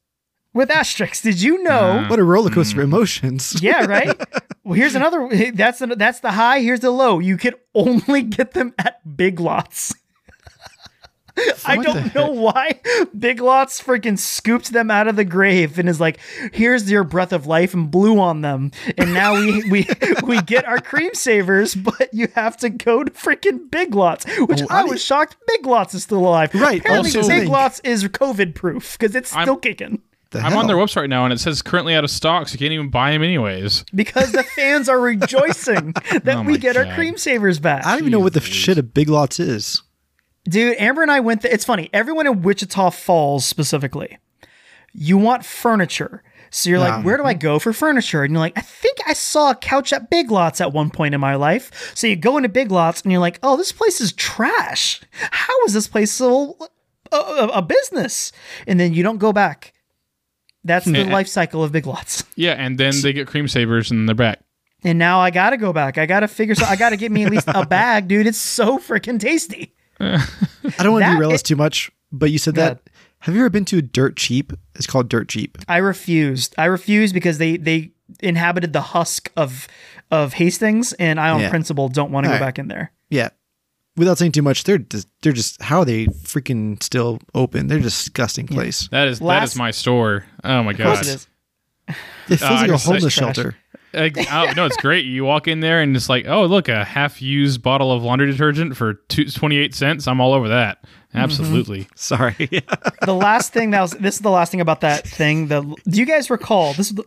With 0.54 0.70
asterisks. 0.70 1.22
Did 1.22 1.42
you 1.42 1.64
know? 1.64 2.00
Uh, 2.04 2.08
What 2.10 2.20
a 2.20 2.24
roller 2.24 2.50
coaster 2.50 2.82
of 2.82 2.84
emotions. 2.86 3.56
yeah, 3.62 3.86
right. 3.86 4.20
Well, 4.64 4.74
here's 4.74 4.96
another. 4.96 5.30
That's 5.54 5.80
the 5.80 5.88
that's 5.96 6.20
the 6.20 6.32
high. 6.32 6.60
Here's 6.60 6.82
the 6.82 6.92
low. 6.92 7.20
You 7.20 7.38
can 7.38 7.54
only 7.74 8.22
get 8.22 8.52
them 8.54 8.74
at 8.78 9.00
Big 9.18 9.40
Lots. 9.40 9.94
I 11.66 11.76
don't 11.78 12.12
the 12.14 12.20
know 12.20 12.32
why 12.32 12.80
Big 13.18 13.40
Lots 13.42 13.82
freaking 13.82 14.18
scooped 14.18 14.72
them 14.74 14.90
out 14.92 15.08
of 15.08 15.16
the 15.16 15.26
grave 15.26 15.78
and 15.80 15.88
is 15.90 16.00
like, 16.00 16.20
"Here's 16.54 16.90
your 16.90 17.04
breath 17.04 17.32
of 17.34 17.48
life," 17.48 17.74
and 17.74 17.90
blew 17.92 18.20
on 18.20 18.42
them. 18.42 18.72
And 18.98 19.14
now 19.14 19.34
we 19.36 19.64
we 19.70 19.88
we 20.24 20.42
get 20.42 20.66
our 20.66 20.80
creme 20.80 21.14
savers, 21.14 21.76
but 21.76 22.14
you 22.14 22.28
have 22.36 22.58
to 22.58 22.70
go 22.70 23.04
to 23.04 23.12
freaking 23.12 23.70
Big 23.72 23.94
Lots, 23.96 24.26
which 24.48 24.62
Oh, 24.62 24.68
I 24.70 24.80
I 24.80 24.84
was 24.84 24.92
didn't- 24.92 25.02
shocked 25.02 25.38
Big 25.48 25.66
Lots 25.66 25.94
is 25.94 26.04
still 26.04 26.20
alive. 26.20 26.54
Right, 26.54 26.82
Apparently, 26.82 27.16
also- 27.18 27.28
Big 27.30 27.48
Lots 27.48 27.80
is 27.82 28.04
COVID 28.06 28.56
proof 28.56 28.98
because 29.00 29.16
it's 29.16 29.34
I'm- 29.36 29.46
still 29.46 29.58
kicking. 29.58 30.02
The 30.32 30.40
I'm 30.40 30.56
on 30.56 30.68
their 30.68 30.78
hell? 30.78 30.86
website 30.88 31.10
now 31.10 31.26
and 31.26 31.34
it 31.34 31.42
says 31.42 31.62
currently 31.62 31.94
out 31.94 32.06
of 32.06 32.10
stock, 32.10 32.48
so 32.48 32.54
you 32.54 32.60
can't 32.60 32.72
even 32.72 32.90
buy 32.90 33.12
them 33.12 33.22
anyways. 33.22 33.84
because 33.94 34.32
the 34.32 34.44
fans 34.44 34.88
are 34.88 34.98
rejoicing 34.98 35.92
that 36.24 36.38
Oh 36.38 36.42
we 36.44 36.54
my 36.54 36.58
get 36.58 36.78
our 36.78 36.86
creme 36.96 37.18
savers 37.18 37.60
back. 37.60 37.86
I 37.86 37.92
don't 37.92 38.00
even 38.00 38.12
know 38.14 38.20
what 38.20 38.32
the 38.34 38.40
shit 38.40 38.78
a 38.78 38.84
Big 38.84 39.10
Lots 39.10 39.42
is. 39.42 39.82
Dude, 40.46 40.76
Amber 40.80 41.02
and 41.02 41.12
I 41.12 41.20
went 41.20 41.42
there. 41.42 41.54
It's 41.54 41.66
funny. 41.66 41.90
Everyone 41.94 42.26
in 42.28 42.42
Wichita 42.42 42.90
Falls 42.92 43.46
specifically, 43.46 44.18
you 44.94 45.18
want 45.18 45.46
furniture. 45.46 46.24
So 46.54 46.70
you're 46.70 46.80
like, 46.80 47.06
where 47.06 47.16
do 47.16 47.24
I 47.24 47.34
go 47.34 47.60
for 47.60 47.72
furniture? 47.72 48.24
And 48.24 48.34
you're 48.34 48.40
like, 48.42 48.58
I 48.58 48.62
think 48.62 48.98
I 49.08 49.14
saw 49.14 49.52
a 49.52 49.56
couch 49.56 49.94
at 49.94 50.10
Big 50.10 50.32
Lots 50.32 50.60
at 50.60 50.74
one 50.74 50.90
point 50.90 51.16
in 51.16 51.22
my 51.22 51.36
life. 51.36 51.94
So 51.96 52.08
you 52.08 52.18
go 52.18 52.36
into 52.36 52.50
Big 52.50 52.72
Lots 52.72 53.02
and 53.04 53.12
you're 53.12 53.22
like, 53.22 53.40
oh, 53.42 53.56
this 53.56 53.72
place 53.72 54.02
is 54.02 54.12
trash. 54.12 55.00
How 55.32 55.54
is 55.66 55.72
this 55.74 55.88
place 55.88 56.12
so 56.12 56.58
a, 57.12 57.16
a, 57.16 57.48
a 57.56 57.62
business? 57.62 58.34
And 58.68 58.78
then 58.82 58.94
you 58.94 59.02
don't 59.02 59.18
go 59.18 59.32
back. 59.32 59.74
That's 60.66 60.86
the 60.86 60.92
Yeah. 61.06 61.14
life 61.14 61.30
cycle 61.30 61.64
of 61.64 61.72
Big 61.72 61.88
Lots. 61.88 62.26
Yeah, 62.36 62.54
and 62.54 62.78
then 62.78 62.94
they 63.02 63.14
get 63.14 63.28
creme 63.28 63.48
savers 63.48 63.90
and 63.90 64.06
they're 64.10 64.14
back. 64.16 64.42
And 64.84 65.00
now 65.00 65.22
I 65.22 65.30
gotta 65.30 65.56
go 65.56 65.72
back. 65.72 65.98
I 65.98 66.06
gotta 66.06 66.28
figure. 66.28 66.56
So 66.56 66.66
I 66.66 66.76
gotta 66.76 66.98
get 66.98 67.14
me 67.14 67.24
at 67.24 67.32
least 67.32 67.48
a 67.48 67.66
bag, 67.70 68.10
dude. 68.10 68.28
It's 68.28 68.38
so 68.38 68.78
freaking 68.78 69.20
tasty. 69.22 69.74
I 70.80 70.84
don't 70.84 70.92
want 70.94 71.04
to 71.04 71.10
That 71.10 71.16
derail 71.16 71.32
us 71.32 71.42
too 71.44 71.56
much, 71.56 71.92
but 72.12 72.32
you 72.32 72.38
said 72.38 72.56
Go 72.56 72.62
that. 72.66 72.82
Have 73.20 73.36
you 73.36 73.42
ever 73.42 73.50
been 73.52 73.66
to 73.66 73.78
a 73.78 73.82
Dirt 73.84 74.16
Cheap? 74.18 74.52
It's 74.76 74.88
called 74.88 75.08
Dirt 75.10 75.30
Cheap. 75.30 75.58
I 75.68 75.78
refused. 75.78 76.56
I 76.58 76.66
refused 76.66 77.14
because 77.14 77.38
they 77.38 77.58
they 77.58 77.92
inhabited 78.22 78.74
the 78.74 78.82
husk 78.82 79.32
of 79.38 79.68
of 80.10 80.34
Hastings, 80.34 80.94
and 80.94 81.20
I 81.20 81.30
on 81.30 81.42
Yeah. 81.42 81.50
principle 81.50 81.88
don't 81.88 82.12
want 82.12 82.26
to 82.26 82.30
go 82.30 82.34
Alright. 82.36 82.48
back 82.48 82.60
in 82.60 82.68
there. 82.68 82.92
Yeah. 83.10 83.30
Without 83.98 84.18
saying 84.18 84.32
too 84.32 84.42
much, 84.42 84.64
they're 84.64 84.78
just, 84.78 85.08
they're 85.22 85.34
just 85.34 85.62
how 85.62 85.80
are 85.80 85.86
they 85.86 86.06
freaking 86.08 86.82
still 86.82 87.20
open? 87.36 87.68
They're 87.68 87.78
a 87.78 87.82
disgusting 87.82 88.48
place. 88.48 88.88
That 88.90 89.08
is 89.08 89.20
that 89.20 89.26
Last- 89.26 89.52
is 89.52 89.58
my 89.58 89.72
store. 89.72 90.26
Oh 90.44 90.64
my 90.64 90.72
Of 90.72 90.78
course 90.78 91.00
god. 91.00 91.06
it 91.06 91.08
is. 91.16 91.28
It 92.30 92.38
feels 92.38 92.42
Uh, 92.42 92.54
like 92.56 92.70
a 92.72 92.78
homeless 92.78 93.04
just 93.04 93.18
trash. 93.18 93.36
shelter. 93.36 93.56
Like, 93.94 94.18
oh, 94.32 94.52
no, 94.56 94.66
it's 94.66 94.78
great. 94.78 95.06
You 95.06 95.26
walk 95.26 95.48
in 95.48 95.60
there 95.60 95.82
and 95.82 95.96
it's 95.96 96.10
like, 96.10 96.26
oh, 96.28 96.46
look, 96.46 96.70
a 96.70 96.84
half-used 96.84 97.62
bottle 97.62 97.92
of 97.92 98.04
laundry 98.04 98.32
detergent 98.32 98.78
for 98.78 98.94
two, 98.94 99.26
28 99.26 99.76
cents. 99.76 100.08
I'm 100.08 100.22
all 100.22 100.34
over 100.34 100.48
that. 100.48 100.82
Mm-hmm. 100.84 101.18
Absolutely. 101.18 101.88
Sorry. 101.96 102.50
The 103.04 103.16
last 103.16 103.52
thing 103.52 103.72
that 103.72 103.82
was 103.82 103.92
this 103.92 104.16
is 104.16 104.22
the 104.22 104.30
last 104.30 104.52
thing 104.52 104.62
about 104.62 104.82
that 104.82 105.08
thing. 105.08 105.48
The 105.48 105.62
do 105.90 106.00
you 106.00 106.06
guys 106.06 106.30
recall 106.30 106.74
this? 106.74 106.92
Was 106.92 106.94
the, 106.94 107.06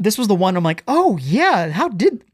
this 0.00 0.18
was 0.18 0.26
the 0.26 0.34
one 0.34 0.56
I'm 0.56 0.64
like, 0.64 0.82
oh 0.88 1.16
yeah, 1.18 1.70
how 1.70 1.88
did 1.88 2.24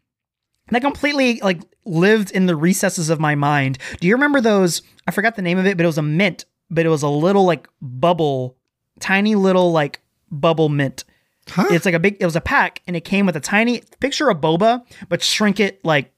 that 0.71 0.81
completely 0.81 1.39
like 1.41 1.61
lived 1.85 2.31
in 2.31 2.47
the 2.47 2.57
recesses 2.57 3.11
of 3.11 3.21
my 3.21 3.35
mind? 3.35 3.79
Do 4.01 4.09
you 4.09 4.15
remember 4.15 4.41
those? 4.41 4.81
I 5.07 5.11
forgot 5.11 5.37
the 5.37 5.43
name 5.43 5.59
of 5.59 5.67
it, 5.67 5.77
but 5.77 5.85
it 5.85 5.87
was 5.87 5.99
a 5.99 6.03
mint, 6.03 6.47
but 6.71 6.87
it 6.87 6.89
was 6.89 7.03
a 7.03 7.09
little 7.09 7.45
like 7.45 7.69
bubble, 7.83 8.57
tiny 9.01 9.35
little 9.35 9.71
like 9.71 10.01
bubble 10.31 10.71
mint. 10.71 11.05
Huh? 11.49 11.67
It's 11.71 11.85
like 11.85 11.95
a 11.95 11.99
big. 11.99 12.17
It 12.21 12.25
was 12.25 12.37
a 12.37 12.41
pack, 12.41 12.83
and 12.87 12.95
it 12.97 13.01
came 13.05 13.27
with 13.27 13.37
a 13.37 13.41
tiny 13.41 13.83
picture 14.01 14.31
of 14.31 14.39
boba, 14.41 14.85
but 15.09 15.23
shrink 15.23 15.59
it 15.61 15.85
like 15.85 16.13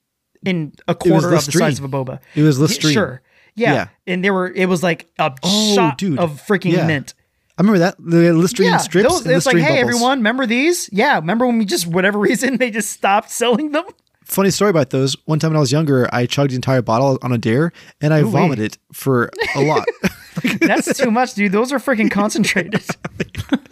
in 0.45 0.73
a 0.87 0.95
quarter 0.95 1.33
of 1.35 1.45
the 1.47 1.53
size 1.53 1.79
of 1.79 1.85
a 1.85 1.89
boba. 1.89 2.21
It 2.35 2.43
was 2.43 2.59
Listerine. 2.59 2.93
Sure. 2.95 3.23
Yeah. 3.55 3.73
Yeah. 3.73 3.89
And 4.07 4.25
there 4.25 4.35
were. 4.35 4.51
It 4.53 4.69
was 4.69 4.83
like 4.83 5.07
a 5.19 5.33
Oh, 5.43 5.75
shot 5.75 5.99
dude. 5.99 6.19
of 6.19 6.43
freaking 6.47 6.73
Yeah. 6.73 6.87
mint. 6.87 7.15
I 7.57 7.63
remember 7.63 7.79
that 7.79 7.95
the 7.99 8.33
Listerine 8.33 8.71
Yeah, 8.71 8.77
strips. 8.79 9.09
those, 9.09 9.27
and 9.27 9.35
it's 9.35 9.47
like, 9.47 9.57
hey, 9.57 9.63
bubbles. 9.63 9.81
everyone, 9.81 10.19
remember 10.19 10.45
these? 10.45 10.91
Yeah, 10.93 11.15
remember 11.21 11.47
when 11.47 11.57
we 11.59 11.65
just, 11.65 11.87
whatever 11.87 12.19
reason, 12.29 12.57
they 12.57 12.71
just 12.73 12.91
stopped 12.91 13.31
selling 13.31 13.71
them? 13.71 13.85
Funny 14.25 14.51
story 14.51 14.71
about 14.71 14.91
those. 14.91 15.17
One 15.27 15.39
time 15.39 15.51
when 15.53 15.59
I 15.59 15.61
was 15.61 15.71
younger, 15.71 16.09
I 16.13 16.27
chugged 16.27 16.51
the 16.51 16.57
entire 16.57 16.83
bottle 16.83 17.17
on 17.23 17.31
a 17.31 17.39
dare, 17.39 17.71
and 18.01 18.13
I 18.13 18.23
Ooh-wee. 18.23 18.33
vomited 18.33 18.79
for 18.93 19.31
a 19.55 19.63
lot. 19.63 19.87
That's 20.61 20.97
too 20.97 21.11
much, 21.11 21.35
dude. 21.35 21.53
Those 21.53 21.73
are 21.73 21.79
freaking 21.79 22.11
concentrated. 22.11 22.75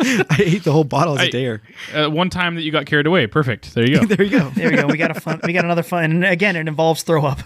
I 0.01 0.37
ate 0.39 0.65
the 0.65 0.73
whole 0.73 0.85
bottle 0.85 1.15
as 1.15 1.21
a 1.21 1.29
I- 1.29 1.31
dare. 1.31 1.63
Uh, 1.95 2.09
one 2.09 2.31
time 2.31 2.55
that 2.57 2.63
you 2.63 2.71
got 2.73 2.87
carried 2.87 3.07
away. 3.07 3.27
Perfect. 3.27 3.75
There 3.75 3.89
you 3.89 4.01
go. 4.01 4.07
There 4.13 4.23
you 4.23 4.31
go. 4.39 4.51
There 4.51 4.71
we 4.71 4.77
go. 4.77 4.87
We 4.87 4.97
got 4.99 5.17
a 5.17 5.21
fun. 5.21 5.41
We 5.45 5.53
got 5.53 5.65
another 5.65 5.83
fun. 5.83 6.05
And 6.05 6.25
again, 6.25 6.57
it 6.57 6.69
involves 6.69 7.03
throw 7.03 7.25
up. 7.25 7.41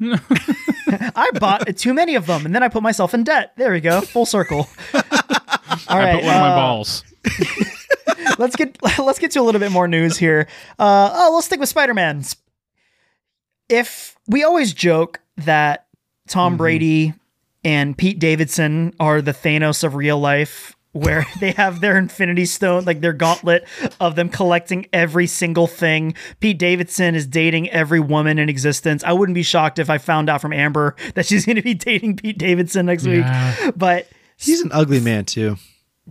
I 0.00 1.30
bought 1.34 1.76
too 1.76 1.94
many 1.94 2.14
of 2.14 2.26
them, 2.26 2.44
and 2.46 2.54
then 2.54 2.62
I 2.62 2.68
put 2.68 2.82
myself 2.82 3.14
in 3.14 3.24
debt. 3.24 3.52
There 3.56 3.72
we 3.72 3.80
go. 3.80 4.00
Full 4.02 4.26
circle. 4.26 4.68
All 4.94 5.02
I 5.88 5.98
right. 5.98 6.14
put 6.14 6.24
one 6.24 6.34
of 6.34 6.40
my 6.40 6.50
uh, 6.50 6.56
balls. 6.56 7.04
let's 8.38 8.56
get 8.56 8.76
let's 8.98 9.18
get 9.18 9.30
to 9.32 9.40
a 9.40 9.42
little 9.42 9.58
bit 9.60 9.72
more 9.72 9.88
news 9.88 10.16
here. 10.16 10.46
Uh, 10.78 11.10
oh, 11.12 11.32
let's 11.34 11.46
stick 11.46 11.60
with 11.60 11.68
Spider 11.68 11.94
Man. 11.94 12.22
If 13.68 14.16
we 14.26 14.42
always 14.44 14.72
joke 14.74 15.20
that 15.38 15.86
Tom 16.28 16.56
Brady 16.56 17.14
and 17.64 17.96
Pete 17.96 18.18
Davidson 18.18 18.94
are 19.00 19.20
the 19.22 19.32
Thanos 19.32 19.84
of 19.84 19.94
real 19.94 20.18
life, 20.18 20.74
where 20.92 21.26
they 21.40 21.52
have 21.52 21.80
their 21.80 21.96
Infinity 21.98 22.46
Stone, 22.46 22.84
like 22.84 23.00
their 23.00 23.12
gauntlet 23.12 23.64
of 24.00 24.16
them 24.16 24.28
collecting 24.28 24.86
every 24.92 25.26
single 25.26 25.66
thing. 25.66 26.14
Pete 26.40 26.58
Davidson 26.58 27.14
is 27.14 27.26
dating 27.26 27.70
every 27.70 28.00
woman 28.00 28.38
in 28.38 28.48
existence. 28.48 29.04
I 29.04 29.12
wouldn't 29.12 29.34
be 29.34 29.42
shocked 29.42 29.78
if 29.78 29.88
I 29.90 29.98
found 29.98 30.28
out 30.28 30.40
from 30.40 30.52
Amber 30.52 30.96
that 31.14 31.26
she's 31.26 31.46
going 31.46 31.56
to 31.56 31.62
be 31.62 31.74
dating 31.74 32.16
Pete 32.16 32.38
Davidson 32.38 32.86
next 32.86 33.04
Yeah. 33.06 33.54
week. 33.66 33.74
But 33.76 34.08
He's 34.36 34.62
an 34.62 34.70
ugly 34.72 35.00
man 35.00 35.26
too. 35.26 35.56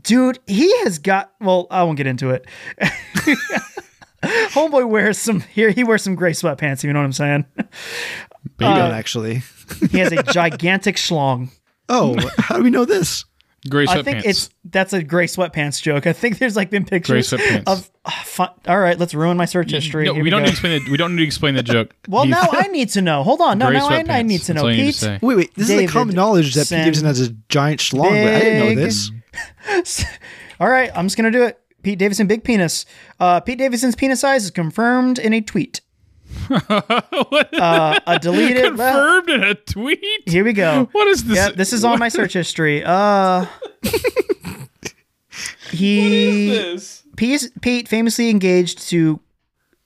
dude 0.04 0.38
he 0.47 0.72
has 0.84 1.00
got 1.00 1.34
well 1.41 1.66
i 1.72 1.82
won't 1.84 1.97
get 1.97 2.06
into 2.08 2.30
it 2.30 2.45
homeboy 4.54 4.88
wears 4.88 5.18
some 5.18 5.39
here 5.41 5.72
he 5.72 5.84
wears 5.84 6.04
some 6.04 6.16
gray 6.16 6.32
sweatpants 6.32 6.84
you 6.84 6.91
know 6.93 7.00
what 7.00 7.06
i'm 7.06 7.12
saying 7.14 7.45
You 8.60 8.76
don't 8.76 8.91
actually. 8.93 9.43
he 9.91 9.99
has 9.99 10.12
a 10.12 10.24
gigantic 10.34 10.95
schlong 10.95 11.49
Oh, 11.88 12.16
how 12.38 12.57
do 12.57 12.64
we 12.64 12.70
know 12.70 12.86
this? 12.86 13.26
Gray 13.68 13.86
i 13.89 14.01
think 14.03 14.26
it's 14.26 14.49
that's 14.64 14.93
a 14.93 15.03
gray 15.03 15.26
sweatpants 15.26 15.82
joke 15.82 16.07
i 16.07 16.14
think 16.14 16.38
there's 16.38 16.55
like 16.55 16.70
been 16.70 16.86
pictures 16.86 17.30
sweatpants. 17.30 17.64
of 17.68 17.91
ah, 18.05 18.24
fun, 18.26 18.49
all 18.70 18.80
right 18.80 18.97
let's 18.97 19.14
ruin 19.14 19.36
my 19.36 19.43
search 19.43 19.72
history 19.72 20.05
No, 20.05 20.14
Here 20.14 20.24
we 20.24 20.30
don't 20.30 20.43
go. 20.43 20.45
need 20.45 20.51
to 20.51 20.53
explain 20.53 20.86
the, 20.86 20.91
we 20.91 20.95
don't 20.95 21.14
need 21.18 21.24
to 21.24 21.28
explain 21.28 21.55
the 21.55 21.64
joke. 21.64 21.93
well 22.07 22.26
now 22.26 22.47
i 22.53 22.68
need 22.70 22.88
to 22.91 23.01
know 23.01 23.22
hold 23.22 23.41
on 23.41 23.57
no 23.57 23.68
Gray 23.68 23.80
now 23.80 24.14
I, 24.14 24.20
I 24.20 24.22
need 24.22 24.43
to 24.43 24.53
know 24.53 24.62
all 24.62 24.68
need 24.68 24.78
pete 24.78 24.95
to. 24.95 25.20
Wait, 25.22 25.36
wait. 25.36 25.55
This 25.55 25.64
is 25.64 25.76
David 25.76 25.89
the 25.89 25.91
common 25.91 26.16
knowledge 26.16 26.53
that 26.53 26.70
Pete 26.70 26.78
Davidson 26.86 27.05
has 27.05 27.20
a 27.20 27.32
giant 27.49 27.82
schlong, 27.82 28.12
but 28.12 28.34
I 28.34 28.39
didn't 28.39 28.76
know 28.78 28.82
this. 28.82 29.12
all 30.62 30.70
right 30.70 30.89
i'm 30.95 31.05
just 31.07 31.18
gonna 31.18 31.30
do 31.30 31.43
it 31.43 31.60
pete 31.84 31.99
davidson 31.99 32.28
big 32.28 32.45
penis 32.45 32.86
uh, 33.20 33.41
pete 33.41 33.57
davidson's 33.57 33.95
penis 33.95 34.22
size 34.22 34.45
is 34.45 34.51
confirmed 34.51 35.20
in 35.20 35.34
a 35.34 35.41
tweet 35.41 35.82
uh, 36.49 37.99
a 38.07 38.19
deleted 38.19 38.65
Confirmed 38.65 39.30
in 39.30 39.43
a 39.43 39.55
tweet. 39.55 39.99
Here 40.27 40.43
we 40.43 40.53
go. 40.53 40.89
What 40.91 41.07
is 41.07 41.23
this? 41.25 41.38
Yeah, 41.38 41.49
this 41.51 41.73
is 41.73 41.84
on 41.86 41.99
my 41.99 42.09
search 42.09 42.34
history. 42.34 42.84
Uh, 42.86 43.45
he 45.71 46.49
This? 46.49 47.03
Pete, 47.15 47.49
Pete 47.61 47.88
famously 47.88 48.30
engaged 48.30 48.80
to. 48.89 49.19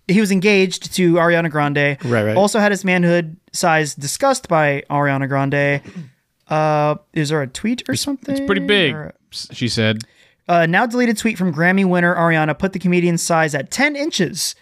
He 0.08 0.20
was 0.20 0.32
engaged 0.32 0.94
to 0.96 1.14
Ariana 1.14 1.50
Grande. 1.50 1.98
Right, 2.04 2.24
right. 2.24 2.36
Also 2.38 2.60
had 2.60 2.72
his 2.72 2.84
manhood 2.84 3.38
size 3.54 3.96
discussed 3.96 4.48
by 4.50 4.84
Ariana 4.90 5.28
Grande. 5.30 5.82
Uh, 6.50 6.96
is 7.14 7.30
there 7.30 7.42
a 7.42 7.48
tweet 7.48 7.84
or 7.88 7.96
something? 7.96 8.36
It's 8.36 8.46
pretty 8.46 8.66
big. 8.66 8.94
Or- 8.94 9.14
She 9.32 9.70
said. 9.70 10.00
uh, 10.50 10.66
now 10.66 10.86
deleted 10.86 11.18
tweet 11.18 11.38
from 11.38 11.54
Grammy 11.54 11.86
winner 11.86 12.14
Ariana 12.16 12.58
put 12.60 12.74
the 12.74 12.80
comedian's 12.80 13.24
size 13.24 13.56
at 13.56 13.72
10 13.72 13.96
inches. 13.96 14.56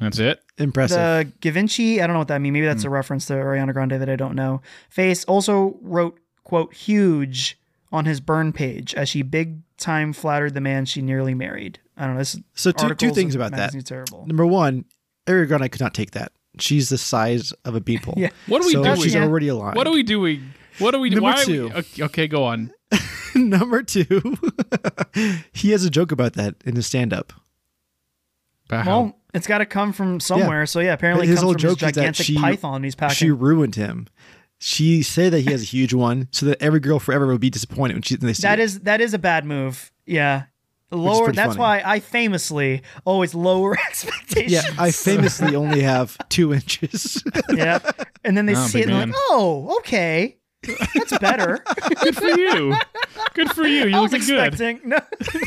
That's 0.00 0.18
it. 0.18 0.42
Impressive. 0.58 0.96
The 0.96 1.32
Givenchy, 1.40 2.00
I 2.00 2.06
don't 2.06 2.14
know 2.14 2.20
what 2.20 2.28
that 2.28 2.40
means. 2.40 2.52
Maybe 2.52 2.66
that's 2.66 2.82
Hmm. 2.82 2.88
a 2.88 2.90
reference 2.90 3.26
to 3.26 3.32
Ariana 3.34 3.72
Grande 3.72 3.92
that 3.92 4.08
I 4.08 4.16
don't 4.16 4.34
know. 4.34 4.60
Face 4.88 5.24
also 5.24 5.76
wrote, 5.82 6.18
quote, 6.44 6.72
huge 6.74 7.58
on 7.90 8.04
his 8.04 8.20
burn 8.20 8.52
page 8.52 8.94
as 8.94 9.08
she 9.08 9.22
big 9.22 9.60
time 9.76 10.12
flattered 10.12 10.54
the 10.54 10.60
man 10.60 10.84
she 10.84 11.02
nearly 11.02 11.34
married. 11.34 11.78
I 11.96 12.04
don't 12.04 12.14
know. 12.14 12.18
This 12.20 12.38
So 12.54 12.70
two- 12.70 12.94
two 12.94 13.10
things 13.12 13.34
about 13.34 13.52
that. 13.52 13.72
Terrible. 13.84 14.24
Number 14.26 14.46
one, 14.46 14.84
Ariana 15.26 15.48
Grande 15.48 15.72
could 15.72 15.80
not 15.80 15.94
take 15.94 16.12
that. 16.12 16.32
she's 16.60 16.88
the 16.88 16.98
size 16.98 17.52
of 17.64 17.74
a 17.76 17.80
beeple. 17.80 18.14
Yeah. 18.16 18.30
What 18.48 18.62
are 18.62 18.66
we 18.66 18.72
so 18.72 18.82
doing? 18.82 19.00
She's 19.00 19.14
Yeah. 19.14 19.22
already 19.24 19.46
alive. 19.48 19.76
What 19.76 19.86
are 19.86 19.92
we 19.92 20.02
doing? 20.02 20.54
What 20.78 20.92
are 20.94 20.98
we 20.98 21.08
doing? 21.10 21.22
Number 21.22 21.36
Why 21.36 21.42
are 21.42 21.46
we- 21.46 21.52
two. 21.52 21.72
okay, 21.72 22.02
okay, 22.04 22.28
go 22.28 22.42
on. 22.44 22.72
Number 23.36 23.82
two, 23.84 24.36
he 25.52 25.70
has 25.70 25.84
a 25.84 25.90
joke 25.90 26.10
about 26.10 26.32
that 26.34 26.56
in 26.64 26.74
his 26.74 26.86
stand-up. 26.86 27.32
About 28.66 28.84
how- 28.84 29.00
Well, 29.00 29.16
it's 29.34 29.46
got 29.46 29.58
to 29.58 29.66
come 29.66 29.92
from 29.92 30.20
somewhere. 30.20 30.66
So 30.66 30.80
yeah, 30.80 30.92
apparently 30.94 31.26
it 31.26 31.30
his 31.30 31.36
comes 31.40 31.44
whole 31.44 31.52
from 31.52 31.60
joke 31.60 31.80
his 31.80 31.88
is 31.90 31.94
that 31.94 32.00
gigantic 32.00 32.26
she 32.26 32.36
python 32.36 32.82
he's 32.82 32.94
packing. 32.94 33.14
she 33.14 33.30
ruined 33.30 33.74
him. 33.74 34.06
She 34.60 35.02
said 35.02 35.32
that 35.32 35.40
he 35.40 35.50
has 35.52 35.62
a 35.62 35.66
huge 35.66 35.94
one, 35.94 36.26
so 36.32 36.46
that 36.46 36.60
every 36.60 36.80
girl 36.80 36.98
forever 36.98 37.26
would 37.28 37.40
be 37.40 37.50
disappointed 37.50 37.94
when 37.94 38.02
she 38.02 38.16
when 38.16 38.26
they 38.26 38.32
see 38.32 38.42
That 38.42 38.58
it. 38.58 38.62
is 38.64 38.80
that 38.80 39.00
is 39.00 39.14
a 39.14 39.18
bad 39.18 39.44
move. 39.44 39.92
Yeah. 40.06 40.44
Lower. 40.90 41.30
That's 41.32 41.48
funny. 41.56 41.60
why 41.60 41.82
I 41.84 42.00
famously 42.00 42.80
always 43.04 43.34
lower 43.34 43.76
expectations. 43.88 44.50
Yeah, 44.50 44.62
I 44.78 44.90
famously 44.90 45.54
only 45.54 45.82
have 45.82 46.16
two 46.30 46.54
inches. 46.54 47.22
yeah. 47.50 47.78
And 48.24 48.36
then 48.38 48.46
they 48.46 48.54
Oh, 48.56 48.66
see 48.66 48.80
it 48.80 48.86
big 48.86 48.94
and 48.94 49.00
they're 49.00 49.06
like, 49.08 49.14
oh, 49.30 49.76
okay, 49.80 50.37
that's 50.62 51.18
better. 51.18 51.62
Good 52.02 52.16
for 52.16 52.28
you. 52.28 52.74
Good 53.34 53.50
for 53.52 53.66
you. 53.66 53.86
You 53.86 53.96
I 53.96 54.00
was 54.00 54.12
looking 54.12 54.28
good. 54.28 54.84
No. 54.84 54.98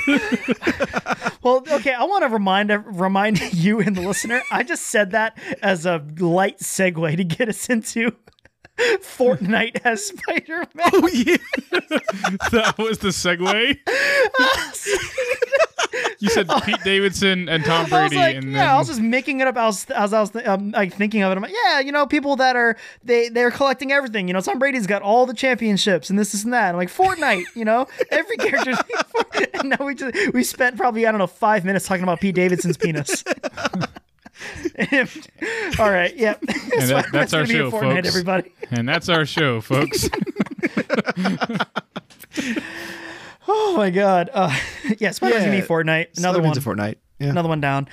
well, 1.44 1.64
okay. 1.72 1.94
I 1.94 2.04
want 2.04 2.24
to 2.24 2.30
remind 2.30 2.72
remind 3.00 3.42
you 3.54 3.80
and 3.80 3.96
the 3.96 4.02
listener. 4.02 4.42
I 4.52 4.64
just 4.64 4.88
said 4.88 5.12
that 5.12 5.38
as 5.62 5.86
a 5.86 6.04
light 6.20 6.60
segue 6.60 7.18
to 7.18 7.24
get 7.24 7.50
us 7.50 7.70
into 7.70 8.16
Fortnite 9.02 9.82
has 9.84 10.06
Spider 10.08 10.66
Man. 10.74 10.90
oh 10.94 11.10
yeah, 11.14 11.38
That 12.52 12.76
was 12.78 13.00
the 13.00 13.10
segue. 13.10 13.78
you 16.20 16.30
said 16.30 16.50
Pete 16.64 16.84
Davidson 16.84 17.50
and 17.50 17.64
Tom 17.66 17.90
Brady, 17.90 18.16
like, 18.16 18.36
and 18.38 18.52
yeah, 18.52 18.60
then 18.60 18.70
I 18.70 18.78
was 18.78 18.88
just 18.88 19.02
making 19.02 19.42
it 19.42 19.48
up 19.48 19.58
as, 19.58 19.86
as 19.90 20.14
I 20.14 20.20
was 20.20 20.36
um, 20.46 20.72
like 20.72 20.94
thinking 20.94 21.22
of 21.24 21.32
it. 21.32 21.36
I'm 21.36 21.42
like, 21.42 21.54
yeah, 21.66 21.80
you 21.80 21.92
know, 21.92 22.06
people 22.06 22.36
that 22.38 22.56
are 22.56 22.78
they 23.04 23.30
they're 23.30 23.52
collecting 23.52 23.92
everything. 23.92 24.28
You 24.28 24.34
know, 24.34 24.42
Tom 24.42 24.60
Brady's 24.60 24.88
got 24.88 25.02
all 25.02 25.26
the 25.26 25.34
championships 25.34 26.10
and 26.10 26.18
this, 26.18 26.32
this, 26.32 26.44
and 26.44 26.54
that. 26.54 26.70
I'm 26.70 26.78
like 26.78 26.90
Fortnite. 26.90 27.46
You 27.56 27.66
know, 27.66 27.88
every 28.10 28.38
character. 28.38 28.74
and 29.54 29.70
now 29.70 29.86
we 29.86 29.96
just 29.96 30.34
we 30.34 30.44
spent 30.44 30.78
probably 30.78 31.06
I 31.06 31.12
don't 31.12 31.20
know 31.20 31.28
five 31.28 31.66
minutes 31.66 31.88
talking 31.88 32.04
about 32.04 32.20
Pete 32.22 32.36
Davidson's 32.36 32.78
penis. 32.78 33.24
all 35.80 35.90
right, 35.92 36.16
yeah. 36.16 36.36
And 36.42 36.50
that- 36.90 37.06
that's 37.12 37.34
our 37.34 37.46
show, 37.46 37.70
Fortnite, 37.72 37.96
folks. 37.96 38.08
everybody. 38.08 38.54
and 38.72 38.88
that's 38.88 39.10
our 39.10 39.26
show, 39.26 39.62
folks. 39.62 40.10
Oh 43.48 43.76
my 43.76 43.90
god. 43.90 44.30
Uh, 44.34 44.56
yeah, 45.00 45.12
Spider-Man's 45.12 45.46
gonna 45.46 45.60
be 45.62 45.68
Fortnite. 45.68 46.18
Another 46.18 46.42
one. 46.42 46.54
Spider-Man's 46.54 46.58
a 46.58 46.62
Fortnite. 46.62 46.96
Yeah. 47.20 47.30
Another 47.32 47.50
one 47.50 47.60
down. 47.60 47.88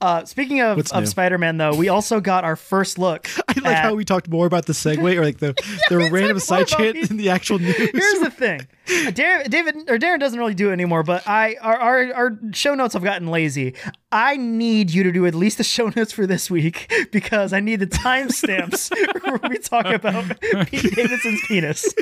Uh, 0.00 0.24
speaking 0.24 0.60
of, 0.60 0.76
What's 0.76 0.90
of 0.92 1.00
new? 1.02 1.06
Spider-Man, 1.06 1.56
though, 1.58 1.74
we 1.74 1.88
also 1.88 2.20
got 2.20 2.44
our 2.44 2.56
first 2.56 2.98
look. 2.98 3.28
I 3.48 3.54
like 3.56 3.66
at- 3.66 3.82
how 3.84 3.94
we 3.94 4.04
talked 4.04 4.28
more 4.28 4.46
about 4.46 4.66
the 4.66 4.72
segue 4.72 5.16
or 5.16 5.24
like 5.24 5.38
the, 5.38 5.54
the 5.88 5.96
random 5.98 6.38
talked 6.38 6.50
more 6.50 6.66
side 6.66 6.66
chant 6.68 7.08
than 7.08 7.16
the 7.16 7.30
actual 7.30 7.58
news. 7.58 7.76
Here's 7.76 8.20
the 8.20 8.30
thing, 8.30 8.66
Darren, 8.86 9.48
David 9.48 9.76
or 9.88 9.96
Darren 9.98 10.18
doesn't 10.18 10.38
really 10.38 10.54
do 10.54 10.70
it 10.70 10.72
anymore, 10.72 11.02
but 11.04 11.26
I 11.28 11.56
our, 11.60 11.76
our 11.78 12.12
our 12.14 12.38
show 12.52 12.74
notes 12.74 12.94
have 12.94 13.04
gotten 13.04 13.28
lazy. 13.28 13.74
I 14.10 14.36
need 14.36 14.90
you 14.90 15.02
to 15.04 15.12
do 15.12 15.24
at 15.26 15.34
least 15.34 15.58
the 15.58 15.64
show 15.64 15.90
notes 15.96 16.12
for 16.12 16.26
this 16.26 16.50
week 16.50 16.92
because 17.12 17.52
I 17.52 17.60
need 17.60 17.76
the 17.80 17.86
timestamps 17.86 18.90
where 19.24 19.38
we 19.48 19.58
talk 19.58 19.86
about 19.86 20.38
Pete 20.66 20.94
Davidson's 20.94 21.40
penis. 21.46 21.94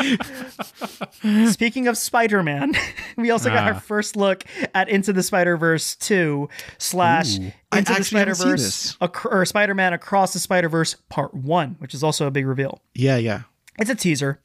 Speaking 1.52 1.88
of 1.88 1.96
Spider-Man, 1.98 2.72
we 3.16 3.30
also 3.30 3.48
got 3.50 3.64
Ah. 3.64 3.66
our 3.68 3.80
first 3.80 4.16
look 4.16 4.44
at 4.74 4.88
Into 4.88 5.12
the 5.12 5.22
Spider-Verse 5.22 5.96
2 5.96 6.48
slash 6.78 7.38
Ooh. 7.38 7.42
Into 7.42 7.52
the 7.92 7.98
actually 7.98 8.04
Spider-Verse 8.04 8.96
ac- 9.02 9.12
or 9.30 9.44
Spider-Man 9.44 9.92
Across 9.92 10.32
the 10.32 10.38
Spider-Verse 10.38 10.96
Part 11.08 11.34
1, 11.34 11.76
which 11.78 11.92
is 11.94 12.02
also 12.02 12.26
a 12.26 12.30
big 12.30 12.46
reveal. 12.46 12.80
yeah, 12.94 13.16
yeah. 13.16 13.42
It's 13.78 13.88
a 13.88 13.94
teaser. 13.94 14.40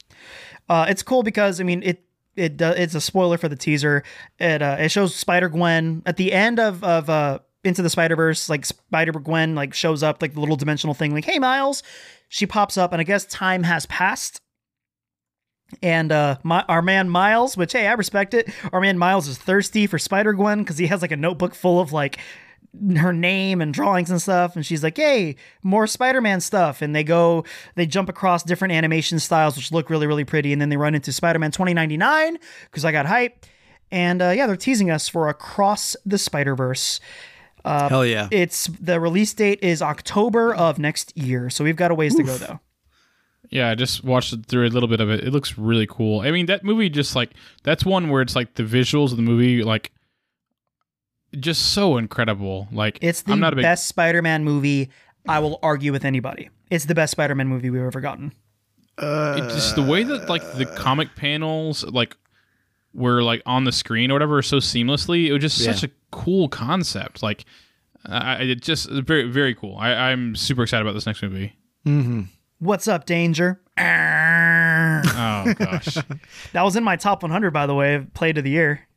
Uh, 0.69 0.85
it's 0.89 1.03
cool 1.03 1.23
because 1.23 1.59
I 1.59 1.63
mean 1.63 1.83
it. 1.83 2.01
It 2.35 2.57
do, 2.57 2.65
it's 2.65 2.95
a 2.95 2.99
spoiler 2.99 3.37
for 3.37 3.47
the 3.47 3.55
teaser. 3.55 4.03
It 4.39 4.61
uh, 4.61 4.75
it 4.79 4.89
shows 4.89 5.15
Spider 5.15 5.47
Gwen 5.47 6.01
at 6.05 6.17
the 6.17 6.33
end 6.33 6.59
of 6.59 6.83
of 6.83 7.09
uh, 7.09 7.39
Into 7.63 7.81
the 7.81 7.89
Spider 7.89 8.17
Verse. 8.17 8.49
Like 8.49 8.65
Spider 8.65 9.13
Gwen 9.13 9.55
like 9.55 9.73
shows 9.73 10.03
up 10.03 10.21
like 10.21 10.33
the 10.33 10.41
little 10.41 10.57
dimensional 10.57 10.93
thing. 10.93 11.13
Like 11.13 11.23
hey 11.23 11.39
Miles, 11.39 11.81
she 12.27 12.45
pops 12.45 12.77
up 12.77 12.91
and 12.91 12.99
I 12.99 13.03
guess 13.05 13.25
time 13.25 13.63
has 13.63 13.85
passed. 13.85 14.41
And 15.81 16.11
uh, 16.11 16.37
my, 16.43 16.63
our 16.67 16.81
man 16.81 17.09
Miles, 17.09 17.55
which 17.55 17.71
hey 17.71 17.87
I 17.87 17.93
respect 17.93 18.33
it. 18.33 18.49
Our 18.73 18.81
man 18.81 18.97
Miles 18.97 19.29
is 19.29 19.37
thirsty 19.37 19.87
for 19.87 19.97
Spider 19.97 20.33
Gwen 20.33 20.59
because 20.59 20.77
he 20.77 20.87
has 20.87 21.01
like 21.01 21.13
a 21.13 21.17
notebook 21.17 21.55
full 21.55 21.79
of 21.79 21.93
like 21.93 22.19
her 22.97 23.13
name 23.13 23.61
and 23.61 23.73
drawings 23.73 24.09
and 24.09 24.21
stuff 24.21 24.55
and 24.55 24.65
she's 24.65 24.83
like 24.83 24.97
hey 24.97 25.35
more 25.63 25.87
spider-man 25.87 26.41
stuff 26.41 26.81
and 26.81 26.95
they 26.95 27.03
go 27.03 27.43
they 27.75 27.85
jump 27.85 28.09
across 28.09 28.43
different 28.43 28.73
animation 28.73 29.19
styles 29.19 29.55
which 29.55 29.71
look 29.71 29.89
really 29.89 30.07
really 30.07 30.25
pretty 30.25 30.51
and 30.51 30.61
then 30.61 30.69
they 30.69 30.77
run 30.77 30.95
into 30.95 31.11
spider-man 31.11 31.51
2099 31.51 32.37
because 32.65 32.85
i 32.85 32.91
got 32.91 33.05
hype 33.05 33.45
and 33.91 34.21
uh, 34.21 34.29
yeah 34.29 34.47
they're 34.47 34.55
teasing 34.55 34.89
us 34.91 35.07
for 35.07 35.29
across 35.29 35.95
the 36.05 36.17
spider-verse 36.17 36.99
Hell 37.65 38.05
yeah. 38.05 38.27
it's 38.31 38.67
the 38.79 38.99
release 38.99 39.33
date 39.33 39.59
is 39.61 39.81
october 39.81 40.53
of 40.53 40.77
next 40.77 41.15
year 41.17 41.49
so 41.49 41.63
we've 41.63 41.75
got 41.75 41.91
a 41.91 41.95
ways 41.95 42.15
to 42.15 42.23
go 42.23 42.37
though 42.37 42.59
Yeah, 43.49 43.69
I 43.69 43.75
just 43.75 44.03
watched 44.03 44.33
through 44.47 44.67
a 44.67 44.69
little 44.69 44.89
bit 44.89 44.99
of 44.99 45.09
it. 45.09 45.23
It 45.23 45.31
looks 45.31 45.57
really 45.57 45.85
cool. 45.87 46.21
I 46.21 46.31
mean, 46.31 46.47
that 46.47 46.63
movie 46.63 46.89
just 46.89 47.15
like 47.15 47.31
that's 47.63 47.85
one 47.85 48.09
where 48.09 48.21
it's 48.21 48.35
like 48.35 48.55
the 48.55 48.63
visuals 48.63 49.11
of 49.11 49.17
the 49.17 49.23
movie 49.23 49.63
like 49.63 49.91
just 51.39 51.73
so 51.73 51.97
incredible. 51.97 52.67
Like 52.71 52.99
it's 53.01 53.21
the 53.23 53.33
I'm 53.33 53.39
not 53.39 53.53
a 53.53 53.55
big 53.57 53.63
best 53.63 53.87
spider-man 53.87 54.43
movie 54.43 54.89
i 55.27 55.39
will 55.39 55.57
argue 55.63 55.91
with 55.91 56.05
anybody 56.05 56.49
it's 56.69 56.85
the 56.85 56.93
best 56.93 57.09
spider-man 57.09 57.47
movie 57.47 57.71
we've 57.71 57.81
ever 57.81 57.99
gotten 57.99 58.31
it 58.99 59.49
just 59.49 59.75
the 59.75 59.81
way 59.81 60.03
that 60.03 60.29
like 60.29 60.43
the 60.53 60.67
comic 60.67 61.15
panels 61.15 61.83
like 61.85 62.15
were 62.93 63.23
like 63.23 63.41
on 63.47 63.63
the 63.63 63.71
screen 63.71 64.11
or 64.11 64.13
whatever 64.13 64.41
so 64.43 64.57
seamlessly. 64.57 65.25
It 65.25 65.33
was 65.33 65.41
just 65.41 65.59
Yeah. 65.59 65.73
such 65.73 65.83
a 65.83 65.91
cool 66.11 66.47
concept. 66.47 67.23
Like 67.23 67.43
I, 68.05 68.35
I- 68.35 68.39
it 68.41 68.61
just 68.61 68.87
very 68.89 69.23
very 69.29 69.53
cool. 69.55 69.75
I, 69.77 69.91
I'm 70.11 70.35
super 70.35 70.61
excited 70.63 70.83
about 70.83 70.93
this 70.93 71.05
next 71.07 71.21
movie. 71.23 71.55
Mm-hmm. 71.87 72.21
what's 72.59 72.87
up 72.87 73.05
danger 73.07 73.61
Oh 73.77 75.53
gosh, 75.57 75.95
that 76.53 76.61
was 76.63 76.75
in 76.75 76.83
my 76.83 76.95
top 76.95 77.21
100 77.23 77.51
by 77.51 77.65
the 77.65 77.73
way 77.73 78.05
played 78.13 78.37
of 78.37 78.43
the 78.43 78.49
year 78.51 78.87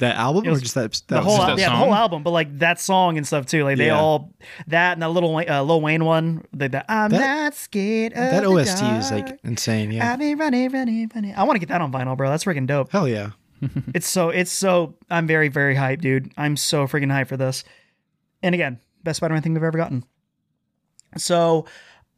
that 0.00 0.16
album 0.16 0.44
was 0.46 0.58
or 0.58 0.62
just 0.62 0.74
that, 0.74 0.92
that 0.92 1.06
the 1.08 1.16
was 1.16 1.24
whole 1.24 1.36
just 1.36 1.48
al- 1.48 1.56
that 1.56 1.62
yeah, 1.62 1.70
the 1.70 1.76
whole 1.76 1.94
album, 1.94 2.22
but 2.22 2.30
like 2.30 2.58
that 2.58 2.80
song 2.80 3.16
and 3.16 3.26
stuff 3.26 3.46
too. 3.46 3.64
Like 3.64 3.78
they 3.78 3.86
Yeah. 3.86 3.98
all 4.00 4.32
that 4.66 4.92
and 4.94 5.02
that 5.02 5.08
little 5.10 5.32
Wayne- 5.32 5.48
uh, 5.48 5.62
Lil 5.62 5.80
Wayne 5.80 6.04
one. 6.04 6.44
The, 6.52 6.68
the, 6.68 6.92
I'm 6.92 7.10
That- 7.10 7.20
not 7.44 7.54
scared. 7.54 8.12
Of 8.12 8.18
that 8.18 8.42
the 8.42 8.48
OST 8.48 8.82
is 8.98 9.10
like 9.10 9.38
insane. 9.44 9.90
Yeah. 9.92 10.12
I've 10.12 10.18
been 10.18 10.36
running, 10.38 10.68
running, 10.70 11.10
running. 11.14 11.34
I 11.34 11.44
want 11.44 11.54
to 11.56 11.60
get 11.60 11.68
that 11.68 11.80
on 11.80 11.90
vinyl, 11.92 12.16
bro. 12.16 12.28
That's 12.28 12.44
freaking 12.44 12.66
dope. 12.66 12.90
Hell 12.92 13.08
yeah. 13.08 13.30
It's 13.94 14.06
so 14.08 14.30
it's 14.30 14.50
so 14.52 14.96
I'm 15.10 15.26
very 15.26 15.48
very 15.48 15.74
hyped, 15.76 16.00
dude. 16.00 16.32
I'm 16.36 16.56
so 16.56 16.86
freaking 16.86 17.08
hyped 17.12 17.28
for 17.28 17.36
this. 17.36 17.62
And 18.42 18.54
again, 18.54 18.78
best 19.04 19.18
Spider-Man 19.18 19.42
thing 19.42 19.52
we've 19.54 19.62
ever 19.62 19.76
gotten. 19.78 20.04
So, 21.16 21.66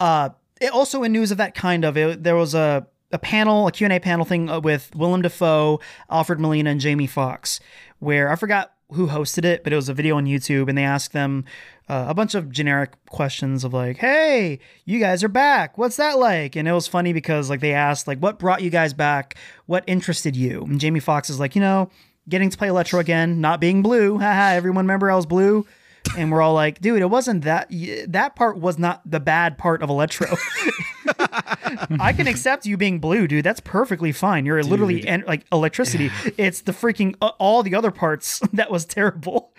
uh, 0.01 0.30
it 0.61 0.70
also 0.72 1.03
in 1.03 1.12
news 1.12 1.30
of 1.33 1.39
that 1.39 1.55
kind 1.55 1.85
of 1.85 1.97
it, 1.97 2.22
there 2.22 2.37
was 2.37 2.55
a 2.55 2.87
a 3.12 3.18
panel, 3.18 3.66
a 3.66 3.72
Q&A 3.72 4.00
panel 4.00 4.24
thing 4.24 4.48
uh, 4.48 4.60
with 4.60 4.94
Willem 4.94 5.22
Dafoe, 5.22 5.80
Alfred 6.10 6.40
Molina, 6.40 6.70
and 6.70 6.80
Jamie 6.80 7.06
Foxx, 7.06 7.60
where 7.98 8.30
I 8.30 8.36
forgot 8.36 8.72
who 8.92 9.08
hosted 9.08 9.44
it, 9.44 9.64
but 9.64 9.72
it 9.72 9.76
was 9.76 9.88
a 9.88 9.94
video 9.94 10.16
on 10.16 10.26
YouTube, 10.26 10.68
and 10.68 10.76
they 10.76 10.84
asked 10.84 11.12
them 11.12 11.44
uh, 11.88 12.06
a 12.08 12.14
bunch 12.14 12.34
of 12.34 12.51
generic 12.51 12.93
questions 13.06 13.64
of 13.64 13.72
like, 13.72 13.98
"Hey, 13.98 14.59
you 14.84 14.98
guys 14.98 15.24
are 15.24 15.28
back. 15.28 15.78
What's 15.78 15.97
that 15.97 16.18
like?" 16.18 16.56
And 16.56 16.68
it 16.68 16.72
was 16.72 16.86
funny 16.86 17.12
because 17.12 17.51
like 17.51 17.60
they 17.60 17.72
asked 17.72 18.06
like, 18.06 18.18
"What 18.18 18.39
brought 18.39 18.62
you 18.62 18.70
guys 18.70 18.93
back? 18.93 19.36
What 19.66 19.84
interested 19.86 20.36
you?" 20.36 20.62
And 20.62 20.80
Jamie 20.80 21.01
Foxx 21.01 21.30
is 21.30 21.40
like, 21.40 21.55
"You 21.55 21.62
know, 21.62 21.90
getting 22.28 22.51
to 22.51 22.59
play 22.59 22.68
Electro 22.68 23.01
again, 23.01 23.40
not 23.40 23.60
being 23.60 23.82
blue. 23.82 24.18
Haha, 24.18 24.55
everyone 24.55 24.84
remember 24.84 25.10
I 25.10 25.16
was 25.16 25.26
blue." 25.26 25.66
And 26.16 26.31
we're 26.31 26.43
all 26.43 26.53
like, 26.53 26.81
dude, 26.81 27.01
it 27.01 27.07
wasn't 27.09 27.45
that. 27.45 27.70
That 28.09 28.37
part 28.37 28.59
was 28.59 28.79
not 28.79 29.01
the 29.11 29.20
bad 29.20 29.57
part 29.57 29.83
of 29.83 29.89
Electro. 29.89 30.27
I 32.01 32.12
can 32.15 32.27
accept 32.27 32.66
you 32.66 32.77
being 32.77 32.99
blue, 32.99 33.27
dude. 33.27 33.45
That's 33.45 33.61
perfectly 33.61 34.12
fine. 34.12 34.45
You're 34.45 34.62
literally 34.62 35.07
en- 35.07 35.24
like 35.27 35.47
electricity. 35.51 36.11
It's 36.37 36.61
the 36.62 36.73
freaking 36.73 37.15
uh, 37.23 37.31
all 37.39 37.62
the 37.62 37.74
other 37.74 37.91
parts 37.91 38.41
that 38.53 38.70
was 38.70 38.85
terrible. 38.85 39.55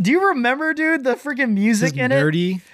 Do 0.00 0.10
you 0.10 0.26
remember, 0.28 0.74
dude, 0.74 1.04
the 1.04 1.14
freaking 1.14 1.52
music 1.54 1.96
in 1.96 2.12
it? 2.12 2.16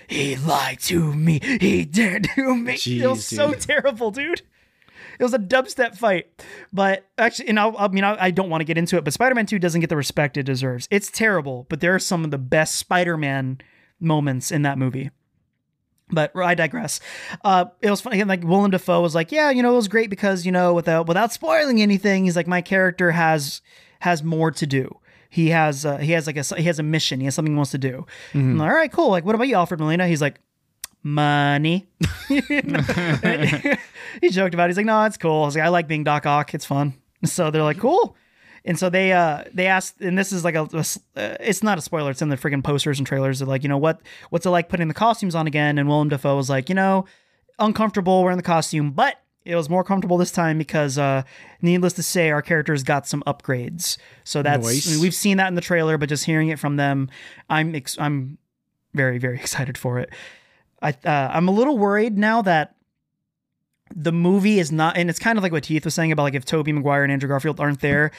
He 0.09 0.37
lied 0.37 0.81
to 0.81 1.15
me. 1.15 1.41
He 1.61 1.85
dared 1.85 2.29
to 2.35 2.57
me. 2.57 2.73
it 2.73 3.07
was 3.07 3.21
Jeez, 3.21 3.37
so 3.37 3.53
terrible, 3.53 4.11
dude. 4.11 4.43
It 5.19 5.23
was 5.23 5.35
a 5.35 5.39
dubstep 5.39 5.97
fight. 5.97 6.27
But 6.73 7.07
actually, 7.19 7.49
and 7.49 7.59
I'll, 7.61 7.75
I 7.79 7.89
mean, 7.89 8.05
I, 8.05 8.17
I 8.27 8.31
don't 8.31 8.51
want 8.51 8.61
to 8.61 8.65
get 8.65 8.79
into 8.79 8.97
it, 8.97 9.05
but 9.05 9.13
Spider 9.13 9.35
Man 9.35 9.47
2 9.47 9.59
doesn't 9.59 9.81
get 9.81 9.91
the 9.91 9.97
respect 9.97 10.37
it 10.37 10.45
deserves. 10.45 10.89
It's 10.91 11.11
terrible, 11.11 11.67
but 11.69 11.81
there 11.81 11.95
are 11.95 11.99
some 11.99 12.25
of 12.25 12.31
the 12.31 12.39
best 12.39 12.77
Spider 12.77 13.17
Man 13.17 13.61
moments 14.01 14.51
in 14.51 14.63
that 14.63 14.79
movie. 14.79 15.11
But 16.11 16.37
I 16.37 16.55
digress. 16.55 17.01
Uh, 17.43 17.67
it 17.81 17.91
was 17.91 18.03
funny. 18.03 18.23
Like 18.25 18.45
Willem 18.45 18.71
Dafoe 18.71 19.01
was 19.01 19.15
like, 19.15 19.33
"Yeah, 19.33 19.51
you 19.51 19.63
know, 19.63 19.73
it 19.73 19.77
was 19.77 19.89
great 19.89 20.11
because 20.11 20.45
you 20.45 20.53
know, 20.53 20.75
without 20.75 21.07
without 21.07 21.33
spoiling 21.33 21.81
anything, 21.81 22.25
he's 22.25 22.37
like, 22.37 22.47
my 22.47 22.61
character 22.61 23.13
has 23.13 23.63
has 24.01 24.23
more 24.23 24.51
to 24.51 24.67
do. 24.67 24.99
he 25.31 25.49
has 25.51 25.87
uh, 25.87 25.97
he 25.99 26.13
has 26.13 26.27
like 26.27 26.37
a 26.37 26.43
he 26.57 26.65
has 26.65 26.79
a 26.79 26.83
mission. 26.83 27.21
He 27.21 27.25
has 27.25 27.35
something 27.35 27.55
he 27.55 27.57
wants 27.57 27.71
to 27.71 27.79
do. 27.79 28.05
I'm 28.35 28.59
like, 28.59 28.69
All 28.69 28.77
right, 28.77 28.93
cool. 28.93 29.09
Like, 29.09 29.25
what 29.25 29.35
about 29.35 29.49
you, 29.49 29.55
Alfred 29.55 29.81
Molina? 29.81 30.07
He's 30.07 30.21
like, 30.21 30.39
money. 31.03 31.87
he 34.21 34.31
joked 34.31 34.55
about. 34.55 34.65
it. 34.65 34.69
He's 34.71 34.77
like, 34.77 34.87
no, 34.87 35.03
it's 35.05 35.17
cool. 35.17 35.43
I 35.43 35.47
was 35.47 35.55
like, 35.57 35.65
I 35.65 35.69
like 35.69 35.89
being 35.89 36.05
Doc 36.05 36.27
Ock. 36.27 36.55
It's 36.55 36.65
fun. 36.65 36.95
So 37.25 37.53
they're 37.53 37.63
like, 37.63 37.79
cool. 37.79 38.17
And 38.65 38.77
so 38.77 38.91
they 38.91 39.13
uh 39.13 39.45
they 39.55 39.67
asked, 39.67 40.01
and 40.01 40.19
this 40.19 40.33
is 40.33 40.45
like 40.45 40.57
a. 40.57 40.63
uh, 40.63 40.83
it's 41.15 41.63
not 41.63 41.79
a 41.79 41.81
spoiler. 41.81 42.11
It's 42.11 42.21
in 42.23 42.31
the 42.31 42.37
freaking 42.37 42.65
posters 42.65 42.99
and 42.99 43.07
trailers. 43.07 43.39
They're 43.39 43.47
like, 43.49 43.63
you 43.63 43.69
know 43.69 43.79
what 43.79 44.01
what's 44.31 44.45
it 44.45 44.51
like 44.51 44.69
putting 44.69 44.89
the 44.89 44.95
costumes 44.95 45.37
on 45.37 45.47
again? 45.47 45.79
And 45.79 45.89
Willem 45.89 46.09
Dafoe 46.09 46.37
was 46.37 46.51
like, 46.51 46.69
you 46.69 46.75
know, 46.75 47.05
uncomfortable 47.61 48.23
wearing 48.23 48.37
the 48.39 48.43
costume, 48.43 48.91
but 48.91 49.17
it 49.45 49.55
was 49.57 49.69
more 49.69 49.83
comfortable 49.85 50.17
this 50.19 50.31
time 50.31 50.57
because, 50.59 50.99
uh, 50.99 51.23
needless 51.61 51.93
to 51.95 52.03
say, 52.03 52.31
our 52.31 52.43
characters 52.43 52.85
got 52.85 53.07
some 53.09 53.23
upgrades. 53.27 53.99
So 54.23 54.41
that's 54.43 54.65
Nice. 54.67 54.89
I 54.89 54.93
mean, 54.93 55.01
we've 55.01 55.15
seen 55.15 55.37
that 55.39 55.49
in 55.49 55.55
the 55.57 55.61
trailer, 55.61 55.99
but 55.99 56.09
just 56.09 56.25
hearing 56.25 56.49
it 56.49 56.59
from 56.61 56.77
them, 56.77 57.11
I'm 57.51 57.75
ex- 57.75 57.99
I'm 57.99 58.39
very 58.95 59.19
very 59.19 59.37
excited 59.41 59.77
for 59.79 59.99
it. 59.99 60.11
I 60.81 60.91
uh, 61.05 61.31
I'm 61.33 61.47
a 61.49 61.53
little 61.53 61.79
worried 61.79 62.19
now 62.19 62.43
that 62.43 62.75
the 63.95 64.13
movie 64.13 64.59
is 64.59 64.73
not, 64.73 64.97
and 64.97 65.11
it's 65.11 65.19
kind 65.19 65.39
of 65.39 65.43
like 65.43 65.53
what 65.53 65.65
Teeth 65.65 65.85
was 65.85 65.95
saying 65.95 66.13
about 66.13 66.25
like 66.25 66.35
if 66.35 66.45
Tobey 66.45 66.73
Maguire 66.73 67.03
and 67.03 67.13
Andrew 67.13 67.29
Garfield 67.29 67.61
aren't 67.61 67.81
there. 67.81 68.13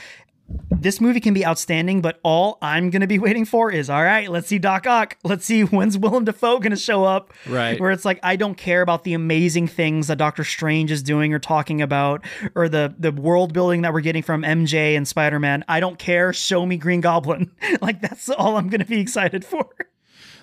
This 0.70 1.00
movie 1.00 1.22
can 1.22 1.34
be 1.34 1.46
outstanding, 1.46 2.02
but 2.02 2.20
all 2.22 2.58
I'm 2.62 2.90
gonna 2.90 3.08
be 3.08 3.18
waiting 3.28 3.46
for 3.46 3.72
is 3.72 3.90
all 3.90 4.04
right. 4.04 4.30
Let's 4.30 4.48
see 4.48 4.60
Doc 4.60 4.86
Ock. 4.86 5.18
Let's 5.24 5.46
see 5.46 5.62
when's 5.64 5.98
Willem 5.98 6.26
Dafoe 6.26 6.60
gonna 6.60 6.76
show 6.76 7.06
up. 7.06 7.34
Right. 7.48 7.80
Where 7.80 7.92
it's 7.92 8.06
like 8.06 8.20
I 8.24 8.36
don't 8.36 8.56
care 8.56 8.82
about 8.82 9.04
the 9.04 9.14
amazing 9.14 9.68
things 9.68 10.08
that 10.08 10.18
Doctor 10.18 10.44
Strange 10.44 10.92
is 10.92 11.02
doing 11.02 11.34
or 11.34 11.40
talking 11.40 11.82
about, 11.82 12.24
or 12.56 12.68
the 12.68 12.94
the 13.00 13.12
world 13.12 13.54
building 13.54 13.82
that 13.84 13.94
we're 13.94 14.02
getting 14.02 14.22
from 14.22 14.44
MJ 14.44 14.98
and 14.98 15.08
Spider 15.08 15.40
Man. 15.40 15.64
I 15.68 15.80
don't 15.80 15.98
care. 15.98 16.34
Show 16.34 16.66
me 16.66 16.78
Green 16.78 17.02
Goblin. 17.02 17.52
like 17.82 18.02
that's 18.02 18.30
all 18.30 18.58
I'm 18.58 18.68
gonna 18.68 18.86
be 18.86 19.00
excited 19.00 19.46
for. 19.46 19.70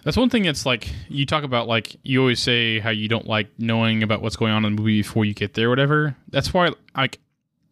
That's 0.02 0.16
one 0.16 0.30
thing 0.30 0.44
that's 0.44 0.64
like 0.64 0.88
you 1.08 1.26
talk 1.26 1.44
about 1.44 1.68
like 1.68 1.96
you 2.02 2.20
always 2.20 2.40
say 2.40 2.78
how 2.78 2.90
you 2.90 3.08
don't 3.08 3.26
like 3.26 3.48
knowing 3.58 4.02
about 4.02 4.22
what's 4.22 4.36
going 4.36 4.52
on 4.52 4.64
in 4.64 4.74
the 4.74 4.80
movie 4.80 5.02
before 5.02 5.24
you 5.24 5.34
get 5.34 5.54
there, 5.54 5.68
whatever. 5.68 6.16
That's 6.28 6.54
why 6.54 6.70
like 6.96 7.18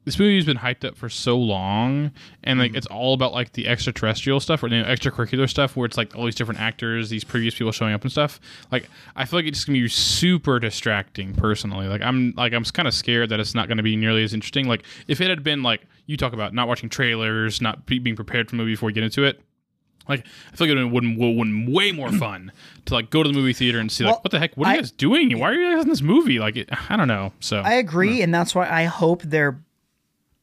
this 0.09 0.19
movie's 0.19 0.47
been 0.47 0.57
hyped 0.57 0.87
up 0.87 0.97
for 0.97 1.11
so 1.11 1.37
long, 1.37 2.13
and 2.43 2.59
like 2.59 2.73
mm. 2.73 2.77
it's 2.77 2.87
all 2.87 3.13
about 3.13 3.35
like 3.35 3.53
the 3.53 3.69
extraterrestrial 3.69 4.41
stuff 4.41 4.63
or 4.63 4.71
the 4.71 4.77
extracurricular 4.77 5.47
stuff, 5.49 5.77
where 5.77 5.85
it's 5.85 5.99
like 5.99 6.17
all 6.17 6.25
these 6.25 6.35
different 6.35 6.61
actors, 6.61 7.11
these 7.11 7.25
previous 7.25 7.55
people 7.55 7.73
showing 7.73 7.93
up 7.93 8.03
and 8.03 8.11
stuff. 8.11 8.41
Like 8.73 8.89
I 9.17 9.27
feel 9.27 9.39
like 9.39 9.47
it's 9.47 9.59
just 9.59 9.67
gonna 9.67 9.81
be 9.81 9.89
super 9.89 10.59
distracting. 10.61 11.35
Personally, 11.35 11.89
like 11.89 12.01
I'm 12.01 12.33
like 12.39 12.55
I'm 12.55 12.65
kind 12.65 12.89
of 12.89 12.95
scared 12.95 13.29
that 13.29 13.39
it's 13.39 13.55
not 13.55 13.69
gonna 13.69 13.83
be 13.83 13.97
nearly 13.97 14.25
as 14.25 14.33
interesting. 14.33 14.67
Like 14.67 14.85
if 15.09 15.21
it 15.21 15.29
had 15.29 15.43
been 15.43 15.63
like 15.63 15.83
you 16.07 16.17
talk 16.17 16.33
about 16.33 16.55
not 16.55 16.69
watching 16.69 16.89
trailers, 16.89 17.61
not 17.61 17.85
be- 17.85 17.99
being 17.99 18.17
prepared 18.17 18.49
for 18.49 18.57
the 18.57 18.63
movie 18.63 18.73
before 18.73 18.89
you 18.89 18.95
get 18.95 19.05
into 19.05 19.25
it. 19.25 19.43
Like 20.09 20.24
I 20.52 20.56
feel 20.56 20.66
like 20.68 20.76
it 20.76 20.85
would 20.85 21.05
have 21.05 21.14
been 21.22 21.72
way 21.72 21.93
more 21.93 22.10
fun 22.24 22.52
to 22.86 22.94
like 22.94 23.10
go 23.10 23.22
to 23.22 23.28
the 23.28 23.35
movie 23.39 23.52
theater 23.52 23.78
and 23.78 23.90
see 23.93 24.05
Well, 24.05 24.14
like 24.14 24.24
what 24.24 24.30
the 24.32 24.39
heck, 24.39 24.56
what 24.56 24.66
are 24.68 24.70
I- 24.70 24.74
you 24.74 24.80
guys 24.80 24.90
doing? 24.93 25.39
Why 25.39 25.51
are 25.51 25.55
you 25.55 25.74
guys 25.74 25.82
in 25.85 25.89
this 25.90 26.02
movie? 26.02 26.39
Like 26.39 26.56
it, 26.56 26.68
I 26.90 26.97
don't 26.97 27.09
know. 27.09 27.32
So 27.40 27.59
I 27.60 27.74
agree, 27.74 28.22
and 28.22 28.32
that's 28.35 28.55
why 28.55 28.68
I 28.68 28.85
hope 28.85 29.22
they're 29.22 29.60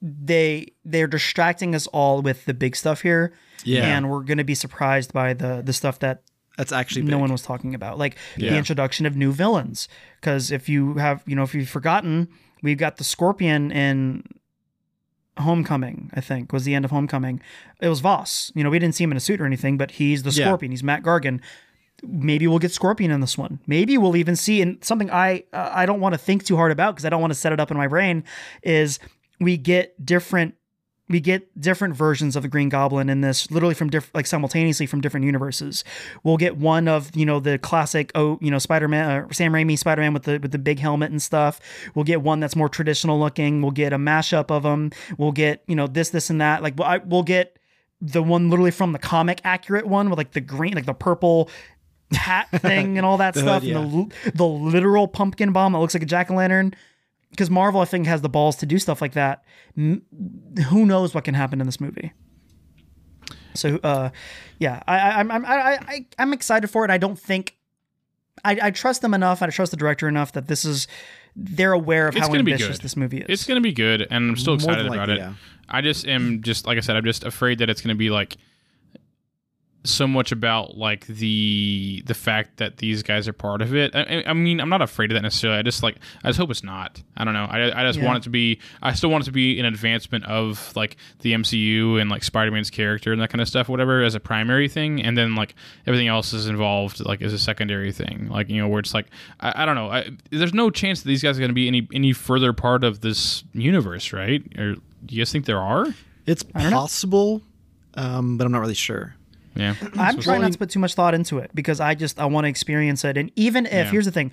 they 0.02 0.68
they're 0.84 1.08
distracting 1.08 1.74
us 1.74 1.88
all 1.88 2.22
with 2.22 2.46
the 2.46 2.54
big 2.54 2.76
stuff 2.76 3.02
here. 3.02 3.34
Yeah. 3.64 3.98
and 3.98 4.12
we're 4.12 4.24
gonna 4.24 4.44
be 4.44 4.54
surprised 4.56 5.12
by 5.14 5.34
the 5.34 5.62
the 5.66 5.74
stuff 5.74 5.98
that 6.00 6.22
That's 6.58 6.72
actually 6.72 7.04
no 7.04 7.12
big. 7.18 7.22
one 7.22 7.32
was 7.32 7.42
talking 7.42 7.74
about, 7.74 7.98
like 7.98 8.18
the 8.38 8.56
introduction 8.56 9.06
of 9.06 9.16
new 9.16 9.32
villains. 9.32 9.88
Because 10.22 10.52
if 10.52 10.70
you 10.70 10.96
have, 10.96 11.24
you 11.26 11.36
know, 11.36 11.44
if 11.44 11.56
you've 11.56 11.70
forgotten, 11.70 12.28
we've 12.62 12.78
got 12.78 12.98
the 12.98 13.04
Scorpion 13.04 13.72
in 13.72 14.24
Homecoming. 15.38 16.12
I 16.14 16.22
think 16.22 16.54
was 16.54 16.64
the 16.64 16.74
end 16.76 16.86
of 16.86 16.92
Homecoming. 16.92 17.42
It 17.82 17.90
was 17.90 18.00
Voss. 18.00 18.52
You 18.56 18.64
know, 18.64 18.70
we 18.70 18.80
didn't 18.80 18.96
see 18.96 19.04
him 19.04 19.12
in 19.12 19.18
a 19.18 19.22
suit 19.22 19.42
or 19.42 19.46
anything, 19.46 19.78
but 19.78 19.92
he's 19.92 20.24
the 20.24 20.30
Yeah. 20.32 20.46
Scorpion. 20.46 20.72
He's 20.72 20.84
Mac 20.84 21.04
Gargan. 21.04 21.42
Maybe 22.04 22.46
we'll 22.48 22.60
get 22.60 22.72
Scorpion 22.72 23.12
in 23.12 23.22
this 23.22 23.38
one. 23.38 23.60
Maybe 23.68 23.98
we'll 23.98 24.16
even 24.18 24.36
see 24.36 24.62
and 24.62 24.84
something 24.84 25.10
I 25.12 25.44
uh, 25.54 25.70
I 25.74 25.86
don't 25.86 26.00
want 26.02 26.14
to 26.14 26.18
think 26.20 26.44
too 26.46 26.56
hard 26.58 26.72
about 26.72 26.96
because 26.96 27.06
I 27.06 27.10
don't 27.10 27.22
want 27.22 27.32
to 27.32 27.40
set 27.40 27.54
it 27.54 27.60
up 27.60 27.72
in 27.72 27.78
my 27.78 27.88
brain 27.88 28.24
is 28.64 29.00
we 29.40 29.58
get 29.58 30.06
different 30.06 30.56
we 31.08 31.20
get 31.20 31.60
different 31.60 31.96
versions 31.96 32.36
of 32.36 32.42
the 32.42 32.50
Green 32.50 32.70
Goblin 32.70 33.10
in 33.10 33.22
this, 33.22 33.52
literally 33.52 33.76
from 33.76 33.90
different, 33.90 34.16
like 34.16 34.26
simultaneously 34.26 34.88
from 34.88 35.02
different 35.02 35.26
universes. 35.26 35.84
We'll 36.24 36.38
get 36.38 36.58
one 36.58 36.88
of 36.88 37.16
you 37.16 37.26
know 37.26 37.40
the 37.40 37.60
classic, 37.60 38.12
oh 38.16 38.40
you 38.42 38.50
know 38.50 38.58
Spider 38.58 38.88
Man, 38.88 39.10
uh, 39.10 39.34
Sam 39.34 39.54
Raimi 39.54 39.78
Spider 39.78 40.02
Man 40.02 40.14
with 40.14 40.24
the 40.24 40.40
with 40.40 40.52
the 40.52 40.58
big 40.58 40.80
helmet 40.80 41.12
and 41.12 41.22
stuff. 41.22 41.60
We'll 41.94 42.06
get 42.06 42.22
one 42.22 42.40
that's 42.40 42.56
more 42.56 42.70
traditional 42.70 43.20
looking. 43.20 43.62
We'll 43.62 43.72
get 43.72 43.94
a 43.94 43.98
mashup 43.98 44.50
of 44.50 44.64
them. 44.64 44.92
We'll 45.18 45.32
get 45.32 45.64
you 45.68 45.76
know 45.76 45.88
this, 45.88 46.10
this, 46.10 46.30
and 46.30 46.42
that. 46.42 46.64
Like 46.64 46.80
I, 46.80 46.98
we'll 46.98 47.24
get 47.24 47.60
the 48.02 48.24
one 48.24 48.50
literally 48.50 48.72
from 48.72 48.92
the 48.92 49.00
comic 49.00 49.42
accurate 49.44 49.86
one 49.86 50.10
with 50.10 50.18
like 50.18 50.32
the 50.32 50.42
green, 50.42 50.74
like 50.74 50.86
the 50.86 50.94
purple 50.94 51.50
hat 52.12 52.50
thing 52.62 52.98
and 52.98 53.06
all 53.06 53.18
that 53.18 53.36
stuff, 53.36 53.62
hood, 53.62 53.76
and 53.76 54.12
the 54.26 54.32
the 54.32 54.48
literal 54.48 55.08
pumpkin 55.08 55.52
bomb 55.52 55.74
that 55.74 55.80
looks 55.80 55.94
like 55.94 56.04
a 56.04 56.08
jack 56.08 56.32
o' 56.32 56.36
lantern. 56.36 56.74
Because 57.36 57.50
Marvel, 57.50 57.82
I 57.82 57.86
think, 57.86 58.08
has 58.08 58.22
the 58.22 58.30
balls 58.30 58.56
to 58.58 58.66
do 58.66 58.80
stuff 58.80 59.02
like 59.02 59.14
that. 59.14 59.44
M- 59.78 60.02
who 60.70 60.86
knows 60.86 61.14
what 61.14 61.24
can 61.24 61.34
happen 61.34 61.60
in 61.60 61.66
this 61.68 61.80
movie? 61.82 62.12
So, 63.54 63.80
uh, 63.84 64.10
yeah, 64.60 64.82
I, 64.88 64.98
I, 65.00 65.20
I'm, 65.20 65.32
I'm, 65.32 65.46
I, 65.46 65.58
I, 65.88 66.06
I'm 66.20 66.34
excited 66.34 66.68
for 66.70 66.84
it. 66.86 66.92
I 66.92 66.98
don't 66.98 67.18
think 67.18 67.56
I, 68.44 68.58
I 68.64 68.72
trust 68.72 69.02
them 69.02 69.14
enough. 69.14 69.42
I 69.42 69.48
trust 69.48 69.72
the 69.72 69.78
director 69.78 70.08
enough 70.08 70.34
that 70.34 70.48
this 70.48 70.66
is 70.66 70.88
they're 71.38 71.72
aware 71.74 72.08
of 72.08 72.16
It's 72.16 72.26
how 72.26 72.32
gonna 72.32 72.44
be 72.44 72.54
ambitious 72.54 72.78
good. 72.78 72.84
this 72.84 72.96
movie 72.98 73.18
is. 73.20 73.26
it's 73.30 73.46
gonna 73.46 73.62
be 73.62 73.72
good, 73.74 74.02
and 74.10 74.30
I'm 74.32 74.36
still 74.36 74.58
More 74.58 74.76
than 74.76 74.86
excited 74.88 74.94
about 74.94 75.10
it. 75.10 75.18
yeah. 75.20 75.34
I 75.68 75.82
just 75.82 76.06
am 76.08 76.42
just 76.42 76.66
like 76.68 76.78
I 76.78 76.82
said, 76.82 76.96
I'm 76.96 77.04
just 77.06 77.24
afraid 77.24 77.60
that 77.60 77.70
it's 77.70 77.82
gonna 77.82 77.96
be 77.96 78.10
like 78.10 78.38
so 79.86 80.08
much 80.08 80.32
about 80.32 80.78
like 80.78 81.06
the 81.08 82.04
the 82.06 82.14
fact 82.14 82.58
that 82.58 82.78
these 82.78 83.04
guys 83.04 83.28
are 83.28 83.34
part 83.34 83.62
of 83.62 83.76
it. 83.76 83.96
I, 83.96 84.02
I- 84.02 84.24
I 84.30 84.34
mean, 84.34 84.60
I'm 84.60 84.70
not 84.70 84.82
afraid 84.82 85.12
of 85.12 85.16
that 85.16 85.22
necessarily. 85.22 85.60
I 85.60 85.62
just 85.62 85.84
like 85.84 85.98
I 86.24 86.30
just 86.30 86.40
hope 86.40 86.50
it's 86.52 86.64
not. 86.64 87.02
I 87.16 87.24
don't 87.24 87.34
know. 87.34 87.46
I, 87.46 87.82
I 87.82 87.86
just 87.86 88.00
Yeah. 88.00 88.06
want 88.06 88.18
it 88.18 88.24
to 88.24 88.30
be. 88.30 88.60
I 88.82 88.94
still 88.94 89.10
want 89.10 89.24
it 89.24 89.26
to 89.26 89.32
be 89.32 89.60
an 89.60 89.66
advancement 89.66 90.26
of 90.26 90.76
like 90.76 90.98
the 91.20 91.34
MCU 91.34 92.00
and 92.02 92.10
like 92.10 92.24
Spider-Man's 92.24 92.70
character 92.70 93.12
and 93.14 93.22
that 93.22 93.30
kind 93.30 93.42
of 93.42 93.48
stuff, 93.48 93.70
whatever, 93.70 94.02
as 94.04 94.16
a 94.16 94.20
primary 94.20 94.68
thing, 94.68 95.02
and 95.04 95.18
then 95.18 95.36
like 95.36 95.56
everything 95.88 96.08
else 96.08 96.34
is 96.34 96.48
involved 96.48 97.00
like 97.06 97.22
as 97.22 97.34
a 97.34 97.40
secondary 97.40 97.92
thing. 97.92 98.28
Like 98.30 98.50
you 98.50 98.62
know, 98.62 98.68
where 98.68 98.80
it's 98.80 98.94
like 98.94 99.08
I, 99.40 99.64
I 99.64 99.66
don't 99.66 99.76
know. 99.76 99.90
I, 99.90 100.10
there's 100.32 100.54
no 100.54 100.70
chance 100.70 101.02
that 101.02 101.08
these 101.08 101.22
guys 101.24 101.38
are 101.38 101.42
going 101.42 101.50
to 101.50 101.56
be 101.56 101.68
any 101.68 101.88
any 101.94 102.14
further 102.14 102.54
part 102.54 102.84
of 102.84 103.02
this 103.02 103.44
universe, 103.54 104.12
right? 104.14 104.42
Or 104.58 104.74
do 104.76 104.82
you 105.16 105.22
guys 105.22 105.32
think 105.32 105.46
there 105.46 105.62
are? 105.62 105.88
It's 106.26 106.42
possible, 106.42 107.42
um, 107.94 108.38
but 108.38 108.46
I'm 108.46 108.52
not 108.52 108.60
really 108.62 108.74
sure. 108.74 109.16
Yeah, 109.56 109.76
I'm 109.98 110.20
trying 110.20 110.42
not 110.42 110.52
to 110.52 110.58
put 110.58 110.70
too 110.70 110.80
much 110.80 110.94
thought 110.96 111.14
into 111.14 111.38
it 111.40 111.52
because 111.54 111.80
I 111.80 111.96
just 111.96 112.20
I 112.20 112.26
want 112.26 112.46
to 112.46 112.50
experience 112.50 113.04
it. 113.06 113.18
And 113.18 113.32
even 113.36 113.66
if 113.66 113.72
Yeah. 113.74 113.92
here's 113.92 114.06
the 114.06 114.12
thing, 114.12 114.32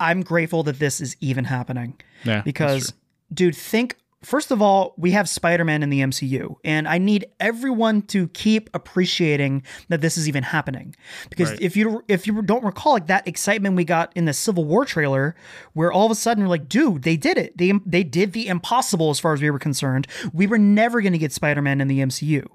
I'm 0.00 0.22
grateful 0.22 0.62
that 0.64 0.78
this 0.78 1.00
is 1.00 1.16
even 1.20 1.44
happening. 1.44 1.94
Yeah, 2.24 2.42
Because, 2.42 2.92
dude, 3.32 3.54
think 3.56 3.96
first 4.22 4.52
of 4.52 4.62
all, 4.62 4.94
we 4.96 5.10
have 5.10 5.28
Spider-Man 5.28 5.82
in 5.82 5.90
the 5.90 6.00
MCU, 6.00 6.54
and 6.64 6.86
I 6.86 6.98
need 6.98 7.24
everyone 7.40 8.02
to 8.02 8.28
keep 8.28 8.70
appreciating 8.72 9.64
that 9.88 10.00
this 10.00 10.16
is 10.16 10.28
even 10.28 10.44
happening. 10.44 10.94
Because 11.28 11.50
Right. 11.50 11.60
if 11.60 11.76
you 11.76 12.04
if 12.06 12.26
you 12.28 12.40
don't 12.42 12.62
recall, 12.64 12.92
like 12.92 13.08
that 13.08 13.26
excitement 13.26 13.74
we 13.74 13.84
got 13.84 14.12
in 14.14 14.24
the 14.26 14.32
Civil 14.32 14.64
War 14.64 14.84
trailer, 14.84 15.34
where 15.72 15.90
all 15.90 16.06
of 16.06 16.12
a 16.12 16.14
sudden 16.14 16.44
we're 16.44 16.50
like, 16.50 16.68
dude, 16.68 17.02
they 17.02 17.16
did 17.16 17.36
it. 17.36 17.58
They 17.58 17.72
they 17.84 18.04
did 18.04 18.32
the 18.32 18.46
impossible 18.46 19.10
as 19.10 19.18
far 19.18 19.32
as 19.34 19.42
we 19.42 19.50
were 19.50 19.58
concerned. 19.58 20.06
We 20.32 20.46
were 20.46 20.58
never 20.58 21.00
going 21.00 21.12
to 21.14 21.18
get 21.18 21.32
Spider-Man 21.32 21.80
in 21.80 21.88
the 21.88 21.98
MCU, 22.00 22.46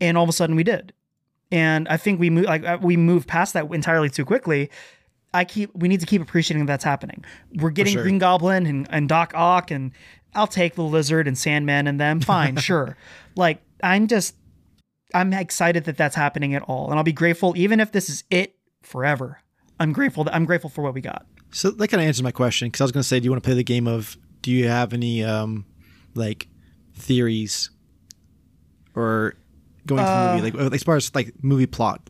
and 0.00 0.16
all 0.16 0.24
of 0.24 0.28
a 0.28 0.32
sudden 0.32 0.56
we 0.56 0.64
did 0.64 0.92
and 1.52 1.88
I 1.88 1.96
think 1.96 2.20
we 2.20 2.30
move 2.30 2.44
like 2.44 2.64
uh, 2.64 2.78
we 2.80 2.96
moved 2.96 3.28
past 3.28 3.54
that 3.54 3.72
entirely 3.72 4.10
too 4.10 4.24
quickly. 4.24 4.70
I 5.32 5.44
keep 5.44 5.70
we 5.74 5.88
need 5.88 6.00
to 6.00 6.06
keep 6.06 6.22
appreciating 6.22 6.66
that's 6.66 6.84
happening. 6.84 7.24
We're 7.54 7.70
getting 7.70 7.94
sure. 7.94 8.02
Green 8.02 8.18
Goblin 8.18 8.66
and, 8.66 8.88
and 8.90 9.08
Doc 9.08 9.32
Ock 9.34 9.70
and 9.70 9.92
I'll 10.34 10.46
take 10.46 10.74
the 10.74 10.82
Lizard 10.82 11.26
and 11.26 11.36
Sandman 11.36 11.86
and 11.86 12.00
them. 12.00 12.20
Fine, 12.20 12.56
sure. 12.58 12.96
Like 13.36 13.62
I'm 13.82 14.06
just 14.06 14.34
I'm 15.14 15.32
excited 15.32 15.84
that 15.84 15.96
that's 15.96 16.16
happening 16.16 16.54
at 16.54 16.62
all, 16.62 16.90
and 16.90 16.98
I'll 16.98 17.04
be 17.04 17.12
grateful 17.12 17.54
even 17.56 17.80
if 17.80 17.92
this 17.92 18.08
is 18.08 18.24
it 18.30 18.56
forever. 18.82 19.40
I'm 19.78 19.92
grateful 19.92 20.24
that 20.24 20.34
I'm 20.34 20.44
grateful 20.44 20.70
for 20.70 20.82
what 20.82 20.94
we 20.94 21.00
got. 21.00 21.26
So 21.52 21.70
that 21.70 21.88
kind 21.88 22.00
of 22.00 22.06
answers 22.06 22.22
my 22.22 22.32
question 22.32 22.68
because 22.68 22.80
I 22.80 22.84
was 22.84 22.92
going 22.92 23.02
to 23.02 23.08
say, 23.08 23.18
do 23.18 23.24
you 23.24 23.30
want 23.30 23.42
to 23.42 23.46
play 23.46 23.56
the 23.56 23.64
game 23.64 23.88
of? 23.88 24.16
Do 24.42 24.50
you 24.50 24.68
have 24.68 24.92
any 24.92 25.24
um, 25.24 25.66
like 26.14 26.48
theories 26.94 27.70
or 28.94 29.34
going 29.86 30.04
to 30.04 30.10
the 30.10 30.42
movie, 30.42 30.58
like 30.66 30.72
as 30.74 30.82
far 30.82 30.96
as 30.96 31.14
like 31.14 31.32
movie 31.42 31.66
plot? 31.66 32.08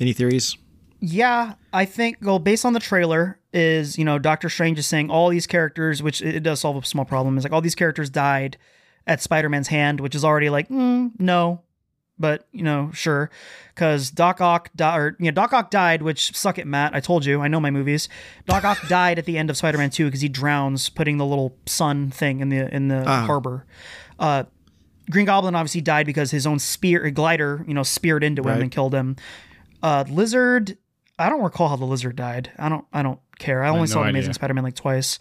Any 0.00 0.12
theories? 0.12 0.56
Yeah, 1.00 1.54
I 1.72 1.84
think 1.84 2.18
well, 2.22 2.38
based 2.38 2.64
on 2.64 2.72
the 2.72 2.80
trailer, 2.80 3.38
is 3.52 3.98
you 3.98 4.04
know 4.04 4.18
Doctor 4.18 4.48
Strange 4.48 4.78
is 4.78 4.86
saying 4.86 5.10
all 5.10 5.28
these 5.28 5.46
characters, 5.46 6.02
which 6.02 6.22
it 6.22 6.40
does 6.42 6.60
solve 6.60 6.82
a 6.82 6.86
small 6.86 7.04
problem. 7.04 7.36
Is 7.38 7.44
like 7.44 7.52
all 7.52 7.60
these 7.60 7.74
characters 7.74 8.10
died 8.10 8.56
at 9.06 9.20
Spider 9.22 9.48
Man's 9.48 9.68
hand, 9.68 10.00
which 10.00 10.14
is 10.14 10.24
already 10.24 10.48
like 10.50 10.68
mm, 10.70 11.10
no, 11.18 11.60
but 12.18 12.48
you 12.52 12.62
know 12.62 12.90
sure, 12.94 13.30
because 13.74 14.10
Doc 14.10 14.40
Ock 14.40 14.70
di- 14.74 14.96
or 14.96 15.16
you 15.20 15.26
know 15.26 15.30
Doc 15.32 15.52
Ock 15.52 15.70
died, 15.70 16.00
which 16.02 16.34
suck 16.34 16.58
it, 16.58 16.66
Matt. 16.66 16.94
I 16.94 17.00
told 17.00 17.26
you, 17.26 17.42
I 17.42 17.48
know 17.48 17.60
my 17.60 17.70
movies. 17.70 18.08
Doc 18.46 18.64
Ock 18.64 18.78
died 18.88 19.18
at 19.18 19.26
the 19.26 19.36
end 19.36 19.50
of 19.50 19.56
Spider 19.58 19.76
Man 19.78 19.90
Two 19.90 20.06
because 20.06 20.22
he 20.22 20.28
drowns 20.30 20.88
putting 20.88 21.18
the 21.18 21.26
little 21.26 21.56
sun 21.66 22.10
thing 22.10 22.40
in 22.40 22.48
the 22.48 22.74
in 22.74 22.88
the 22.88 23.04
Ah. 23.06 23.26
harbor. 23.26 23.66
Uh, 24.18 24.44
Green 25.10 25.26
Goblin 25.26 25.54
obviously 25.54 25.80
died 25.80 26.06
because 26.06 26.30
his 26.30 26.46
own 26.46 26.58
spear 26.58 27.10
glider, 27.10 27.64
you 27.68 27.74
know, 27.74 27.82
speared 27.82 28.24
into 28.24 28.42
him 28.42 28.48
Right. 28.48 28.62
and 28.62 28.70
killed 28.70 28.94
him. 28.94 29.16
Uh, 29.82 30.04
Lizard, 30.08 30.78
I 31.18 31.28
don't 31.28 31.42
recall 31.42 31.68
how 31.68 31.76
the 31.76 31.84
lizard 31.84 32.16
died. 32.16 32.50
I 32.58 32.68
don't. 32.68 32.84
I 32.92 33.02
don't 33.02 33.20
care. 33.38 33.62
I 33.62 33.68
only 33.68 33.80
no 33.82 33.86
saw 33.86 34.00
idea. 34.00 34.10
Amazing 34.10 34.32
Spider-Man 34.34 34.64
like 34.64 34.74
twice. 34.74 35.18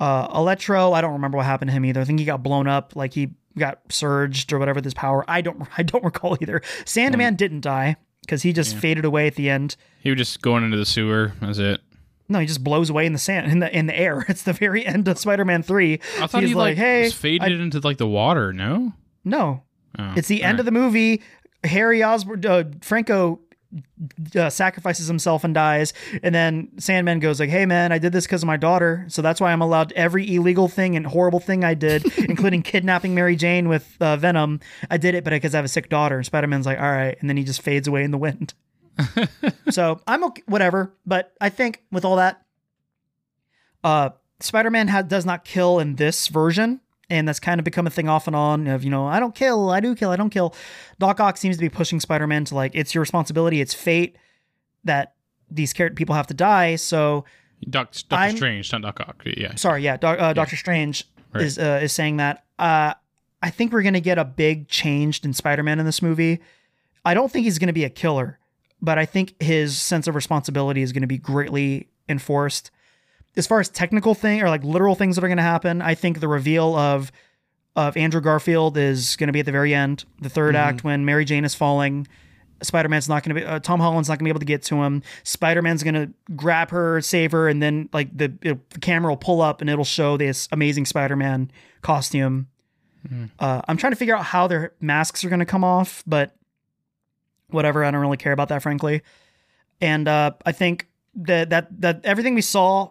Uh, 0.00 0.26
Electro, 0.34 0.92
I 0.92 1.00
don't 1.02 1.12
remember 1.12 1.36
what 1.36 1.46
happened 1.46 1.68
to 1.68 1.72
him 1.72 1.84
either. 1.84 2.00
I 2.00 2.04
think 2.04 2.18
he 2.18 2.24
got 2.24 2.42
blown 2.42 2.66
up, 2.66 2.96
like 2.96 3.12
he 3.12 3.30
got 3.58 3.80
surged 3.90 4.52
or 4.52 4.58
whatever 4.58 4.78
with 4.78 4.84
his 4.84 4.94
power. 4.94 5.24
I 5.28 5.40
don't. 5.42 5.68
I 5.78 5.82
don't 5.82 6.02
recall 6.04 6.36
either. 6.40 6.62
Sandman 6.86 7.36
didn't 7.36 7.60
die 7.60 7.96
because 8.22 8.42
he 8.42 8.52
just 8.52 8.74
faded 8.76 9.04
away 9.04 9.26
at 9.26 9.34
the 9.34 9.50
end. 9.50 9.76
He 10.02 10.10
was 10.10 10.16
just 10.18 10.40
going 10.42 10.64
into 10.64 10.76
the 10.78 10.86
sewer. 10.86 11.32
That's 11.40 11.58
it. 11.58 11.80
No, 12.28 12.38
he 12.38 12.46
just 12.46 12.62
blows 12.64 12.88
away 12.90 13.06
in 13.06 13.12
the 13.12 13.18
sand 13.18 13.50
in 13.52 13.58
the 13.58 13.76
in 13.76 13.86
the 13.86 13.96
air. 13.98 14.24
It's 14.28 14.44
the 14.44 14.52
very 14.54 14.86
end 14.86 15.06
of 15.08 15.18
Spider-Man 15.18 15.62
three. 15.62 16.00
I 16.20 16.26
thought 16.26 16.40
He's 16.42 16.50
he 16.50 16.54
like, 16.54 16.76
"Hey, 16.78 17.02
was 17.02 17.12
faded 17.14 17.60
I- 17.60 17.62
into 17.62 17.80
like 17.80 17.98
the 17.98 18.06
water. 18.08 18.52
No. 18.52 18.94
No, 19.24 19.62
Oh, 19.98 20.12
it's 20.16 20.28
the 20.28 20.42
end 20.44 20.60
of 20.60 20.66
the 20.66 20.70
movie. 20.72 21.20
Harry 21.64 22.02
Osborn, 22.02 22.46
uh, 22.46 22.64
Franco 22.80 23.40
uh, 24.36 24.48
sacrifices 24.50 25.08
himself 25.08 25.42
and 25.44 25.52
dies, 25.52 25.92
and 26.22 26.34
then 26.34 26.68
Sandman 26.78 27.18
goes 27.18 27.38
like, 27.40 27.50
"Hey 27.50 27.66
man, 27.66 27.90
I 27.92 27.98
did 27.98 28.12
this 28.12 28.24
because 28.24 28.42
of 28.42 28.46
my 28.46 28.56
daughter, 28.56 29.04
so 29.08 29.20
that's 29.20 29.40
why 29.40 29.52
I'm 29.52 29.60
allowed 29.60 29.92
every 29.92 30.32
illegal 30.34 30.68
thing 30.68 30.96
and 30.96 31.06
horrible 31.06 31.40
thing 31.40 31.64
I 31.64 31.74
did, 31.74 32.06
including 32.18 32.62
kidnapping 32.62 33.14
Mary 33.14 33.36
Jane 33.36 33.68
with 33.68 33.96
uh, 34.00 34.16
Venom. 34.16 34.60
I 34.90 34.96
did 34.96 35.14
it, 35.14 35.24
but 35.24 35.30
because 35.30 35.54
I 35.54 35.58
have 35.58 35.64
a 35.64 35.68
sick 35.68 35.88
daughter." 35.88 36.16
And 36.16 36.24
Spider-Man's 36.24 36.66
like, 36.66 36.78
"All 36.78 36.90
right," 36.90 37.16
and 37.20 37.28
then 37.28 37.36
he 37.36 37.42
just 37.44 37.62
fades 37.62 37.86
away 37.88 38.04
in 38.04 38.10
the 38.12 38.18
wind. 38.18 38.54
so 39.70 40.00
I'm 40.06 40.24
okay, 40.24 40.42
whatever. 40.46 40.94
But 41.04 41.32
I 41.40 41.48
think 41.48 41.82
with 41.90 42.04
all 42.04 42.16
that, 42.16 42.42
uh, 43.84 44.10
Spider-Man 44.40 44.88
ha- 44.88 45.02
does 45.02 45.26
not 45.26 45.44
kill 45.44 45.78
in 45.78 45.96
this 45.96 46.28
version, 46.28 46.80
and 47.10 47.26
that's 47.28 47.40
kind 47.40 47.58
of 47.60 47.64
become 47.64 47.86
a 47.86 47.90
thing 47.90 48.08
off 48.08 48.26
and 48.26 48.34
on 48.36 48.66
of 48.68 48.84
you 48.84 48.90
know 48.90 49.06
I 49.06 49.20
don't 49.20 49.34
kill, 49.34 49.68
I 49.70 49.80
do 49.80 49.94
kill, 49.94 50.10
I 50.10 50.16
don't 50.16 50.30
kill. 50.30 50.54
Doc 50.98 51.20
Ock 51.20 51.36
seems 51.36 51.56
to 51.56 51.60
be 51.60 51.68
pushing 51.68 52.00
Spider-Man 52.00 52.44
to 52.46 52.54
like 52.54 52.72
it's 52.74 52.94
your 52.94 53.00
responsibility, 53.02 53.60
it's 53.60 53.74
fate 53.74 54.16
that 54.84 55.14
these 55.50 55.72
character 55.72 55.94
people 55.96 56.14
have 56.14 56.26
to 56.28 56.34
die. 56.34 56.76
So 56.76 57.24
Doc, 57.68 57.92
Doctor 58.08 58.14
I'm- 58.14 58.36
Strange, 58.36 58.72
not 58.72 58.82
Doc 58.82 59.00
Ock. 59.00 59.22
Yeah. 59.26 59.54
sorry, 59.56 59.82
yeah, 59.82 59.96
Doc, 59.96 60.18
uh, 60.18 60.32
Doctor 60.32 60.56
Strange 60.56 61.04
Right. 61.34 61.44
is 61.44 61.58
uh, 61.58 61.80
is 61.82 61.92
saying 61.92 62.16
that. 62.18 62.44
Uh, 62.58 62.94
I 63.42 63.50
think 63.50 63.72
we're 63.72 63.82
gonna 63.82 64.00
get 64.00 64.18
a 64.18 64.24
big 64.24 64.68
change 64.68 65.24
in 65.24 65.32
Spider-Man 65.32 65.78
in 65.78 65.86
this 65.86 66.02
movie. 66.02 66.40
I 67.04 67.14
don't 67.14 67.30
think 67.32 67.44
he's 67.44 67.58
gonna 67.58 67.72
be 67.72 67.84
a 67.84 67.90
killer, 67.90 68.38
but 68.82 68.98
I 68.98 69.06
think 69.06 69.40
his 69.42 69.78
sense 69.78 70.06
of 70.06 70.14
responsibility 70.14 70.82
is 70.82 70.92
gonna 70.92 71.06
be 71.06 71.18
greatly 71.18 71.88
enforced. 72.08 72.70
As 73.36 73.46
far 73.46 73.60
as 73.60 73.68
technical 73.68 74.14
thing 74.14 74.42
or 74.42 74.48
like 74.48 74.64
literal 74.64 74.94
things 74.94 75.16
that 75.16 75.24
are 75.24 75.28
gonna 75.28 75.42
happen, 75.42 75.80
I 75.82 75.94
think 75.94 76.20
the 76.20 76.28
reveal 76.28 76.74
of 76.76 77.10
of 77.76 77.96
Andrew 77.96 78.20
Garfield 78.20 78.76
is 78.76 79.16
gonna 79.16 79.32
be 79.32 79.40
at 79.40 79.46
the 79.46 79.52
very 79.52 79.72
end, 79.74 80.04
the 80.20 80.28
3rd 80.28 80.54
act 80.54 80.84
when 80.84 81.04
Mary 81.04 81.24
Jane 81.24 81.44
is 81.44 81.54
falling. 81.54 82.06
Spider-Man's 82.62 83.08
not 83.08 83.22
going 83.24 83.34
to 83.34 83.40
be 83.40 83.46
uh, 83.46 83.58
Tom 83.58 83.80
Holland's 83.80 84.10
not 84.10 84.16
going 84.18 84.24
to 84.26 84.28
be 84.28 84.30
able 84.32 84.40
to 84.40 84.44
get 84.44 84.62
to 84.64 84.82
him. 84.82 85.02
Spider-Man's 85.22 85.82
going 85.82 85.94
to 85.94 86.10
grab 86.36 86.68
her, 86.68 87.00
save 87.00 87.32
her, 87.32 87.48
and 87.48 87.62
then 87.62 87.88
like 87.94 88.14
the, 88.14 88.24
it- 88.42 88.68
the 88.68 88.78
camera 88.80 89.10
will 89.10 89.16
pull 89.16 89.40
up 89.40 89.62
and 89.62 89.70
it'll 89.70 89.82
show 89.82 90.18
this 90.18 90.46
amazing 90.52 90.84
Spider-Man 90.84 91.50
costume. 91.80 92.48
Uh, 93.38 93.62
I'm 93.66 93.78
trying 93.78 93.92
to 93.92 93.96
figure 93.96 94.14
out 94.14 94.24
how 94.26 94.46
their 94.46 94.74
masks 94.78 95.24
are 95.24 95.30
going 95.30 95.38
to 95.38 95.46
come 95.46 95.64
off, 95.64 96.04
but 96.06 96.36
whatever. 97.48 97.82
I 97.82 97.90
don't 97.90 98.00
really 98.02 98.18
care 98.18 98.32
about 98.32 98.48
that, 98.50 98.62
frankly. 98.62 99.00
And 99.80 100.06
uh, 100.06 100.32
I 100.44 100.52
think 100.52 100.86
that 101.14 101.48
that 101.50 101.80
that 101.80 102.00
everything 102.04 102.34
we 102.34 102.42
saw 102.42 102.90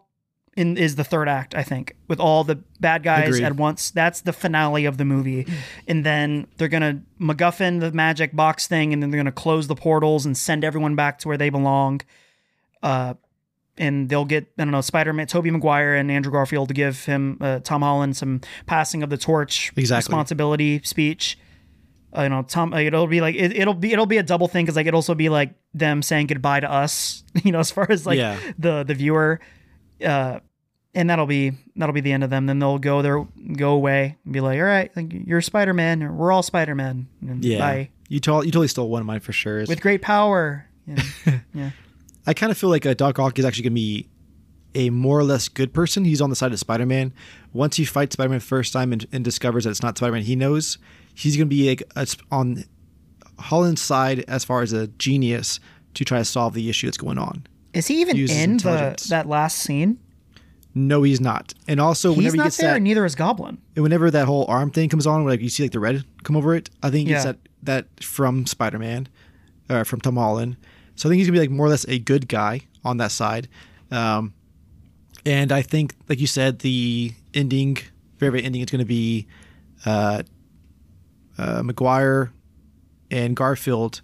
in 0.58 0.78
is 0.78 0.96
the 0.96 1.04
third 1.04 1.30
act. 1.30 1.56
I 1.56 1.64
think 1.64 1.96
with 2.08 2.20
all 2.20 2.44
the 2.44 2.56
bad 2.80 3.04
guys 3.04 3.28
Agreed. 3.30 3.44
at 3.44 3.56
once, 3.56 3.92
that's 3.92 4.22
the 4.22 4.34
finale 4.34 4.86
of 4.86 4.98
the 4.98 5.06
movie. 5.06 5.48
And 5.88 6.06
then 6.06 6.48
they're 6.58 6.68
gonna 6.68 7.02
MacGuffin 7.20 7.80
the 7.80 7.92
magic 7.92 8.36
box 8.36 8.68
thing, 8.68 8.92
and 8.94 9.02
then 9.02 9.12
they're 9.12 9.20
gonna 9.20 9.32
close 9.32 9.68
the 9.68 9.76
portals 9.76 10.26
and 10.26 10.38
send 10.38 10.64
everyone 10.64 10.96
back 10.96 11.20
to 11.20 11.28
where 11.28 11.38
they 11.38 11.50
belong. 11.50 12.02
Uh, 12.84 13.14
and 13.78 14.10
they'll 14.10 14.26
get 14.26 14.52
I 14.58 14.64
don't 14.66 14.72
know 14.72 14.82
Spider 14.82 15.14
Man, 15.14 15.28
Tobey 15.28 15.52
Maguire, 15.52 15.96
and 15.96 16.12
Andrew 16.12 16.32
Garfield 16.32 16.68
to 16.68 16.74
give 16.74 17.06
him 17.06 17.38
uh, 17.40 17.60
Tom 17.60 17.82
Holland 17.82 18.18
some 18.18 18.42
passing 18.66 19.04
of 19.04 19.10
the 19.10 19.18
torch 19.18 19.72
Exactly. 19.78 20.10
responsibility 20.12 20.82
speech. 20.84 21.38
Uh, 22.18 22.24
you 22.24 22.30
know, 22.30 22.42
Tom. 22.42 22.74
Uh, 22.74 22.80
it'll 22.80 23.08
be 23.08 23.22
like 23.22 23.36
it, 23.36 23.56
it'll 23.56 23.74
be 23.74 23.94
it'll 23.94 24.06
be 24.08 24.18
a 24.18 24.24
double 24.24 24.48
thing 24.48 24.66
because 24.66 24.76
like 24.76 24.88
it'll 24.88 24.98
also 24.98 25.16
be 25.16 25.30
like 25.30 25.54
them 25.74 26.02
saying 26.02 26.28
goodbye 26.28 26.60
to 26.60 26.70
us. 26.72 27.24
You 27.44 27.52
know, 27.54 27.60
as 27.60 27.72
far 27.72 27.86
as 27.90 28.06
like 28.06 28.18
Yeah. 28.18 28.38
the 28.58 28.84
the 28.84 28.96
viewer, 28.96 29.40
uh, 30.06 30.40
and 30.96 31.10
that'll 31.10 31.26
be 31.26 31.54
that'll 31.76 31.94
be 31.94 32.02
the 32.02 32.12
end 32.12 32.24
of 32.24 32.30
them. 32.30 32.46
Then 32.46 32.60
they'll 32.60 32.80
go 32.80 33.02
their 33.02 33.26
go 33.54 33.72
away 33.72 34.18
and 34.24 34.34
be 34.34 34.42
like, 34.42 34.58
all 34.60 34.66
right, 34.66 34.92
like 34.96 35.12
you're 35.12 35.42
Spider 35.42 35.74
Man, 35.74 36.18
we're 36.18 36.32
all 36.32 36.44
Spider 36.44 36.76
Man. 36.76 37.08
Yeah. 37.22 37.60
Bye. 37.60 37.90
You, 38.08 38.20
to- 38.22 38.44
you 38.44 38.52
totally 38.52 38.68
stole 38.68 38.90
one 38.90 39.02
of 39.02 39.06
mine 39.06 39.20
for 39.20 39.32
sure. 39.32 39.64
With 39.66 39.82
great 39.82 40.02
power. 40.02 40.66
Yeah. 40.88 41.40
yeah. 41.54 41.70
I 42.26 42.34
kind 42.34 42.52
of 42.52 42.58
feel 42.58 42.72
like 42.72 42.84
uh, 42.84 42.96
Doc 42.96 43.20
Ock 43.20 43.38
is 43.38 43.46
actually 43.46 43.64
going 43.64 43.74
to 43.74 43.76
be 43.76 44.10
a 44.74 44.90
more 44.90 45.20
or 45.20 45.24
less 45.24 45.48
good 45.48 45.72
person. 45.72 46.04
He's 46.04 46.20
on 46.20 46.32
the 46.32 46.36
side 46.36 46.52
of 46.52 46.58
Spider 46.58 46.88
Man. 46.88 47.14
Once 47.54 47.76
he 47.78 47.86
fights 47.86 48.14
Spider 48.14 48.30
Man 48.30 48.40
first 48.40 48.74
time 48.74 48.92
and, 48.92 49.06
and 49.12 49.24
discovers 49.24 49.66
that 49.66 49.70
it's 49.70 49.84
not 49.84 49.98
Spider 49.98 50.14
Man 50.14 50.24
he 50.24 50.36
knows, 50.36 50.80
he's 51.14 51.38
going 51.38 51.48
to 51.48 51.56
be 51.56 51.70
like, 51.70 51.84
a, 51.96 52.08
on 52.32 52.64
Holland's 53.38 53.82
side 53.84 54.26
as 54.28 54.44
far 54.44 54.64
as 54.64 54.74
a 54.74 54.88
genius 54.88 55.60
to 55.94 56.04
try 56.04 56.18
to 56.18 56.26
solve 56.26 56.54
the 56.56 56.70
issue 56.70 56.88
that's 56.88 56.98
going 56.98 57.18
on. 57.20 57.46
Is 57.74 57.88
he 57.88 58.02
even 58.02 58.18
in 58.18 58.58
the 58.58 59.06
that 59.10 59.28
last 59.28 59.58
scene? 59.58 60.00
No, 60.76 61.04
he's 61.04 61.20
not. 61.20 61.54
And 61.68 61.80
also, 61.80 62.10
He's 62.10 62.18
whenever 62.18 62.34
he 62.34 62.38
not 62.38 62.44
gets 62.46 62.58
there, 62.58 62.74
that, 62.74 62.82
neither 62.82 63.04
is 63.06 63.16
Goblin. 63.16 63.58
And 63.76 63.84
whenever 63.84 64.10
that 64.12 64.26
whole 64.28 64.46
arm 64.48 64.70
thing 64.72 64.88
comes 64.90 65.08
on, 65.08 65.24
where 65.24 65.34
like 65.34 65.42
you 65.42 65.50
see 65.50 65.64
like 65.64 65.72
the 65.72 65.80
red 65.80 66.04
come 66.24 66.36
over 66.36 66.56
it, 66.56 66.70
I 66.84 66.90
think 66.90 67.10
it's 67.10 67.26
Yeah. 67.26 67.32
that 67.34 67.38
that 67.64 68.04
from 68.04 68.46
Spider 68.46 68.80
Man, 68.80 69.08
or 69.70 69.84
from 69.86 70.00
Tom 70.00 70.16
Holland. 70.16 70.58
So 70.96 71.08
I 71.08 71.12
think 71.12 71.18
he's 71.20 71.28
gonna 71.28 71.38
be 71.38 71.42
like 71.42 71.50
more 71.50 71.66
or 71.66 71.70
less 71.70 71.86
a 71.88 72.00
good 72.00 72.28
guy 72.28 72.62
on 72.86 72.98
that 72.98 73.12
side. 73.12 73.48
Um, 73.92 74.34
and 75.26 75.52
I 75.52 75.62
think, 75.64 75.96
like 76.08 76.20
you 76.20 76.28
said, 76.28 76.60
the 76.60 77.12
ending, 77.34 77.78
very 78.18 78.32
very 78.32 78.44
ending, 78.44 78.62
is 78.62 78.70
gonna 78.70 78.86
be 78.86 79.28
uh, 79.86 80.24
uh, 81.38 81.64
Maguire 81.64 82.32
and 83.12 83.36
Garfield, 83.36 84.02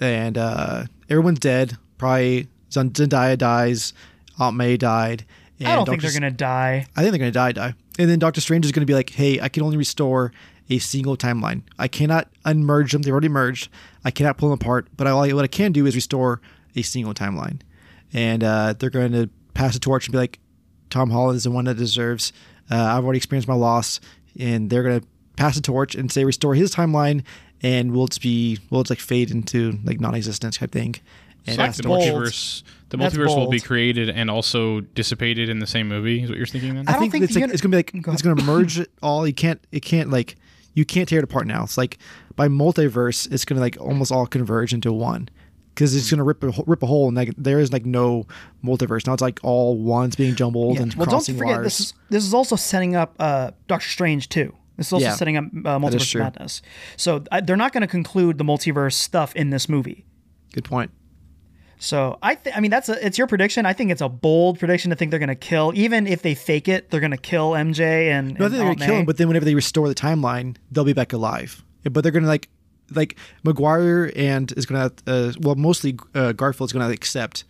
and 0.00 0.36
uh, 0.36 0.84
everyone's 1.08 1.38
dead. 1.38 1.76
Probably 1.96 2.48
Zendaya 2.70 3.36
dies, 3.36 3.92
Aunt 4.38 4.56
May 4.56 4.76
died. 4.76 5.24
And 5.58 5.68
I 5.68 5.76
don't 5.76 5.86
think 5.86 6.02
they're 6.02 6.12
gonna 6.12 6.30
die. 6.30 6.86
I 6.96 7.02
think 7.02 7.12
they're 7.12 7.18
going 7.18 7.32
to 7.32 7.38
die, 7.38 7.52
die. 7.52 7.74
And 7.98 8.08
then 8.08 8.18
Doctor 8.18 8.40
Strange 8.40 8.64
is 8.64 8.72
going 8.72 8.80
to 8.80 8.86
be 8.86 8.94
like, 8.94 9.10
hey, 9.10 9.40
I 9.40 9.50
can 9.50 9.62
only 9.62 9.76
restore 9.76 10.32
a 10.70 10.78
single 10.78 11.18
timeline. 11.18 11.62
I 11.78 11.86
cannot 11.86 12.28
unmerge 12.46 12.92
them. 12.92 13.02
They've 13.02 13.12
already 13.12 13.28
merged. 13.28 13.68
I 14.04 14.10
cannot 14.10 14.38
pull 14.38 14.48
them 14.48 14.58
apart. 14.58 14.88
But 14.96 15.06
I, 15.06 15.12
what 15.34 15.44
I 15.44 15.48
can 15.48 15.72
do 15.72 15.84
is 15.84 15.94
restore 15.94 16.40
a 16.74 16.80
single 16.80 17.12
timeline. 17.12 17.60
And 18.12 18.42
uh, 18.42 18.74
they're 18.78 18.88
going 18.88 19.12
to 19.12 19.28
pass 19.52 19.74
the 19.74 19.80
torch 19.80 20.06
and 20.06 20.12
be 20.12 20.18
like, 20.18 20.38
Tom 20.88 21.10
Holland 21.10 21.36
is 21.36 21.44
the 21.44 21.50
one 21.50 21.66
that 21.66 21.76
deserves. 21.76 22.32
Uh, 22.70 22.76
I've 22.76 23.04
already 23.04 23.18
experienced 23.18 23.48
my 23.48 23.54
loss. 23.54 24.00
And 24.38 24.70
they're 24.70 24.82
going 24.82 25.00
to 25.00 25.06
pass 25.36 25.56
the 25.56 25.60
torch 25.60 25.94
and 25.94 26.10
say, 26.10 26.24
restore 26.24 26.54
his 26.54 26.74
timeline. 26.74 27.22
And 27.62 27.92
we'll 27.92 28.06
just 28.06 28.22
be, 28.22 28.58
we'll 28.70 28.82
just 28.82 28.90
like 28.90 29.00
fade 29.00 29.30
into 29.30 29.78
like 29.84 30.00
non 30.00 30.14
existence 30.14 30.56
type 30.56 30.72
thing. 30.72 30.94
And 31.46 31.56
So 31.56 31.62
like 31.62 31.68
that's 31.68 31.76
the 31.78 31.82
the 31.84 31.88
bold. 31.88 32.02
multiverse, 32.02 32.62
the 32.90 32.96
That's 32.96 33.14
multiverse 33.16 33.36
will 33.36 33.48
be 33.48 33.60
created 33.60 34.10
and 34.10 34.30
also 34.30 34.80
dissipated 34.80 35.48
in 35.48 35.58
the 35.58 35.66
same 35.66 35.88
movie. 35.88 36.22
Is 36.22 36.28
what 36.28 36.36
you're 36.38 36.46
thinking 36.46 36.74
then? 36.74 36.84
I 36.88 36.90
I, 36.90 36.92
don't 36.94 37.00
think, 37.02 37.12
think 37.12 37.24
it's 37.24 37.34
the 37.34 37.40
like 37.40 37.42
uni- 37.44 37.52
it's 37.54 37.62
gonna 37.62 37.70
be 37.70 37.76
like 37.78 38.02
Go 38.02 38.12
it's 38.12 38.22
gonna 38.22 38.42
merge 38.42 38.78
it 38.78 38.90
all. 39.02 39.26
You 39.26 39.32
can't 39.34 39.60
it 39.72 39.80
can't 39.80 40.10
like 40.10 40.36
you 40.74 40.84
can't 40.84 41.08
tear 41.08 41.18
it 41.18 41.24
apart 41.24 41.46
now. 41.46 41.64
It's 41.64 41.78
like 41.78 41.98
by 42.36 42.48
multiverse, 42.48 43.30
it's 43.32 43.44
gonna 43.44 43.60
like 43.60 43.76
almost 43.80 44.12
all 44.12 44.26
converge 44.26 44.72
into 44.74 44.92
one 44.92 45.28
because 45.74 45.94
it's 45.94 46.10
gonna 46.10 46.24
rip 46.24 46.42
a, 46.44 46.52
rip 46.66 46.82
a 46.82 46.86
hole 46.86 47.08
and 47.08 47.16
like 47.16 47.32
there 47.38 47.58
is 47.58 47.72
like 47.72 47.86
no 47.86 48.26
multiverse 48.64 49.06
now. 49.06 49.12
It's 49.14 49.22
like 49.22 49.40
all 49.42 49.78
ones 49.78 50.16
being 50.16 50.34
jumbled 50.34 50.76
Yeah. 50.76 50.82
and 50.82 50.94
Well, 50.94 51.06
don't 51.06 51.12
crossing 51.14 51.38
forget 51.38 51.56
wires. 51.58 51.64
this 51.64 51.80
is 51.80 51.94
this 52.10 52.24
is 52.24 52.34
also 52.34 52.56
setting 52.56 52.96
up 52.96 53.14
uh, 53.18 53.52
Doctor 53.66 53.88
Strange 53.88 54.28
too. 54.28 54.54
This 54.76 54.88
is 54.88 54.92
also 54.94 55.04
Yeah. 55.06 55.14
setting 55.14 55.36
up 55.36 55.44
uh, 55.44 55.78
multiverse 55.78 56.18
madness. 56.18 56.62
So 56.96 57.22
I, 57.30 57.40
they're 57.40 57.56
not 57.56 57.72
going 57.72 57.82
to 57.82 57.86
conclude 57.86 58.38
the 58.38 58.44
multiverse 58.44 58.94
stuff 58.94 59.34
in 59.36 59.50
this 59.50 59.68
movie. 59.68 60.06
Good 60.54 60.64
point. 60.64 60.90
So 61.80 62.18
I 62.22 62.34
think 62.34 62.56
I 62.56 62.60
mean 62.60 62.70
that's 62.70 62.90
a, 62.90 63.04
it's 63.04 63.16
your 63.16 63.26
prediction. 63.26 63.64
I 63.64 63.72
think 63.72 63.90
it's 63.90 64.02
a 64.02 64.08
bold 64.08 64.58
prediction 64.58 64.90
to 64.90 64.96
think 64.96 65.10
they're 65.10 65.18
going 65.18 65.28
to 65.28 65.34
kill 65.34 65.72
even 65.74 66.06
if 66.06 66.20
they 66.20 66.34
fake 66.34 66.68
it, 66.68 66.90
they're 66.90 67.00
going 67.00 67.10
to 67.10 67.16
kill 67.16 67.52
MJ 67.52 68.10
and, 68.10 68.38
No, 68.38 68.44
I 68.44 68.46
and 68.46 68.52
think 68.52 68.52
they're 68.52 68.74
gonna 68.74 68.86
kill 68.86 68.96
him, 68.96 69.06
but 69.06 69.16
then 69.16 69.28
whenever 69.28 69.46
they 69.46 69.54
restore 69.54 69.88
the 69.88 69.94
timeline, 69.94 70.56
they'll 70.70 70.84
be 70.84 70.92
back 70.92 71.14
alive. 71.14 71.64
But 71.90 72.02
they're 72.02 72.12
gonna 72.12 72.26
like 72.26 72.50
like 72.90 73.16
Maguire 73.44 74.12
and 74.14 74.52
is 74.56 74.66
gonna 74.66 74.92
uh, 75.06 75.32
well 75.40 75.54
mostly 75.54 75.98
uh, 76.14 76.32
Garfield's 76.32 76.72
gonna 76.72 76.90
accept 76.90 77.44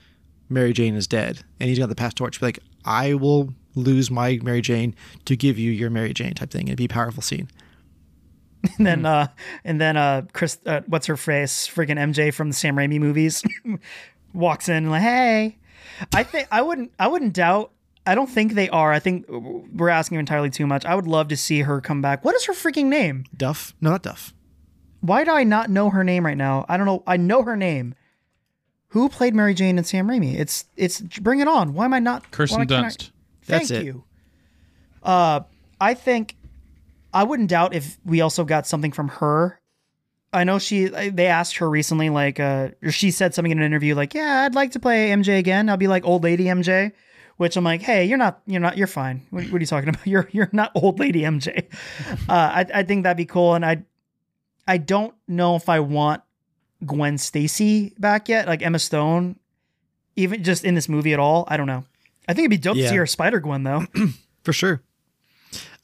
Mary 0.48 0.73
Jane 0.73 0.94
is 0.94 1.09
dead, 1.09 1.43
and 1.59 1.69
he's 1.69 1.78
got 1.78 1.89
the 1.89 1.97
pass 1.97 2.15
torch. 2.15 2.39
Be 2.39 2.47
like, 2.47 2.61
I 2.85 3.15
will 3.15 3.52
lose 3.74 4.11
my 4.11 4.39
Mary 4.43 4.61
Jane 4.61 4.94
to 5.24 5.36
give 5.36 5.59
you 5.59 5.73
your 5.73 5.90
Mary 5.90 6.12
Jane 6.15 6.35
type 6.35 6.51
thing. 6.51 6.69
It'd 6.69 6.78
be 6.78 6.85
a 6.85 6.89
powerful 6.89 7.23
scene. 7.23 7.48
and 8.78 8.86
then 8.86 9.07
uh 9.07 9.27
and 9.65 9.81
then 9.81 9.97
uh 9.97 10.23
Chris 10.32 10.59
uh, 10.66 10.82
what's 10.86 11.07
her 11.07 11.16
face 11.16 11.66
freaking 11.66 11.98
MJ 11.98 12.32
from 12.32 12.51
the 12.51 12.55
Sam 12.55 12.77
Raimi 12.77 13.01
movies 13.01 13.43
walks 14.32 14.69
in 14.69 14.90
like 14.90 15.02
hey 15.02 15.59
I 16.15 16.23
think 16.23 16.48
I 16.51 16.62
wouldn't 16.62 16.93
I 16.98 17.09
wouldn't 17.09 17.32
doubt 17.35 17.73
I 18.07 18.15
don't 18.15 18.28
think 18.31 18.55
they 18.55 18.69
are. 18.70 18.90
I 18.93 18.98
think 18.98 19.27
we're 19.28 19.90
asking 19.90 20.19
entirely 20.19 20.48
too 20.48 20.66
much. 20.66 20.86
I 20.86 20.94
would 20.94 21.07
love 21.07 21.28
to 21.28 21.36
see 21.36 21.61
her 21.61 21.82
come 21.82 22.01
back. 22.01 22.24
What 22.24 22.35
is 22.35 22.47
her 22.47 22.55
freaking 22.55 22.86
name? 22.86 23.24
Duff? 23.36 23.74
No, 23.81 23.90
not 23.90 24.02
Duff. 24.02 24.32
Why 25.02 25.23
do 25.23 25.31
I 25.32 25.44
not 25.44 25.69
know 25.69 25.90
her 25.90 26.02
name 26.02 26.24
right 26.24 26.36
now? 26.36 26.65
I 26.69 26.77
don't 26.78 26.86
know. 26.86 27.02
I 27.07 27.19
know 27.19 27.43
her 27.43 27.57
name. 27.57 27.94
Who 28.89 29.09
played 29.11 29.35
Mary 29.35 29.52
Jane 29.55 29.77
and 29.77 29.86
Sam 29.86 30.09
Raimi? 30.09 30.35
It's 30.39 30.65
it's 30.77 31.01
Bring 31.01 31.40
It 31.40 31.47
On. 31.47 31.74
Why 31.74 31.85
am 31.85 31.93
I 31.94 31.98
not? 31.98 32.31
Kirsten 32.31 32.59
why 32.61 32.66
can't 32.66 32.86
I- 32.86 32.89
Dunst. 32.89 33.11
Thank 33.43 33.69
That's 33.69 33.70
it. 33.70 33.85
you. 33.85 34.05
Uh, 35.02 35.40
I 35.81 35.94
think 35.94 36.36
I 37.12 37.24
wouldn't 37.24 37.51
doubt 37.51 37.74
if 37.74 37.98
we 38.05 38.23
also 38.23 38.44
got 38.44 38.66
something 38.66 38.93
from 38.93 39.09
her. 39.09 39.60
I 40.32 40.44
know 40.44 40.59
she. 40.59 40.86
They 40.86 41.27
asked 41.27 41.57
her 41.57 41.69
recently, 41.69 42.09
like, 42.09 42.39
uh, 42.39 42.69
she 42.90 43.11
said 43.11 43.35
something 43.35 43.51
in 43.51 43.59
an 43.59 43.65
interview, 43.65 43.94
like, 43.94 44.15
"Yeah, 44.15 44.43
I'd 44.44 44.55
like 44.55 44.70
to 44.73 44.81
play 44.81 45.11
MJ 45.11 45.39
again. 45.39 45.69
I'll 45.69 45.77
be 45.77 45.89
like 45.89 46.05
old 46.05 46.23
lady 46.23 46.44
MJ." 46.44 46.93
Which 47.36 47.57
I'm 47.57 47.65
like, 47.65 47.81
"Hey, 47.82 48.05
you're 48.05 48.19
not. 48.19 48.40
You're 48.47 48.61
not. 48.61 48.77
You're 48.77 48.86
fine. 48.86 49.27
What, 49.31 49.44
what 49.47 49.55
are 49.55 49.61
you 49.61 49.66
talking 49.66 49.89
about? 49.90 50.07
You're 50.07 50.28
you're 50.32 50.51
not 50.52 50.73
old 50.74 50.98
lady 51.01 51.23
MJ." 51.23 51.65
Uh, 52.28 52.32
I 52.32 52.66
I 52.74 52.82
think 52.85 53.02
that'd 53.02 53.16
be 53.16 53.24
cool, 53.27 53.55
and 53.55 53.65
I 53.65 53.82
I 54.69 54.77
don't 54.77 55.15
know 55.27 55.57
if 55.57 55.69
I 55.69 55.81
want 55.81 56.23
Gwen 56.86 57.19
Stacy 57.19 57.93
back 57.98 58.28
yet, 58.28 58.47
like 58.47 58.62
Emma 58.62 58.78
Stone, 58.78 59.36
even 60.16 60.44
just 60.44 60.65
in 60.65 60.74
this 60.74 60.89
movie 60.89 61.12
at 61.12 61.19
all. 61.19 61.44
I 61.48 61.57
don't 61.57 61.66
know. 61.66 61.85
I 62.28 62.35
think 62.35 62.44
it'd 62.44 62.51
be 62.51 62.59
dope 62.59 62.77
to 62.77 62.89
see 62.89 62.97
her 62.97 63.07
Spider 63.07 63.40
Gwen 63.40 63.65
though, 63.65 63.85
For 64.44 64.52
sure. 64.52 64.82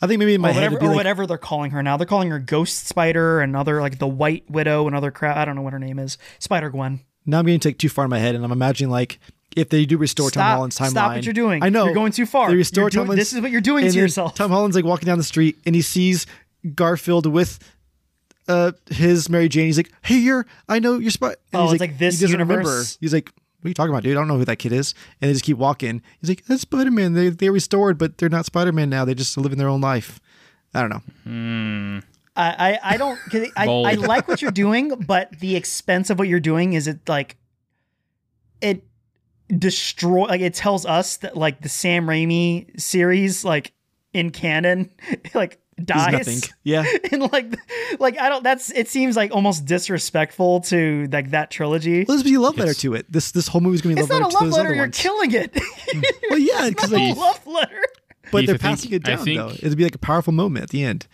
I 0.02 0.06
think 0.06 0.18
maybe 0.18 0.34
in 0.34 0.40
my 0.40 0.50
or 0.50 0.52
head 0.52 0.72
whatever, 0.72 0.84
or 0.84 0.88
like, 0.88 0.96
whatever 0.96 1.26
they're 1.26 1.38
calling 1.38 1.70
her 1.70 1.82
now. 1.82 1.96
They're 1.96 2.06
calling 2.06 2.30
her 2.30 2.38
Ghost 2.38 2.86
Spider 2.86 3.40
and 3.40 3.56
other 3.56 3.80
like 3.80 3.98
the 3.98 4.06
White 4.06 4.44
Widow 4.50 4.86
and 4.86 4.94
other 4.94 5.10
crap. 5.10 5.36
I 5.36 5.44
don't 5.44 5.56
know 5.56 5.62
what 5.62 5.72
her 5.72 5.78
name 5.78 5.98
is. 5.98 6.18
Spider 6.38 6.68
Gwen. 6.70 7.00
now 7.24 7.38
I'm 7.38 7.46
getting 7.46 7.60
to 7.60 7.68
take 7.70 7.78
too 7.78 7.88
far 7.88 8.04
in 8.04 8.10
my 8.10 8.18
head, 8.18 8.34
and 8.34 8.44
I'm 8.44 8.52
imagining 8.52 8.90
like 8.90 9.18
if 9.56 9.70
they 9.70 9.86
do 9.86 9.96
restore 9.96 10.30
Tom 10.30 10.42
Holland's 10.42 10.78
timeline. 10.78 10.90
stop 10.90 11.14
what 11.14 11.24
you're 11.24 11.32
doing. 11.32 11.62
I 11.62 11.70
know 11.70 11.86
You're 11.86 11.94
going 11.94 12.12
too 12.12 12.26
far. 12.26 12.50
They 12.50 12.56
restore 12.56 12.90
doing- 12.90 13.08
this 13.16 13.32
is 13.32 13.40
what 13.40 13.50
you're 13.50 13.60
doing 13.62 13.90
to 13.90 13.96
yourself. 13.98 14.34
Tom 14.34 14.50
Holland's 14.50 14.76
like 14.76 14.84
walking 14.84 15.06
down 15.06 15.16
the 15.18 15.24
street, 15.24 15.56
and 15.64 15.74
he 15.74 15.80
sees 15.82 16.26
Garfield 16.74 17.24
with 17.26 17.58
uh 18.48 18.72
his 18.90 19.28
Mary 19.30 19.48
Jane. 19.48 19.66
He's 19.66 19.76
like, 19.78 19.90
"Hey, 20.02 20.18
you're 20.18 20.46
I 20.68 20.78
know 20.78 20.98
you're 20.98 21.10
spy." 21.10 21.28
And 21.28 21.36
Oh, 21.54 21.62
he's 21.64 21.72
it's 21.74 21.80
like 21.80 21.98
this 21.98 22.18
he 22.18 22.24
doesn't 22.26 22.38
universe? 22.38 22.56
remember. 22.66 22.84
He's 23.00 23.12
like, 23.14 23.32
"What 23.66 23.68
are 23.68 23.70
you 23.70 23.74
talking 23.74 23.90
about, 23.90 24.04
dude? 24.04 24.16
I 24.16 24.20
don't 24.20 24.28
know 24.28 24.38
who 24.38 24.44
that 24.44 24.60
kid 24.60 24.72
is." 24.72 24.94
And 25.20 25.28
they 25.28 25.32
just 25.32 25.44
keep 25.44 25.58
walking. 25.58 26.00
He's 26.20 26.28
like, 26.28 26.44
"That's 26.46 26.62
Spider 26.62 26.92
Man. 26.92 27.14
They 27.14 27.30
they 27.30 27.50
restored, 27.50 27.98
but 27.98 28.18
they're 28.18 28.28
not 28.28 28.46
Spider 28.46 28.70
Man 28.70 28.88
now. 28.88 29.04
They 29.04 29.14
just 29.14 29.36
live 29.36 29.52
in 29.52 29.58
their 29.58 29.68
own 29.68 29.80
life." 29.80 30.20
I 30.74 30.80
don't 30.80 30.90
know. 30.90 31.02
Hmm. 31.24 31.98
I 32.36 32.70
I, 32.70 32.94
I 32.94 32.96
don't, 32.96 33.18
I, 33.56 33.66
I 33.66 33.94
like 33.94 34.28
what 34.28 34.42
you're 34.42 34.50
doing, 34.50 34.90
but 35.06 35.38
the 35.40 35.56
expense 35.56 36.10
of 36.10 36.18
what 36.18 36.28
you're 36.28 36.38
doing 36.38 36.74
is 36.74 36.86
it 36.86 37.08
like 37.08 37.36
it 38.60 38.84
destroy 39.48 40.26
like 40.26 40.40
it 40.40 40.54
tells 40.54 40.86
us 40.86 41.16
that 41.18 41.36
like 41.36 41.62
the 41.62 41.68
Sam 41.68 42.06
Raimi 42.06 42.78
series 42.80 43.44
like 43.44 43.72
in 44.12 44.30
canon 44.30 44.90
like 45.34 45.58
He's 45.58 45.65
dies. 45.84 46.12
nothing. 46.12 46.38
Yeah. 46.64 46.84
and 47.12 47.30
like 47.32 47.54
like 48.00 48.18
I 48.18 48.28
don't 48.28 48.42
that's 48.42 48.70
it 48.70 48.88
seems 48.88 49.16
like 49.16 49.30
almost 49.34 49.64
disrespectful 49.66 50.60
to 50.62 51.08
like 51.12 51.30
that 51.30 51.50
trilogy. 51.50 52.04
Well, 52.08 52.16
this 52.16 52.24
be 52.24 52.34
a 52.34 52.40
love 52.40 52.56
letter 52.56 52.70
It's- 52.70 52.82
to 52.82 52.94
it. 52.94 53.10
This 53.12 53.32
this 53.32 53.48
whole 53.48 53.60
movie's 53.60 53.82
gonna 53.82 53.94
be 53.94 54.00
a 54.00 54.04
It's 54.04 54.10
love 54.12 54.20
not 54.22 54.32
a 54.32 54.34
letter 54.34 54.46
love 54.46 54.52
letter, 54.58 54.74
you're 54.74 54.84
ones. 54.84 54.98
killing 54.98 55.32
it. 55.32 55.56
Hmm. 55.88 56.00
well, 56.30 56.38
yeah, 56.38 56.68
because 56.68 56.90
it's 56.92 57.00
like, 57.00 57.16
a 57.16 57.20
love 57.20 57.46
letter. 57.46 57.80
but 58.32 58.38
Keith, 58.40 58.46
they're 58.46 58.54
I 58.54 58.58
think- 58.58 58.60
passing 58.60 58.92
it 58.92 59.04
down 59.04 59.24
though. 59.24 59.50
It'd 59.50 59.76
be 59.76 59.84
like 59.84 59.94
a 59.94 59.98
powerful 59.98 60.32
moment 60.32 60.64
at 60.64 60.70
the 60.70 60.82
end. 60.82 61.06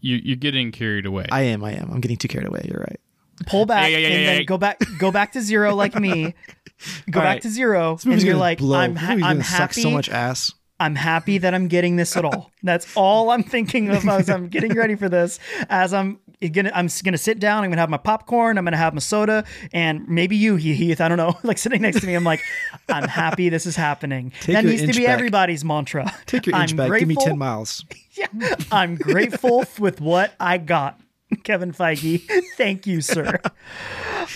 You, 0.00 0.16
you're 0.22 0.36
getting 0.36 0.70
carried 0.70 1.06
away. 1.06 1.26
I 1.32 1.42
am. 1.42 1.64
I 1.64 1.72
am. 1.72 1.90
I'm 1.92 2.00
getting 2.00 2.16
too 2.16 2.28
carried 2.28 2.46
away. 2.46 2.66
You're 2.70 2.78
right. 2.80 3.00
Pull 3.46 3.66
back 3.66 3.90
Yeah, 3.90 3.98
yeah, 3.98 3.98
yeah, 3.98 4.06
and 4.14 4.20
yeah, 4.22 4.26
then 4.30 4.38
yeah. 4.40 4.44
go 4.44 4.56
back 4.58 4.80
go 4.98 5.10
back 5.10 5.32
to 5.32 5.40
zero 5.40 5.74
like 5.74 5.94
me. 5.96 6.34
Go 7.10 7.20
All 7.20 7.24
back 7.24 7.34
right. 7.36 7.42
to 7.42 7.48
zero 7.48 7.94
This 7.96 8.04
movie's 8.04 8.22
and 8.22 8.26
you're 8.26 8.34
gonna 8.34 8.40
like 8.40 8.58
blow. 8.58 8.78
I'm 8.78 8.92
This 8.94 9.02
ha- 9.02 9.08
movie's 9.10 9.24
I'm 9.24 9.32
gonna 9.36 9.44
suck 9.44 9.58
happy 9.58 9.80
so 9.82 9.90
much 9.90 10.08
ass. 10.10 10.52
I'm 10.78 10.94
happy 10.94 11.38
that 11.38 11.54
I'm 11.54 11.68
getting 11.68 11.96
this 11.96 12.16
at 12.16 12.24
all. 12.24 12.50
That's 12.62 12.86
all 12.96 13.30
I'm 13.30 13.42
thinking 13.42 13.88
of 13.88 14.06
as 14.08 14.28
I'm 14.28 14.48
getting 14.48 14.74
ready 14.74 14.94
for 14.94 15.08
this. 15.08 15.38
As 15.70 15.94
I'm 15.94 16.20
gonna, 16.52 16.70
I'm 16.74 16.88
gonna 17.02 17.16
sit 17.16 17.38
down. 17.38 17.64
I'm 17.64 17.70
gonna 17.70 17.80
have 17.80 17.88
my 17.88 17.96
popcorn. 17.96 18.58
I'm 18.58 18.64
gonna 18.64 18.76
have 18.76 18.92
my 18.92 19.00
soda, 19.00 19.44
and 19.72 20.06
maybe 20.06 20.36
you, 20.36 20.56
Heath. 20.56 21.00
I 21.00 21.08
don't 21.08 21.16
know, 21.16 21.38
like 21.42 21.56
sitting 21.58 21.80
next 21.80 22.00
to 22.00 22.06
me. 22.06 22.14
I'm 22.14 22.24
like, 22.24 22.40
I'm 22.88 23.08
happy 23.08 23.48
this 23.48 23.64
is 23.64 23.76
happening. 23.76 24.32
Take 24.40 24.54
that 24.54 24.64
needs 24.64 24.82
to 24.82 24.88
be 24.88 25.06
back. 25.06 25.14
everybody's 25.14 25.64
mantra. 25.64 26.12
Take 26.26 26.46
your 26.46 26.56
inch 26.56 26.72
I'm 26.72 26.76
back. 26.76 26.98
Give 26.98 27.08
me 27.08 27.16
ten 27.16 27.38
miles. 27.38 27.84
Yeah, 28.18 28.28
I'm 28.72 28.94
grateful 28.94 29.66
with 29.78 30.00
what 30.00 30.32
I 30.40 30.56
got, 30.56 30.98
Kevin 31.44 31.72
Feige. 31.72 32.22
Thank 32.56 32.86
you, 32.86 33.02
sir. 33.02 33.38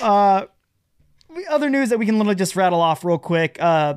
Uh, 0.02 0.44
other 1.48 1.70
news 1.70 1.88
that 1.88 1.98
we 1.98 2.04
can 2.04 2.16
literally 2.18 2.34
just 2.34 2.56
rattle 2.56 2.82
off 2.82 3.06
real 3.06 3.16
quick. 3.16 3.56
Uh, 3.58 3.94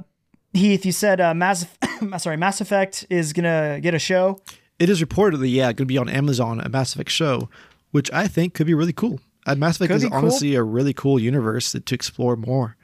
Heath, 0.54 0.86
you 0.86 0.92
said 0.92 1.20
uh, 1.20 1.34
Mass, 1.34 1.66
sorry, 2.18 2.38
Mass 2.38 2.62
Effect 2.62 3.06
is 3.10 3.34
gonna 3.34 3.80
get 3.82 3.94
a 3.94 4.00
show. 4.00 4.42
It 4.80 4.90
is 4.90 5.02
reportedly, 5.02 5.52
yeah, 5.54 5.66
going 5.66 5.76
to 5.76 5.86
be 5.86 5.98
on 5.98 6.10
Amazon, 6.10 6.60
a 6.60 6.68
Mass 6.68 6.94
Effect 6.96 7.10
show, 7.12 7.50
which 7.92 8.12
I 8.12 8.28
think 8.28 8.54
could 8.54 8.68
be 8.68 8.74
really 8.74 8.92
cool. 8.92 9.20
Uh, 9.46 9.56
Mass 9.56 9.76
Effect 9.76 9.90
Could 9.90 9.98
is 9.98 10.04
be 10.04 10.10
cool. 10.10 10.18
honestly 10.18 10.56
a 10.56 10.64
really 10.64 10.94
cool 10.94 11.20
universe 11.20 11.72
that, 11.74 11.86
to 11.86 11.96
explore 11.96 12.36
more. 12.36 12.76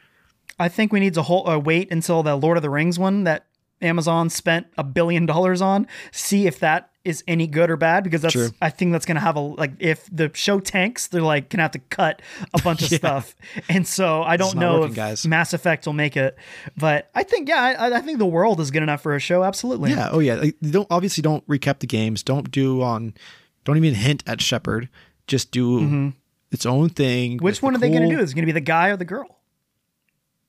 I 0.60 0.70
think 0.70 0.94
we 0.94 1.00
need 1.00 1.14
to 1.16 1.24
hold, 1.24 1.50
uh, 1.50 1.60
wait 1.60 1.92
until 1.92 2.22
the 2.22 2.36
Lord 2.36 2.58
of 2.58 2.64
the 2.64 2.70
Rings 2.70 3.00
one 3.00 3.24
that 3.24 3.48
Amazon 3.82 4.30
spent 4.30 4.68
a 4.78 4.84
billion 4.84 5.26
dollars 5.26 5.62
on, 5.62 5.88
see 6.12 6.48
if 6.48 6.60
that 6.60 6.92
is 7.06 7.24
any 7.28 7.48
good 7.48 7.70
or 7.70 7.78
bad. 7.78 8.04
Because 8.04 8.22
that's 8.22 8.34
True. 8.34 8.50
I 8.62 8.70
think 8.70 8.92
that's 8.92 9.06
gonna 9.06 9.20
have 9.20 9.36
a 9.36 9.40
like 9.40 9.72
if 9.80 10.08
the 10.12 10.30
show 10.34 10.60
tanks, 10.60 11.08
they're 11.08 11.22
like 11.22 11.50
gonna 11.50 11.64
have 11.64 11.72
to 11.72 11.80
cut 11.80 12.22
a 12.54 12.62
bunch 12.62 12.82
of 12.84 12.92
Yeah. 12.92 12.98
stuff. 12.98 13.36
And 13.70 13.88
so 13.88 14.22
I 14.24 14.38
don't 14.38 14.56
know 14.58 14.80
working, 14.82 14.90
if 14.92 14.96
guys. 14.96 15.28
Mass 15.28 15.54
Effect 15.54 15.86
will 15.86 15.94
make 15.94 16.18
it, 16.18 16.38
but 16.78 17.10
I 17.16 17.24
think 17.24 17.48
yeah, 17.50 17.76
I, 17.80 17.98
I 17.98 18.02
think 18.02 18.20
the 18.20 18.26
world 18.26 18.60
is 18.60 18.70
good 18.72 18.84
enough 18.84 19.02
for 19.02 19.16
a 19.16 19.20
show. 19.20 19.44
Absolutely. 19.44 19.92
Yeah. 19.92 20.10
Oh, 20.12 20.20
yeah. 20.20 20.36
Like, 20.36 20.56
don't 20.62 20.88
obviously 20.90 21.22
don't 21.22 21.48
recap 21.48 21.80
the 21.80 21.88
games. 21.88 22.22
Don't 22.24 22.52
do 22.52 22.82
on. 22.82 23.14
Don't 23.66 23.78
even 23.78 23.94
hint 23.94 24.24
at 24.28 24.42
Shepard. 24.42 24.90
Just 25.28 25.52
do 25.52 26.14
its 26.52 26.66
own 26.66 26.90
thing. 26.90 27.38
Mm-hmm. 27.38 27.46
Which 27.46 27.62
one 27.62 27.74
the 27.74 27.78
are 27.78 27.80
they 27.82 27.92
gonna 27.92 28.10
do? 28.10 28.20
Is 28.20 28.32
it 28.32 28.36
gonna 28.36 28.46
be 28.46 28.52
the 28.52 28.60
guy 28.62 28.90
or 28.90 28.98
the 28.98 29.06
girl? 29.06 29.38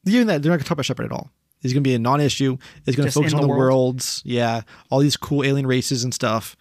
Even 0.07 0.27
that 0.29 0.43
they're 0.43 0.51
not 0.51 0.57
going 0.57 0.61
to 0.61 0.65
talk 0.65 0.77
about 0.77 0.87
Shepard 0.87 1.05
at 1.07 1.13
all. 1.13 1.31
It's 1.63 1.73
going 1.73 1.83
to 1.83 1.89
be 1.89 1.95
a 1.95 1.99
non-issue. 1.99 2.57
It's 2.87 2.97
going 2.97 3.09
to 3.09 3.13
focus 3.13 3.33
on 3.35 3.41
the 3.43 3.47
the 3.47 3.49
world. 3.49 3.61
worlds. 3.61 4.23
Yeah, 4.25 4.63
all 4.91 4.99
these 5.01 5.17
cool 5.17 5.45
alien 5.45 5.67
races 5.67 6.05
and 6.05 6.15
stuff, 6.15 6.57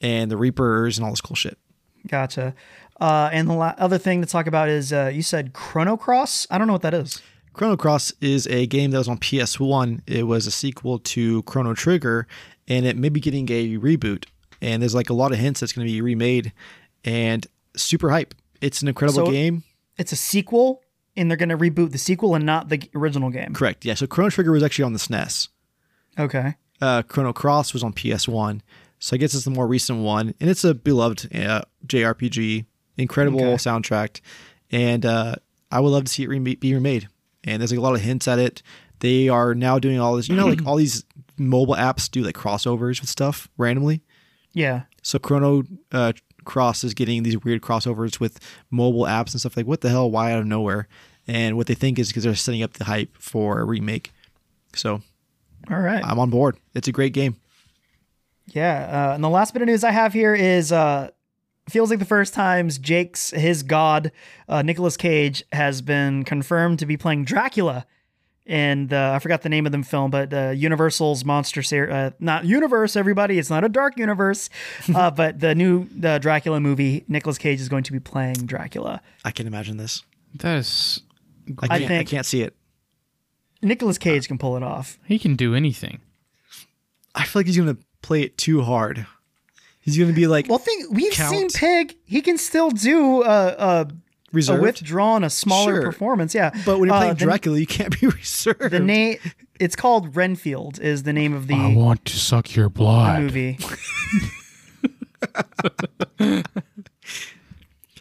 and 0.00 0.30
the 0.30 0.36
Reapers 0.36 0.98
and 0.98 1.04
all 1.04 1.10
this 1.12 1.20
cool 1.20 1.36
shit. 1.36 1.58
Gotcha. 2.06 2.54
Uh, 3.00 3.30
and 3.32 3.48
the 3.48 3.54
la- 3.54 3.74
other 3.78 3.98
thing 3.98 4.20
to 4.20 4.26
talk 4.26 4.46
about 4.46 4.68
is 4.68 4.92
uh, 4.92 5.10
you 5.12 5.22
said 5.22 5.52
Chrono 5.52 5.96
Cross. 5.96 6.46
I 6.50 6.58
don't 6.58 6.66
know 6.66 6.74
what 6.74 6.82
that 6.82 6.94
is. 6.94 7.20
Chrono 7.54 7.76
Cross 7.76 8.12
is 8.20 8.46
a 8.48 8.66
game 8.66 8.90
that 8.90 8.98
was 8.98 9.08
on 9.08 9.18
PS1. 9.18 10.00
It 10.06 10.24
was 10.24 10.46
a 10.46 10.50
sequel 10.50 10.98
to 10.98 11.42
Chrono 11.44 11.72
Trigger, 11.74 12.26
and 12.68 12.84
it 12.84 12.96
may 12.96 13.08
be 13.08 13.20
getting 13.20 13.48
a 13.50 13.76
reboot. 13.78 14.26
And 14.60 14.82
there's 14.82 14.94
like 14.94 15.10
a 15.10 15.14
lot 15.14 15.32
of 15.32 15.38
hints 15.38 15.60
that's 15.60 15.72
going 15.72 15.86
to 15.86 15.92
be 15.92 16.00
remade, 16.00 16.52
and 17.04 17.46
super 17.76 18.10
hype. 18.10 18.34
It's 18.60 18.82
an 18.82 18.88
incredible 18.88 19.26
So- 19.26 19.32
game. 19.32 19.64
It's 19.96 20.10
a 20.12 20.16
sequel, 20.16 20.82
and 21.16 21.30
they're 21.30 21.36
gonna 21.38 21.56
reboot 21.58 21.92
the 21.92 21.98
sequel 21.98 22.34
and 22.34 22.44
not 22.44 22.68
the 22.68 22.82
original 22.94 23.30
game. 23.30 23.52
Correct. 23.54 23.84
Yeah. 23.84 23.94
So 23.94 24.06
Chrono 24.06 24.30
Trigger 24.30 24.52
was 24.52 24.62
actually 24.62 24.84
on 24.84 24.92
the 24.92 24.98
SNES. 24.98 25.48
Okay. 26.18 26.54
Uh, 26.80 27.02
Chrono 27.02 27.32
Cross 27.32 27.72
was 27.72 27.82
on 27.82 27.92
PS1. 27.92 28.60
So 28.98 29.14
I 29.14 29.18
guess 29.18 29.34
it's 29.34 29.44
the 29.44 29.50
more 29.50 29.66
recent 29.66 30.00
one, 30.00 30.34
and 30.40 30.48
it's 30.50 30.64
a 30.64 30.74
beloved 30.74 31.34
uh, 31.34 31.62
JRPG. 31.86 32.64
Incredible 32.96 33.40
Okay. 33.40 33.54
soundtrack, 33.54 34.20
and 34.70 35.04
uh, 35.04 35.34
I 35.72 35.80
would 35.80 35.88
love 35.90 36.04
to 36.04 36.12
see 36.12 36.22
it 36.22 36.28
rem- 36.28 36.44
be 36.44 36.74
remade. 36.74 37.08
And 37.42 37.60
there's 37.60 37.72
like 37.72 37.78
a 37.78 37.82
lot 37.82 37.94
of 37.96 38.00
hints 38.02 38.28
at 38.28 38.38
it. 38.38 38.62
They 39.00 39.28
are 39.28 39.52
now 39.54 39.80
doing 39.80 39.98
all 39.98 40.14
this. 40.16 40.28
You 40.28 40.36
know, 40.36 40.46
like 40.46 40.64
all 40.64 40.76
these 40.76 41.04
mobile 41.36 41.74
apps 41.74 42.08
do 42.08 42.22
like 42.22 42.36
crossovers 42.36 43.00
with 43.00 43.10
stuff 43.10 43.48
randomly. 43.58 44.00
Yeah. 44.52 44.82
So 45.02 45.18
Chrono 45.18 45.64
uh, 45.90 46.12
Cross 46.44 46.84
is 46.84 46.94
getting 46.94 47.22
these 47.22 47.42
weird 47.42 47.62
crossovers 47.62 48.20
with 48.20 48.40
mobile 48.70 49.04
apps 49.04 49.32
and 49.32 49.40
stuff 49.40 49.56
like 49.56 49.66
what 49.66 49.80
the 49.80 49.88
hell? 49.88 50.10
Why 50.10 50.32
out 50.32 50.40
of 50.40 50.46
nowhere? 50.46 50.88
And 51.26 51.56
what 51.56 51.66
they 51.66 51.74
think 51.74 51.98
is 51.98 52.08
because 52.08 52.24
they're 52.24 52.34
setting 52.34 52.62
up 52.62 52.74
the 52.74 52.84
hype 52.84 53.16
for 53.18 53.60
a 53.60 53.64
remake. 53.64 54.12
So 54.74 55.02
All 55.70 55.80
right. 55.80 56.04
I'm 56.04 56.18
on 56.18 56.30
board. 56.30 56.58
It's 56.74 56.88
a 56.88 56.92
great 56.92 57.12
game. 57.12 57.36
Yeah. 58.46 59.08
Uh, 59.10 59.14
and 59.14 59.24
the 59.24 59.28
last 59.30 59.52
bit 59.54 59.62
of 59.62 59.66
news 59.68 59.84
I 59.84 59.90
have 59.90 60.12
here 60.12 60.34
is 60.34 60.70
uh, 60.70 61.10
feels 61.68 61.90
like 61.90 61.98
the 61.98 62.04
first 62.04 62.34
times 62.34 62.78
Jake's 62.78 63.30
his 63.30 63.62
god 63.62 64.12
uh, 64.48 64.62
Nicolas 64.62 64.96
Cage 64.96 65.44
has 65.52 65.80
been 65.80 66.24
confirmed 66.24 66.78
to 66.80 66.86
be 66.86 66.96
playing 66.96 67.24
Dracula. 67.24 67.86
And 68.46 68.92
uh, 68.92 69.12
I 69.14 69.20
forgot 69.20 69.40
the 69.40 69.48
name 69.48 69.64
of 69.64 69.72
the 69.72 69.82
film, 69.82 70.10
but 70.10 70.32
uh, 70.34 70.50
Universal's 70.50 71.24
monster 71.24 71.62
series, 71.62 71.90
uh, 71.90 72.10
not 72.20 72.44
universe, 72.44 72.94
everybody. 72.94 73.38
It's 73.38 73.48
not 73.48 73.64
a 73.64 73.70
dark 73.70 73.96
universe, 73.98 74.50
uh, 74.94 75.10
but 75.22 75.40
the 75.40 75.54
new 75.54 75.88
the 75.96 76.18
Dracula 76.18 76.60
movie. 76.60 77.04
Nicolas 77.08 77.38
Cage 77.38 77.58
is 77.60 77.70
going 77.70 77.84
to 77.84 77.92
be 77.92 78.00
playing 78.00 78.34
Dracula. 78.44 79.00
I 79.24 79.30
can 79.30 79.46
imagine 79.46 79.78
this. 79.78 80.02
That 80.34 80.58
is, 80.58 81.00
I 81.58 81.64
I 81.64 81.68
can't, 81.68 81.82
I, 81.82 81.86
think- 81.88 82.08
can't 82.10 82.26
see 82.26 82.42
it. 82.42 82.54
Nicolas 83.62 83.96
Cage 83.96 84.28
can 84.28 84.36
pull 84.36 84.58
it 84.58 84.62
off. 84.62 84.98
he 85.06 85.18
can 85.18 85.36
do 85.36 85.54
anything. 85.54 86.00
I 87.14 87.24
feel 87.24 87.40
like 87.40 87.46
he's 87.46 87.56
gonna 87.56 87.78
play 88.02 88.20
it 88.22 88.36
too 88.36 88.60
hard. 88.60 89.06
He's 89.80 89.96
gonna 89.96 90.12
be 90.12 90.26
like 90.26 90.48
Well, 90.50 90.58
think 90.58 90.92
we've 90.92 91.12
Count. 91.12 91.30
seen 91.30 91.48
Pig. 91.48 91.96
He 92.04 92.20
can 92.20 92.36
still 92.36 92.70
do 92.70 93.22
a, 93.22 93.88
a, 94.48 94.56
a 94.56 94.60
withdrawn, 94.60 95.24
a 95.24 95.30
smaller 95.30 95.76
Sure. 95.76 95.82
performance. 95.82 96.34
Yeah, 96.34 96.50
but 96.66 96.78
when 96.78 96.88
you're 96.88 96.96
Uh, 96.96 97.00
playing 97.00 97.14
the- 97.14 97.24
Dracula, 97.24 97.58
you 97.58 97.66
can't 97.66 97.98
be 98.00 98.06
reserved. 98.20 98.70
the 98.70 98.80
name 98.80 99.16
It's 99.60 99.76
called 99.76 100.14
Renfield. 100.16 100.80
Is 100.80 101.02
the 101.04 101.12
name 101.12 101.32
of 101.34 101.46
the 101.46 101.54
I 101.54 101.74
want 101.74 102.04
to 102.06 102.16
suck 102.18 102.54
your 102.56 102.68
blood. 102.68 103.20
movie. 103.22 103.58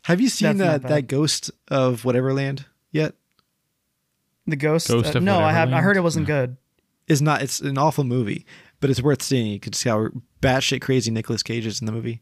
Have 0.03 0.19
you 0.19 0.27
seen 0.30 0.57
That's 0.57 0.84
that 0.84 0.89
that 0.89 1.07
Ghost 1.07 1.51
of 1.69 2.03
Whatever 2.03 2.34
Land 2.34 2.65
yet? 2.91 3.15
The 4.45 4.57
Ghost. 4.57 4.89
Ghost 4.89 5.15
uh, 5.15 5.19
of 5.19 5.23
no, 5.23 5.39
I 5.39 5.53
have. 5.53 5.72
I 5.72 5.80
heard 5.81 5.95
it 5.95 6.01
wasn't 6.01 6.27
good. 6.27 6.57
It's 7.07 7.22
not. 7.22 7.41
It's 7.41 7.61
an 7.61 7.77
awful 7.77 8.03
movie, 8.03 8.45
but 8.81 8.89
it's 8.89 9.01
worth 9.01 9.22
seeing. 9.22 9.47
You 9.47 9.60
can 9.61 9.72
see 9.73 9.89
how 9.89 10.10
batshit 10.41 10.81
crazy 10.81 11.11
Nicolas 11.11 11.43
Cage 11.43 11.65
is 11.65 11.80
in 11.80 11.85
the 11.85 11.93
movie. 11.93 12.22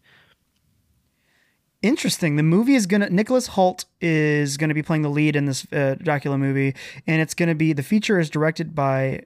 Interesting. 1.81 2.35
The 2.35 2.43
movie 2.43 2.75
is 2.75 2.85
gonna. 2.85 3.09
Nicholas 3.09 3.49
Hoult 3.49 3.85
is 4.01 4.57
gonna 4.57 4.73
be 4.75 4.83
playing 4.83 5.01
the 5.01 5.09
lead 5.09 5.35
in 5.35 5.45
this 5.45 5.65
uh, 5.73 5.95
Dracula 6.01 6.37
movie, 6.37 6.75
and 7.07 7.21
it's 7.21 7.33
gonna 7.33 7.55
be 7.55 7.73
the 7.73 7.81
feature 7.83 8.19
is 8.19 8.29
directed 8.29 8.75
by 8.75 9.23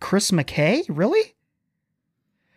Chris 0.00 0.30
McKay. 0.30 0.84
Really? 0.88 1.34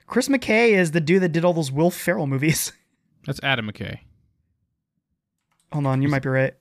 Chris 0.08 0.28
McKay 0.30 0.70
is 0.72 0.92
the 0.92 1.02
dude 1.02 1.22
that 1.24 1.30
did 1.34 1.44
all 1.44 1.54
those 1.54 1.72
Will 1.72 1.92
Ferrell 1.92 2.28
movies. 2.28 2.72
That's 3.26 3.40
Adam 3.44 3.70
McKay. 3.70 4.00
Hold 5.74 5.86
on, 5.86 6.02
you 6.02 6.08
might 6.10 6.24
be 6.24 6.30
right. 6.30 6.54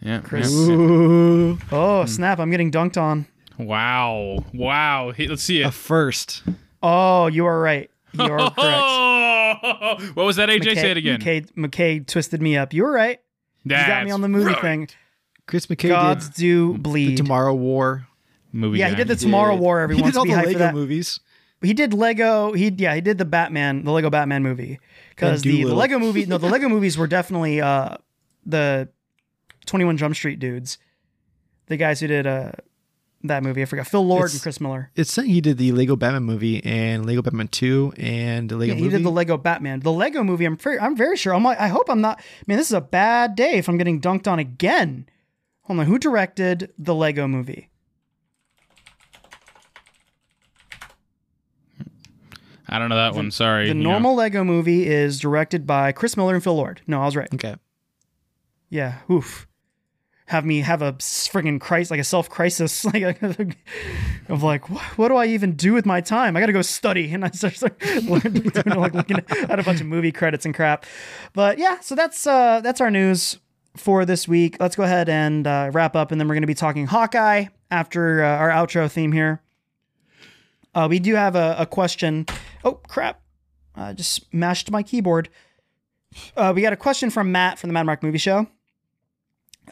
Yeah. 0.00 0.20
Chris. 0.20 0.50
yeah, 0.52 0.58
yeah. 0.66 0.72
Ooh, 0.74 1.58
Oh 1.72 2.02
Hmm. 2.02 2.06
snap! 2.06 2.38
I'm 2.38 2.50
getting 2.50 2.70
dunked 2.70 3.00
on. 3.00 3.26
Wow. 3.58 4.44
Wow. 4.52 5.12
Hey, 5.12 5.26
let's 5.28 5.42
see 5.42 5.62
a 5.62 5.70
first. 5.70 6.42
Oh, 6.82 7.26
you 7.26 7.46
are 7.46 7.58
right. 7.60 7.90
You 8.18 8.24
are 8.32 8.50
correct. 8.50 8.56
Oh, 8.58 10.10
what 10.14 10.24
was 10.26 10.36
that, 10.36 10.48
AJ? 10.48 10.74
Say 10.74 10.90
it 10.90 10.96
again. 10.96 11.20
McKay, 11.20 11.50
McKay 11.52 12.06
twisted 12.06 12.42
me 12.42 12.56
up. 12.56 12.72
You 12.72 12.84
were 12.84 12.92
right. 12.92 13.20
You 13.64 13.70
got 13.70 14.04
me 14.04 14.10
on 14.10 14.20
the 14.20 14.28
movie 14.28 14.46
right. 14.52 14.60
thing. 14.60 14.88
Chris 15.46 15.66
McKay 15.66 15.88
Gods 15.88 16.28
did 16.28 16.36
do 16.36 16.68
bleed. 16.68 16.76
the 16.76 16.80
bleed. 16.82 17.16
Tomorrow 17.16 17.54
War. 17.54 18.06
Movie 18.52 18.78
Yeah, 18.78 18.88
he 18.88 18.94
did 18.96 19.08
the 19.08 19.16
Tomorrow 19.16 19.52
did- 19.54 19.60
War. 19.60 19.78
He 19.78 19.82
Everyone 19.84 20.04
did 20.10 20.16
all 20.16 20.24
the 20.24 20.32
Lego 20.36 20.72
movies. 20.72 21.20
He 21.62 21.72
did 21.72 21.94
Lego. 21.94 22.52
He 22.52 22.68
yeah, 22.76 22.94
he 22.94 23.00
did 23.00 23.18
the 23.18 23.24
Batman, 23.24 23.84
the 23.84 23.90
Lego 23.90 24.10
Batman 24.10 24.42
movie. 24.42 24.78
Because 25.10 25.42
the, 25.42 25.64
the 25.64 25.74
Lego 25.74 25.98
movie, 25.98 26.26
no, 26.26 26.36
the 26.38 26.48
Lego 26.48 26.68
movies 26.76 26.98
were 26.98 27.06
definitely 27.06 27.60
uh, 27.60 27.96
the 28.44 28.88
Twenty 29.64 29.84
One 29.84 29.96
Jump 29.96 30.14
Street 30.14 30.38
dudes, 30.38 30.78
the 31.66 31.76
guys 31.76 32.00
who 32.00 32.06
did 32.08 32.26
uh, 32.26 32.52
that 33.24 33.42
movie. 33.42 33.62
I 33.62 33.64
forgot 33.64 33.86
Phil 33.86 34.06
Lord 34.06 34.20
It's- 34.26 34.34
and 34.34 34.42
Chris 34.42 34.60
Miller. 34.60 34.90
It's 34.94 35.12
saying 35.12 35.30
he 35.30 35.40
did 35.40 35.58
the 35.58 35.72
Lego 35.72 35.96
Batman 35.96 36.22
movie 36.24 36.64
and 36.64 37.04
Lego 37.06 37.22
Batman 37.22 37.48
Two 37.48 37.92
and 37.96 38.48
the 38.48 38.56
Lego 38.56 38.72
Yeah, 38.72 38.76
he 38.76 38.84
movie. 38.84 38.96
did 38.98 39.04
the 39.06 39.10
Lego 39.10 39.36
Batman. 39.36 39.80
The 39.80 39.92
Lego 39.92 40.22
movie. 40.22 40.44
I'm 40.44 40.56
very, 40.56 40.78
I'm 40.78 40.96
very 40.96 41.16
sure. 41.16 41.34
I'm 41.34 41.42
like, 41.44 41.58
I 41.58 41.68
hope 41.68 41.88
I'm 41.90 42.00
not. 42.00 42.22
Man, 42.46 42.58
this 42.58 42.68
is 42.68 42.72
a 42.74 42.80
bad 42.80 43.34
day 43.34 43.54
if 43.54 43.68
I'm 43.68 43.78
getting 43.78 44.00
dunked 44.00 44.26
on 44.30 44.38
again. 44.38 45.08
Hold 45.62 45.80
on, 45.80 45.86
who 45.86 45.98
directed 45.98 46.72
the 46.78 46.94
Lego 46.94 47.26
movie? 47.26 47.70
I 52.68 52.78
don't 52.78 52.88
know 52.88 52.96
that 52.96 53.14
one. 53.14 53.30
Sorry. 53.30 53.64
The 53.68 53.74
You 53.76 53.82
know. 53.82 53.90
normal 53.92 54.16
Lego 54.16 54.42
movie 54.42 54.86
is 54.88 55.20
directed 55.20 55.66
by 55.66 55.92
Chris 55.92 56.16
Miller 56.16 56.34
and 56.34 56.42
Phil 56.42 56.54
Lord. 56.56 56.80
No, 56.86 57.00
I 57.00 57.04
was 57.06 57.14
right. 57.16 57.32
okay. 57.34 57.56
Yeah, 58.70 58.98
oof. 59.10 59.45
Have 60.26 60.44
me 60.44 60.60
have 60.60 60.82
a 60.82 60.92
friggin' 60.94 61.60
crisis, 61.60 61.90
like 61.90 62.00
a 62.00 62.04
self 62.04 62.28
crisis, 62.28 62.84
like 62.92 63.22
of 64.28 64.42
like, 64.42 64.68
what, 64.68 64.82
what 64.98 65.08
do 65.08 65.16
I 65.16 65.26
even 65.26 65.52
do 65.52 65.72
with 65.72 65.86
my 65.86 66.00
time? 66.00 66.36
I 66.36 66.40
got 66.40 66.46
to 66.46 66.52
go 66.52 66.62
study, 66.62 67.10
and 67.12 67.24
I 67.24 67.30
start 67.30 67.62
like, 67.62 67.84
like 68.08 68.94
looking 68.94 69.18
at 69.18 69.58
a 69.58 69.62
bunch 69.62 69.80
of 69.80 69.86
movie 69.86 70.12
credits 70.12 70.44
and 70.44 70.54
crap. 70.54 70.84
But 71.32 71.58
yeah, 71.58 71.80
so 71.80 71.94
that's 71.94 72.26
uh 72.26 72.60
that's 72.60 72.80
our 72.80 72.90
news 72.90 73.38
for 73.76 74.04
this 74.04 74.26
week. 74.26 74.56
Let's 74.58 74.76
go 74.76 74.82
ahead 74.82 75.08
and 75.08 75.46
uh, 75.46 75.70
wrap 75.72 75.94
up, 75.94 76.10
and 76.10 76.20
then 76.20 76.28
we're 76.28 76.34
to 76.40 76.46
be 76.46 76.54
talking 76.54 76.86
Hawkeye 76.86 77.46
after 77.70 78.22
uh, 78.22 78.36
our 78.36 78.50
outro 78.50 78.90
theme 78.90 79.12
here. 79.12 79.42
Uh, 80.74 80.86
we 80.90 80.98
do 80.98 81.14
have 81.14 81.36
a, 81.36 81.56
a 81.58 81.66
question. 81.66 82.26
Oh 82.64 82.74
crap! 82.88 83.20
I 83.74 83.92
just 83.92 84.32
mashed 84.34 84.70
my 84.70 84.82
keyboard. 84.82 85.28
Uh, 86.36 86.52
we 86.54 86.62
got 86.62 86.72
a 86.72 86.76
question 86.76 87.10
from 87.10 87.32
Matt 87.32 87.58
from 87.58 87.68
the 87.68 87.74
Mad 87.74 87.86
Mark 87.86 88.02
Movie 88.02 88.18
Show. 88.18 88.46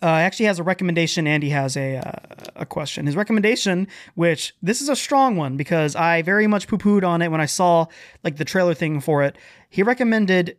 Uh, 0.03 0.07
actually 0.07 0.47
has 0.47 0.59
a 0.59 0.63
recommendation 0.63 1.27
and 1.27 1.43
he 1.43 1.51
has 1.51 1.77
a 1.77 1.97
uh, 1.97 2.35
a 2.57 2.67
question. 2.67 3.07
His 3.07 3.17
recommendation, 3.17 3.89
which 4.15 4.55
this 4.63 4.81
is 4.81 4.89
a 4.89 4.97
strong 4.97 5.37
one 5.37 5.57
because 5.57 5.97
I 5.97 6.23
very 6.23 6.47
much 6.47 6.67
poo 6.69 6.79
pooed 6.79 7.05
on 7.05 7.23
it 7.23 7.31
when 7.31 7.41
I 7.41 7.47
saw 7.47 7.87
like 8.23 8.37
the 8.37 8.45
trailer 8.45 8.75
thing 8.75 9.01
for 9.01 9.23
it. 9.23 9.37
He 9.71 9.83
recommended, 9.83 10.57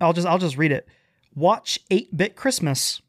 I'll 0.00 0.12
just 0.12 0.26
I'll 0.26 0.38
just 0.38 0.56
read 0.56 0.72
it. 0.72 0.88
Watch 1.34 1.78
Eight 1.90 2.16
Bit 2.16 2.36
Christmas. 2.36 3.02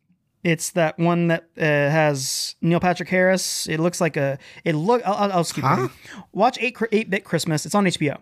It's 0.44 0.72
that 0.72 0.98
one 1.00 1.28
that 1.28 1.50
uh, 1.58 1.62
has 1.62 2.56
Neil 2.62 2.80
Patrick 2.80 3.10
Harris. 3.10 3.68
It 3.68 3.80
looks 3.80 4.00
like 4.00 4.18
a 4.18 4.38
it 4.64 4.74
look. 4.74 5.02
I'll, 5.06 5.32
I'll, 5.32 5.44
skip 5.44 5.64
Huh? 5.64 5.90
Watch 6.32 6.58
Eight 6.62 6.78
Eight 6.92 7.10
Bit 7.10 7.24
Christmas. 7.24 7.66
It's 7.66 7.76
on 7.76 7.86
HBO. 7.86 8.20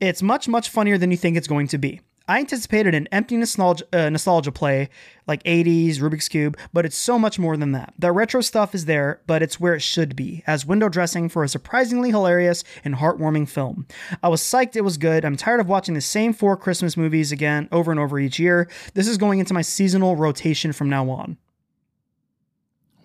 It's 0.00 0.22
much 0.22 0.48
much 0.48 0.68
funnier 0.68 0.98
than 0.98 1.10
you 1.10 1.16
think 1.16 1.36
it's 1.36 1.48
going 1.48 1.68
to 1.68 1.78
be. 1.78 2.00
I 2.30 2.38
anticipated 2.38 2.94
an 2.94 3.08
empty 3.10 3.36
nostalgia, 3.36 3.84
uh, 3.92 4.08
nostalgia 4.08 4.52
play 4.52 4.88
like 5.26 5.42
80s 5.42 5.96
Rubik's 5.96 6.28
Cube, 6.28 6.56
but 6.72 6.86
it's 6.86 6.96
so 6.96 7.18
much 7.18 7.40
more 7.40 7.56
than 7.56 7.72
that. 7.72 7.92
The 7.98 8.12
retro 8.12 8.40
stuff 8.40 8.72
is 8.72 8.84
there, 8.84 9.20
but 9.26 9.42
it's 9.42 9.58
where 9.58 9.74
it 9.74 9.82
should 9.82 10.14
be, 10.14 10.44
as 10.46 10.64
window 10.64 10.88
dressing 10.88 11.28
for 11.28 11.42
a 11.42 11.48
surprisingly 11.48 12.10
hilarious 12.10 12.62
and 12.84 12.94
heartwarming 12.94 13.48
film. 13.48 13.84
I 14.22 14.28
was 14.28 14.42
psyched 14.42 14.76
it 14.76 14.82
was 14.82 14.96
good. 14.96 15.24
I'm 15.24 15.36
tired 15.36 15.58
of 15.58 15.66
watching 15.66 15.94
the 15.94 16.00
same 16.00 16.32
four 16.32 16.56
Christmas 16.56 16.96
movies 16.96 17.32
again 17.32 17.68
over 17.72 17.90
and 17.90 17.98
over 17.98 18.16
each 18.20 18.38
year. 18.38 18.70
This 18.94 19.08
is 19.08 19.18
going 19.18 19.40
into 19.40 19.52
my 19.52 19.62
seasonal 19.62 20.14
rotation 20.14 20.72
from 20.72 20.88
now 20.88 21.10
on. 21.10 21.36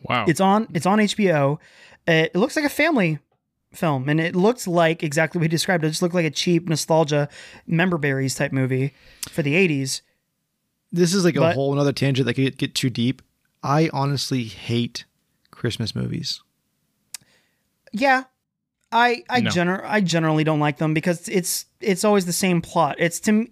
Wow. 0.04 0.26
It's 0.28 0.40
on 0.40 0.68
it's 0.76 0.86
on 0.86 1.00
HBO. 1.00 1.58
It 2.06 2.36
looks 2.36 2.56
like 2.56 2.66
a 2.66 2.70
family 2.70 3.18
film, 3.78 4.10
and 4.10 4.20
it 4.20 4.36
looks 4.36 4.68
like 4.68 5.04
exactly 5.04 5.40
what 5.40 5.44
he 5.46 5.50
described. 5.50 5.84
It 5.84 5.90
just 5.90 6.02
looked 6.02 6.16
like 6.16 6.26
a 6.26 6.32
cheap 6.32 6.68
nostalgia 6.68 7.30
member 7.68 7.98
berries 7.98 8.36
type 8.36 8.52
movie 8.52 8.94
for 9.30 9.42
the 9.42 9.54
80s. 9.54 10.02
This 10.92 11.14
is 11.14 11.26
like 11.26 11.36
a 11.36 11.54
whole 11.54 11.74
another 11.74 11.92
tangent 11.94 12.26
that 12.26 12.34
could 12.36 12.44
get, 12.44 12.58
get 12.58 12.76
too 12.76 12.90
deep. 12.90 13.22
I 13.64 13.90
honestly 13.92 14.44
hate 14.44 15.06
Christmas 15.52 15.96
movies. 15.96 16.42
Yeah. 17.92 18.24
I 18.92 19.24
I 19.30 19.42
No. 19.42 19.50
gener- 19.52 19.84
I 19.84 20.02
generally 20.02 20.44
don't 20.44 20.60
like 20.60 20.78
them 20.78 20.94
because 20.94 21.28
it's 21.28 21.66
it's 21.82 22.04
always 22.04 22.26
the 22.26 22.34
same 22.34 22.62
plot. 22.62 22.96
It's 23.00 23.20
to 23.22 23.32
me 23.32 23.50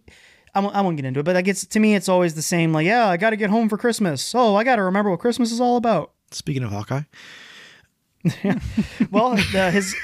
I 0.56 0.60
won't, 0.60 0.76
I 0.76 0.82
won't 0.82 0.95
get 0.95 1.06
into 1.06 1.20
it, 1.20 1.24
but 1.24 1.36
like 1.36 1.48
it's 1.48 1.66
to 1.66 1.80
me 1.80 1.95
it's 1.95 2.08
always 2.08 2.36
the 2.36 2.41
same 2.44 2.72
like, 2.72 2.86
yeah, 2.86 3.08
I 3.08 3.18
got 3.18 3.32
to 3.32 3.36
get 3.36 3.50
home 3.50 3.68
for 3.68 3.78
Christmas. 3.78 4.34
Oh, 4.36 4.56
I 4.56 4.64
got 4.64 4.76
to 4.78 4.84
remember 4.84 5.10
what 5.10 5.20
Christmas 5.20 5.52
is 5.52 5.60
all 5.60 5.76
about. 5.78 6.12
Speaking 6.32 6.64
of 6.64 6.72
Hawkeye, 6.72 7.02
Well, 9.12 9.36
the, 9.36 9.70
his 9.72 9.95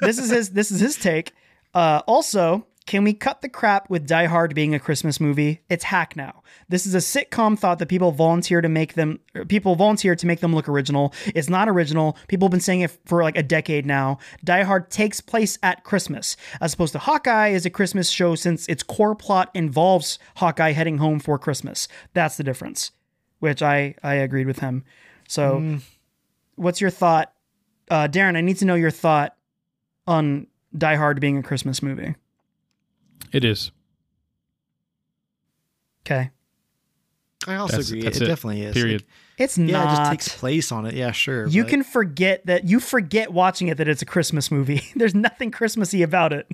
this 0.00 0.18
is 0.18 0.30
his 0.30 0.50
this 0.50 0.70
is 0.70 0.80
his 0.80 0.96
take. 0.96 1.32
Uh, 1.74 2.02
also, 2.06 2.66
can 2.86 3.02
we 3.02 3.14
cut 3.14 3.40
the 3.40 3.48
crap 3.48 3.88
with 3.88 4.06
Die 4.06 4.26
Hard 4.26 4.54
being 4.54 4.74
a 4.74 4.78
Christmas 4.78 5.18
movie? 5.18 5.62
It's 5.70 5.84
hack 5.84 6.16
now. 6.16 6.42
This 6.68 6.86
is 6.86 6.94
a 6.94 6.98
sitcom 6.98 7.58
thought 7.58 7.78
that 7.78 7.88
people 7.88 8.12
volunteer 8.12 8.60
to 8.60 8.68
make 8.68 8.92
them 8.92 9.20
people 9.48 9.74
volunteer 9.74 10.14
to 10.14 10.26
make 10.26 10.40
them 10.40 10.54
look 10.54 10.68
original. 10.68 11.14
It's 11.26 11.48
not 11.48 11.68
original. 11.68 12.16
People 12.28 12.46
have 12.46 12.52
been 12.52 12.60
saying 12.60 12.82
it 12.82 12.96
for 13.06 13.22
like 13.22 13.38
a 13.38 13.42
decade 13.42 13.86
now. 13.86 14.18
Die 14.44 14.62
Hard 14.62 14.90
takes 14.90 15.20
place 15.20 15.58
at 15.62 15.82
Christmas, 15.82 16.36
as 16.60 16.74
opposed 16.74 16.92
to 16.92 16.98
Hawkeye 16.98 17.48
is 17.48 17.64
a 17.64 17.70
Christmas 17.70 18.10
show 18.10 18.34
since 18.34 18.66
its 18.68 18.82
core 18.82 19.14
plot 19.14 19.50
involves 19.54 20.18
Hawkeye 20.36 20.72
heading 20.72 20.98
home 20.98 21.20
for 21.20 21.38
Christmas. 21.38 21.88
That's 22.12 22.36
the 22.36 22.44
difference. 22.44 22.92
Which 23.40 23.62
I 23.62 23.94
I 24.02 24.14
agreed 24.14 24.46
with 24.46 24.60
him. 24.60 24.84
So, 25.26 25.78
what's 26.56 26.80
your 26.82 26.90
thought 26.90 27.33
uh, 27.90 28.08
Darren, 28.08 28.36
I 28.36 28.40
need 28.40 28.58
to 28.58 28.64
know 28.64 28.74
your 28.74 28.90
thought 28.90 29.36
on 30.06 30.46
Die 30.76 30.96
Hard 30.96 31.20
being 31.20 31.38
a 31.38 31.42
Christmas 31.42 31.82
movie. 31.82 32.14
it 33.32 33.44
is. 33.44 33.70
Okay. 36.06 36.30
I 37.46 37.56
also 37.56 37.72
That's- 37.72 37.88
agree. 37.90 38.02
that's 38.02 38.16
it, 38.18 38.22
it. 38.22 38.26
definitely 38.26 38.62
is. 38.62 38.74
Period. 38.74 39.02
Like, 39.02 39.10
It's 39.38 39.58
yeah, 39.58 39.66
not. 39.84 39.84
it 39.92 39.96
just 39.96 40.10
takes 40.10 40.28
place 40.38 40.72
on 40.72 40.86
it. 40.86 40.94
Yeah, 40.94 41.10
sure. 41.12 41.46
you 41.46 41.62
but- 41.64 41.70
can 41.70 41.82
forget 41.84 42.46
that 42.46 42.64
you 42.64 42.80
forget 42.80 43.32
watching 43.32 43.68
it 43.68 43.76
that 43.78 43.88
it's 43.88 44.02
a 44.02 44.06
Christmas 44.06 44.50
movie. 44.50 44.82
There's 44.96 45.14
nothing 45.14 45.50
Christmassy 45.50 46.02
about 46.02 46.32
it. 46.32 46.46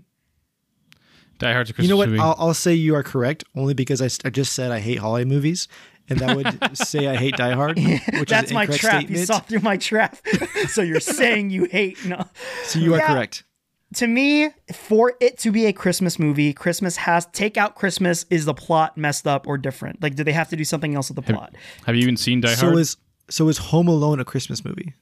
Die 1.38 1.52
Hard's 1.52 1.70
a 1.70 1.72
Christmas 1.72 1.76
movie. 1.76 1.86
You 1.86 1.88
know 1.88 1.96
what? 1.96 2.08
movie. 2.08 2.20
I'll, 2.40 2.48
I'll 2.48 2.54
say 2.54 2.74
you 2.74 2.94
are 2.94 3.02
correct 3.02 3.44
only 3.56 3.72
because 3.74 4.02
I 4.02 4.30
just 4.30 4.52
said 4.52 4.70
I 4.72 4.80
hate 4.80 4.98
holiday 4.98 5.24
movies, 5.28 5.68
and 6.10 6.18
that 6.18 6.36
would 6.36 6.76
say 6.76 7.06
I 7.06 7.16
hate 7.16 7.36
Die 7.36 7.52
Hard, 7.54 7.78
which 8.18 8.28
That's 8.28 8.46
is 8.46 8.50
an 8.50 8.54
my 8.54 8.62
incorrect 8.62 8.80
trap. 8.82 9.08
You 9.10 9.24
saw 9.24 9.38
through 9.40 9.60
my 9.60 9.76
trap. 9.76 10.16
so 10.68 10.82
you're 10.82 11.00
saying 11.00 11.50
you 11.50 11.64
hate 11.64 12.04
no. 12.04 12.24
so 12.64 12.78
you 12.78 12.92
are 12.94 12.98
Yeah. 12.98 13.14
correct. 13.14 13.44
To 13.94 14.06
me, 14.06 14.50
for 14.72 15.14
it 15.20 15.36
to 15.38 15.50
be 15.50 15.66
a 15.66 15.72
Christmas 15.72 16.16
movie, 16.18 16.52
Christmas 16.52 16.96
has 16.96 17.26
take 17.32 17.56
out 17.56 17.74
Christmas 17.74 18.24
is 18.30 18.44
the 18.44 18.54
plot 18.54 18.96
messed 18.96 19.26
up 19.26 19.46
or 19.48 19.58
different. 19.58 20.00
Like 20.02 20.14
do 20.14 20.22
they 20.22 20.32
have 20.32 20.48
to 20.50 20.56
do 20.56 20.64
something 20.64 20.94
else 20.94 21.08
with 21.08 21.16
the 21.16 21.22
plot? 21.32 21.54
Have 21.86 21.96
you 21.96 22.02
even 22.02 22.16
seen 22.16 22.40
Die 22.40 22.54
So 22.54 22.66
Hard? 22.66 22.78
is 22.78 22.96
so 23.28 23.48
is 23.48 23.58
Home 23.58 23.88
Alone 23.88 24.20
a 24.20 24.24
Christmas 24.24 24.64
movie? 24.64 24.94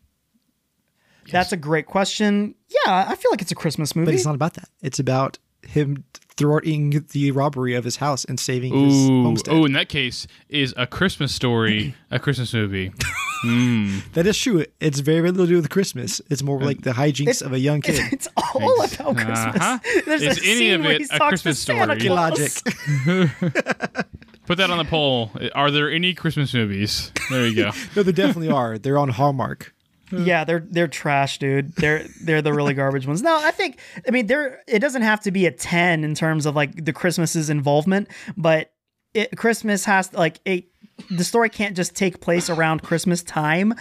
That's 1.31 1.53
a 1.53 1.57
great 1.59 1.87
question. 1.87 2.55
Yeah, 2.69 3.07
I 3.09 3.15
feel 3.15 3.31
like 3.31 3.43
it's 3.43 3.53
a 3.53 3.55
Christmas 3.55 3.95
movie. 3.95 4.07
But 4.07 4.15
it's 4.15 4.25
not 4.25 4.35
about 4.35 4.55
that. 4.55 4.69
It's 4.83 4.99
about 4.99 5.39
him 5.63 6.05
thwarting 6.39 7.05
the 7.13 7.31
robbery 7.33 7.75
of 7.75 7.85
his 7.85 7.97
house 7.97 8.25
and 8.25 8.39
saving 8.39 8.73
his 8.73 9.09
homestead. 9.09 9.53
oh, 9.55 9.65
in 9.65 9.73
that 9.73 9.89
case, 9.89 10.27
is 10.49 10.73
a 10.77 10.87
Christmas 10.87 11.35
story 11.35 11.95
a 12.11 12.19
Christmas 12.19 12.55
movie? 12.55 12.93
That 13.45 14.27
is 14.27 14.37
true. 14.37 14.65
It's 14.81 14.99
very, 14.99 15.21
very 15.21 15.31
little 15.31 15.47
to 15.47 15.51
do 15.51 15.57
with 15.59 15.71
Christmas. 15.71 16.21
It's 16.29 16.43
more 16.43 16.61
like 16.61 16.81
the 16.81 16.91
hijinks 16.91 17.41
of 17.41 17.53
a 17.53 17.59
young 17.61 17.81
kid. 17.83 18.01
It's 18.13 18.27
all 18.37 18.85
about 18.85 19.15
Christmas. 19.17 19.39
Uh-huh. 19.39 19.79
There's 20.07 20.23
Is 20.23 20.39
a 20.39 20.41
any 20.45 20.59
scene 20.59 20.75
of 20.75 20.81
where 20.83 20.93
it 20.95 21.03
he 21.03 21.05
a 21.05 21.19
talks 21.19 21.43
to 21.43 21.49
Christmas 21.53 21.59
Santa 21.61 22.01
story? 22.01 22.09
Claus. 22.09 22.65
Logic. 22.67 24.07
Put 24.47 24.59
that 24.59 24.71
on 24.71 24.79
the 24.79 24.85
poll. 24.85 25.31
Are 25.55 25.71
there 25.71 25.89
any 25.89 26.15
Christmas 26.15 26.53
movies? 26.53 27.13
There 27.31 27.47
you 27.47 27.55
go. 27.55 27.71
no, 27.95 28.03
there 28.03 28.13
definitely 28.13 28.51
are. 28.51 28.77
They're 28.77 28.99
on 28.99 29.11
Hallmark. 29.11 29.73
Hmm. 30.11 30.25
Yeah, 30.25 30.45
they're 30.45 30.67
they're 30.71 30.89
trash, 30.89 31.39
dude. 31.39 31.75
They're 31.77 32.05
they're 32.23 32.43
the 32.43 32.53
really 32.53 32.75
garbage 32.75 33.07
ones. 33.07 33.23
No, 33.23 33.37
I 33.43 33.51
think 33.51 33.79
I 34.07 34.11
mean 34.11 34.27
there. 34.27 34.63
It 34.67 34.79
doesn't 34.79 35.03
have 35.03 35.21
to 35.21 35.31
be 35.31 35.47
a 35.47 35.51
ten 35.51 36.05
in 36.05 36.15
terms 36.15 36.47
of 36.47 36.57
like 36.57 36.85
the 36.85 36.93
Christmas's 36.93 37.51
involvement, 37.51 38.09
but 38.37 38.73
it, 39.15 39.37
Christmas 39.37 39.85
has 39.85 40.13
like 40.15 40.41
a 40.47 40.67
the 41.11 41.25
story 41.25 41.49
can't 41.51 41.77
just 41.77 41.95
take 41.95 42.21
place 42.21 42.49
around 42.49 42.83
Christmas 42.83 43.23
time. 43.23 43.75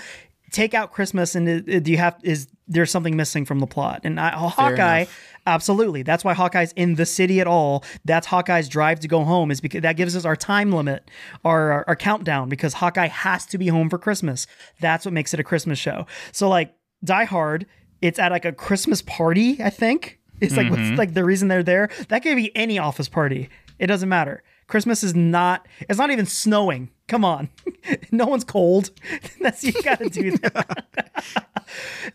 Take 0.52 0.74
out 0.74 0.92
Christmas 0.94 1.36
and 1.36 1.48
it, 1.48 1.68
it- 1.68 1.84
do 1.84 1.92
you 1.92 1.98
have 1.98 2.18
is 2.24 2.48
there's 2.68 2.92
something 2.92 3.16
missing 3.16 3.46
from 3.46 3.60
the 3.60 3.68
plot? 3.68 4.02
And 4.04 4.20
I, 4.20 4.32
Hawkeye, 4.32 5.06
absolutely. 5.46 6.04
That's 6.04 6.24
why 6.24 6.34
Hawkeye's 6.34 6.74
in 6.74 6.96
the 6.96 7.06
city 7.06 7.40
at 7.40 7.48
all. 7.48 7.84
That's 8.06 8.28
Hawkeye's 8.28 8.70
drive 8.70 9.00
to 9.02 9.08
go 9.08 9.24
home 9.24 9.52
is 9.52 9.62
because 9.62 9.82
that 9.82 9.98
gives 9.98 10.16
us 10.16 10.26
our 10.26 10.36
time 10.36 10.72
limit, 10.72 11.10
our, 11.44 11.72
our 11.72 11.86
our 11.88 11.96
countdown 11.96 12.50
because 12.50 12.74
Hawkeye 12.74 13.08
has 13.08 13.46
to 13.48 13.58
be 13.58 13.68
home 13.68 13.90
for 13.90 13.98
Christmas. 13.98 14.48
That's 14.80 15.06
what 15.06 15.14
makes 15.14 15.34
it 15.34 15.40
a 15.40 15.44
Christmas 15.44 15.80
show. 15.80 16.06
So 16.32 16.50
like 16.50 16.74
Die 17.04 17.26
Hard, 17.26 17.66
it's 18.02 18.20
at 18.20 18.32
like 18.32 18.46
a 18.46 18.52
Christmas 18.52 19.02
party. 19.02 19.62
I 19.62 19.70
think 19.70 20.20
it's 20.42 20.56
like 20.56 20.70
what's 20.70 20.82
mm-hmm. 20.84 20.96
like 20.96 21.14
the 21.14 21.26
reason 21.26 21.48
they're 21.48 21.64
there. 21.64 21.90
That 22.10 22.24
could 22.24 22.36
be 22.36 22.56
any 22.56 22.78
office 22.78 23.10
party. 23.10 23.50
It 23.80 23.88
doesn't 23.88 24.10
matter. 24.10 24.44
Christmas 24.68 25.04
is 25.04 25.16
not. 25.16 25.66
It's 25.82 25.98
not 25.98 26.12
even 26.12 26.26
snowing. 26.26 26.90
Come 27.08 27.24
on, 27.24 27.50
no 28.12 28.26
one's 28.26 28.44
cold. 28.44 28.92
That's 29.42 29.64
you 29.64 29.72
got 29.82 30.00
to 30.00 30.10
do 30.10 30.38
that. 30.38 30.86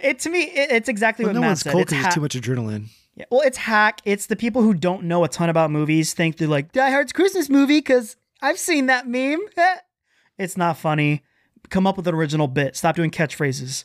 it 0.00 0.18
to 0.20 0.30
me, 0.30 0.42
it, 0.44 0.70
it's 0.72 0.88
exactly 0.88 1.24
what 1.24 1.34
no 1.34 1.40
Matt 1.40 1.48
one's 1.50 1.60
said. 1.60 1.72
cold 1.72 1.82
It's 1.82 1.90
because 1.92 2.06
ha- 2.06 2.10
too 2.12 2.20
much 2.20 2.34
adrenaline. 2.36 2.86
yeah, 3.14 3.24
well, 3.30 3.40
it's 3.42 3.58
hack. 3.58 4.00
It's 4.04 4.26
the 4.26 4.36
people 4.36 4.62
who 4.62 4.74
don't 4.74 5.04
know 5.04 5.24
a 5.24 5.28
ton 5.28 5.48
about 5.48 5.70
movies 5.70 6.14
think 6.14 6.36
they're 6.38 6.48
like 6.48 6.72
Die 6.72 6.90
Hard's 6.90 7.12
Christmas 7.12 7.48
movie 7.48 7.78
because 7.78 8.16
I've 8.40 8.58
seen 8.58 8.86
that 8.86 9.06
meme. 9.06 9.40
it's 10.38 10.56
not 10.56 10.76
funny. 10.78 11.22
Come 11.70 11.86
up 11.86 11.96
with 11.96 12.06
an 12.08 12.14
original 12.14 12.48
bit. 12.48 12.76
Stop 12.76 12.96
doing 12.96 13.10
catchphrases. 13.10 13.84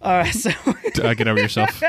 All 0.00 0.12
right, 0.18 0.32
so 0.34 0.50
Uh, 1.02 1.14
get 1.14 1.26
over 1.28 1.40
yourself. 1.40 1.80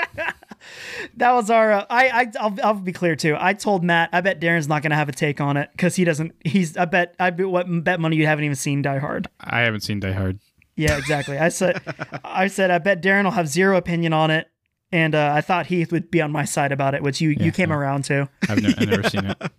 that 1.18 1.32
was 1.34 1.50
our. 1.50 1.72
Uh, 1.74 1.86
I, 1.90 2.08
I 2.10 2.32
I'll, 2.40 2.56
I'll 2.64 2.74
be 2.76 2.94
clear 2.94 3.16
too. 3.16 3.36
I 3.40 3.54
told 3.54 3.84
Matt 3.84 4.10
I 4.14 4.22
bet 4.22 4.40
Darren's 4.40 4.68
not 4.68 4.82
gonna 4.82 4.96
have 4.96 5.10
a 5.10 5.12
take 5.12 5.42
on 5.42 5.58
it 5.58 5.70
because 5.74 5.96
he 5.96 6.04
doesn't. 6.06 6.34
He's. 6.46 6.78
I 6.78 6.86
bet. 6.86 7.16
I 7.20 7.30
bet 7.32 7.50
what 7.50 7.66
bet 7.84 8.00
money 8.00 8.16
you 8.16 8.26
haven't 8.26 8.46
even 8.46 8.56
seen 8.56 8.82
Die 8.82 8.98
Hard. 8.98 9.30
I 9.42 9.62
haven't 9.62 9.82
seen 9.82 10.00
Die 10.00 10.12
Hard. 10.12 10.40
Yeah, 10.76 10.98
exactly. 10.98 11.38
I 11.38 11.50
said. 11.50 11.82
I 12.24 12.48
said 12.48 12.72
I 12.72 12.78
bet 12.80 13.02
Darren 13.02 13.24
will 13.26 13.32
have 13.32 13.48
zero 13.48 13.78
opinion 13.78 14.14
on 14.14 14.32
it. 14.32 14.48
And 14.92 15.16
uh, 15.16 15.32
I 15.36 15.42
thought 15.42 15.66
Heath 15.68 15.92
would 15.92 16.12
be 16.12 16.22
on 16.22 16.32
my 16.32 16.46
side 16.46 16.72
about 16.72 16.94
it, 16.94 17.02
which 17.02 17.20
you, 17.20 17.30
you 17.32 17.52
came 17.52 17.72
around 17.74 18.04
to. 18.06 18.30
I've, 18.48 18.62
ne- 18.62 18.76
I've 18.78 18.90
never 18.90 19.10
seen 19.10 19.26
it. 19.26 19.38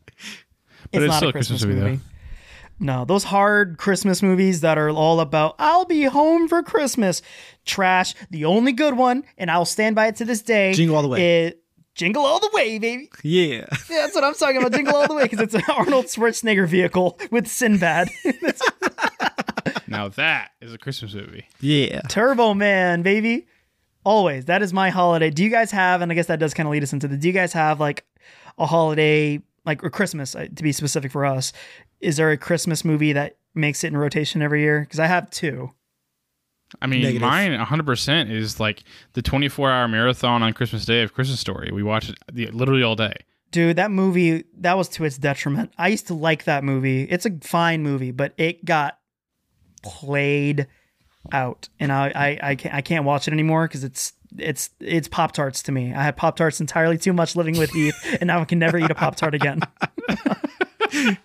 But 0.93 1.03
it's, 1.03 1.05
it's 1.05 1.07
not 1.11 1.17
still 1.17 1.27
a 1.27 1.31
a 1.31 1.33
Christmas, 1.33 1.63
Christmas 1.63 1.65
movie, 1.65 1.81
movie. 1.81 1.97
though. 1.97 2.85
No, 2.87 3.05
those 3.05 3.25
hard 3.25 3.79
Christmas 3.79 4.23
movies 4.23 4.61
that 4.61 4.79
are 4.79 4.91
all 4.91 5.19
about 5.21 5.57
I'll 5.59 5.85
be 5.87 6.05
home 6.05 6.47
for 6.47 6.63
Christmas. 6.63 7.21
Trash. 7.65 8.15
The 8.31 8.45
only 8.45 8.71
good 8.73 8.97
one, 8.97 9.25
and 9.39 9.51
I'll 9.51 9.65
stand 9.65 9.97
by 9.97 10.07
it 10.09 10.17
to 10.17 10.25
this 10.25 10.41
day. 10.43 10.73
Jingle 10.73 10.95
All 10.97 11.03
the 11.03 11.09
Way. 11.09 11.47
is- 11.47 11.55
Jingle 11.97 12.25
all 12.25 12.41
the 12.41 12.51
way, 12.53 12.79
baby. 12.81 13.09
Yeah. 13.23 13.45
Yeah, 13.47 13.65
that's 13.89 14.17
what 14.17 14.25
I'm 14.25 14.35
talking 14.35 14.57
about. 14.57 14.73
Jingle 14.73 14.97
all 14.97 15.07
the 15.07 15.15
way 15.15 15.23
because 15.25 15.39
it's 15.41 15.55
an 15.55 15.63
Arnold 15.69 16.07
Schwarzenegger 16.07 16.67
vehicle 16.69 17.19
with 17.31 17.47
Sinbad. 17.47 18.09
Now 19.95 20.09
that 20.09 20.51
is 20.61 20.73
a 20.75 20.79
Christmas 20.79 21.15
movie. 21.15 21.47
Yeah. 21.61 22.01
Turbo 22.09 22.55
Man, 22.55 23.03
baby. 23.03 23.47
Always. 24.05 24.45
That 24.47 24.63
is 24.63 24.73
my 24.73 24.91
holiday. 24.91 25.31
Do 25.31 25.43
you 25.43 25.51
guys 25.51 25.71
have, 25.71 26.03
and 26.03 26.13
I 26.13 26.15
guess 26.15 26.27
that 26.27 26.39
does 26.39 26.53
kind 26.55 26.67
of 26.67 26.73
lead 26.73 26.83
us 26.83 26.93
into 26.93 27.09
the, 27.09 27.17
do 27.17 27.27
you 27.27 27.33
guys 27.33 27.53
have 27.55 27.81
like 27.81 28.05
a 28.59 28.67
holiday, 28.67 29.41
like, 29.65 29.83
or 29.83 29.91
Christmas, 29.91 30.35
uh, 30.35 30.47
to 30.55 30.63
be 30.63 30.73
specific 30.73 31.11
for 31.11 31.25
us? 31.25 31.53
Is 32.01 32.17
there 32.19 32.31
a 32.31 32.37
Christmas 32.37 32.85
movie 32.85 33.15
that 33.15 33.39
makes 33.55 33.83
it 33.83 33.89
in 33.89 33.97
rotation 33.97 34.43
every 34.43 34.61
year? 34.61 34.81
Because 34.81 35.01
I 35.01 35.07
have 35.07 35.31
two. 35.31 35.71
I 36.83 36.87
mean, 36.87 37.03
Negative. 37.03 37.23
mine 37.23 37.53
100% 37.53 38.31
is 38.31 38.59
like 38.59 38.83
the 39.13 39.23
24 39.23 39.71
hour 39.71 39.89
marathon 39.89 40.43
on 40.43 40.53
Christmas 40.53 40.85
Day 40.85 41.03
of 41.03 41.15
Christmas 41.15 41.39
Story. 41.41 41.71
We 41.73 41.83
watch 41.83 42.09
it 42.11 42.17
the- 42.33 42.49
literally 42.49 42.83
all 42.83 42.97
day. 42.97 43.15
Dude, 43.53 43.77
that 43.77 43.93
movie, 43.93 44.45
that 44.59 44.77
was 44.77 44.89
to 44.91 45.05
its 45.05 45.17
detriment. 45.17 45.73
I 45.79 45.89
used 45.89 46.09
to 46.09 46.15
like 46.15 46.45
that 46.45 46.65
movie. 46.65 47.05
It's 47.05 47.25
a 47.25 47.31
fine 47.43 47.83
movie, 47.85 48.11
but 48.11 48.35
it 48.37 48.65
got 48.65 48.99
played 49.85 50.67
out. 51.33 51.69
And 51.79 51.93
I, 51.93 52.13
I, 52.15 52.51
I, 52.51 52.55
can't, 52.57 52.75
I 52.75 52.81
can't 52.81 53.05
watch 53.05 53.29
it 53.29 53.33
anymore 53.33 53.69
because 53.69 53.85
it's, 53.85 54.13
it's, 54.37 54.71
it's 54.81 55.07
Pop 55.07 55.33
Tarts 55.33 55.63
to 55.65 55.73
me. 55.73 55.95
I 55.95 56.03
had 56.03 56.17
Pop 56.17 56.37
Tarts 56.37 56.61
entirely 56.61 56.99
too 56.99 57.13
much 57.13 57.37
living 57.37 57.57
with 57.59 57.71
Heath, 57.71 57.95
and 58.21 58.27
now 58.27 58.41
I 58.41 58.45
can 58.45 58.59
never 58.59 58.79
eat 58.79 58.91
a 58.91 58.95
Pop 58.95 59.17
Tart 59.17 59.35
again. 59.35 59.61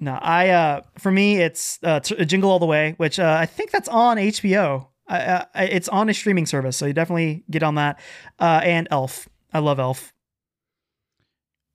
no, 0.00 0.18
I, 0.20 0.48
uh, 0.50 0.80
for 0.98 1.12
me, 1.12 1.36
it's 1.36 1.78
uh, 1.82 2.00
t- 2.00 2.24
Jingle 2.24 2.50
All 2.50 2.58
the 2.58 2.66
Way, 2.66 2.94
which 2.96 3.20
uh, 3.20 3.36
I 3.38 3.46
think 3.46 3.70
that's 3.70 3.88
on 3.88 4.16
HBO. 4.16 4.88
Uh, 5.08 5.44
it's 5.54 5.88
on 5.88 6.08
a 6.08 6.14
streaming 6.14 6.46
service, 6.46 6.76
so 6.76 6.86
you 6.86 6.92
definitely 6.92 7.44
get 7.48 7.62
on 7.62 7.76
that. 7.76 8.00
Uh, 8.40 8.60
and 8.64 8.88
Elf. 8.90 9.28
I 9.52 9.60
love 9.60 9.78
Elf. 9.78 10.12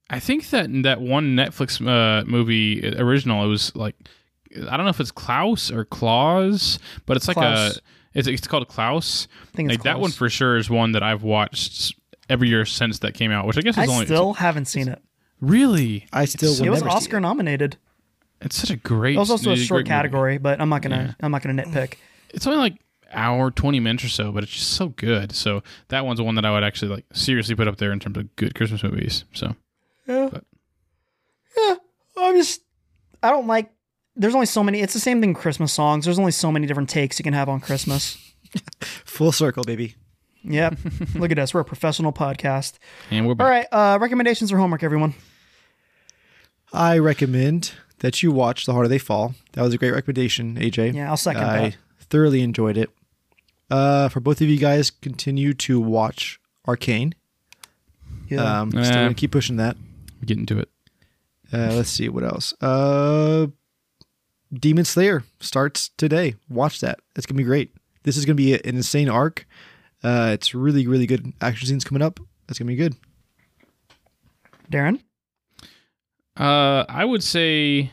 I 0.10 0.20
think 0.20 0.50
that 0.50 0.68
that 0.84 1.00
one 1.00 1.38
Netflix 1.38 1.80
uh, 1.80 2.26
movie 2.26 2.86
uh, 2.86 3.02
original, 3.02 3.46
it 3.46 3.48
was 3.48 3.74
like, 3.78 3.96
I 4.56 4.78
don't 4.78 4.86
know 4.86 4.90
if 4.90 5.00
it's 5.00 5.12
Klaus 5.12 5.72
or 5.72 5.86
Claus, 5.86 6.80
but 7.06 7.18
it's 7.18 7.28
like 7.28 7.36
Klaus. 7.36 7.78
a, 7.78 7.82
it's, 8.14 8.28
it's 8.28 8.48
called 8.48 8.68
Klaus. 8.68 9.28
I 9.54 9.56
think 9.56 9.70
it's 9.72 9.78
Like 9.80 9.84
that 9.84 10.00
one 10.00 10.12
for 10.12 10.30
sure 10.30 10.58
is 10.58 10.70
one 10.70 10.92
that 10.94 11.04
I've 11.04 11.24
watched 11.24 11.96
every 12.30 12.50
year 12.50 12.66
since 12.66 13.00
that 13.00 13.14
came 13.14 13.32
out, 13.32 13.46
which 13.48 13.58
I 13.58 13.62
guess 13.62 13.78
I 13.78 13.86
only 13.86 14.06
still 14.06 14.34
haven't 14.34 14.66
seen 14.66 14.88
it. 14.88 15.02
really. 15.40 16.08
I 16.12 16.26
still 16.26 16.54
will 16.54 16.66
It 16.66 16.70
was 16.70 16.82
never 16.82 16.92
see 16.92 16.96
Oscar 16.98 17.20
nominated. 17.20 17.78
It's 18.42 18.56
such 18.58 18.72
a 18.72 18.76
great. 18.76 19.16
It 19.16 19.20
was 19.20 19.30
also 19.32 19.52
a 19.52 19.56
great 19.56 19.66
short 19.66 19.80
movie. 19.82 19.88
category, 19.90 20.38
but 20.38 20.60
I'm 20.60 20.70
not 20.70 20.82
gonna 20.82 21.16
I'm 21.22 21.32
not 21.32 21.44
gonna 21.44 21.62
nitpick. 21.64 21.96
It's 22.34 22.48
only 22.48 22.60
like 22.60 22.82
hour 23.14 23.52
twenty 23.52 23.80
minutes 23.80 24.04
or 24.04 24.10
so, 24.10 24.32
but 24.32 24.44
it's 24.44 24.52
just 24.54 24.72
so 24.72 24.90
good. 24.90 25.32
So 25.34 25.62
that 25.90 26.06
one's 26.06 26.22
one 26.22 26.36
that 26.36 26.46
I 26.46 26.52
would 26.52 26.64
actually 26.64 26.90
like 26.96 27.06
seriously 27.14 27.54
put 27.56 27.68
up 27.68 27.78
there 27.78 27.92
in 27.92 28.00
terms 28.00 28.18
of 28.18 28.36
good 28.38 28.56
Christmas 28.56 28.82
movies. 28.84 29.26
So 29.34 29.56
yeah, 30.08 30.30
yeah, 31.58 31.76
I'm 32.18 32.36
just 32.36 32.62
I 33.22 33.30
don't 33.30 33.48
like. 33.48 33.70
There's 34.16 34.34
only 34.36 34.46
so 34.48 34.64
many. 34.64 34.82
It's 34.82 34.94
the 34.94 35.00
same 35.00 35.22
thing. 35.22 35.34
Christmas 35.34 35.72
songs. 35.74 36.06
There's 36.06 36.20
only 36.20 36.32
so 36.32 36.52
many 36.52 36.68
different 36.68 36.90
takes 36.90 37.18
you 37.20 37.24
can 37.24 37.34
have 37.34 37.48
on 37.50 37.60
Christmas. 37.62 38.18
Full 39.06 39.32
circle, 39.32 39.64
baby. 39.64 39.96
Yep. 40.44 40.78
Look 41.16 41.32
at 41.32 41.40
us. 41.40 41.54
We're 41.54 41.62
a 41.62 41.66
professional 41.66 42.12
podcast. 42.12 42.74
and 43.10 43.28
we're 43.28 43.36
back. 43.36 43.46
All 43.46 43.50
right. 43.52 43.68
Uh, 43.72 43.98
recommendations 44.02 44.52
or 44.52 44.58
homework, 44.58 44.84
everyone. 44.84 45.14
I 46.74 46.98
recommend 46.98 47.74
that 48.00 48.24
you 48.24 48.32
watch 48.32 48.66
The 48.66 48.74
Harder 48.74 48.88
They 48.90 48.98
Fall. 48.98 49.36
That 49.54 49.62
was 49.62 49.74
a 49.74 49.78
great 49.78 49.92
recommendation, 49.94 50.56
AJ. 50.56 50.94
Yeah, 50.94 51.10
I'll 51.10 51.18
second 51.18 51.44
I 51.44 51.70
that. 51.70 51.78
thoroughly 52.00 52.42
enjoyed 52.42 52.78
it. 52.78 52.90
Uh, 53.70 54.10
for 54.10 54.20
both 54.20 54.42
of 54.42 54.50
you 54.50 54.58
guys, 54.58 54.90
continue 54.90 55.54
to 55.54 55.80
watch 55.80 56.40
Arcane. 56.68 57.14
Yeah. 58.28 58.62
Um, 58.62 58.72
still 58.72 58.84
Yeah. 58.84 58.94
gonna 59.04 59.14
keep 59.14 59.32
pushing 59.32 59.58
that. 59.58 59.78
Get 60.26 60.38
into 60.38 60.60
it. 60.60 60.70
Uh, 61.54 61.74
let's 61.74 61.90
see 61.90 62.10
what 62.10 62.24
else. 62.24 62.54
Uh, 62.62 63.48
Demon 64.54 64.86
Slayer 64.86 65.24
starts 65.40 65.90
today. 65.98 66.36
Watch 66.50 66.82
that. 66.82 67.00
It's 67.16 67.26
gonna 67.26 67.38
be 67.38 67.44
great. 67.44 67.74
This 68.04 68.18
is 68.18 68.26
gonna 68.26 68.36
be 68.36 68.54
an 68.54 68.62
insane 68.64 69.10
arc. 69.10 69.46
Uh, 70.04 70.32
it's 70.34 70.54
really, 70.56 70.88
really 70.88 71.06
good 71.06 71.32
action 71.42 71.68
scenes 71.68 71.84
coming 71.84 72.02
up. 72.02 72.20
That's 72.48 72.60
gonna 72.60 72.68
be 72.68 72.76
good. 72.76 72.96
Darren. 74.72 75.02
Uh, 76.38 76.86
I 76.90 77.06
would 77.06 77.24
say, 77.24 77.92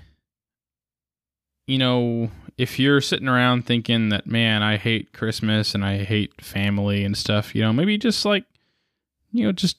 you 1.67 1.79
know, 1.79 2.31
if 2.57 2.79
you're 2.79 3.01
sitting 3.01 3.29
around 3.29 3.67
thinking 3.67 4.09
that, 4.09 4.27
man, 4.27 4.63
I 4.63 4.77
hate 4.77 5.13
Christmas 5.13 5.75
and 5.75 5.85
I 5.85 5.99
hate 6.05 6.41
family 6.41 7.05
and 7.05 7.17
stuff, 7.17 7.55
you 7.55 7.63
know, 7.63 7.73
maybe 7.73 7.99
just 7.99 8.25
like, 8.25 8.45
you 9.33 9.45
know, 9.45 9.53
just 9.53 9.77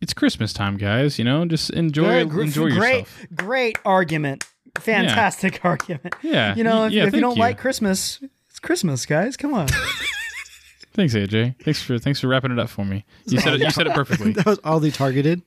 it's 0.00 0.14
Christmas 0.14 0.52
time, 0.52 0.76
guys. 0.76 1.18
You 1.18 1.24
know, 1.24 1.44
just 1.44 1.70
enjoy 1.70 2.24
Good, 2.24 2.28
gr- 2.30 2.42
enjoy 2.42 2.70
great, 2.70 2.98
yourself. 3.00 3.26
great 3.34 3.78
argument. 3.84 4.44
Fantastic 4.78 5.60
argument. 5.64 6.14
Yeah, 6.22 6.54
You 6.54 6.64
know, 6.64 6.86
if, 6.86 6.92
yeah, 6.92 7.06
if 7.06 7.14
you 7.14 7.20
don't 7.20 7.38
like 7.38 7.58
Christmas, 7.58 8.20
it's 8.50 8.58
Christmas, 8.58 9.06
guys. 9.06 9.36
Come 9.36 9.54
on. 9.54 9.68
thanks, 10.92 11.14
AJ. 11.14 11.56
Thanks 11.62 11.82
for 11.82 11.98
thanks 11.98 12.20
for 12.20 12.28
wrapping 12.28 12.50
it 12.50 12.58
up 12.58 12.68
for 12.68 12.84
me. 12.84 13.04
You 13.26 13.40
said 13.40 13.54
it. 13.54 13.60
You 13.60 13.70
said 13.70 13.86
it 13.86 13.94
perfectly. 13.94 14.32
That 14.32 14.46
was 14.46 14.60
oddly 14.64 14.90
targeted. 14.90 15.42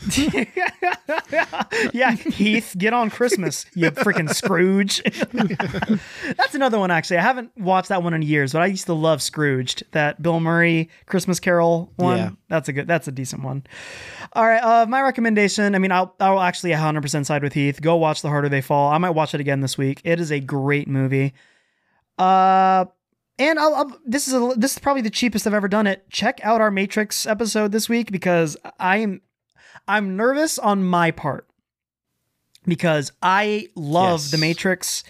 yeah, 1.92 2.12
Heath, 2.12 2.74
get 2.76 2.92
on 2.92 3.10
Christmas, 3.10 3.64
you 3.74 3.90
freaking 3.90 4.32
Scrooge. 4.32 5.02
That's 6.36 6.54
another 6.54 6.78
one, 6.78 6.90
actually. 6.90 7.18
I 7.18 7.22
haven't 7.22 7.56
watched 7.56 7.88
that 7.88 8.02
one 8.02 8.12
in 8.12 8.22
years, 8.22 8.52
but 8.52 8.62
I 8.62 8.66
used 8.66 8.86
to 8.86 8.94
love 8.94 9.22
Scrooged, 9.22 9.84
that 9.92 10.20
Bill 10.20 10.40
Murray 10.40 10.90
Christmas 11.06 11.38
Carol 11.40 11.92
one. 11.96 12.16
Yeah. 12.18 12.30
That's 12.48 12.68
a 12.68 12.72
good, 12.72 12.88
that's 12.88 13.08
a 13.08 13.12
decent 13.12 13.44
one. 13.44 13.64
All 14.32 14.44
right, 14.44 14.62
uh, 14.62 14.86
my 14.86 15.00
recommendation. 15.00 15.74
I 15.74 15.78
mean, 15.78 15.92
I'll, 15.92 16.14
I'll 16.20 16.40
actually 16.40 16.72
100% 16.72 17.24
side 17.24 17.42
with 17.42 17.52
Heath. 17.52 17.80
Go 17.80 17.96
watch 17.96 18.22
The 18.22 18.28
Harder 18.28 18.48
They 18.48 18.60
Fall. 18.60 18.92
I 18.92 18.98
might 18.98 19.10
watch 19.10 19.34
it 19.34 19.40
again 19.40 19.60
this 19.60 19.78
week. 19.78 20.00
It 20.04 20.20
is 20.20 20.32
a 20.32 20.40
great 20.40 20.88
movie. 20.88 21.34
Uh, 22.18 22.86
and 23.38 23.58
I'll, 23.58 23.74
I'll, 23.74 23.98
this 24.04 24.28
is 24.28 24.34
a, 24.34 24.54
this 24.56 24.72
is 24.72 24.78
probably 24.78 25.02
the 25.02 25.10
cheapest 25.10 25.46
I've 25.46 25.54
ever 25.54 25.68
done 25.68 25.86
it. 25.86 26.08
Check 26.10 26.40
out 26.42 26.60
our 26.60 26.70
Matrix 26.70 27.26
episode 27.26 27.72
this 27.72 27.88
week 27.88 28.12
because 28.12 28.56
I'm 28.78 29.22
I'm 29.88 30.16
nervous 30.16 30.58
on 30.58 30.84
my 30.84 31.10
part 31.10 31.46
because 32.66 33.12
I 33.22 33.68
love 33.74 34.20
Yes. 34.20 34.30
the 34.30 34.38
Matrix 34.38 35.04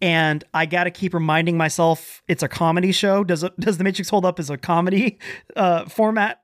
and 0.00 0.42
I 0.54 0.66
got 0.66 0.84
to 0.84 0.90
keep 0.90 1.12
reminding 1.12 1.56
myself 1.56 2.22
it's 2.28 2.42
a 2.42 2.48
comedy 2.48 2.92
show. 2.92 3.24
Does 3.24 3.42
it, 3.42 3.58
does 3.60 3.78
the 3.78 3.84
Matrix 3.84 4.08
hold 4.08 4.24
up 4.24 4.38
as 4.38 4.48
a 4.50 4.56
comedy 4.56 5.18
uh, 5.56 5.84
format 5.86 6.40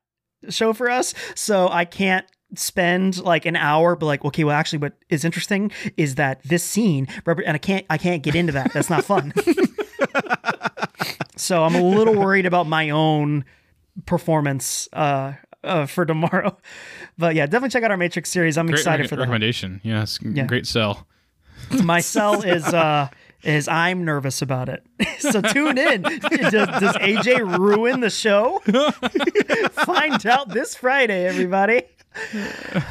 show 0.51 0.73
for 0.73 0.91
us? 0.91 1.15
So 1.35 1.69
I 1.69 1.85
can't 1.85 2.27
spend 2.55 3.19
like 3.23 3.45
an 3.45 3.57
hour 3.57 3.97
but 3.97 4.07
like 4.07 4.25
okay 4.25 4.45
well 4.45 4.55
actually 4.57 4.79
what 4.79 4.93
is 5.09 5.25
interesting 5.25 5.69
is 5.97 6.15
that 6.15 6.41
this 6.45 6.63
scene 6.63 7.09
and 7.27 7.57
I 7.57 7.59
can't 7.59 7.85
I 7.91 7.99
can't 7.99 8.23
get 8.23 8.37
into 8.37 8.53
that 8.53 8.73
that's 8.73 8.89
not 8.89 9.05
fun 9.05 9.35
so 11.37 11.65
I'm 11.65 11.75
a 11.75 11.83
little 11.83 12.15
worried 12.15 12.47
about 12.47 12.69
my 12.69 12.91
own 12.91 13.45
performance 14.07 14.89
uh, 14.93 15.33
uh, 15.65 15.87
for 15.87 16.07
tomorrow. 16.07 16.57
But 17.19 17.35
yeah, 17.35 17.47
definitely 17.47 17.71
check 17.71 17.83
out 17.83 17.91
our 17.91 17.97
Matrix 17.97 18.31
series. 18.31 18.59
I'm 18.59 18.67
Great 18.67 18.81
excited 18.81 19.03
rec- 19.05 19.09
for 19.11 19.17
that. 19.17 19.21
recommendation. 19.23 19.81
Yes, 19.83 20.19
great 20.19 20.67
sell. 20.67 21.07
My 21.83 22.01
sell 22.01 22.43
is 22.43 22.65
uh, 22.67 23.09
is 23.43 23.69
I'm 23.69 24.05
nervous 24.05 24.43
about 24.43 24.69
it. 24.69 24.85
so 25.19 25.41
tune 25.41 25.79
in. 25.79 26.03
Does, 26.03 26.21
does 26.53 26.97
AJ 26.97 27.59
ruin 27.59 28.01
the 28.01 28.11
show? 28.11 28.61
Find 29.85 30.25
out 30.27 30.49
this 30.51 30.75
Friday, 30.75 31.27
everybody. 31.27 31.83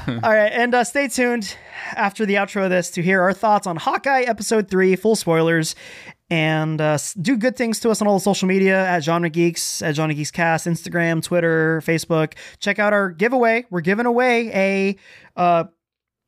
All 0.08 0.16
right, 0.32 0.52
and 0.52 0.74
uh, 0.76 0.84
stay 0.84 1.08
tuned 1.08 1.56
after 1.96 2.26
the 2.26 2.36
outro 2.36 2.64
of 2.66 2.70
this 2.70 2.92
to 2.92 3.02
hear 3.02 3.22
our 3.22 3.34
thoughts 3.34 3.66
on 3.68 3.76
Hawkeye 3.76 4.22
episode 4.22 4.70
three, 4.70 4.96
full 4.96 5.16
spoilers, 5.16 5.76
and 6.30 6.82
uh, 6.82 6.98
do 7.22 7.38
good 7.38 7.56
things 7.56 7.80
to 7.82 7.90
us 7.90 8.02
on 8.02 8.08
all 8.08 8.16
the 8.16 8.24
social 8.24 8.48
media 8.48 8.86
at 8.86 9.04
Genre 9.04 9.30
Geeks, 9.30 9.82
at 9.82 9.96
Genre 9.96 10.14
Geeks 10.14 10.32
Cast, 10.32 10.66
Instagram, 10.66 11.24
Twitter, 11.24 11.82
Facebook. 11.86 12.34
Check 12.60 12.80
out 12.80 12.94
our 12.94 13.10
giveaway. 13.12 13.66
We're 13.70 13.82
giving 13.82 14.06
away 14.06 14.50
a 14.54 14.96
uh, 15.40 15.66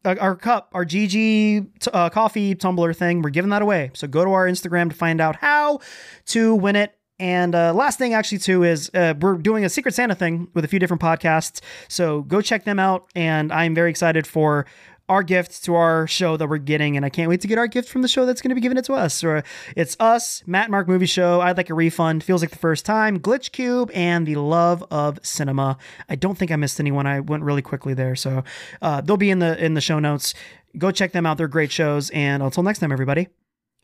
our 0.06 0.36
cup, 0.36 0.70
our 0.74 0.86
GG 0.86 1.88
uh, 1.94 2.10
coffee 2.10 2.56
tumbler 2.56 2.94
thing. 2.94 3.22
We're 3.22 3.30
giving 3.32 3.50
that 3.50 3.62
away. 3.62 3.92
So 3.94 4.08
go 4.08 4.24
to 4.24 4.32
our 4.32 4.48
Instagram 4.48 4.90
to 4.90 4.96
find 4.96 5.20
out 5.20 5.38
how 5.38 5.80
to 6.28 6.56
win 6.56 6.76
it. 6.76 6.94
And 7.20 7.56
uh, 7.56 7.74
last 7.74 7.98
thing, 7.98 8.14
actually, 8.14 8.38
too, 8.38 8.64
is 8.64 8.92
uh, 8.94 9.16
we're 9.20 9.38
doing 9.38 9.66
a 9.66 9.70
Secret 9.70 9.96
Santa 9.96 10.14
thing 10.14 10.50
with 10.54 10.64
a 10.64 10.68
few 10.68 10.78
different 10.78 11.02
podcasts. 11.02 11.62
So 11.88 12.22
go 12.22 12.42
check 12.42 12.64
them 12.64 12.80
out. 12.80 13.10
And 13.16 13.52
I'm 13.52 13.74
very 13.74 13.90
excited 13.90 14.28
for 14.28 14.68
our 15.10 15.24
gift 15.24 15.64
to 15.64 15.76
our 15.76 16.08
show 16.08 16.38
that 16.38 16.48
we're 16.48 16.58
getting. 16.58 16.98
And 16.98 17.06
I 17.06 17.10
can't 17.10 17.30
wait 17.30 17.42
to 17.42 17.48
get 17.48 17.58
our 17.58 17.68
gift 17.68 17.90
from 17.90 18.02
the 18.02 18.08
show 18.08 18.26
that's 18.26 18.42
going 18.42 18.50
to 18.50 18.56
be 18.56 18.62
given 18.62 18.78
it 18.78 18.86
to 18.86 18.94
us. 18.94 19.24
Or 19.24 19.44
it's 19.76 19.96
us, 20.00 20.44
Matt 20.46 20.70
Mark 20.70 20.88
Movie 20.88 21.06
Show. 21.06 21.42
I'd 21.42 21.58
like 21.58 21.70
a 21.70 21.74
refund. 21.74 22.24
Feels 22.24 22.42
like 22.42 22.52
the 22.52 22.58
first 22.58 22.86
time. 22.86 23.20
Glitch 23.20 23.52
Cube 23.52 23.92
and 23.94 24.26
the 24.26 24.36
love 24.36 24.84
of 24.92 25.20
cinema. 25.24 25.78
I 26.10 26.16
don't 26.16 26.38
think 26.38 26.52
I 26.52 26.56
missed 26.56 26.80
anyone. 26.80 27.08
I 27.08 27.20
went 27.20 27.44
really 27.44 27.62
quickly 27.62 27.94
there. 27.94 28.16
So 28.16 28.44
uh, 28.82 29.02
they'll 29.02 29.18
be 29.18 29.30
in 29.30 29.40
the 29.40 29.64
in 29.64 29.74
the 29.74 29.82
show 29.82 30.00
notes. 30.00 30.34
Go 30.78 30.92
check 30.92 31.12
them 31.12 31.26
out. 31.26 31.38
They're 31.38 31.48
great 31.48 31.72
shows. 31.72 32.10
And 32.12 32.44
until 32.44 32.64
next 32.64 32.80
time, 32.80 32.92
everybody. 32.92 33.30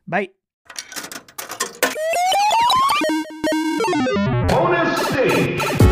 Bye. 0.08 0.30
Bonus 4.48 5.08
stage. 5.08 5.83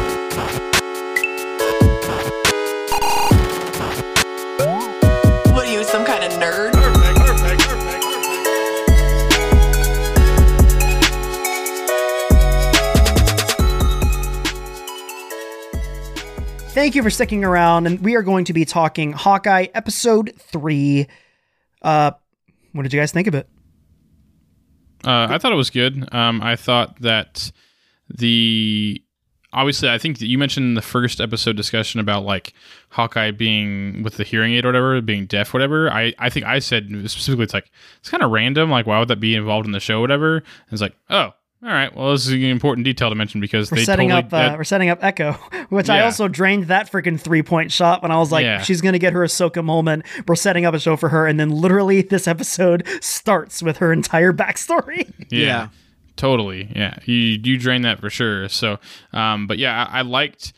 Thank 16.82 16.96
you 16.96 17.04
for 17.04 17.12
sticking 17.12 17.44
around, 17.44 17.86
and 17.86 18.00
we 18.00 18.16
are 18.16 18.24
going 18.24 18.46
to 18.46 18.54
be 18.54 18.66
talking 18.66 19.12
Hawkeye 19.12 19.68
episode 19.76 20.34
three. 20.40 21.06
Uh, 21.80 22.10
what 22.72 22.82
did 22.82 22.92
you 22.92 23.00
guys 23.00 23.12
think 23.12 23.28
of 23.28 23.36
it? 23.36 23.48
Uh, 25.06 25.28
I 25.30 25.38
thought 25.38 25.52
it 25.52 25.58
was 25.58 25.70
good. 25.70 26.12
Um, 26.12 26.42
I 26.42 26.56
thought 26.56 27.00
that 27.02 27.52
the 28.10 29.00
obviously 29.54 29.90
I 29.90 30.00
think 30.00 30.18
that 30.18 30.26
you 30.26 30.40
mentioned 30.40 30.64
in 30.64 30.74
the 30.74 30.82
first 30.82 31.22
episode 31.22 31.56
discussion 31.56 32.00
about 32.00 32.26
like 32.26 32.52
Hawkeye 32.90 33.30
being 33.30 34.02
with 34.02 34.18
the 34.18 34.24
hearing 34.24 34.56
aid 34.56 34.66
or 34.66 34.70
whatever, 34.70 35.00
being 35.02 35.28
deaf, 35.28 35.54
whatever. 35.54 35.92
I 35.92 36.16
I 36.18 36.32
think 36.32 36.48
I 36.48 36.58
said 36.58 36.90
specifically 37.12 37.44
it's 37.44 37.54
like 37.54 37.70
it's 38.00 38.10
kind 38.10 38.24
of 38.24 38.32
random. 38.32 38.72
Like 38.72 38.88
why 38.88 38.98
would 38.98 39.10
that 39.10 39.20
be 39.20 39.36
involved 39.36 39.68
in 39.68 39.72
the 39.72 39.80
show, 39.80 40.02
whatever? 40.02 40.38
And 40.38 40.46
it's 40.72 40.82
like 40.82 40.96
oh. 41.12 41.34
All 41.64 41.70
right. 41.70 41.96
Well, 41.96 42.12
this 42.14 42.26
is 42.26 42.34
an 42.34 42.42
important 42.44 42.86
detail 42.86 43.10
to 43.10 43.16
mention 43.16 43.40
because 43.40 43.70
We're 43.72 43.78
they 43.78 43.86
setting 43.86 44.10
totally 44.10 44.28
up. 44.28 44.34
Uh, 44.34 44.50
that- 44.50 44.58
we're 44.58 44.64
setting 44.64 44.90
up 44.90 44.98
Echo, 45.04 45.34
which 45.70 45.90
I 45.92 46.02
also 46.04 46.28
drained 46.28 46.66
that 46.66 46.92
freaking 46.92 47.20
three 47.20 47.44
point 47.44 47.72
shot 47.72 48.02
when 48.02 48.10
I 48.12 48.18
was 48.18 48.32
like, 48.32 48.44
Yeah. 48.44 48.62
she's 48.62 48.82
gonna 48.82 48.98
get 48.98 49.14
her 49.14 49.22
Ahsoka 49.22 49.64
moment. 49.64 50.06
We're 50.28 50.36
setting 50.36 50.66
up 50.66 50.74
a 50.74 50.80
show 50.80 50.96
for 50.98 51.10
her, 51.10 51.28
and 51.28 51.40
then 51.40 51.50
literally 51.52 52.02
this 52.02 52.28
episode 52.28 52.88
starts 53.02 53.62
with 53.62 53.78
her 53.78 53.94
entire 53.94 54.34
backstory. 54.34 55.12
Yeah, 55.30 55.46
Yeah. 55.46 55.68
totally. 56.16 56.72
Yeah, 56.76 56.98
you 57.06 57.16
you 57.16 57.58
drain 57.60 57.84
that 57.84 58.00
for 58.00 58.10
sure. 58.10 58.50
So, 58.50 58.80
um, 59.14 59.46
but 59.46 59.60
yeah, 59.60 59.86
I, 59.92 60.00
I 60.00 60.02
liked 60.02 60.54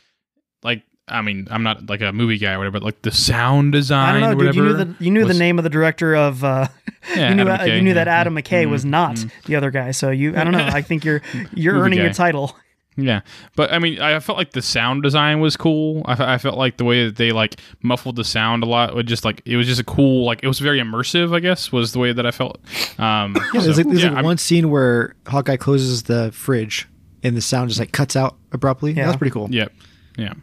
like 0.64 0.84
I 1.08 1.22
mean 1.22 1.48
I'm 1.52 1.64
not 1.64 1.90
like 1.90 2.02
a 2.02 2.12
movie 2.14 2.38
guy 2.38 2.54
or 2.54 2.60
whatever, 2.60 2.80
but 2.80 2.84
like 2.84 3.02
the 3.02 3.12
sound 3.12 3.74
design. 3.74 4.16
I 4.16 4.20
don't 4.20 4.38
know, 4.38 4.44
or 4.50 4.52
dude. 4.52 4.56
You 4.56 4.64
knew 4.64 4.74
the 4.74 4.96
you 5.00 5.12
knew 5.12 5.26
was- 5.26 5.36
the 5.36 5.40
name 5.40 5.58
of 5.58 5.64
the 5.64 5.70
director 5.70 6.16
of. 6.16 6.44
Uh, 6.44 6.68
Yeah, 7.14 7.30
you 7.32 7.36
knew 7.36 7.50
Adam 7.50 7.70
uh, 7.70 7.74
you 7.74 7.82
knew 7.82 7.90
yeah. 7.90 7.94
that 7.96 8.08
Adam 8.08 8.34
McKay 8.34 8.66
was 8.70 8.86
Mhm, 8.86 8.90
not 8.90 9.16
mhm. 9.18 9.32
the 9.44 9.58
other 9.58 9.72
guy. 9.72 9.92
So 9.92 10.10
you, 10.10 10.38
I 10.38 10.46
don't 10.46 10.54
know. 10.54 10.66
I 10.72 10.82
think 10.82 11.04
you're 11.04 11.22
you're 11.54 11.74
Movie 11.74 11.86
earning 11.86 12.00
your 12.00 12.14
title. 12.14 12.56
Yeah, 12.96 13.22
but 13.58 13.74
I 13.74 13.80
mean, 13.80 14.00
I 14.00 14.18
felt 14.22 14.38
like 14.38 14.52
the 14.52 14.62
sound 14.62 15.04
design 15.04 15.42
was 15.42 15.58
cool. 15.58 16.04
I, 16.06 16.36
I 16.36 16.38
felt 16.38 16.58
like 16.58 16.78
the 16.78 16.86
way 16.86 17.06
that 17.08 17.18
they 17.18 17.32
like 17.34 17.56
muffled 17.82 18.16
the 18.16 18.24
sound 18.24 18.64
a 18.64 18.68
lot. 18.68 18.98
It 18.98 19.04
just 19.04 19.26
like 19.26 19.42
it 19.46 19.58
was 19.58 19.68
just 19.68 19.82
a 19.82 19.84
cool, 19.84 20.26
like 20.26 20.44
it 20.44 20.48
was 20.48 20.60
very 20.60 20.80
immersive. 20.80 21.36
I 21.36 21.42
guess 21.42 21.74
was 21.74 21.92
the 21.92 22.00
way 22.00 22.14
that 22.14 22.26
I 22.26 22.32
felt. 22.32 22.58
Um, 22.98 23.36
Yeah, 23.54 23.62
there's 23.62 23.76
so, 23.76 23.82
like, 23.82 23.88
there's 23.88 24.04
yeah, 24.04 24.12
like 24.12 24.24
one 24.24 24.38
scene 24.38 24.70
where 24.70 25.14
Hawkeye 25.28 25.58
closes 25.58 26.04
the 26.04 26.32
fridge 26.32 26.88
and 27.22 27.36
the 27.36 27.42
sound 27.42 27.68
just 27.70 27.80
like 27.82 27.92
cuts 27.92 28.16
out 28.16 28.38
abruptly. 28.54 28.94
Yeah. 28.94 29.08
That's 29.08 29.18
pretty 29.18 29.32
cool. 29.34 29.50
Yep. 29.52 29.74
Yeah. 29.76 29.86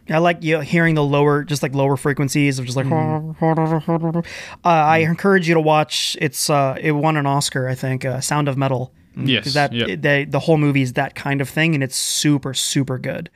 I 0.09 0.17
like 0.17 0.43
you 0.43 0.55
know, 0.55 0.61
hearing 0.61 0.95
the 0.95 1.03
lower, 1.03 1.43
just 1.43 1.63
like 1.63 1.73
lower 1.73 1.95
frequencies 1.97 2.59
of 2.59 2.65
just 2.65 2.75
like. 2.77 2.87
Uh, 2.91 4.67
I 4.67 4.97
encourage 4.99 5.47
you 5.47 5.53
to 5.53 5.61
watch. 5.61 6.17
It's 6.19 6.49
uh, 6.49 6.77
it 6.79 6.91
won 6.91 7.17
an 7.17 7.25
Oscar, 7.25 7.67
I 7.67 7.75
think. 7.75 8.03
Uh, 8.05 8.19
Sound 8.21 8.47
of 8.47 8.57
Metal. 8.57 8.93
Yes. 9.15 9.53
that 9.55 9.73
yep. 9.73 10.01
they, 10.01 10.23
the 10.23 10.39
whole 10.39 10.57
movie 10.57 10.81
is 10.81 10.93
that 10.93 11.15
kind 11.15 11.41
of 11.41 11.49
thing, 11.49 11.73
and 11.73 11.83
it's 11.83 11.95
super 11.97 12.53
super 12.53 12.97
good. 12.97 13.29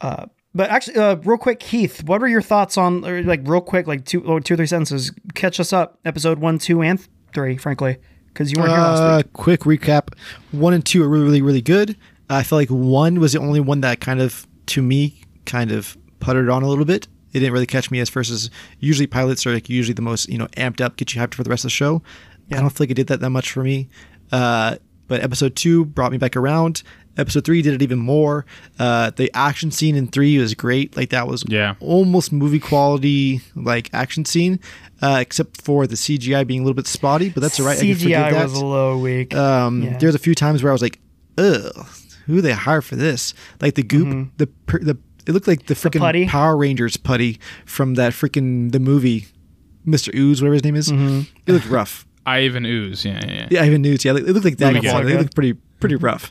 Uh, 0.00 0.26
but 0.54 0.70
actually, 0.70 0.96
uh, 0.96 1.16
real 1.16 1.36
quick, 1.36 1.60
Keith, 1.60 2.02
what 2.04 2.20
were 2.20 2.28
your 2.28 2.40
thoughts 2.42 2.78
on 2.78 3.04
or 3.04 3.22
like 3.22 3.40
real 3.44 3.60
quick, 3.60 3.86
like 3.86 4.06
two 4.06 4.22
or 4.24 4.40
two 4.40 4.54
or 4.54 4.56
three 4.56 4.66
sentences? 4.66 5.12
Catch 5.34 5.60
us 5.60 5.72
up, 5.72 5.98
episode 6.06 6.38
one, 6.38 6.58
two, 6.58 6.82
and 6.82 7.06
three, 7.34 7.58
frankly, 7.58 7.98
because 8.28 8.50
you 8.52 8.58
weren't 8.58 8.70
here 8.70 8.80
last 8.80 9.00
Uh, 9.00 9.16
week. 9.18 9.32
quick 9.34 9.60
recap: 9.60 10.14
one 10.52 10.72
and 10.72 10.84
two 10.84 11.02
are 11.02 11.08
really, 11.08 11.24
really, 11.24 11.42
really 11.42 11.62
good. 11.62 11.96
I 12.30 12.42
feel 12.42 12.58
like 12.58 12.70
one 12.70 13.20
was 13.20 13.34
the 13.34 13.38
only 13.38 13.60
one 13.60 13.82
that 13.82 14.00
kind 14.00 14.20
of, 14.20 14.46
to 14.66 14.82
me, 14.82 15.22
kind 15.46 15.72
of 15.72 15.96
puttered 16.20 16.48
on 16.50 16.62
a 16.62 16.68
little 16.68 16.84
bit. 16.84 17.08
It 17.32 17.40
didn't 17.40 17.52
really 17.52 17.66
catch 17.66 17.90
me 17.90 18.00
as 18.00 18.08
first 18.08 18.30
as 18.30 18.50
usually 18.80 19.06
pilots 19.06 19.46
are 19.46 19.52
like 19.54 19.68
usually 19.68 19.94
the 19.94 20.02
most 20.02 20.28
you 20.28 20.38
know 20.38 20.46
amped 20.56 20.80
up, 20.80 20.96
get 20.96 21.14
you 21.14 21.20
hyped 21.20 21.34
for 21.34 21.42
the 21.44 21.50
rest 21.50 21.64
of 21.64 21.68
the 21.68 21.70
show. 21.70 22.02
Yeah. 22.48 22.58
I 22.58 22.60
don't 22.60 22.70
feel 22.70 22.84
like 22.84 22.90
it 22.90 22.94
did 22.94 23.06
that 23.08 23.20
that 23.20 23.30
much 23.30 23.50
for 23.52 23.62
me. 23.62 23.88
Uh, 24.32 24.76
but 25.08 25.22
episode 25.22 25.54
two 25.56 25.84
brought 25.84 26.12
me 26.12 26.18
back 26.18 26.36
around. 26.36 26.82
Episode 27.18 27.44
three 27.44 27.62
did 27.62 27.72
it 27.74 27.82
even 27.82 27.98
more. 27.98 28.44
Uh, 28.78 29.10
the 29.16 29.30
action 29.34 29.70
scene 29.70 29.96
in 29.96 30.06
three 30.06 30.36
was 30.38 30.54
great. 30.54 30.96
Like 30.96 31.10
that 31.10 31.26
was 31.26 31.44
Yeah. 31.48 31.74
almost 31.80 32.30
movie 32.32 32.58
quality 32.58 33.40
like 33.54 33.88
action 33.92 34.24
scene, 34.24 34.60
uh, 35.00 35.18
except 35.20 35.62
for 35.62 35.86
the 35.86 35.96
CGI 35.96 36.46
being 36.46 36.60
a 36.60 36.62
little 36.64 36.74
bit 36.74 36.86
spotty. 36.86 37.28
But 37.30 37.40
that's 37.40 37.58
all 37.60 37.66
right. 37.66 37.78
I 37.78 37.80
can 37.80 37.88
CGI 37.96 38.30
that. 38.32 38.42
was 38.44 38.52
a 38.60 38.64
little 38.64 39.00
weak. 39.00 39.34
Um, 39.34 39.82
Yeah. 39.82 39.96
There's 39.98 40.14
a 40.14 40.18
few 40.18 40.34
times 40.34 40.62
where 40.62 40.70
I 40.70 40.74
was 40.74 40.82
like, 40.82 40.98
ugh, 41.38 41.86
who 42.26 42.40
they 42.42 42.52
hire 42.52 42.82
for 42.82 42.96
this? 42.96 43.32
Like 43.62 43.74
the 43.76 43.82
goop, 43.82 44.28
the 44.36 44.48
the 44.80 44.98
it 45.26 45.32
looked 45.32 45.48
like 45.48 45.66
the 45.66 45.74
putty? 45.74 46.24
freaking 46.24 46.28
Power 46.28 46.56
Rangers 46.56 46.96
putty 46.96 47.38
from 47.64 47.94
that 47.94 48.12
freaking 48.12 48.72
the 48.72 48.80
movie, 48.80 49.26
Mr. 49.86 50.14
Ooze, 50.14 50.40
whatever 50.40 50.54
his 50.54 50.64
name 50.64 50.76
is. 50.76 50.90
Mm-hmm. 50.90 51.20
It 51.46 51.52
looked 51.52 51.68
rough. 51.68 52.06
Ivan 52.26 52.66
Ooze. 52.66 53.04
Yeah. 53.04 53.20
Yeah. 53.24 53.32
yeah. 53.32 53.48
Yeah, 53.50 53.62
Ivan 53.62 53.82
Newt. 53.82 54.04
Yeah, 54.04 54.12
it 54.12 54.26
looked 54.26 54.44
like 54.44 54.56
that. 54.58 54.74
Movie 54.74 54.86
guy. 54.86 54.90
quality. 54.90 55.12
It 55.12 55.18
looked 55.18 55.34
pretty 55.34 55.54
pretty 55.80 55.96
rough. 55.96 56.30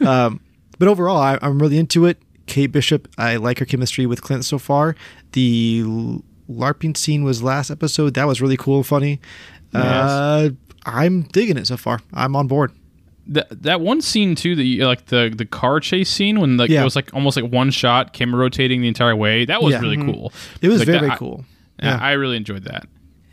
um, 0.02 0.40
but 0.78 0.88
overall, 0.88 1.18
I, 1.18 1.38
I'm 1.40 1.58
really 1.58 1.78
into 1.78 2.04
it. 2.06 2.20
Kate 2.46 2.70
Bishop, 2.70 3.08
I 3.18 3.36
like 3.36 3.58
her 3.58 3.64
chemistry 3.64 4.06
with 4.06 4.22
Clint 4.22 4.44
so 4.44 4.58
far. 4.58 4.94
The 5.32 5.82
LARPing 6.48 6.96
scene 6.96 7.24
was 7.24 7.42
last 7.42 7.70
episode. 7.70 8.14
That 8.14 8.26
was 8.26 8.40
really 8.40 8.56
cool 8.56 8.76
and 8.76 8.86
funny. 8.86 9.20
Uh, 9.74 10.50
I'm 10.84 11.22
digging 11.22 11.56
it 11.56 11.66
so 11.66 11.76
far. 11.76 12.00
I'm 12.14 12.36
on 12.36 12.46
board. 12.46 12.72
That 13.28 13.62
that 13.62 13.80
one 13.80 14.00
scene 14.02 14.34
too, 14.36 14.54
that 14.54 14.62
you, 14.64 14.86
like 14.86 15.06
the 15.06 15.32
the 15.36 15.44
car 15.46 15.80
chase 15.80 16.08
scene 16.10 16.38
when 16.40 16.56
like 16.56 16.70
Yeah. 16.70 16.82
it 16.82 16.84
was 16.84 16.94
like 16.96 17.12
almost 17.12 17.36
like 17.40 17.50
one 17.50 17.70
shot, 17.70 18.12
camera 18.12 18.38
rotating 18.40 18.80
the 18.82 18.88
entire 18.88 19.16
way. 19.16 19.44
That 19.44 19.62
was 19.62 19.72
Yeah. 19.72 19.80
really 19.80 19.96
cool. 19.96 20.32
It 20.60 20.68
was 20.68 20.78
Like, 20.80 20.86
very 20.86 20.98
that- 21.00 21.06
very 21.06 21.18
cool. 21.18 21.44
I, 21.80 21.86
Yeah. 21.86 21.98
I 21.98 22.12
really 22.12 22.36
enjoyed 22.36 22.64
that. 22.64 22.86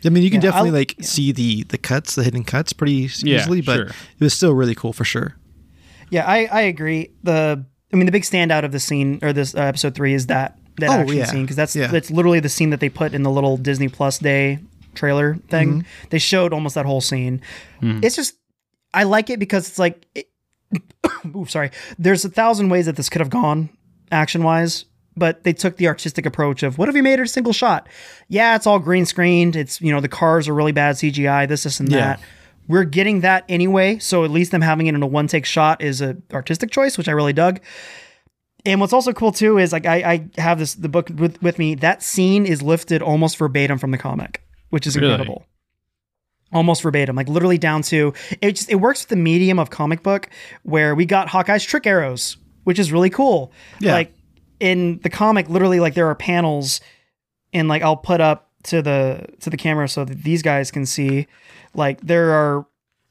I 0.04 0.08
mean, 0.10 0.22
you 0.24 0.30
can 0.30 0.38
Yeah, 0.42 0.50
definitely 0.50 0.70
I'll- 0.70 0.74
like 0.74 0.94
see 1.00 1.32
the 1.32 1.62
the 1.68 1.78
cuts, 1.78 2.14
the 2.16 2.24
hidden 2.24 2.44
cuts, 2.44 2.72
pretty 2.72 3.08
Yeah, 3.22 3.38
easily, 3.40 3.60
but 3.60 3.76
sure. 3.76 3.86
it 3.86 4.20
was 4.20 4.34
still 4.34 4.52
really 4.52 4.74
cool 4.74 4.92
for 4.92 5.04
sure. 5.04 5.36
Yeah, 6.10 6.24
I, 6.26 6.46
I 6.52 6.60
agree. 6.62 7.10
The 7.22 7.64
I 7.92 7.96
mean, 7.96 8.06
the 8.06 8.12
big 8.12 8.24
standout 8.24 8.64
of 8.64 8.72
the 8.72 8.80
scene 8.80 9.20
or 9.22 9.32
this 9.32 9.54
uh, 9.54 9.60
episode 9.60 9.94
three 9.94 10.12
is 10.14 10.26
that 10.26 10.58
that 10.78 10.90
Oh, 10.90 10.92
action 11.02 11.16
yeah. 11.18 11.24
scene 11.26 11.42
because 11.42 11.56
that's 11.56 11.76
Yeah. 11.76 11.86
that's 11.86 12.10
literally 12.10 12.40
the 12.40 12.48
scene 12.48 12.70
that 12.70 12.80
they 12.80 12.88
put 12.88 13.14
in 13.14 13.22
the 13.22 13.30
little 13.30 13.56
Disney 13.56 13.88
Plus 13.88 14.18
Day 14.18 14.58
trailer 14.96 15.38
thing. 15.48 15.68
Mm-hmm. 15.68 15.80
They 16.10 16.18
showed 16.18 16.52
almost 16.52 16.74
that 16.74 16.84
whole 16.84 17.00
scene. 17.00 17.40
It's 17.80 18.16
just 18.16 18.34
I 18.94 19.02
like 19.02 19.28
it 19.30 19.38
because 19.38 19.68
it's 19.68 19.78
like, 19.78 20.06
it, 20.14 20.28
ooh, 21.36 21.46
sorry. 21.46 21.70
There's 21.98 22.24
a 22.24 22.28
thousand 22.28 22.68
ways 22.70 22.86
that 22.86 22.96
this 22.96 23.08
could 23.08 23.20
have 23.20 23.30
gone 23.30 23.68
action 24.10 24.42
wise. 24.42 24.84
But 25.16 25.44
they 25.44 25.52
took 25.52 25.76
the 25.76 25.86
artistic 25.86 26.26
approach 26.26 26.64
of 26.64 26.76
what 26.76 26.88
if 26.88 26.96
you 26.96 27.02
made 27.04 27.20
it 27.20 27.22
a 27.22 27.28
single 27.28 27.52
shot? 27.52 27.88
Yeah, 28.26 28.56
it's 28.56 28.66
all 28.66 28.80
green 28.80 29.06
screened. 29.06 29.54
It's 29.54 29.80
you 29.80 29.92
know 29.92 30.00
the 30.00 30.08
cars 30.08 30.48
are 30.48 30.54
really 30.54 30.72
bad 30.72 30.96
CGI. 30.96 31.46
This, 31.46 31.62
this, 31.62 31.78
and 31.78 31.88
Yeah. 31.88 31.98
that. 32.16 32.20
We're 32.66 32.82
getting 32.82 33.20
that 33.20 33.44
anyway, 33.48 33.98
so 34.00 34.24
at 34.24 34.32
least 34.32 34.50
them 34.50 34.60
having 34.62 34.88
it 34.88 34.94
in 34.96 35.02
a 35.04 35.06
one 35.06 35.28
take 35.28 35.44
shot 35.46 35.80
is 35.82 36.00
a 36.00 36.16
artistic 36.32 36.72
choice, 36.72 36.98
which 36.98 37.06
I 37.08 37.12
really 37.12 37.32
dug. 37.32 37.60
And 38.66 38.80
what's 38.80 38.92
also 38.92 39.12
cool 39.12 39.30
too 39.30 39.56
is 39.58 39.72
like 39.72 39.86
I, 39.86 39.96
I 40.36 40.40
have 40.40 40.58
this 40.58 40.74
the 40.74 40.88
book 40.88 41.10
with, 41.14 41.40
with 41.40 41.60
me. 41.60 41.76
That 41.76 42.02
scene 42.02 42.44
is 42.44 42.60
lifted 42.60 43.00
almost 43.00 43.36
verbatim 43.36 43.78
from 43.78 43.92
the 43.92 43.98
comic, 43.98 44.42
which 44.70 44.84
is 44.84 44.96
Really? 44.96 45.12
incredible. 45.12 45.46
Almost 46.54 46.82
verbatim, 46.82 47.16
like 47.16 47.28
literally 47.28 47.58
down 47.58 47.82
to 47.82 48.14
it. 48.40 48.52
Just 48.52 48.70
it 48.70 48.76
works 48.76 49.02
with 49.02 49.08
the 49.08 49.16
medium 49.16 49.58
of 49.58 49.70
comic 49.70 50.02
book 50.02 50.30
where 50.62 50.94
we 50.94 51.04
got 51.04 51.28
Hawkeye's 51.28 51.64
trick 51.64 51.86
arrows, 51.86 52.36
which 52.62 52.78
is 52.78 52.92
really 52.92 53.10
cool. 53.10 53.52
Yeah. 53.80 53.92
Like 53.92 54.14
in 54.60 55.00
the 55.02 55.10
comic, 55.10 55.48
literally 55.48 55.80
like 55.80 55.94
there 55.94 56.08
are 56.08 56.14
panels, 56.14 56.80
and 57.52 57.68
like 57.68 57.82
I'll 57.82 57.96
put 57.96 58.20
up 58.20 58.50
to 58.64 58.82
the 58.82 59.26
to 59.40 59.50
the 59.50 59.56
camera 59.56 59.88
so 59.88 60.04
that 60.04 60.22
these 60.22 60.42
guys 60.42 60.70
can 60.70 60.86
see. 60.86 61.26
Like 61.74 62.00
there 62.00 62.32
are 62.32 62.66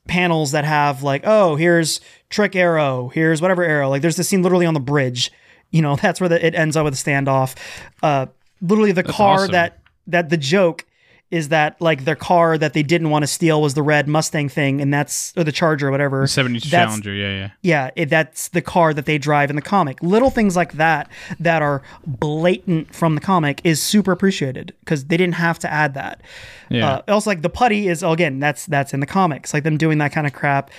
panels 0.08 0.52
that 0.52 0.66
have 0.66 1.04
like, 1.04 1.24
oh, 1.26 1.56
here's 1.56 2.02
trick 2.30 2.56
arrow, 2.56 3.10
here's 3.10 3.42
whatever 3.42 3.64
arrow. 3.64 3.90
Like 3.90 4.02
there's 4.02 4.16
this 4.16 4.30
scene 4.30 4.42
literally 4.42 4.66
on 4.66 4.74
the 4.74 4.80
bridge. 4.80 5.32
You 5.72 5.82
know, 5.82 5.96
that's 6.02 6.20
where 6.20 6.30
the, 6.30 6.46
it 6.46 6.56
ends 6.56 6.76
up 6.76 6.86
with 6.86 6.94
a 6.94 6.98
standoff. 6.98 7.56
Uh, 8.02 8.28
literally 8.62 8.92
the 8.92 9.04
car 9.04 9.36
awesome. 9.36 9.52
that 9.52 9.80
that 10.08 10.30
the 10.30 10.38
joke 10.38 10.86
is 11.34 11.50
that 11.50 11.82
like 11.82 12.06
their 12.06 12.16
car 12.16 12.60
that 12.60 12.74
they 12.74 12.84
didn't 12.84 13.10
want 13.10 13.24
to 13.24 13.28
steal 13.28 13.60
was 13.60 13.74
the 13.74 13.82
red 13.82 14.08
Mustang 14.08 14.50
thing, 14.50 14.80
and 14.80 14.94
that's 14.94 15.34
or 15.36 15.44
the 15.44 15.52
Charger 15.52 15.88
or 15.88 15.92
whatever. 15.92 16.28
72 16.28 16.70
That's- 16.70 16.88
Challenger, 16.88 17.12
yeah, 17.12 17.30
yeah. 17.30 17.50
Yeah, 17.64 17.90
it, 17.96 18.10
that's 18.10 18.50
the 18.50 18.62
car 18.62 18.94
that 18.94 19.08
they 19.08 19.18
drive 19.18 19.50
in 19.50 19.56
the 19.56 19.62
comic. 19.64 20.02
Little 20.04 20.30
things 20.30 20.56
like 20.56 20.74
that 20.74 21.10
that 21.40 21.64
are 21.64 21.82
blatant 22.06 22.94
from 22.94 23.16
the 23.16 23.22
comic 23.22 23.62
is 23.64 23.82
super 23.82 24.12
appreciated 24.12 24.76
because 24.82 25.06
they 25.06 25.18
didn't 25.18 25.36
have 25.36 25.58
to 25.60 25.74
add 25.74 25.96
that. 25.96 26.22
Yeah. 26.70 26.88
Uh, 26.88 27.02
also, 27.08 27.32
like 27.32 27.42
the 27.42 27.50
putty 27.50 27.88
is 27.88 28.04
again 28.04 28.40
that's 28.40 28.68
that's 28.68 28.94
in 28.94 29.00
the 29.00 29.08
comics. 29.08 29.56
Like 29.56 29.64
them 29.64 29.78
doing 29.78 29.98
that 29.98 30.12
kind 30.12 30.28
of 30.28 30.34
crap. 30.34 30.70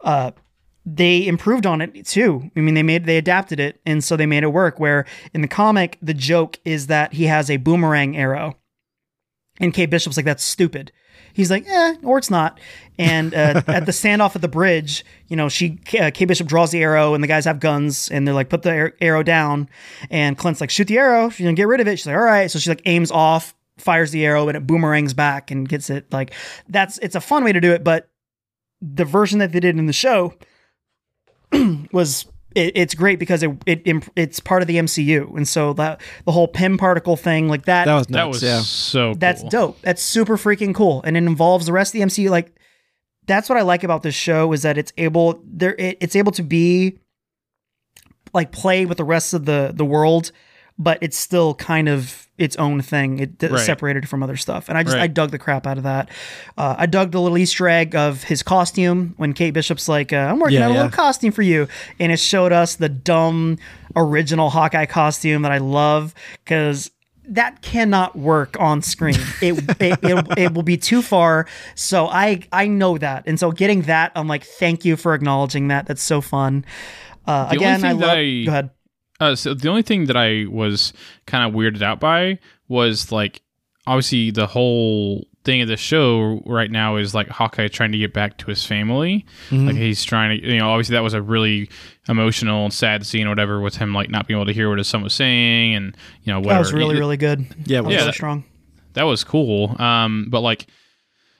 Uh, 0.00 0.32
they 0.84 1.24
improved 1.28 1.64
on 1.64 1.80
it 1.80 2.04
too. 2.06 2.50
I 2.56 2.60
mean, 2.60 2.74
they 2.74 2.82
made 2.82 3.04
they 3.04 3.18
adapted 3.18 3.60
it, 3.60 3.80
and 3.86 4.02
so 4.02 4.16
they 4.16 4.26
made 4.26 4.42
it 4.42 4.48
work. 4.48 4.80
Where 4.80 5.06
in 5.32 5.42
the 5.42 5.48
comic, 5.48 5.96
the 6.02 6.14
joke 6.14 6.58
is 6.64 6.88
that 6.88 7.12
he 7.12 7.26
has 7.26 7.48
a 7.50 7.56
boomerang 7.58 8.16
arrow, 8.16 8.56
and 9.60 9.72
Kate 9.72 9.90
Bishop's 9.90 10.16
like, 10.16 10.26
"That's 10.26 10.44
stupid." 10.44 10.92
He's 11.34 11.50
like, 11.50 11.66
"Eh, 11.66 11.96
or 12.02 12.18
it's 12.18 12.30
not." 12.30 12.60
And 12.98 13.34
uh, 13.34 13.62
at 13.68 13.86
the 13.86 13.92
standoff 13.92 14.36
at 14.36 14.42
the 14.42 14.48
bridge, 14.48 15.04
you 15.28 15.36
know, 15.36 15.48
she 15.48 15.80
uh, 16.00 16.10
Kate 16.12 16.26
Bishop 16.26 16.46
draws 16.46 16.70
the 16.70 16.82
arrow, 16.82 17.14
and 17.14 17.22
the 17.22 17.28
guys 17.28 17.44
have 17.44 17.60
guns, 17.60 18.10
and 18.10 18.26
they're 18.26 18.34
like, 18.34 18.48
"Put 18.48 18.62
the 18.62 18.92
arrow 19.00 19.22
down." 19.22 19.68
And 20.10 20.36
Clint's 20.36 20.60
like, 20.60 20.70
"Shoot 20.70 20.88
the 20.88 20.98
arrow, 20.98 21.30
you 21.36 21.46
know, 21.46 21.52
get 21.52 21.68
rid 21.68 21.80
of 21.80 21.88
it." 21.88 21.96
She's 21.96 22.06
like, 22.06 22.16
"All 22.16 22.22
right." 22.22 22.50
So 22.50 22.58
she 22.58 22.70
like 22.70 22.82
aims 22.86 23.10
off, 23.10 23.54
fires 23.78 24.10
the 24.10 24.24
arrow, 24.24 24.48
and 24.48 24.56
it 24.56 24.66
boomerangs 24.66 25.14
back 25.14 25.50
and 25.50 25.68
gets 25.68 25.90
it. 25.90 26.12
Like 26.12 26.32
that's 26.68 26.98
it's 26.98 27.14
a 27.14 27.20
fun 27.20 27.44
way 27.44 27.52
to 27.52 27.60
do 27.60 27.72
it, 27.72 27.84
but 27.84 28.08
the 28.80 29.04
version 29.04 29.38
that 29.38 29.52
they 29.52 29.60
did 29.60 29.78
in 29.78 29.86
the 29.86 29.92
show 29.92 30.34
was 31.92 32.26
it, 32.54 32.72
it's 32.74 32.94
great 32.94 33.18
because 33.18 33.42
it, 33.42 33.50
it 33.66 34.08
it's 34.16 34.40
part 34.40 34.62
of 34.62 34.68
the 34.68 34.76
MCU, 34.76 35.36
and 35.36 35.46
so 35.46 35.72
that 35.74 36.00
the 36.24 36.32
whole 36.32 36.48
Pym 36.48 36.78
particle 36.78 37.16
thing 37.16 37.48
like 37.48 37.64
that 37.66 37.86
That 37.86 37.94
was 37.94 38.06
That 38.08 38.28
was 38.28 38.42
yeah. 38.42 38.60
so 38.60 39.14
that's 39.14 39.42
cool. 39.42 39.50
dope. 39.50 39.80
That's 39.82 40.02
super 40.02 40.36
freaking 40.36 40.74
cool, 40.74 41.02
and 41.02 41.16
it 41.16 41.22
involves 41.22 41.66
the 41.66 41.72
rest 41.72 41.94
of 41.94 42.00
the 42.00 42.06
MCU. 42.06 42.30
Like 42.30 42.54
that's 43.26 43.48
what 43.48 43.58
I 43.58 43.62
like 43.62 43.84
about 43.84 44.02
this 44.02 44.14
show 44.14 44.52
is 44.52 44.62
that 44.62 44.78
it's 44.78 44.92
able 44.96 45.42
there 45.44 45.74
it, 45.78 45.98
it's 46.00 46.16
able 46.16 46.32
to 46.32 46.42
be 46.42 46.98
like 48.34 48.52
play 48.52 48.86
with 48.86 48.98
the 48.98 49.04
rest 49.04 49.34
of 49.34 49.44
the 49.44 49.72
the 49.74 49.84
world, 49.84 50.32
but 50.78 50.98
it's 51.00 51.16
still 51.16 51.54
kind 51.54 51.88
of 51.88 52.28
its 52.42 52.56
own 52.56 52.82
thing. 52.82 53.18
It 53.20 53.30
Right. 53.50 53.60
separated 53.60 54.08
from 54.08 54.22
other 54.22 54.36
stuff, 54.36 54.68
and 54.68 54.76
I 54.76 54.82
just 54.82 54.96
I 54.96 55.06
dug 55.06 55.30
the 55.30 55.38
crap 55.38 55.66
out 55.66 55.76
of 55.78 55.84
that. 55.84 56.10
Uh, 56.58 56.74
I 56.78 56.86
dug 56.86 57.12
the 57.12 57.20
little 57.20 57.38
Easter 57.38 57.68
egg 57.68 57.94
of 57.94 58.24
his 58.24 58.42
costume 58.42 59.14
when 59.16 59.32
Kate 59.32 59.52
Bishop's 59.54 59.88
like, 59.88 60.12
uh, 60.12 60.16
"I'm 60.16 60.38
working 60.40 60.58
Yeah, 60.58 60.64
on 60.66 60.70
a 60.70 60.74
yeah. 60.74 60.80
little 60.82 60.96
costume 60.96 61.32
for 61.32 61.42
you," 61.42 61.68
and 62.00 62.10
it 62.12 62.18
showed 62.18 62.52
us 62.52 62.74
the 62.74 62.88
dumb 62.88 63.58
original 63.96 64.50
Hawkeye 64.50 64.86
costume 64.86 65.42
that 65.42 65.52
I 65.52 65.58
love 65.58 66.14
because 66.44 66.90
that 67.28 67.62
cannot 67.62 68.18
work 68.18 68.56
on 68.58 68.82
screen. 68.82 69.14
It, 69.40 69.58
it, 69.80 69.98
it 70.02 70.38
it 70.38 70.54
will 70.54 70.62
be 70.64 70.76
too 70.76 71.02
far. 71.02 71.46
So 71.76 72.06
I 72.08 72.40
I 72.52 72.66
know 72.66 72.98
that, 72.98 73.24
and 73.26 73.38
so 73.38 73.52
getting 73.52 73.82
that, 73.82 74.12
I'm 74.16 74.26
like, 74.28 74.44
thank 74.44 74.84
you 74.84 74.96
for 74.96 75.14
acknowledging 75.14 75.68
that. 75.68 75.86
That's 75.86 76.02
so 76.02 76.20
fun. 76.20 76.64
Uh, 77.26 77.46
again, 77.50 77.84
I 77.84 77.92
love. 77.92 78.10
I- 78.18 78.42
Go 78.44 78.50
ahead. 78.50 78.70
Uh, 79.22 79.34
so 79.36 79.54
the 79.54 79.68
only 79.68 79.82
thing 79.82 80.06
that 80.06 80.16
I 80.16 80.46
was 80.50 80.92
kind 81.26 81.48
of 81.48 81.54
weirded 81.58 81.82
out 81.82 82.00
by 82.00 82.38
was 82.68 83.12
like 83.12 83.42
obviously 83.86 84.30
the 84.30 84.46
whole 84.46 85.26
thing 85.44 85.60
of 85.60 85.66
the 85.68 85.76
show 85.76 86.40
right 86.46 86.70
now 86.70 86.96
is 86.96 87.14
like 87.14 87.28
Hawkeye 87.28 87.66
trying 87.68 87.90
to 87.92 87.98
get 87.98 88.12
back 88.14 88.38
to 88.38 88.46
his 88.46 88.64
family. 88.64 89.26
Mm-hmm. 89.50 89.66
Like 89.66 89.76
he's 89.76 90.04
trying 90.04 90.40
to, 90.40 90.46
you 90.52 90.58
know, 90.58 90.70
obviously 90.70 90.94
that 90.94 91.02
was 91.02 91.14
a 91.14 91.22
really 91.22 91.68
emotional 92.08 92.64
and 92.64 92.72
sad 92.72 93.04
scene 93.04 93.26
or 93.26 93.30
whatever 93.30 93.60
with 93.60 93.76
him 93.76 93.92
like 93.92 94.08
not 94.08 94.26
being 94.28 94.38
able 94.38 94.46
to 94.46 94.52
hear 94.52 94.68
what 94.68 94.78
his 94.78 94.86
son 94.88 95.02
was 95.02 95.14
saying 95.14 95.74
and 95.74 95.96
you 96.22 96.32
know 96.32 96.38
whatever. 96.38 96.54
That 96.54 96.58
was 96.60 96.72
really 96.72 96.96
really 96.96 97.16
good. 97.16 97.40
Yeah, 97.66 97.78
That 97.78 97.84
was 97.84 97.92
yeah, 97.92 97.96
really 97.98 98.06
that- 98.06 98.14
strong. 98.14 98.44
that 98.94 99.02
was 99.04 99.24
cool. 99.24 99.74
Um, 99.82 100.28
but 100.30 100.40
like, 100.40 100.66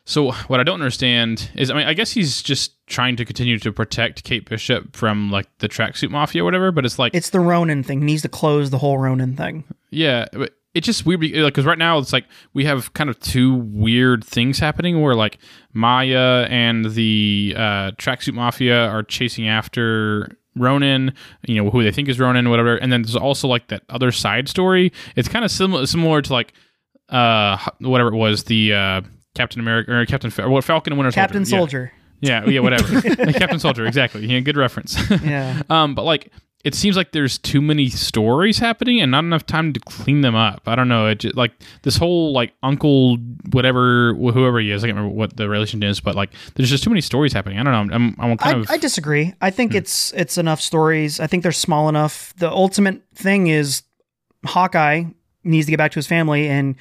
so 0.05 0.33
what 0.49 0.59
I 0.59 0.65
don't 0.65 0.81
understand 0.81 1.49
is, 1.55 1.71
I 1.71 1.75
mean, 1.75 1.87
I 1.87 1.95
guess 1.95 2.11
he's 2.11 2.43
just 2.43 2.82
trying 2.93 3.17
to 3.17 3.25
continue 3.25 3.59
to 3.59 3.73
protect 3.73 4.23
Kate 4.25 4.49
Bishop 4.49 4.95
from 4.95 5.31
like 5.31 5.47
the 5.59 5.69
tracksuit 5.69 6.11
mafia 6.11 6.43
or 6.43 6.45
whatever. 6.45 6.71
But 6.71 6.85
it's 6.85 6.99
like, 6.99 7.15
It's 7.15 7.31
the 7.31 7.41
Ronin 7.41 7.83
thing. 7.83 8.01
He 8.01 8.05
needs 8.07 8.23
to 8.23 8.29
close 8.29 8.71
the 8.71 8.79
whole 8.79 8.99
Ronin 8.99 9.37
thing. 9.37 9.65
yeah, 9.91 10.27
but 10.33 10.53
it's 10.75 10.87
just 10.87 11.05
weird 11.05 11.21
because 11.21 11.43
like, 11.43 11.55
'cause 11.55 11.65
right 11.67 11.77
now 11.79 11.99
it's 11.99 12.13
like 12.15 12.25
we 12.55 12.65
have 12.65 12.95
kind 12.95 13.11
of 13.11 13.21
two 13.21 13.55
weird 13.55 14.25
things 14.25 14.59
happening 14.59 15.03
where 15.03 15.15
like 15.15 15.37
Maya 15.75 16.47
and 16.49 16.87
the 16.93 17.55
uh, 17.57 17.91
tracksuit 17.93 18.35
mafia 18.35 18.87
are 18.87 19.03
chasing 19.03 19.49
after 19.49 20.37
Ronin, 20.57 21.13
you 21.47 21.57
know, 21.63 21.71
who 21.71 21.83
they 21.83 21.91
think 21.91 22.09
is 22.09 22.19
Ronin, 22.19 22.49
whatever. 22.49 22.77
And 22.77 22.91
then 22.93 23.03
there's 23.03 23.17
also 23.17 23.49
like 23.49 23.69
that 23.69 23.83
other 23.91 24.13
side 24.13 24.49
story. 24.49 24.93
It's 25.17 25.29
kind 25.29 25.45
of 25.45 25.51
similar 25.51 25.85
similar 25.87 26.23
to 26.23 26.33
like 26.33 26.53
uh 27.11 27.59
whatever 27.81 28.09
it 28.09 28.17
was 28.17 28.45
the 28.45 28.73
uh 28.73 29.01
Captain 29.35 29.61
America 29.61 29.93
or 29.93 30.07
Captain 30.07 30.31
what 30.51 30.65
Falcon 30.65 30.93
and 30.93 30.99
Winter 30.99 31.13
Captain 31.13 31.45
Soldier. 31.45 31.59
Soldier. 31.59 31.93
Yeah, 31.95 32.02
yeah, 32.23 32.47
yeah 32.47 32.61
whatever. 32.61 33.03
Captain 33.33 33.59
Soldier, 33.59 33.85
exactly. 33.87 34.25
Yeah, 34.27 34.41
good 34.41 34.57
reference. 34.57 34.97
Yeah. 35.23 35.63
Um, 35.69 35.95
but 35.95 36.05
like 36.05 36.33
it 36.65 36.75
seems 36.77 36.97
like 36.97 37.11
there's 37.11 37.39
too 37.39 37.61
many 37.61 37.89
stories 37.89 38.59
happening 38.59 39.01
and 39.01 39.11
not 39.11 39.25
enough 39.25 39.45
time 39.45 39.73
to 39.73 39.81
clean 39.81 40.21
them 40.21 40.37
up. 40.37 40.63
I 40.67 40.77
don't 40.77 40.87
know. 40.89 41.09
It 41.09 41.19
just, 41.19 41.37
like 41.37 41.51
this 41.83 41.97
whole 41.97 42.33
like 42.33 42.53
uncle 42.63 43.17
whatever 43.51 44.15
whoever 44.15 44.61
he 44.61 44.71
is. 44.71 44.85
I 44.85 44.87
can't 44.87 44.97
remember 44.97 45.17
what 45.17 45.37
the 45.37 45.49
relation 45.49 45.83
is, 45.83 45.99
but 46.01 46.15
like 46.15 46.31
there's 46.55 46.71
just 46.71 46.85
too 46.85 46.91
many 46.91 47.01
stories 47.01 47.33
happening. 47.33 47.59
I 47.59 47.65
don't 47.65 47.89
know. 47.89 47.95
I'm 47.95 48.17
I'm 48.19 48.37
kind 48.39 48.57
I, 48.57 48.61
of 48.61 48.71
I 48.71 48.77
disagree. 48.77 49.35
I 49.41 49.51
Hmm. 49.51 49.57
think 49.57 49.75
it's 49.75 50.13
it's 50.13 50.39
enough 50.39 50.61
stories. 50.61 51.19
I 51.19 51.27
think 51.27 51.43
they're 51.43 51.51
small 51.53 51.89
enough. 51.89 52.33
The 52.37 52.51
ultimate 52.51 53.03
thing 53.15 53.49
is 53.49 53.83
Hawkeye 54.47 55.05
needs 55.45 55.67
to 55.67 55.73
get 55.73 55.79
back 55.79 55.91
to 55.93 55.97
his 55.97 56.07
family, 56.07 56.49
and 56.49 56.77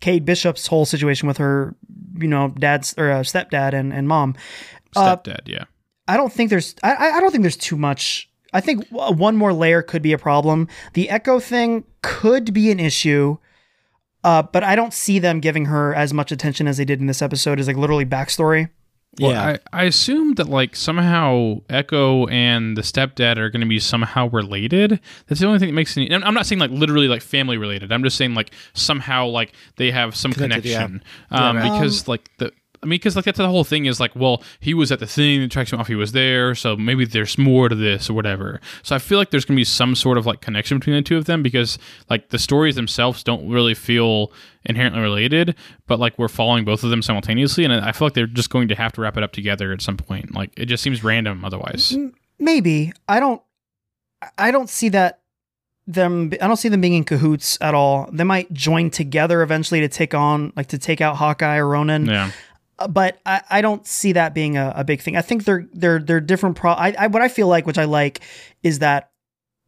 Kate 0.00 0.24
Bishop's 0.24 0.66
whole 0.66 0.84
situation 0.84 1.28
with 1.28 1.36
her, 1.38 1.74
you 2.18 2.26
know, 2.28 2.48
dad's 2.58 2.94
or 2.98 3.10
uh, 3.10 3.20
stepdad 3.20 3.74
and 3.74 3.92
and 3.92 4.08
mom. 4.08 4.34
Uh, 4.96 5.16
stepdad. 5.16 5.40
yeah. 5.46 5.64
I 6.08 6.16
don't 6.16 6.32
think 6.32 6.50
there's 6.50 6.74
I- 6.82 6.94
I, 6.94 7.10
I 7.16 7.20
don't 7.20 7.30
think 7.30 7.42
there's 7.42 7.56
too 7.56 7.76
much. 7.76 8.28
I 8.52 8.60
think 8.60 8.84
one 8.88 9.36
more 9.36 9.52
layer 9.52 9.80
could 9.80 10.02
be 10.02 10.12
a 10.12 10.18
problem. 10.18 10.66
The 10.94 11.08
Echo 11.08 11.38
thing 11.38 11.84
could 12.02 12.52
be 12.52 12.70
an 12.72 12.80
issue. 12.80 13.38
Uh, 14.24 14.42
but 14.42 14.62
I 14.64 14.74
don't 14.76 14.92
see 14.92 15.18
them 15.18 15.40
giving 15.40 15.66
her 15.66 15.94
as 15.94 16.12
much 16.12 16.30
attention 16.32 16.66
as 16.66 16.76
they 16.76 16.84
did 16.84 17.00
in 17.00 17.06
this 17.06 17.22
episode 17.22 17.58
as 17.60 17.66
like 17.68 17.76
literally 17.76 18.04
backstory. 18.04 18.68
Well, 19.18 19.32
yeah. 19.32 19.56
I, 19.72 19.82
I 19.82 19.84
assume 19.84 20.34
that 20.34 20.48
like 20.48 20.76
somehow 20.76 21.60
Echo 21.70 22.26
and 22.26 22.76
the 22.76 22.82
stepdad 22.82 23.38
are 23.38 23.50
going 23.50 23.60
to 23.62 23.66
be 23.66 23.78
somehow 23.80 24.28
related. 24.28 25.00
That's 25.26 25.40
the 25.40 25.46
only 25.46 25.58
thing 25.58 25.68
that 25.68 25.74
makes 25.74 25.96
any. 25.96 26.12
I'm 26.12 26.22
I'm 26.22 26.34
not 26.34 26.46
saying 26.46 26.58
like 26.60 26.70
literally 26.70 27.08
like 27.08 27.22
family 27.22 27.56
related. 27.56 27.90
I'm 27.92 28.02
just 28.04 28.16
saying 28.16 28.34
like 28.34 28.52
somehow 28.74 29.26
like 29.26 29.52
they 29.76 29.90
have 29.90 30.14
some 30.14 30.32
Connected, 30.32 30.68
yeah. 30.68 30.86
connection. 30.86 31.02
Um, 31.30 31.56
right. 31.56 31.72
because 31.72 32.06
like 32.08 32.28
the. 32.38 32.52
I 32.82 32.86
mean, 32.86 32.96
because 32.98 33.14
like 33.14 33.26
that's 33.26 33.36
the 33.36 33.46
whole 33.46 33.64
thing 33.64 33.84
is 33.84 34.00
like, 34.00 34.16
well, 34.16 34.42
he 34.58 34.72
was 34.72 34.90
at 34.90 35.00
the 35.00 35.06
thing, 35.06 35.40
the 35.40 35.48
traction 35.48 35.82
He 35.84 35.94
was 35.94 36.12
there, 36.12 36.54
so 36.54 36.76
maybe 36.76 37.04
there's 37.04 37.36
more 37.36 37.68
to 37.68 37.74
this 37.74 38.08
or 38.08 38.14
whatever. 38.14 38.60
So 38.82 38.96
I 38.96 38.98
feel 38.98 39.18
like 39.18 39.30
there's 39.30 39.44
gonna 39.44 39.56
be 39.56 39.64
some 39.64 39.94
sort 39.94 40.16
of 40.16 40.24
like 40.24 40.40
connection 40.40 40.78
between 40.78 40.96
the 40.96 41.02
two 41.02 41.18
of 41.18 41.26
them 41.26 41.42
because 41.42 41.78
like 42.08 42.30
the 42.30 42.38
stories 42.38 42.76
themselves 42.76 43.22
don't 43.22 43.46
really 43.50 43.74
feel 43.74 44.32
inherently 44.64 45.00
related, 45.02 45.56
but 45.86 45.98
like 45.98 46.18
we're 46.18 46.28
following 46.28 46.64
both 46.64 46.82
of 46.82 46.88
them 46.88 47.02
simultaneously, 47.02 47.64
and 47.64 47.72
I 47.74 47.92
feel 47.92 48.06
like 48.06 48.14
they're 48.14 48.26
just 48.26 48.48
going 48.48 48.68
to 48.68 48.74
have 48.74 48.92
to 48.92 49.02
wrap 49.02 49.16
it 49.18 49.22
up 49.22 49.32
together 49.32 49.72
at 49.72 49.82
some 49.82 49.98
point. 49.98 50.34
Like 50.34 50.50
it 50.56 50.66
just 50.66 50.82
seems 50.82 51.04
random 51.04 51.44
otherwise. 51.44 51.94
maybe 52.38 52.92
I 53.08 53.20
don't. 53.20 53.42
I 54.38 54.50
don't 54.50 54.68
see 54.68 54.88
that 54.90 55.20
them. 55.86 56.30
I 56.40 56.46
don't 56.46 56.56
see 56.56 56.68
them 56.68 56.80
being 56.80 56.94
in 56.94 57.04
cahoots 57.04 57.58
at 57.60 57.74
all. 57.74 58.08
They 58.12 58.24
might 58.24 58.52
join 58.52 58.90
together 58.90 59.42
eventually 59.42 59.80
to 59.80 59.88
take 59.88 60.14
on, 60.14 60.52
like, 60.56 60.68
to 60.68 60.78
take 60.78 61.00
out 61.00 61.16
Hawkeye 61.16 61.56
or 61.56 61.68
Ronin. 61.68 62.06
Yeah. 62.06 62.30
Uh, 62.80 62.88
but 62.88 63.20
I, 63.26 63.42
I 63.50 63.60
don't 63.60 63.86
see 63.86 64.12
that 64.12 64.34
being 64.34 64.56
a, 64.56 64.72
a 64.76 64.84
big 64.84 65.00
thing. 65.02 65.16
I 65.16 65.22
think 65.22 65.44
they're 65.44 65.68
they're 65.72 65.98
they're 66.00 66.20
different. 66.20 66.56
Pro. 66.56 66.72
I, 66.72 66.94
I 66.98 67.06
what 67.08 67.22
I 67.22 67.28
feel 67.28 67.46
like, 67.46 67.66
which 67.66 67.78
I 67.78 67.84
like, 67.84 68.20
is 68.62 68.78
that 68.80 69.10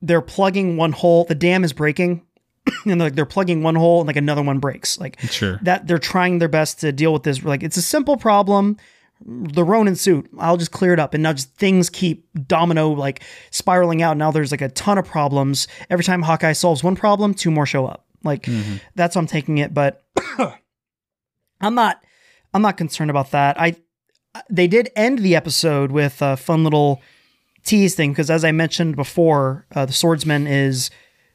they're 0.01 0.23
plugging 0.23 0.77
one 0.77 0.93
hole. 0.93 1.25
The 1.25 1.35
dam 1.35 1.63
is 1.63 1.73
breaking, 1.73 2.23
and 2.87 2.99
like 3.01 3.15
they're 3.15 3.27
plugging 3.27 3.63
one 3.63 3.75
hole, 3.77 4.01
and 4.01 4.07
like 4.07 4.17
another 4.17 4.43
one 4.43 4.59
breaks. 4.59 4.99
Like 4.99 5.21
Sure. 5.21 5.61
that 5.63 5.87
they're 5.87 5.99
trying 5.99 6.39
their 6.39 6.49
best 6.49 6.81
to 6.81 6.91
deal 6.91 7.13
with 7.13 7.23
this. 7.23 7.43
Like 7.45 7.63
it's 7.63 7.77
a 7.77 7.83
simple 7.83 8.17
problem. 8.17 8.79
The 9.25 9.63
Ronin 9.63 9.95
suit, 9.95 10.29
I'll 10.37 10.57
just 10.57 10.73
clear 10.73 10.93
it 10.93 10.99
up, 10.99 11.15
and 11.15 11.23
now 11.23 11.33
just 11.33 11.55
things 11.55 11.89
keep 11.89 12.27
domino 12.49 12.89
like 12.91 13.23
spiraling 13.53 14.03
out. 14.03 14.17
Now 14.17 14.33
there's 14.33 14.51
like 14.51 14.63
a 14.63 14.69
ton 14.71 14.99
of 14.99 15.05
problems. 15.05 15.69
Every 15.91 16.05
time 16.05 16.23
Hawkeye 16.23 16.55
solves 16.55 16.83
one 16.83 16.97
problem, 16.97 17.33
two 17.33 17.51
more 17.53 17.67
show 17.67 17.87
up. 17.87 18.05
Like 18.25 18.49
that's 18.97 19.15
how 19.15 19.21
I'm 19.21 19.27
taking 19.29 19.59
it, 19.59 19.73
but 19.75 20.03
I'm 21.61 21.75
not. 21.75 22.03
I'm 22.55 22.63
not 22.63 22.77
concerned 22.77 23.11
about 23.11 23.31
that. 23.31 23.61
I 23.61 23.77
they 24.49 24.67
did 24.67 24.91
end 24.97 25.19
the 25.19 25.37
episode 25.37 25.93
with 25.93 26.23
a 26.23 26.37
fun 26.37 26.65
little 26.65 27.01
tease 27.65 27.95
thing 27.95 28.13
because, 28.13 28.31
as 28.31 28.45
I 28.45 28.53
mentioned 28.53 28.97
before, 28.97 29.67
uh, 29.75 29.87
the 29.87 29.93
swordsman 29.93 30.47
is 30.47 30.91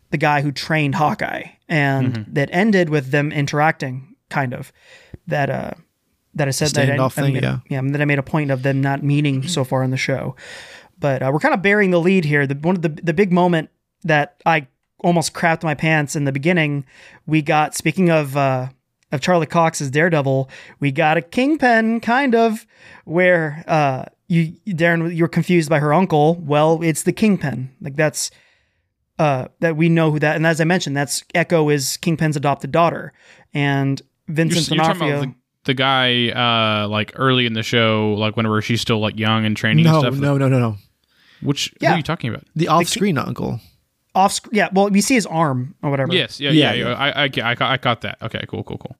the 0.10 0.18
guy 0.18 0.42
who 0.42 0.52
trained 0.52 0.96
Hawkeye, 0.96 1.44
and 1.68 2.26
that 2.30 2.50
ended 2.52 2.90
with 2.90 3.12
them 3.12 3.32
interacting, 3.32 4.16
kind 4.30 4.54
of. 4.54 4.72
That 5.28 5.50
uh, 5.50 5.72
that 6.34 6.48
I 6.48 6.52
said 6.52 6.70
that 6.70 6.90
I, 6.90 7.04
I 7.04 7.30
made, 7.30 7.44
yeah. 7.44 7.60
yeah, 7.70 7.82
that 7.84 8.02
I 8.02 8.06
made 8.06 8.20
a 8.20 8.24
point 8.24 8.52
of 8.52 8.64
them 8.64 8.82
not 8.82 9.04
meeting 9.04 9.48
so 9.48 9.64
far 9.64 9.84
in 9.84 9.92
the 9.92 9.98
show. 9.98 10.36
But 11.00 11.22
uh, 11.22 11.30
we're 11.32 11.40
kind 11.40 11.54
of 11.54 11.62
bearing 11.62 11.92
the 11.92 12.00
lead 12.00 12.26
here. 12.26 12.48
The 12.48 12.56
one 12.56 12.76
of 12.76 12.82
the 12.82 12.90
the 12.90 13.14
big 13.14 13.32
moment 13.32 13.70
that 14.04 14.42
I 14.46 14.68
almost 15.00 15.34
crapped 15.34 15.64
my 15.64 15.76
pants 15.76 16.16
in 16.16 16.24
the 16.24 16.32
beginning, 16.32 16.86
we 17.26 17.42
got 17.42 17.76
speaking 17.76 18.10
of 18.10 18.36
uh, 18.36 18.70
of 19.12 19.22
Charlie 19.22 19.46
Cox 19.46 19.82
as 19.82 19.90
Daredevil, 19.92 20.50
we 20.80 20.92
got 20.92 21.18
a 21.18 21.22
kingpin 21.22 22.00
kind 22.02 22.36
of 22.36 22.66
where 23.06 23.64
uh, 23.68 24.06
you 24.28 24.54
Darren 24.68 25.16
you're 25.16 25.28
confused 25.28 25.70
by 25.70 25.80
her 25.80 25.94
uncle. 25.94 26.36
Well, 26.36 26.82
it's 26.84 27.04
the 27.04 27.14
kingpin. 27.14 27.72
Like 27.82 27.96
that's 27.96 28.32
uh, 29.20 29.48
that 29.62 29.78
we 29.78 29.90
know 29.90 30.12
who 30.12 30.20
that. 30.20 30.36
And 30.36 30.46
as 30.46 30.60
I 30.62 30.64
mentioned, 30.66 30.96
that's 30.98 31.24
Echo 31.34 31.70
is 31.70 31.98
Kingpin's 31.98 32.36
adopted 32.36 32.72
daughter, 32.72 33.14
and 33.54 34.02
You're, 34.28 34.36
Vincent 34.36 34.68
you're 34.70 34.84
talking 34.84 35.00
D'Onofrio. 35.00 35.18
about 35.24 35.36
the, 35.64 35.72
the 35.72 35.74
guy, 35.74 36.30
uh, 36.84 36.88
like 36.90 37.14
early 37.16 37.46
in 37.46 37.54
the 37.54 37.64
show, 37.64 38.14
like 38.18 38.36
whenever 38.36 38.62
she's 38.62 38.82
still 38.82 39.00
like 39.00 39.18
young 39.18 39.46
and 39.46 39.56
training 39.58 39.86
No, 39.86 39.96
and 39.96 40.02
stuff. 40.02 40.16
no, 40.22 40.38
no, 40.38 40.48
no, 40.50 40.60
no. 40.60 40.76
Which 41.42 41.70
who 41.80 41.86
Yeah. 41.86 41.94
are 41.94 41.98
you 41.98 42.04
talking 42.04 42.30
about? 42.30 42.44
The 42.56 42.68
off-screen 42.68 43.18
uncle. 43.18 43.60
Off 44.18 44.34
sc- 44.34 44.50
yeah 44.52 44.68
well 44.74 44.90
we 44.90 45.02
see 45.02 45.14
his 45.14 45.26
arm 45.28 45.76
or 45.84 45.90
whatever 45.92 46.12
Yes, 46.14 46.40
yeah, 46.40 46.52
Yeah, 46.52 46.74
yeah. 46.74 46.90
yeah. 46.90 46.94
I, 46.96 47.08
I, 47.10 47.24
I, 47.24 47.24
I, 47.24 47.56
got- 47.56 47.72
I 47.74 47.78
got 47.78 48.02
that. 48.02 48.18
Okay, 48.22 48.44
cool, 48.48 48.64
cool, 48.64 48.78
cool. 48.78 48.96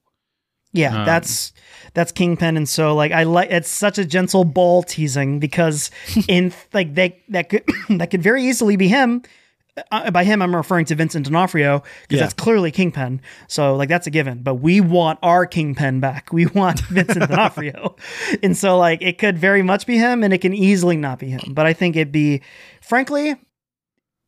yeah 0.72 1.00
Um, 1.00 1.06
that's 1.06 1.52
that's 1.94 2.12
kingpin 2.12 2.56
and 2.56 2.68
so 2.68 2.94
like 2.94 3.12
i 3.12 3.22
like 3.24 3.50
it's 3.50 3.70
such 3.86 3.96
a 3.98 4.04
gentle 4.04 4.44
ball 4.44 4.82
teasing 4.82 5.40
because 5.40 5.90
in 6.28 6.52
like 6.72 6.94
they 6.94 7.08
that 7.30 7.48
could 7.50 7.64
that 7.98 8.10
could 8.10 8.22
very 8.22 8.42
easily 8.44 8.76
be 8.76 8.88
him 8.88 9.22
uh, 9.90 10.10
by 10.10 10.24
him 10.24 10.42
i'm 10.42 10.54
referring 10.54 10.84
to 10.84 10.94
vincent 10.94 11.24
d'onofrio 11.26 11.78
because 12.02 12.16
Yeah. 12.18 12.20
that's 12.24 12.34
clearly 12.34 12.70
kingpin 12.70 13.20
so 13.46 13.74
like 13.76 13.88
that's 13.88 14.06
a 14.06 14.10
given 14.10 14.42
but 14.42 14.56
we 14.56 14.80
want 14.82 15.18
our 15.22 15.46
kingpin 15.46 16.00
back 16.00 16.32
we 16.32 16.44
want 16.46 16.80
vincent 16.96 17.26
d'onofrio 17.28 17.96
and 18.42 18.54
so 18.56 18.76
like 18.76 19.00
it 19.02 19.16
could 19.18 19.38
very 19.38 19.62
much 19.62 19.86
be 19.86 19.96
him 19.96 20.22
and 20.24 20.34
it 20.34 20.38
can 20.38 20.52
easily 20.52 20.96
not 20.96 21.18
be 21.18 21.28
him 21.30 21.54
but 21.54 21.64
i 21.64 21.72
think 21.72 21.96
it'd 21.96 22.12
be 22.12 22.42
frankly 22.82 23.34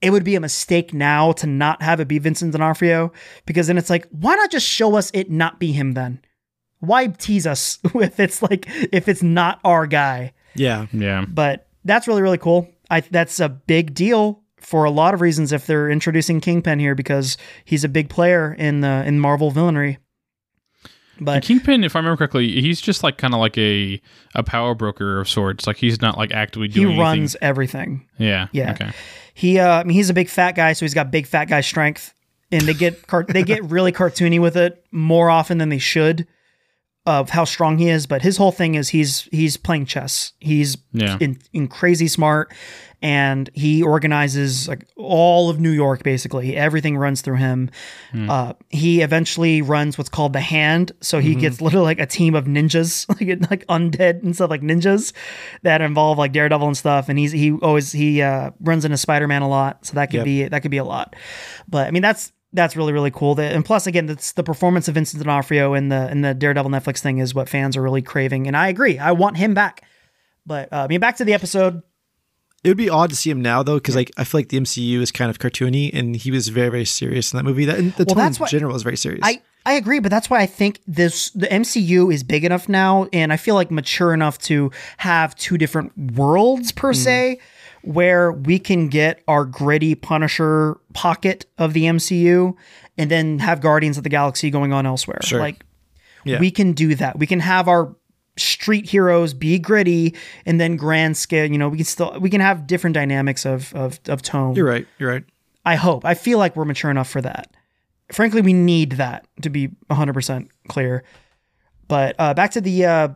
it 0.01 0.11
would 0.11 0.25
be 0.25 0.35
a 0.35 0.41
mistake 0.41 0.95
now 0.95 1.33
to 1.33 1.47
not 1.47 1.83
have 1.83 2.01
it 2.01 2.09
be 2.09 2.19
Vincent 2.19 2.53
D'Onofrio 2.53 3.13
because 3.47 3.67
then 3.67 3.79
it's 3.79 3.91
like, 3.91 4.07
why 4.11 4.35
not 4.35 4.51
just 4.51 4.67
show 4.67 4.97
us 4.97 5.11
it 5.13 5.31
not 5.31 5.61
be 5.61 5.73
him 5.73 5.93
then? 5.93 6.21
Why 6.81 7.09
tease 7.09 7.47
us 7.47 7.79
if 7.95 8.19
it's 8.19 8.43
like 8.43 8.67
if 8.93 9.09
it's 9.09 9.23
not 9.23 9.61
our 9.65 9.87
guy? 9.87 10.33
Yeah. 10.55 10.87
Yeah. 10.93 11.25
But 11.29 11.69
that's 11.85 12.09
really 12.09 12.23
really 12.23 12.39
cool. 12.39 12.69
I 12.91 13.01
that's 13.01 13.41
a 13.41 13.49
big 13.49 13.95
deal 13.95 14.43
for 14.57 14.85
a 14.85 14.91
lot 14.91 15.15
of 15.15 15.21
reasons 15.21 15.53
if 15.53 15.67
they're 15.67 15.91
introducing 15.91 16.41
Kingpin 16.41 16.79
here 16.79 16.95
because 16.95 17.37
he's 17.65 17.85
a 17.85 17.89
big 17.89 18.09
player 18.09 18.55
in 18.55 18.81
the 18.81 19.05
in 19.07 19.21
Marvel 19.21 19.53
villainry. 19.53 19.99
And 21.27 21.43
Kingpin, 21.45 21.85
if 21.85 21.95
I 21.95 21.99
remember 22.01 22.17
correctly, 22.17 22.61
he's 22.61 22.81
just 22.81 23.03
like 23.03 23.19
kind 23.19 23.35
of 23.35 23.41
like 23.41 23.57
a 23.59 24.01
a 24.35 24.43
power 24.43 24.75
broker 24.75 25.21
of 25.21 25.29
sorts. 25.29 25.67
Like 25.67 25.77
he's 25.77 26.01
not 26.01 26.17
like 26.19 26.33
actively 26.33 26.69
doing. 26.69 26.95
He 26.95 27.01
runs 27.01 27.37
everything. 27.41 28.07
Yeah. 28.19 28.49
Yeah. 28.53 28.73
Okay. 28.73 28.91
He, 29.35 29.59
uh, 29.59 29.81
I 29.81 29.85
mean, 29.85 29.95
he's 29.95 30.11
a 30.11 30.15
big 30.15 30.29
fat 30.29 30.53
guy, 30.55 30.73
so 30.75 30.85
he's 30.85 30.95
got 30.95 31.11
big 31.11 31.27
fat 31.27 31.47
guy 31.47 31.61
strength, 31.63 32.13
and 32.53 32.63
they 32.63 32.75
get 32.75 33.07
car- 33.07 33.25
they 33.29 33.43
get 33.43 33.65
really 33.65 33.93
cartoony 33.93 34.41
with 34.41 34.57
it 34.57 34.85
more 34.91 35.31
often 35.31 35.59
than 35.59 35.69
they 35.69 35.79
should 35.79 36.27
of 37.07 37.31
how 37.31 37.45
strong 37.45 37.79
he 37.79 37.89
is. 37.89 38.07
But 38.07 38.21
his 38.23 38.37
whole 38.37 38.53
thing 38.53 38.75
is 38.75 38.91
he's 38.91 39.23
he's 39.33 39.57
playing 39.57 39.87
chess. 39.87 40.33
He's 40.41 40.77
Yeah. 40.93 41.17
in, 41.21 41.39
in 41.53 41.69
crazy 41.69 42.09
smart, 42.09 42.53
and 43.03 43.49
he 43.55 43.83
organizes 43.83 44.69
like 44.69 44.87
all 44.97 45.49
of 45.49 45.59
New 45.59 45.71
York 45.71 46.03
basically. 46.03 46.57
Everything 46.57 46.97
runs 46.99 47.23
through 47.23 47.37
him. 47.37 47.71
Uh, 48.15 48.53
he 48.69 49.01
eventually 49.01 49.63
runs 49.63 49.97
what's 49.97 50.11
called 50.11 50.33
the 50.33 50.41
Hand, 50.41 50.93
so 51.01 51.19
he 51.19 51.35
gets 51.35 51.61
literally 51.61 51.85
like 51.87 52.01
a 52.01 52.07
team 52.07 52.35
of 52.35 52.45
ninjas, 52.45 53.09
like 53.21 53.51
like 53.51 53.67
undead 53.69 54.23
and 54.23 54.35
stuff 54.35 54.51
like 54.51 54.61
ninjas 54.63 55.13
that 55.63 55.81
involve 55.81 56.19
like 56.19 56.33
Daredevil 56.33 56.67
and 56.67 56.77
stuff. 56.77 57.09
And 57.09 57.19
he's 57.19 57.33
he 57.33 57.53
always 57.53 57.93
he 57.93 58.21
uh, 58.23 58.51
runs 58.61 58.85
into 58.85 58.97
Spider 58.97 59.27
Man 59.29 59.43
a 59.43 59.49
lot, 59.49 59.87
so 59.87 59.95
that 59.95 60.07
could 60.07 60.17
Yep. 60.19 60.25
be 60.25 60.49
that 60.49 60.61
could 60.63 60.71
be 60.71 60.77
a 60.79 60.85
lot. 60.85 61.17
But 61.69 61.87
I 61.87 61.91
mean 61.93 62.03
that's 62.03 62.33
that's 62.53 62.77
really 62.77 62.93
really 62.93 63.11
cool. 63.13 63.39
And 63.41 63.65
plus 63.65 63.87
again, 63.87 64.07
that's 64.07 64.33
the 64.33 64.43
performance 64.43 64.89
of 64.89 64.95
Vincent 64.95 65.23
D'Onofrio 65.23 65.73
in 65.75 65.89
the 65.89 66.11
in 66.11 66.21
the 66.23 66.35
Daredevil 66.35 66.71
Netflix 66.71 66.99
thing 66.99 67.19
is 67.19 67.35
what 67.35 67.49
fans 67.49 67.77
are 67.77 67.83
really 67.83 68.03
craving, 68.03 68.47
and 68.49 68.57
I 68.57 68.69
agree. 68.69 68.99
I 68.99 69.13
want 69.13 69.37
him 69.37 69.55
back. 69.55 69.85
But 70.45 70.73
uh, 70.73 70.77
I 70.77 70.87
mean, 70.89 71.01
back 71.01 71.17
to 71.17 71.25
the 71.25 71.33
episode. 71.35 71.83
It 72.63 72.69
would 72.69 72.77
be 72.77 72.91
odd 72.91 73.11
to 73.11 73.17
see 73.17 73.31
him 73.31 73.41
now 73.41 73.63
though, 73.63 73.77
because 73.77 73.97
like 73.97 74.11
I 74.19 74.25
feel 74.25 74.41
like 74.41 74.51
the 74.51 74.61
MCU 74.61 75.01
is 75.01 75.11
kind 75.11 75.31
of 75.31 75.39
cartoony, 75.39 75.91
and 75.95 76.15
he 76.15 76.31
was 76.31 76.49
very, 76.49 76.69
very 76.69 76.85
serious 76.85 77.33
in 77.33 77.39
that 77.39 77.45
movie. 77.45 77.65
That 77.65 77.79
and 77.79 77.93
the 77.95 78.05
Well, 78.05 78.31
tone 78.31 78.43
in 78.43 78.49
general 78.49 78.77
is 78.77 78.83
very 78.83 78.97
serious. 78.97 79.21
I 79.23 79.41
I 79.65 79.75
agree, 79.75 79.99
but 79.99 80.11
that's 80.11 80.29
why 80.31 80.41
I 80.41 80.47
think 80.47 80.81
this 80.87 81.31
the 81.31 81.47
MCU 81.47 82.13
is 82.13 82.23
big 82.23 82.45
enough 82.45 82.69
now, 82.69 83.09
and 83.13 83.33
I 83.33 83.37
feel 83.37 83.55
like 83.55 83.71
mature 83.71 84.13
enough 84.13 84.39
to 84.41 84.71
have 84.99 85.35
two 85.37 85.57
different 85.59 85.97
worlds 85.97 86.73
per 86.73 86.93
mm-hmm. 86.93 87.03
se, 87.03 87.39
where 87.83 88.33
we 88.33 88.59
can 88.59 88.89
get 88.89 89.23
our 89.27 89.45
gritty 89.47 89.95
Punisher 89.95 90.79
pocket 90.93 91.47
of 91.57 91.73
the 91.73 91.85
MCU, 91.85 92.55
and 92.99 93.11
then 93.11 93.39
have 93.39 93.61
Guardians 93.61 93.97
of 93.97 94.03
the 94.03 94.11
Galaxy 94.11 94.51
going 94.51 94.73
on 94.73 94.85
elsewhere. 94.87 95.21
Sure. 95.23 95.41
Like 95.41 95.65
Yeah. 96.25 96.41
we 96.41 96.51
can 96.51 96.73
do 96.73 96.95
that. 96.97 97.19
We 97.19 97.27
can 97.27 97.41
have 97.41 97.69
our 97.69 97.95
street 98.41 98.89
heroes 98.89 99.35
be 99.35 99.59
gritty, 99.59 100.15
and 100.47 100.61
then 100.61 100.77
grand 100.77 101.17
scale. 101.17 101.51
You 101.51 101.59
know, 101.59 101.69
we 101.69 101.79
can 101.79 101.87
still 101.87 102.19
we 102.21 102.31
can 102.31 102.41
have 102.41 102.67
different 102.67 102.95
dynamics 102.95 103.45
of 103.45 103.75
of 103.75 104.01
of 104.09 104.23
tone. 104.23 104.55
You're 104.55 104.67
right. 104.67 104.87
You're 104.99 105.11
right. 105.11 105.25
I 105.65 105.77
hope. 105.77 106.05
I 106.05 106.15
feel 106.15 106.39
like 106.39 106.57
we're 106.57 106.65
mature 106.65 106.91
enough 106.91 107.09
for 107.09 107.21
that. 107.21 107.55
Frankly, 108.13 108.41
we 108.41 108.53
need 108.53 108.93
that 108.93 109.27
to 109.43 109.51
be 109.51 109.69
100% 109.91 110.49
clear. 110.69 111.05
But 111.87 112.17
uh, 112.19 112.35
back 112.35 112.53
to 112.53 112.61
the 112.61 112.85
uh, 112.85 113.09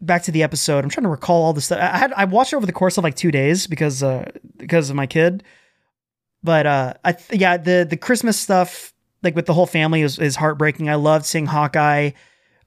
back 0.00 0.22
to 0.24 0.32
the 0.32 0.42
episode. 0.42 0.84
I'm 0.84 0.90
trying 0.90 1.04
to 1.04 1.10
recall 1.10 1.42
all 1.42 1.52
the 1.52 1.60
stuff. 1.60 1.78
I 1.80 1.98
had 1.98 2.12
I 2.14 2.24
watched 2.24 2.52
it 2.52 2.56
over 2.56 2.66
the 2.66 2.72
course 2.72 2.96
of 2.98 3.04
like 3.04 3.16
2 3.16 3.30
days 3.30 3.66
because 3.66 4.02
uh 4.02 4.30
because 4.56 4.90
of 4.90 4.96
my 4.96 5.06
kid. 5.06 5.44
But 6.42 6.66
uh 6.66 6.94
I 7.04 7.12
th- 7.12 7.40
yeah, 7.40 7.56
the 7.56 7.86
the 7.88 7.96
Christmas 7.96 8.38
stuff 8.38 8.92
like 9.22 9.36
with 9.36 9.46
the 9.46 9.54
whole 9.54 9.66
family 9.66 10.02
is 10.02 10.18
is 10.18 10.36
heartbreaking. 10.36 10.88
I 10.88 10.94
loved 10.94 11.26
seeing 11.26 11.46
Hawkeye 11.46 12.12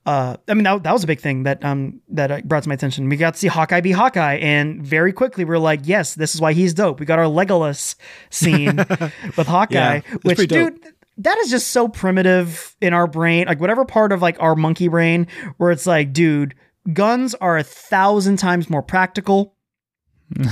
uh, 0.06 0.36
I 0.48 0.54
mean 0.54 0.64
that, 0.66 0.84
that 0.84 0.92
was 0.92 1.04
a 1.04 1.08
big 1.08 1.22
thing 1.22 1.44
that 1.44 1.64
um 1.64 2.02
that 2.10 2.32
uh, 2.32 2.42
brought 2.44 2.64
to 2.64 2.70
my 2.70 2.76
attention. 2.76 3.08
We 3.08 3.16
got 3.16 3.36
to 3.36 3.40
see 3.40 3.48
Hawkeye 3.48 3.82
be 3.82 3.92
Hawkeye, 3.92 4.36
and 4.36 4.86
very 4.86 5.14
quickly 5.14 5.46
we 5.46 5.56
are 5.56 5.60
like, 5.60 5.82
yes, 5.84 6.16
this 6.16 6.36
is 6.36 6.42
why 6.42 6.54
he's 6.54 6.74
dope. 6.74 7.00
We 7.00 7.06
got 7.06 7.20
our 7.20 7.26
Legolas 7.26 7.96
scene 8.30 8.76
with 9.38 9.48
Hawkeye, 9.48 10.02
Yeah, 10.06 10.16
which 10.24 10.48
dude, 10.48 10.80
that 11.18 11.38
is 11.40 11.50
just 11.50 11.68
so 11.68 11.88
primitive 11.88 12.76
in 12.82 12.94
our 12.94 13.08
brain, 13.08 13.46
like 13.48 13.62
whatever 13.62 13.86
part 13.86 14.12
of 14.12 14.22
like 14.22 14.36
our 14.42 14.56
monkey 14.56 14.90
brain, 14.90 15.28
where 15.58 15.72
it's 15.72 15.86
like, 15.86 16.12
dude, 16.12 16.56
guns 16.92 17.34
are 17.36 17.58
a 17.58 17.64
thousand 17.64 18.38
times 18.38 18.70
more 18.70 18.82
practical, 18.82 19.56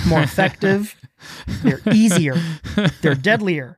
more 0.08 0.22
effective, 0.24 0.96
they're 1.62 1.82
easier, 1.92 2.36
they're 3.02 3.16
deadlier 3.16 3.78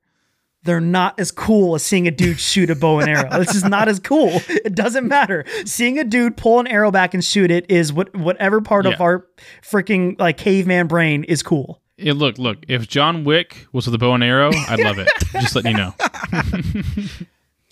they're 0.64 0.82
not 0.82 1.20
as 1.20 1.32
cool 1.32 1.76
as 1.76 1.84
seeing 1.84 2.08
a 2.08 2.12
dude 2.12 2.40
shoot 2.40 2.70
a 2.70 2.76
bow 2.76 3.00
and 3.00 3.10
arrow. 3.10 3.40
this 3.40 3.56
is 3.56 3.64
not 3.64 3.88
as 3.88 4.00
cool. 4.00 4.42
It 4.48 4.76
doesn't 4.76 5.08
matter. 5.08 5.46
Seeing 5.66 6.00
a 6.00 6.04
dude 6.04 6.38
pull 6.38 6.60
an 6.60 6.68
arrow 6.68 6.92
back 6.92 7.14
and 7.14 7.24
shoot 7.24 7.52
it 7.52 7.66
is 7.70 7.92
what 7.92 8.16
whatever 8.16 8.62
part 8.62 8.86
of 8.86 9.00
our 9.02 9.28
freaking 9.62 10.20
like 10.20 10.38
caveman 10.38 10.88
brain 10.88 11.24
is 11.26 11.44
cool. 11.44 11.82
Yeah, 11.98 12.14
look, 12.14 12.38
look. 12.38 12.60
If 12.68 12.88
John 12.88 13.24
Wick 13.24 13.68
was 13.72 13.86
with 13.86 13.96
a 13.96 13.98
bow 13.98 14.14
and 14.14 14.24
arrow, 14.24 14.52
I'd 14.54 14.80
love 14.80 14.98
it. 15.00 15.10
Just 15.34 15.56
letting 15.56 15.72
you 15.72 15.78
know. 15.78 15.94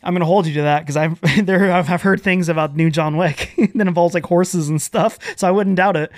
I'm 0.03 0.15
gonna 0.15 0.25
hold 0.25 0.47
you 0.47 0.53
to 0.55 0.61
that 0.63 0.79
because 0.79 0.97
I've 0.97 1.19
there 1.45 1.71
I've, 1.71 1.89
I've 1.89 2.01
heard 2.01 2.21
things 2.21 2.49
about 2.49 2.75
new 2.75 2.89
John 2.89 3.17
Wick 3.17 3.53
that 3.57 3.87
involves 3.87 4.13
like 4.13 4.25
horses 4.25 4.69
and 4.69 4.81
stuff, 4.81 5.19
so 5.37 5.47
I 5.47 5.51
wouldn't 5.51 5.75
doubt 5.75 5.95
it. 5.95 6.11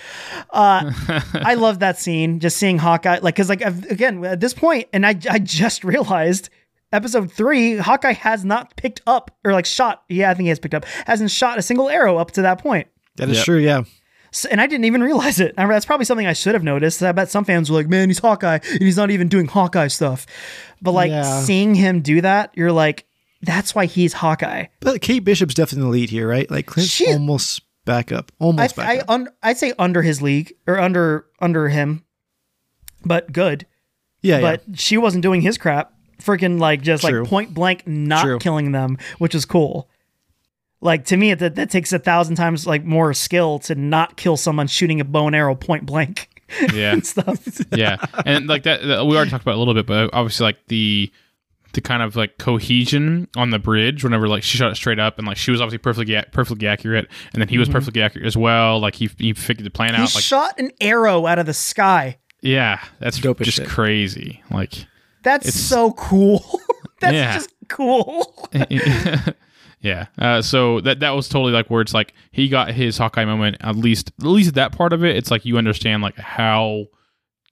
Uh, 0.52 0.92
I 1.34 1.56
love 1.56 1.80
that 1.80 1.98
scene, 2.00 2.40
just 2.40 2.58
seeing 2.58 2.78
Hawkeye, 2.78 3.20
like 3.22 3.36
because 3.36 3.50
like 3.50 3.62
I've, 3.62 3.84
again 3.92 4.24
at 4.26 4.40
this 4.40 4.54
point, 4.54 4.88
and 4.94 5.06
I 5.06 5.16
I 5.30 5.40
just 5.40 5.84
realized 5.84 6.50
episode 6.94 7.32
three, 7.32 7.76
Hawkeye 7.78 8.14
has 8.14 8.46
not 8.46 8.76
picked 8.78 9.02
up 9.06 9.32
or 9.44 9.52
like 9.52 9.66
shot. 9.66 10.04
Yeah, 10.08 10.30
I 10.32 10.34
think 10.34 10.44
he 10.46 10.50
has 10.50 10.60
picked 10.60 10.74
up, 10.74 10.86
hasn't 11.06 11.32
shot 11.32 11.58
a 11.58 11.62
single 11.62 11.90
arrow 11.90 12.18
up 12.18 12.32
to 12.32 12.42
that 12.44 12.60
point. 12.60 12.88
That 13.18 13.30
is 13.30 13.38
Yep. 13.38 13.46
true. 13.46 13.58
Yeah. 13.60 13.84
So, 14.32 14.50
and 14.50 14.60
I 14.60 14.66
didn't 14.66 14.86
even 14.86 15.04
realize 15.04 15.40
it. 15.40 15.54
I, 15.58 15.68
that's 15.68 15.86
probably 15.86 16.06
something 16.06 16.26
I 16.26 16.34
should 16.34 16.56
have 16.56 16.64
noticed. 16.64 17.04
I 17.04 17.12
bet 17.12 17.30
some 17.30 17.46
fans 17.46 17.70
were 17.70 17.78
like, 17.78 17.88
"Man, 17.88 18.10
he's 18.10 18.18
Hawkeye, 18.20 18.60
and 18.72 18.82
he's 18.82 18.98
not 18.98 19.12
even 19.12 19.28
doing 19.28 19.48
Hawkeye 19.48 19.88
stuff." 19.90 20.26
But 20.82 20.94
like 20.94 21.12
Yeah. 21.12 21.42
seeing 21.42 21.76
him 21.76 22.02
do 22.02 22.22
that, 22.22 22.52
you're 22.56 22.72
like, 22.72 23.06
"That's 23.44 23.76
why 23.76 23.86
he's 23.86 24.14
Hawkeye." 24.14 24.66
But 24.80 25.02
Kate 25.02 25.20
Bishop's 25.24 25.54
definitely 25.54 25.82
in 25.82 25.86
the 25.86 25.92
lead 25.92 26.10
here, 26.10 26.28
right? 26.28 26.50
Like 26.50 26.66
Clint's 26.66 26.92
She- 26.92 27.12
almost 27.14 27.62
back 27.86 28.12
up. 28.12 28.32
I, 28.40 28.44
Almost 28.44 28.76
back 28.76 28.88
I 28.90 28.98
up. 29.00 29.10
un, 29.10 29.28
I'd 29.44 29.58
say 29.58 29.74
under 29.78 30.02
his 30.02 30.22
league 30.22 30.54
or 30.66 30.80
under 30.80 31.26
under 31.40 31.68
him, 31.70 32.04
but 33.06 33.32
good. 33.32 33.66
Yeah, 34.22 34.40
but 34.42 34.64
she 34.76 34.98
wasn't 34.98 35.22
doing 35.22 35.42
his 35.42 35.58
crap. 35.58 35.92
Freaking 36.24 36.60
like 36.60 36.82
just 36.82 37.04
True. 37.06 37.22
like 37.22 37.30
point 37.30 37.54
blank 37.54 37.86
not 37.88 38.24
True. 38.24 38.40
killing 38.40 38.72
them, 38.72 38.98
which 39.18 39.36
is 39.36 39.46
cool. 39.46 39.90
Like 40.82 41.06
to 41.06 41.18
me, 41.18 41.34
that 41.34 41.56
that 41.56 41.70
takes 41.70 41.94
a 41.94 42.00
thousand 42.00 42.36
times 42.36 42.68
like 42.68 42.84
more 42.84 43.14
skill 43.14 43.60
to 43.60 43.76
not 43.76 44.18
kill 44.18 44.38
someone 44.38 44.68
shooting 44.68 45.00
a 45.00 45.06
bow 45.06 45.28
and 45.28 45.36
arrow 45.36 45.56
point 45.56 45.86
blank 45.86 46.30
Yeah. 46.74 46.92
and 46.94 47.06
stuff. 47.06 47.40
yeah, 47.72 47.98
and 48.26 48.48
like 48.48 48.64
that, 48.64 48.82
that- 48.86 49.06
we 49.06 49.16
already 49.16 49.32
talked 49.32 49.44
about 49.44 49.56
a 49.56 49.60
little 49.60 49.74
bit, 49.74 49.86
but 49.86 50.10
obviously 50.14 50.44
like 50.46 50.58
the 50.68 51.12
the 51.74 51.82
kind 51.82 52.04
of 52.04 52.16
like 52.16 52.38
cohesion 52.38 53.28
on 53.36 53.50
the 53.50 53.58
bridge 53.58 54.04
whenever 54.04 54.28
like 54.28 54.44
she 54.44 54.60
shot 54.60 54.72
it 54.72 54.76
straight 54.76 55.00
up 55.00 55.18
and 55.18 55.26
like 55.26 55.38
she 55.38 55.50
was 55.50 55.60
obviously 55.60 55.80
perfectly 55.80 56.14
ac- 56.14 56.28
perfectly 56.32 56.68
accurate 56.68 57.08
and 57.34 57.42
then 57.42 57.48
he 57.50 57.58
was 57.58 57.68
perfectly 57.68 58.00
accurate 58.00 58.28
as 58.28 58.38
well 58.38 58.80
like 58.80 58.94
he 58.94 59.10
he 59.18 59.34
figured 59.34 59.66
the 59.66 59.72
plan 59.72 59.90
Mm-hmm. 59.94 60.02
He 60.02 60.04
out 60.04 60.14
like 60.16 60.24
shot 60.24 60.60
an 60.60 60.70
arrow 60.80 61.26
out 61.26 61.40
of 61.40 61.48
the 61.48 61.54
sky. 61.56 62.20
yeah 62.42 62.80
that's 63.00 63.18
Dope 63.18 63.40
just 63.40 63.58
shit. 63.58 63.68
crazy 63.68 64.44
like 64.52 64.86
That's 65.24 65.48
It's- 65.48 65.64
so 65.64 65.92
cool. 65.94 66.60
That's 67.00 67.14
Yeah. 67.14 67.34
just 67.34 67.50
cool. 67.70 68.48
yeah 69.82 70.06
uh, 70.18 70.42
so 70.42 70.80
that 70.82 71.02
that 71.02 71.10
was 71.12 71.28
totally 71.28 71.52
like 71.52 71.70
where 71.70 71.82
it's 71.82 71.94
like 71.94 72.14
he 72.32 72.48
got 72.48 72.72
his 72.72 72.98
Hawkeye 72.98 73.26
moment 73.26 73.58
at 73.60 73.76
least 73.76 74.12
at 74.20 74.26
least 74.26 74.54
that 74.54 74.72
part 74.72 74.94
of 74.94 75.04
it 75.04 75.18
it's 75.18 75.30
like 75.30 75.44
you 75.44 75.58
understand 75.58 76.02
like 76.02 76.16
how 76.18 76.86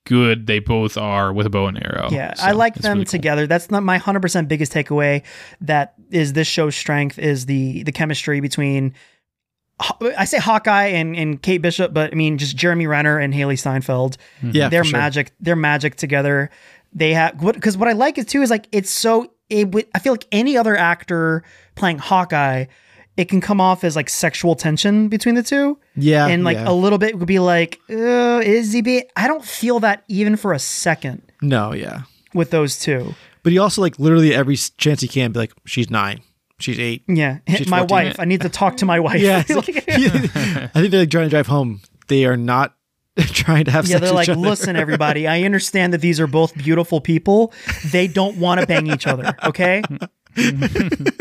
good 0.05 0.47
they 0.47 0.59
both 0.59 0.97
are 0.97 1.33
with 1.33 1.45
a 1.45 1.49
bow 1.49 1.67
and 1.67 1.77
arrow 1.83 2.07
Yeah, 2.11 2.33
So 2.33 2.43
I 2.45 2.51
like 2.53 2.75
them 2.75 2.93
really 2.93 3.05
cool. 3.05 3.11
together. 3.11 3.45
That's 3.47 3.69
not 3.69 3.83
my 3.83 3.97
hundred 3.97 4.21
percent 4.21 4.47
biggest 4.47 4.71
takeaway. 4.73 5.23
That 5.61 5.93
is 6.09 6.33
this 6.33 6.47
show's 6.47 6.75
strength 6.75 7.19
is 7.19 7.45
the 7.45 7.83
the 7.83 7.91
chemistry 7.91 8.39
between. 8.39 8.93
I 10.17 10.25
say 10.25 10.37
Hawkeye 10.39 10.87
and, 10.87 11.15
and 11.15 11.41
Kate 11.41 11.57
Bishop, 11.59 11.91
but 11.93 12.11
I 12.11 12.15
mean 12.15 12.37
just 12.37 12.55
Jeremy 12.55 12.87
Renner 12.87 13.17
and 13.19 13.33
Hailee 13.33 13.57
Steinfeld. 13.59 14.17
yeah, 14.41 14.69
they're 14.69 14.83
for 14.83 14.89
sure. 14.91 14.99
magic. 14.99 15.31
They're 15.39 15.55
magic 15.55 15.95
together. 15.95 16.49
They 16.93 17.13
have 17.13 17.39
because 17.39 17.77
what 17.77 17.87
I 17.89 17.93
like 17.93 18.17
is 18.17 18.25
too 18.25 18.41
is 18.41 18.49
like 18.49 18.67
it's 18.71 18.89
so. 18.89 19.31
It, 19.49 19.71
would- 19.73 19.87
I 19.93 19.99
feel 19.99 20.13
like 20.13 20.25
any 20.31 20.55
other 20.55 20.77
actor 20.77 21.43
playing 21.75 21.97
Hawkeye, 21.97 22.65
it 23.17 23.25
can 23.25 23.41
come 23.41 23.59
off 23.59 23.83
as 23.83 23.97
like 23.97 24.09
sexual 24.09 24.55
tension 24.55 25.09
between 25.09 25.35
the 25.35 25.43
two 25.43 25.77
Yeah, 25.97 26.27
and 26.27 26.45
like 26.45 26.55
yeah. 26.55 26.69
a 26.69 26.73
little 26.73 26.97
bit 26.97 27.19
would 27.19 27.27
be 27.27 27.39
like, 27.39 27.77
uh, 27.89 28.39
is 28.43 28.71
he 28.71 28.81
be? 28.81 29.03
I 29.17 29.27
don't 29.27 29.43
feel 29.43 29.81
that 29.81 30.03
even 30.07 30.37
for 30.37 30.53
a 30.53 30.59
second 30.59 31.21
no, 31.41 31.73
yeah. 31.73 32.03
with 32.33 32.51
those 32.51 32.79
two. 32.79 33.13
But 33.43 33.51
he 33.51 33.57
also 33.59 33.81
like 33.81 33.99
literally 33.99 34.33
every 34.33 34.55
chance 34.55 35.01
he 35.01 35.09
can 35.09 35.33
be 35.33 35.39
like, 35.39 35.51
she's 35.65 35.89
nine, 35.89 36.21
she's 36.59 36.79
eight. 36.79 37.03
Yeah, 37.09 37.39
She's 37.49 37.67
my 37.67 37.79
14. 37.79 37.89
wife. 37.93 38.19
I 38.19 38.25
need 38.25 38.39
to 38.41 38.49
talk 38.49 38.77
to 38.77 38.85
my 38.85 38.99
wife. 39.07 39.19
Yeah, 39.19 39.43
like- 39.49 39.67
I 39.89 40.67
think 40.73 40.91
they're 40.91 41.01
like 41.01 41.11
trying 41.11 41.25
to 41.25 41.29
drive 41.29 41.47
home. 41.47 41.81
They 42.07 42.23
are 42.25 42.37
not 42.37 42.73
trying 43.19 43.65
to 43.65 43.71
have 43.71 43.87
yeah, 43.87 43.99
they're 43.99 44.13
like, 44.13 44.29
listen, 44.29 44.75
everybody. 44.77 45.27
I 45.27 45.43
understand 45.43 45.93
that 45.93 46.01
these 46.01 46.19
are 46.19 46.27
both 46.27 46.55
beautiful 46.55 47.01
people. 47.01 47.53
They 47.91 48.07
don't 48.07 48.37
want 48.37 48.61
to 48.61 48.67
bang 48.67 48.87
each 48.87 49.07
other. 49.07 49.35
Okay. 49.43 49.81
and 50.37 51.17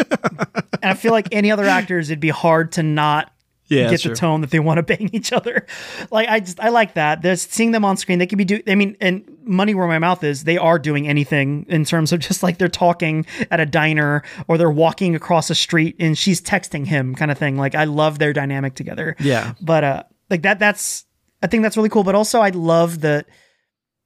I 0.82 0.94
feel 0.94 1.12
like 1.12 1.28
any 1.32 1.50
other 1.50 1.64
actors, 1.64 2.10
it'd 2.10 2.20
be 2.20 2.28
hard 2.28 2.72
to 2.72 2.82
not 2.82 3.32
yeah, 3.66 3.90
get 3.90 4.02
the 4.02 4.08
true. 4.08 4.14
tone 4.14 4.40
that 4.40 4.50
they 4.50 4.60
want 4.60 4.78
to 4.78 4.82
bang 4.82 5.10
each 5.12 5.32
other. 5.32 5.66
Like 6.10 6.28
I 6.28 6.40
just 6.40 6.60
I 6.60 6.68
like 6.68 6.94
that. 6.94 7.22
There's 7.22 7.42
seeing 7.42 7.70
them 7.70 7.84
on 7.84 7.96
screen. 7.96 8.18
They 8.18 8.26
could 8.26 8.38
be 8.38 8.44
do. 8.44 8.60
I 8.66 8.74
mean, 8.74 8.96
and 9.00 9.24
money 9.44 9.74
where 9.74 9.86
my 9.86 9.98
mouth 9.98 10.22
is. 10.22 10.44
They 10.44 10.58
are 10.58 10.78
doing 10.78 11.08
anything 11.08 11.66
in 11.68 11.84
terms 11.84 12.12
of 12.12 12.20
just 12.20 12.42
like 12.42 12.58
they're 12.58 12.68
talking 12.68 13.26
at 13.50 13.60
a 13.60 13.66
diner 13.66 14.22
or 14.48 14.58
they're 14.58 14.70
walking 14.70 15.14
across 15.14 15.50
a 15.50 15.54
street 15.54 15.96
and 15.98 16.18
she's 16.18 16.40
texting 16.40 16.86
him, 16.86 17.14
kind 17.14 17.30
of 17.30 17.38
thing. 17.38 17.56
Like 17.56 17.74
I 17.74 17.84
love 17.84 18.18
their 18.18 18.32
dynamic 18.32 18.74
together. 18.74 19.16
Yeah. 19.18 19.54
But 19.60 19.84
uh, 19.84 20.02
like 20.28 20.42
that. 20.42 20.58
That's 20.58 21.04
I 21.42 21.46
think 21.46 21.62
that's 21.62 21.76
really 21.76 21.88
cool. 21.88 22.04
But 22.04 22.14
also 22.14 22.40
I 22.40 22.50
love 22.50 23.00
the 23.00 23.24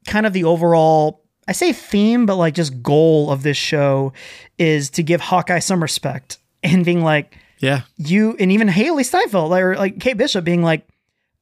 kind 0.06 0.26
of 0.26 0.32
the 0.32 0.44
overall. 0.44 1.22
I 1.46 1.52
say 1.52 1.72
theme, 1.72 2.26
but 2.26 2.36
like 2.36 2.54
just 2.54 2.82
goal 2.82 3.30
of 3.30 3.42
this 3.42 3.56
show 3.56 4.12
is 4.58 4.90
to 4.90 5.02
give 5.02 5.20
Hawkeye 5.20 5.58
some 5.58 5.82
respect 5.82 6.38
and 6.62 6.84
being 6.84 7.02
like, 7.02 7.36
Yeah, 7.58 7.82
you 7.96 8.36
and 8.38 8.50
even 8.52 8.68
Hailee 8.68 9.04
Steinfeld 9.04 9.52
or 9.52 9.76
like 9.76 10.00
Kate 10.00 10.16
Bishop 10.16 10.44
being 10.44 10.62
like, 10.62 10.86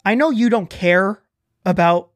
I 0.05 0.15
know 0.15 0.31
you 0.31 0.51
don't 0.51 0.69
care 0.69 1.21
about 1.65 2.11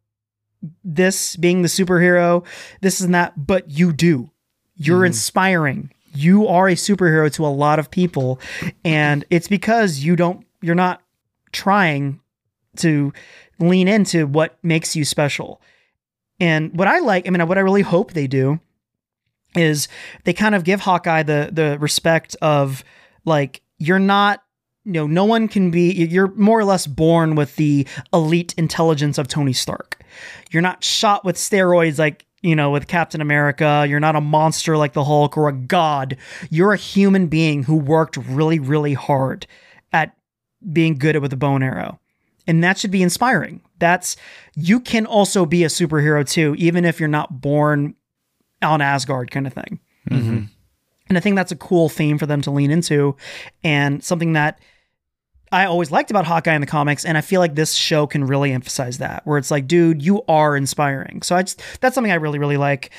this 0.85 1.37
being 1.37 1.63
the 1.63 1.69
superhero, 1.69 2.45
this 2.81 3.01
and 3.01 3.15
that, 3.15 3.47
but 3.47 3.71
you 3.71 3.93
do. 3.93 4.31
You're 4.75 4.99
mm-hmm. 4.99 5.07
inspiring. 5.07 5.93
You 6.13 6.49
are 6.49 6.69
a 6.69 6.75
superhero 6.75 7.33
to 7.35 7.47
a 7.47 7.49
lot 7.49 7.79
of 7.79 7.91
people. 7.91 8.41
And 8.85 9.25
it's 9.31 9.49
because 9.49 9.99
you 9.99 10.17
don't, 10.17 10.47
you're 10.61 10.75
not 10.75 11.03
trying 11.53 12.21
to 12.79 13.13
lean 13.59 13.89
into 13.89 14.27
what 14.27 14.59
makes 14.63 14.97
you 14.97 15.05
special. 15.05 15.61
And 16.39 16.77
what 16.77 16.89
I 16.89 16.99
like, 16.99 17.27
I 17.27 17.31
mean, 17.31 17.47
what 17.49 17.59
I 17.59 17.63
really 17.63 17.83
hope 17.83 18.13
they 18.13 18.27
do 18.27 18.61
is 19.57 19.89
they 20.25 20.33
kind 20.33 20.55
of 20.55 20.65
give 20.65 20.81
Hawkeye 20.81 21.23
the 21.23 21.49
the 21.53 21.79
respect 21.79 22.37
of 22.43 22.85
like 23.25 23.63
you're 23.79 23.99
not 23.99 24.43
you 24.85 24.93
know 24.93 25.07
no 25.07 25.25
one 25.25 25.49
can 25.49 25.71
be 25.71 25.93
you're 25.93 26.33
more 26.35 26.59
or 26.59 26.65
less 26.65 26.87
born 26.87 27.35
with 27.35 27.57
the 27.57 27.87
elite 28.13 28.55
intelligence 28.57 29.19
of 29.19 29.29
Tony 29.29 29.53
Stark. 29.53 30.03
You're 30.51 30.63
not 30.63 30.85
shot 30.85 31.25
with 31.25 31.37
steroids 31.37 31.99
like 31.99 32.27
you 32.43 32.55
know 32.55 32.71
with 32.71 32.87
Captain 32.87 33.21
America. 33.21 33.87
You're 33.89 34.01
not 34.01 34.17
a 34.17 34.21
monster 34.21 34.77
like 34.77 34.93
the 34.93 35.05
Hulk 35.05 35.37
or 35.37 35.49
a 35.49 35.53
god. 35.53 36.17
You're 36.51 36.73
a 36.73 36.79
human 36.79 37.27
being 37.29 37.65
who 37.65 37.77
worked 37.77 38.17
really 38.17 38.59
really 38.59 38.95
hard 38.95 39.47
at 39.93 40.15
being 40.73 40.99
good 40.99 41.17
at 41.17 41.23
with 41.23 41.33
a 41.33 41.37
bow 41.37 41.55
and 41.55 41.65
arrow. 41.65 41.99
And 42.47 42.63
that 42.63 42.79
should 42.79 42.91
be 42.91 43.03
inspiring. 43.03 43.61
That's 43.79 44.17
you 44.55 44.81
can 44.81 45.07
also 45.07 45.45
be 45.47 45.65
a 45.65 45.69
superhero 45.69 46.29
too, 46.29 46.55
even 46.59 46.85
if 46.85 47.01
you're 47.01 47.09
not 47.09 47.41
born 47.41 47.95
on 48.63 48.81
Asgard 48.81 49.31
kind 49.31 49.47
of 49.47 49.53
thing. 49.53 49.81
And 51.09 51.17
I 51.17 51.21
think 51.21 51.37
that's 51.37 51.53
a 51.53 51.57
cool 51.57 51.89
theme 51.89 52.19
for 52.19 52.27
them 52.27 52.43
to 52.43 52.51
lean 52.51 52.71
into 52.71 53.17
and 53.63 54.03
something 54.03 54.33
that 54.33 54.61
I 55.53 55.67
always 55.67 55.93
liked 55.93 56.11
about 56.11 56.27
Hawkeye 56.27 56.55
in 56.55 56.61
the 56.61 56.67
comics. 56.67 57.05
And 57.05 57.17
I 57.17 57.21
feel 57.21 57.41
like 57.41 57.55
this 57.55 57.75
show 57.75 58.07
can 58.07 58.25
really 58.25 58.53
emphasize 58.53 58.99
that, 58.99 59.25
where 59.25 59.39
it's 59.39 59.51
like, 59.51 59.69
dude, 59.69 60.03
you 60.03 60.23
are 60.27 60.57
inspiring. 60.57 61.23
So 61.23 61.37
I 61.37 61.43
just, 61.43 61.63
that's 61.81 61.95
something 61.95 62.11
I 62.11 62.17
really, 62.17 62.41
really 62.41 62.57
like. 62.57 62.91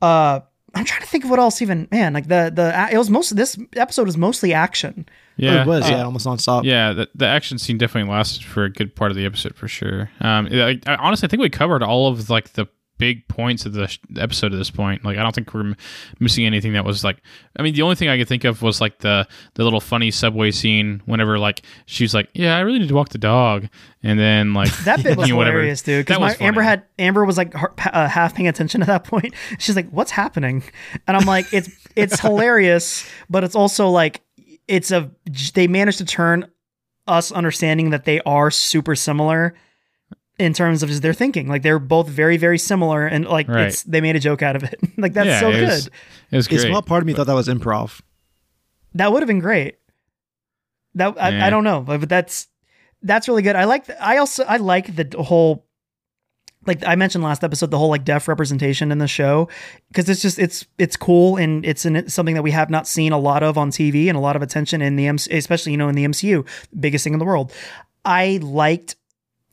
Uh, 0.00 0.40
I'm 0.76 0.84
trying 0.84 1.00
to 1.00 1.06
think 1.06 1.24
of 1.24 1.30
what 1.30 1.38
else 1.38 1.62
even, 1.62 1.88
man, 1.90 2.12
like 2.12 2.28
the, 2.28 2.52
the, 2.54 2.88
it 2.92 2.98
was 2.98 3.10
most, 3.10 3.34
this 3.34 3.58
episode 3.74 4.06
was 4.06 4.16
mostly 4.16 4.52
action. 4.52 5.08
yeah 5.36 5.62
it 5.62 5.66
was 5.66 5.84
Uh, 5.84 5.88
yeah, 5.92 6.04
almost 6.04 6.26
nonstop. 6.26 6.64
Yeah, 6.64 6.92
the, 6.92 7.08
the 7.14 7.26
action 7.26 7.58
scene 7.58 7.78
definitely 7.78 8.10
lasted 8.10 8.44
for 8.44 8.64
a 8.64 8.70
good 8.70 8.94
part 8.94 9.10
of 9.10 9.16
the 9.16 9.24
episode 9.24 9.56
for 9.56 9.68
sure. 9.68 10.10
Um, 10.20 10.48
I, 10.52 10.78
I, 10.86 10.96
honestly, 10.96 11.26
I 11.26 11.30
think 11.30 11.40
we 11.42 11.50
covered 11.50 11.82
all 11.82 12.08
of 12.08 12.30
like 12.30 12.52
the 12.52 12.66
big 12.98 13.26
points 13.28 13.66
of 13.66 13.72
the 13.72 13.86
sh- 13.86 13.98
episode 14.18 14.52
at 14.52 14.58
this 14.58 14.70
point. 14.70 15.04
Like, 15.04 15.18
I 15.18 15.22
don't 15.22 15.34
think 15.34 15.52
we're 15.52 15.60
m- 15.60 15.76
missing 16.20 16.46
anything 16.46 16.72
that 16.74 16.84
was 16.84 17.04
like. 17.04 17.18
I 17.58 17.62
mean, 17.62 17.74
the 17.74 17.82
only 17.82 17.94
thing 17.96 18.08
I 18.08 18.16
could 18.18 18.28
think 18.28 18.44
of 18.44 18.62
was 18.62 18.80
like 18.80 18.98
the 18.98 19.26
the 19.54 19.64
little 19.64 19.80
funny 19.80 20.10
subway 20.10 20.50
scene 20.50 21.02
whenever 21.06 21.38
like 21.38 21.62
she's 21.86 22.14
like, 22.14 22.28
"Yeah, 22.34 22.56
I 22.56 22.60
really 22.60 22.78
need 22.80 22.88
to 22.88 22.94
walk 22.94 23.10
the 23.10 23.18
dog," 23.18 23.68
and 24.02 24.18
then 24.18 24.54
like 24.54 24.72
That 24.84 25.02
bit 25.02 25.16
was 25.16 25.28
know, 25.28 25.36
whatever. 25.36 25.58
hilarious, 25.58 25.82
dude. 25.82 26.06
Because 26.06 26.36
Amber 26.40 26.62
had 26.62 26.84
Amber 26.98 27.24
was 27.24 27.36
like 27.36 27.54
uh, 27.54 28.08
half 28.08 28.34
paying 28.34 28.48
attention 28.48 28.80
at 28.82 28.88
that 28.88 29.04
point. 29.04 29.34
She's 29.58 29.76
like, 29.76 29.88
"What's 29.90 30.10
happening?" 30.10 30.62
And 31.06 31.16
I'm 31.16 31.26
like, 31.26 31.46
"It's 31.52 31.70
it's 31.94 32.20
hilarious, 32.20 33.08
but 33.30 33.44
it's 33.44 33.54
also 33.54 33.88
like 33.88 34.22
it's 34.68 34.90
a 34.90 35.10
they 35.54 35.66
managed 35.68 35.98
to 35.98 36.04
turn 36.04 36.50
us 37.06 37.30
understanding 37.30 37.90
that 37.90 38.04
they 38.04 38.20
are 38.22 38.50
super 38.50 38.96
similar 38.96 39.54
in 40.38 40.52
terms 40.52 40.82
of 40.82 40.88
just 40.90 41.02
their 41.02 41.14
thinking. 41.14 41.48
Like 41.48 41.62
they're 41.62 41.78
both 41.78 42.08
very 42.08 42.36
very 42.36 42.58
similar, 42.58 43.06
and 43.06 43.24
like 43.26 43.48
Right. 43.48 43.66
it's 43.68 43.82
they 43.84 44.00
made 44.00 44.16
a 44.16 44.20
joke 44.20 44.42
out 44.42 44.56
of 44.56 44.62
it. 44.64 44.78
like 44.98 45.12
that's 45.14 45.26
yeah, 45.26 45.40
so 45.40 45.50
it 45.50 45.60
good. 45.66 45.90
it 46.30 46.36
was 46.36 46.46
A 46.46 46.50
great. 46.50 46.60
small 46.62 46.82
part 46.82 47.02
of 47.02 47.06
me 47.06 47.12
thought 47.14 47.26
that 47.26 47.34
was 47.34 47.48
improv. 47.48 48.00
That 48.94 49.12
would 49.12 49.22
have 49.22 49.28
been 49.28 49.40
great. 49.40 49.76
That 50.94 51.14
I, 51.20 51.28
Yeah. 51.30 51.46
I 51.46 51.50
don't 51.50 51.64
know, 51.64 51.80
but 51.80 52.00
but 52.00 52.08
that's 52.08 52.48
that's 53.02 53.28
really 53.28 53.42
good. 53.42 53.56
I 53.56 53.64
like. 53.64 53.86
The, 53.86 54.02
I 54.02 54.16
also 54.18 54.44
I 54.44 54.56
like 54.56 54.96
the 54.96 55.22
whole 55.22 55.64
like 56.66 56.84
I 56.84 56.96
mentioned 56.96 57.22
last 57.22 57.44
episode, 57.44 57.70
the 57.70 57.78
whole 57.78 57.90
like 57.90 58.04
deaf 58.04 58.26
representation 58.26 58.90
in 58.90 58.98
the 58.98 59.06
show, 59.06 59.48
because 59.88 60.08
it's 60.08 60.20
just 60.22 60.38
it's 60.38 60.66
it's 60.78 60.96
cool 60.96 61.36
and 61.36 61.64
it's 61.64 61.84
an, 61.84 61.94
it's 61.96 62.14
something 62.14 62.34
that 62.34 62.42
we 62.42 62.50
have 62.50 62.70
not 62.70 62.88
seen 62.88 63.12
a 63.12 63.18
lot 63.18 63.42
of 63.42 63.56
on 63.56 63.70
TV 63.70 64.08
and 64.08 64.16
a 64.16 64.20
lot 64.20 64.34
of 64.34 64.42
attention 64.42 64.82
in 64.82 64.96
the 64.96 65.06
MC, 65.06 65.30
especially 65.32 65.72
you 65.72 65.78
know 65.78 65.88
in 65.88 65.94
the 65.94 66.04
MCU, 66.04 66.44
biggest 66.80 67.04
thing 67.04 67.12
in 67.12 67.18
the 67.20 67.24
world. 67.24 67.52
I 68.04 68.40
liked 68.42 68.96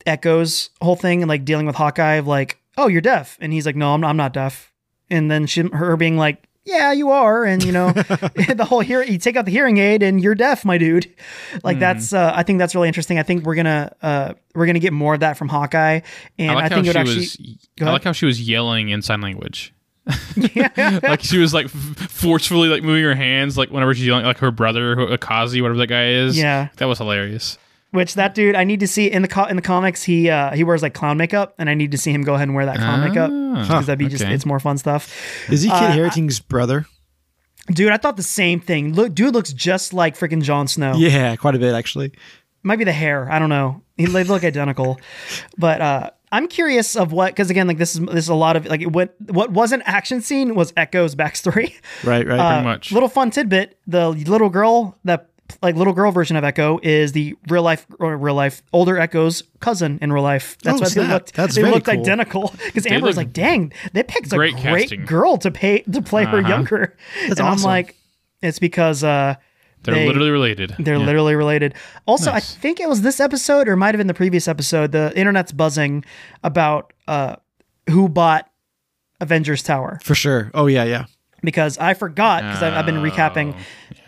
Echo's 0.06 0.70
whole 0.80 0.96
thing 0.96 1.22
and 1.22 1.28
like 1.28 1.44
dealing 1.44 1.66
with 1.66 1.76
Hawkeye 1.76 2.14
of 2.14 2.26
like, 2.26 2.58
oh, 2.76 2.88
you're 2.88 3.00
deaf, 3.00 3.38
and 3.40 3.52
he's 3.52 3.66
like, 3.66 3.76
no, 3.76 3.94
I'm 3.94 4.00
not, 4.00 4.10
I'm 4.10 4.16
not 4.16 4.32
deaf, 4.32 4.72
and 5.10 5.30
then 5.30 5.46
she 5.46 5.62
her 5.72 5.96
being 5.96 6.16
like. 6.16 6.42
Yeah, 6.66 6.92
you 6.92 7.10
are, 7.10 7.44
and 7.44 7.62
you 7.62 7.72
know 7.72 7.92
the 7.92 8.64
whole 8.66 8.80
hear. 8.80 9.02
You 9.02 9.18
take 9.18 9.36
out 9.36 9.44
the 9.44 9.50
hearing 9.50 9.76
aid, 9.76 10.02
and 10.02 10.18
you're 10.18 10.34
deaf, 10.34 10.64
my 10.64 10.78
dude. 10.78 11.14
Like 11.62 11.78
that's. 11.78 12.14
Uh, 12.14 12.32
I 12.34 12.42
think 12.42 12.58
that's 12.58 12.74
really 12.74 12.88
interesting. 12.88 13.18
I 13.18 13.22
think 13.22 13.44
we're 13.44 13.54
gonna 13.54 13.94
uh, 14.00 14.32
we're 14.54 14.64
gonna 14.64 14.78
get 14.78 14.94
more 14.94 15.12
of 15.12 15.20
that 15.20 15.36
from 15.36 15.48
Hawkeye, 15.50 16.00
and 16.38 16.50
I 16.50 16.54
I, 16.54 16.56
like 16.62 16.72
how 16.72 16.76
think 16.76 16.86
it 16.86 16.92
she 16.92 16.98
actually. 16.98 17.16
was. 17.18 17.38
I 17.82 17.92
like 17.92 18.04
how 18.04 18.12
she 18.12 18.24
was 18.24 18.40
yelling 18.40 18.88
in 18.88 19.02
sign 19.02 19.20
language. 19.20 19.74
like 20.36 21.20
she 21.22 21.36
was 21.38 21.52
like 21.52 21.66
f- 21.66 21.70
forcefully 21.72 22.68
like 22.70 22.82
moving 22.82 23.04
her 23.04 23.14
hands 23.14 23.56
like 23.56 23.70
whenever 23.70 23.94
she's 23.94 24.06
yelling 24.06 24.24
like 24.24 24.38
her 24.38 24.50
brother 24.50 24.96
Akazi 24.96 25.60
whatever 25.62 25.78
that 25.78 25.86
guy 25.86 26.08
is 26.08 26.38
Yeah. 26.38 26.68
that 26.76 26.84
was 26.86 26.98
hilarious 26.98 27.56
Which 27.94 28.14
that 28.14 28.34
dude, 28.34 28.56
I 28.56 28.64
need 28.64 28.80
to 28.80 28.88
see 28.88 29.06
in 29.08 29.22
the 29.22 29.28
co- 29.28 29.44
in 29.44 29.54
the 29.54 29.62
comics. 29.62 30.02
He 30.02 30.28
uh, 30.28 30.50
he 30.52 30.64
wears 30.64 30.82
like 30.82 30.94
clown 30.94 31.16
makeup, 31.16 31.54
and 31.58 31.70
I 31.70 31.74
need 31.74 31.92
to 31.92 31.98
see 31.98 32.10
him 32.10 32.22
go 32.22 32.34
ahead 32.34 32.48
and 32.48 32.54
wear 32.56 32.66
that 32.66 32.76
clown 32.78 33.00
makeup 33.08 33.30
because 33.30 33.86
that'd 33.86 34.00
be 34.00 34.08
just 34.08 34.24
it's 34.24 34.44
more 34.44 34.58
fun 34.58 34.78
stuff. 34.78 35.14
Is 35.48 35.62
he 35.62 35.68
Kit 35.70 35.78
Uh, 35.80 35.92
Harington's 35.92 36.40
brother? 36.40 36.86
Dude, 37.68 37.92
I 37.92 37.96
thought 37.96 38.16
the 38.16 38.24
same 38.24 38.58
thing. 38.58 38.94
Look, 38.94 39.14
dude 39.14 39.32
looks 39.32 39.52
just 39.52 39.92
like 39.94 40.18
freaking 40.18 40.42
Jon 40.42 40.66
Snow. 40.66 40.94
Yeah, 40.96 41.36
quite 41.36 41.54
a 41.54 41.58
bit 41.60 41.72
actually. 41.72 42.10
Might 42.64 42.80
be 42.80 42.84
the 42.84 42.92
hair. 42.92 43.30
I 43.30 43.38
don't 43.38 43.48
know. 43.48 43.82
He 43.96 44.06
they 44.06 44.24
look 44.24 44.42
identical, 44.42 44.98
but 45.56 45.80
uh, 45.80 46.10
I'm 46.32 46.48
curious 46.48 46.96
of 46.96 47.12
what 47.12 47.32
because 47.32 47.48
again, 47.48 47.68
like 47.68 47.78
this 47.78 47.94
is 47.94 48.00
this 48.00 48.24
is 48.24 48.28
a 48.28 48.34
lot 48.34 48.56
of 48.56 48.66
like 48.66 48.82
what 48.82 49.14
what 49.20 49.52
was 49.52 49.70
an 49.70 49.82
action 49.82 50.20
scene 50.20 50.56
was 50.56 50.72
Echo's 50.76 51.14
backstory. 51.14 51.74
Right, 52.02 52.26
right. 52.26 52.40
Uh, 52.40 52.50
pretty 52.54 52.64
much 52.64 52.90
Little 52.90 53.08
fun 53.08 53.30
tidbit: 53.30 53.78
the 53.86 54.08
little 54.10 54.50
girl 54.50 54.98
that 55.04 55.28
like 55.62 55.76
little 55.76 55.92
girl 55.92 56.10
version 56.10 56.36
of 56.36 56.44
Echo 56.44 56.78
is 56.82 57.12
the 57.12 57.34
real 57.48 57.62
life 57.62 57.86
or 57.98 58.16
real 58.16 58.34
life 58.34 58.62
older 58.72 58.98
Echo's 58.98 59.42
cousin 59.60 59.98
in 60.02 60.12
real 60.12 60.22
life. 60.22 60.56
That's 60.62 60.80
Oh, 60.80 60.84
why 60.84 60.88
they 61.06 61.12
looked 61.12 61.34
That's 61.34 61.54
they 61.54 61.62
looked 61.62 61.86
cool. 61.86 62.00
identical 62.00 62.54
because 62.64 62.86
Amber 62.86 63.06
was 63.06 63.16
like, 63.16 63.32
"Dang, 63.32 63.72
they 63.92 64.02
picked 64.02 64.32
a 64.32 64.36
Great 64.36 64.54
great, 64.56 64.82
casting. 64.90 65.04
girl 65.04 65.36
to 65.38 65.50
pay 65.50 65.80
to 65.80 66.00
play 66.02 66.24
her 66.24 66.38
Uh-huh. 66.38 66.48
younger." 66.48 66.96
That's 67.28 67.40
and 67.40 67.48
I'm 67.48 67.62
like, 67.62 67.94
it's 68.42 68.58
because 68.58 69.04
uh, 69.04 69.34
they're 69.82 69.94
they- 69.94 70.06
literally 70.06 70.30
related 70.30 70.74
they're 70.78 70.96
Yeah. 70.96 71.04
literally 71.04 71.34
related. 71.34 71.74
Also, 72.06 72.30
Nice. 72.32 72.56
I 72.56 72.58
think 72.60 72.80
it 72.80 72.88
was 72.88 73.02
this 73.02 73.20
episode 73.20 73.68
or 73.68 73.72
it 73.72 73.76
might 73.76 73.94
have 73.94 73.98
been 73.98 74.06
the 74.06 74.14
previous 74.14 74.48
episode. 74.48 74.92
The 74.92 75.12
internet's 75.16 75.52
buzzing 75.52 76.04
about 76.42 76.92
uh, 77.06 77.36
who 77.90 78.08
bought 78.08 78.48
Avengers 79.20 79.62
Tower 79.62 79.98
For 80.02 80.14
sure. 80.14 80.50
Oh 80.54 80.66
yeah, 80.66 80.84
yeah. 80.84 81.04
because 81.42 81.76
I 81.78 81.92
forgot 81.94 82.42
because 82.42 82.62
I've, 82.62 82.72
I've 82.74 82.86
been 82.86 82.96
recapping. 83.02 83.54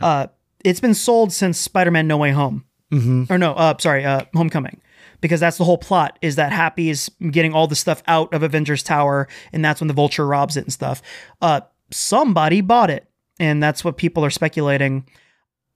Uh, 0.01 0.27
it's 0.65 0.81
been 0.81 0.95
sold 0.95 1.33
since 1.33 1.59
Spider-Man: 1.59 2.07
No 2.07 2.17
Way 2.17 2.33
Home, 2.33 2.65
mm-hmm. 2.93 3.33
or 3.33 3.39
no, 3.39 3.53
uh, 3.53 3.75
sorry, 3.79 4.05
uh, 4.05 4.23
Homecoming, 4.35 4.81
because 5.21 5.41
that's 5.41 5.59
the 5.59 5.65
whole 5.65 5.79
plot 5.79 6.19
is 6.23 6.37
that 6.37 6.53
Happy 6.53 6.91
is 6.91 7.11
getting 7.31 7.53
all 7.55 7.67
the 7.67 7.77
stuff 7.77 8.03
out 8.07 8.33
of 8.35 8.43
Avengers 8.43 8.83
Tower, 8.83 9.29
and 9.53 9.65
that's 9.65 9.81
when 9.81 9.89
the 9.89 9.95
Vulture 9.95 10.27
robs 10.27 10.57
it 10.57 10.65
and 10.65 10.73
stuff. 10.73 11.03
Uh, 11.41 11.61
somebody 11.91 12.61
bought 12.61 12.91
it, 12.91 13.09
and 13.39 13.63
that's 13.63 13.85
what 13.85 13.97
people 13.97 14.25
are 14.25 14.31
speculating. 14.31 15.07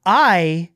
I 0.07 0.71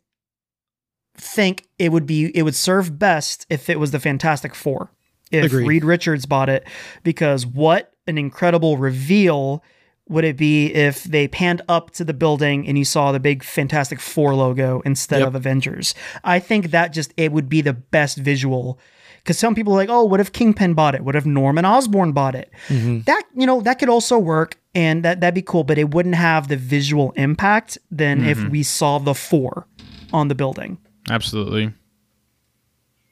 think 1.17 1.67
it 1.79 1.93
would 1.93 2.07
be 2.07 2.37
it 2.37 2.43
would 2.43 2.55
serve 2.55 2.99
best 2.99 3.47
if 3.49 3.71
it 3.71 3.79
was 3.81 3.91
the 3.91 4.01
Fantastic 4.01 4.55
Four. 4.55 4.91
If 5.31 5.47
Agreed. 5.47 5.67
Reed 5.67 5.85
Richards 5.85 6.27
bought 6.27 6.49
it, 6.49 6.67
because 7.03 7.47
what 7.47 7.93
an 8.07 8.19
incredible 8.19 8.77
reveal 8.77 9.65
would 10.09 10.25
it 10.25 10.37
be 10.37 10.67
if 10.67 11.05
they 11.05 11.27
panned 11.29 11.63
up 11.69 11.91
to 11.93 12.05
the 12.05 12.13
building 12.15 12.67
and 12.69 12.77
you 12.77 12.85
saw 12.85 13.11
the 13.13 13.21
big 13.21 13.43
Fantastic 13.43 14.01
Four 14.01 14.35
logo 14.35 14.81
instead 14.85 15.21
Yep. 15.21 15.29
of 15.29 15.35
Avengers? 15.35 15.95
I 16.23 16.39
think 16.41 16.71
that 16.73 16.93
just 16.93 17.15
it 17.17 17.33
would 17.33 17.49
be 17.49 17.61
the 17.63 17.73
best 17.73 18.19
visual. 18.19 18.79
Because 19.19 19.39
some 19.39 19.55
people 19.55 19.73
are 19.73 19.77
like, 19.77 19.89
oh, 19.89 20.05
what 20.05 20.21
if 20.21 20.33
Kingpin 20.33 20.75
bought 20.75 20.95
it? 20.95 21.03
What 21.03 21.17
if 21.17 21.25
Norman 21.25 21.65
Osborn 21.65 22.13
bought 22.13 22.35
it? 22.35 22.51
Mm-hmm. 22.69 23.01
That 23.07 23.23
you 23.35 23.47
know 23.47 23.63
that 23.63 23.79
could 23.79 23.89
also 23.89 24.19
work, 24.19 24.59
and 24.75 25.03
that 25.03 25.21
that'd 25.21 25.35
be 25.35 25.41
cool. 25.41 25.65
But 25.65 25.79
it 25.79 25.95
wouldn't 25.95 26.15
have 26.17 26.49
the 26.49 26.59
visual 26.59 27.13
impact 27.13 27.79
than 27.91 28.23
if 28.27 28.37
mm-hmm. 28.37 28.51
we 28.51 28.63
saw 28.63 28.99
the 28.99 29.15
four 29.15 29.67
on 30.13 30.29
the 30.29 30.35
building. 30.35 30.77
absolutely 31.11 31.73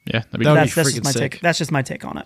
yeah 0.05 0.19
that'd 0.19 0.39
be 0.39 0.43
That 0.45 0.51
would 0.51 0.57
That's, 0.59 0.75
be 0.75 0.81
that's 0.83 0.93
just 0.93 1.03
my 1.03 1.11
sick. 1.11 1.31
take. 1.33 1.41
That's 1.41 1.57
just 1.57 1.71
my 1.71 1.81
take 1.81 2.05
on 2.05 2.17
it. 2.19 2.25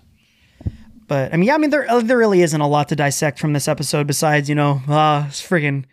But 1.07 1.34
I 1.34 1.38
mean, 1.38 1.47
yeah, 1.47 1.55
I 1.55 1.57
mean, 1.57 1.69
there 1.69 1.89
uh, 1.89 2.01
there 2.01 2.17
really 2.17 2.41
isn't 2.41 2.59
a 2.59 2.67
lot 2.67 2.89
to 2.89 2.95
dissect 2.95 3.39
from 3.39 3.53
this 3.53 3.67
episode 3.67 4.07
besides 4.07 4.49
you 4.49 4.55
know, 4.55 4.81
uh, 4.88 5.25
it's 5.27 5.41
friggin' 5.41 5.85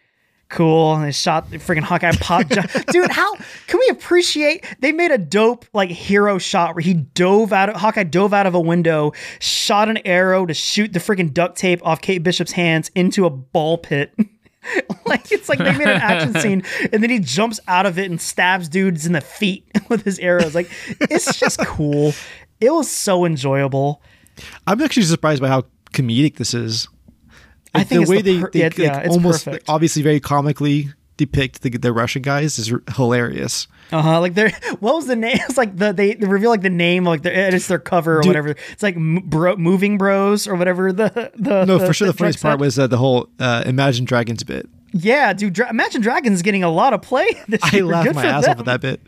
cool. 0.48 0.94
And 0.94 1.04
they 1.04 1.12
shot 1.12 1.50
the 1.50 1.58
friggin' 1.58 1.82
Hawkeye 1.82 2.12
pop, 2.20 2.48
dude. 2.88 3.10
How 3.10 3.34
can 3.66 3.80
we 3.80 3.88
appreciate? 3.90 4.64
They 4.80 4.92
made 4.92 5.10
a 5.10 5.18
dope 5.18 5.66
like 5.72 5.90
hero 5.90 6.38
shot 6.38 6.74
where 6.74 6.82
he 6.82 6.94
dove 6.94 7.52
out 7.52 7.68
of 7.68 7.76
Hawkeye 7.76 8.04
dove 8.04 8.32
out 8.32 8.46
of 8.46 8.54
a 8.54 8.60
window, 8.60 9.12
shot 9.38 9.88
an 9.88 9.98
arrow 10.04 10.46
to 10.46 10.54
shoot 10.54 10.92
the 10.92 10.98
friggin' 10.98 11.32
duct 11.32 11.56
tape 11.56 11.80
off 11.84 12.00
Kate 12.00 12.22
Bishop's 12.22 12.52
hands 12.52 12.90
into 12.94 13.24
a 13.26 13.30
ball 13.30 13.78
pit. 13.78 14.14
like 15.06 15.30
it's 15.30 15.48
like 15.48 15.58
they 15.58 15.76
made 15.76 15.88
an 15.88 16.00
action 16.00 16.34
scene 16.40 16.62
and 16.92 17.02
then 17.02 17.10
he 17.10 17.18
jumps 17.18 17.60
out 17.68 17.84
of 17.84 17.98
it 17.98 18.10
and 18.10 18.20
stabs 18.20 18.68
dudes 18.68 19.04
in 19.06 19.12
the 19.12 19.20
feet 19.20 19.66
with 19.88 20.04
his 20.04 20.18
arrows. 20.18 20.54
Like 20.54 20.70
it's 21.00 21.38
just 21.38 21.58
cool. 21.60 22.14
It 22.60 22.72
was 22.72 22.90
so 22.90 23.24
enjoyable. 23.24 24.00
I'm 24.66 24.80
actually 24.82 25.04
surprised 25.04 25.40
by 25.40 25.48
how 25.48 25.64
comedic 25.92 26.36
this 26.36 26.54
is. 26.54 26.88
I 27.74 27.78
Like, 27.78 27.88
think 27.88 28.02
it's 28.08 28.22
the 28.22 28.40
per- 28.42 28.50
yeah, 28.54 28.70
yeah, 28.76 29.06
almost 29.10 29.44
perfect. 29.46 29.68
obviously 29.68 30.02
very 30.02 30.20
comically 30.20 30.90
depict 31.16 31.62
the, 31.62 31.70
the 31.70 31.92
Russian 31.92 32.22
guys 32.22 32.58
is 32.58 32.72
r- 32.72 32.82
hilarious. 32.96 33.66
Uh 33.92 34.00
huh. 34.02 34.20
Like 34.20 34.36
what 34.80 34.94
was 34.94 35.06
the 35.06 35.16
name? 35.16 35.38
It's 35.48 35.56
like 35.58 35.76
the 35.76 35.92
they, 35.92 36.14
they 36.14 36.26
reveal 36.26 36.50
like 36.50 36.62
the 36.62 36.70
name 36.70 37.04
like 37.04 37.22
their 37.22 37.54
it's 37.54 37.66
their 37.68 37.78
cover 37.78 38.18
or 38.18 38.22
Dude. 38.22 38.30
whatever. 38.30 38.48
It's 38.72 38.82
like 38.82 38.96
M- 38.96 39.22
bro, 39.24 39.56
moving 39.56 39.98
bros 39.98 40.46
or 40.46 40.54
whatever. 40.54 40.92
The 40.92 41.32
the 41.36 41.64
No, 41.64 41.78
for 41.80 41.92
sure. 41.92 42.06
The 42.08 42.12
drug 42.12 42.18
funniest 42.18 42.42
part 42.42 42.60
was 42.60 42.78
uh, 42.78 42.86
the 42.86 42.96
whole 42.98 43.28
uh, 43.40 43.62
Imagine 43.66 44.04
Dragons 44.04 44.42
bit. 44.44 44.68
yeah, 44.92 45.32
dude. 45.32 45.52
Dra- 45.52 45.70
Imagine 45.70 46.00
Dragons 46.00 46.42
getting 46.42 46.62
a 46.62 46.70
lot 46.70 46.92
of 46.92 47.02
play. 47.02 47.26
This 47.48 47.60
I 47.62 47.80
laughed 47.80 48.06
Good 48.08 48.14
my 48.16 48.24
ass 48.26 48.46
off 48.46 48.58
at 48.60 48.64
that 48.66 48.80
bit. 48.80 49.00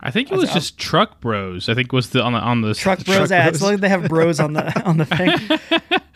I 0.00 0.10
think 0.12 0.30
it 0.30 0.36
was 0.38 0.52
just 0.52 0.78
Truck 0.78 1.20
Bros 1.20 1.68
I 1.68 1.74
think 1.74 1.92
was 1.92 2.10
the 2.10 2.22
on 2.22 2.32
the 2.32 2.38
on 2.38 2.60
the 2.60 2.74
Truck 2.74 3.04
Bros 3.04 3.32
ads. 3.32 3.58
Bros. 3.58 3.72
Like 3.72 3.80
they 3.80 3.88
have 3.88 4.08
bros 4.08 4.38
on 4.38 4.52
the 4.52 4.82
on 4.88 4.96
the 4.98 5.04
thing. 5.04 5.30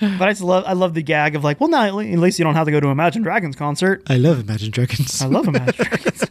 but 0.18 0.28
I 0.28 0.30
just 0.30 0.42
love 0.42 0.64
I 0.66 0.72
love 0.74 0.94
the 0.94 1.02
gag 1.02 1.34
of 1.34 1.42
like, 1.44 1.60
well, 1.60 1.68
now 1.68 1.84
at 1.86 1.94
least 2.18 2.38
you 2.38 2.44
don't 2.44 2.54
have 2.54 2.66
to 2.66 2.70
go 2.70 2.78
to 2.80 2.88
Imagine 2.88 3.22
Dragons 3.22 3.56
concert. 3.56 4.02
I 4.08 4.16
love 4.18 4.40
Imagine 4.40 4.70
Dragons. 4.70 5.20
I 5.20 5.26
love 5.26 5.48
Imagine 5.48 5.74
Dragons. 5.84 6.24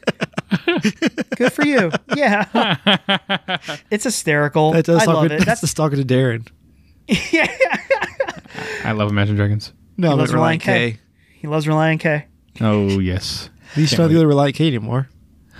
Good 1.35 1.53
for 1.53 1.65
you. 1.65 1.91
Yeah. 2.15 2.77
It's 3.89 4.03
hysterical. 4.05 4.71
That's 4.71 4.89
us 4.89 5.01
I 5.03 5.05
love 5.05 5.15
talking, 5.15 5.31
it. 5.31 5.37
that's 5.39 5.45
That's 5.45 5.63
us 5.65 5.73
talking 5.73 6.05
to 6.05 6.05
Darren. 6.05 6.47
yeah. 7.31 7.47
I 8.85 8.91
love 8.93 9.09
Imagine 9.09 9.35
Dragons 9.35 9.73
No, 9.97 10.11
I'm 10.13 10.17
loves 10.19 10.31
Relient 10.31 10.59
Relient 10.59 10.61
K. 10.61 10.99
He 11.33 11.47
loves 11.47 11.65
Relient 11.65 11.99
K. 11.99 12.27
oh 12.61 12.99
yes 12.99 13.49
At 13.71 13.77
least 13.77 13.97
not 13.97 14.09
the 14.09 14.15
other 14.17 14.27
Relient 14.27 14.53
K 14.55 14.67
anymore. 14.67 15.09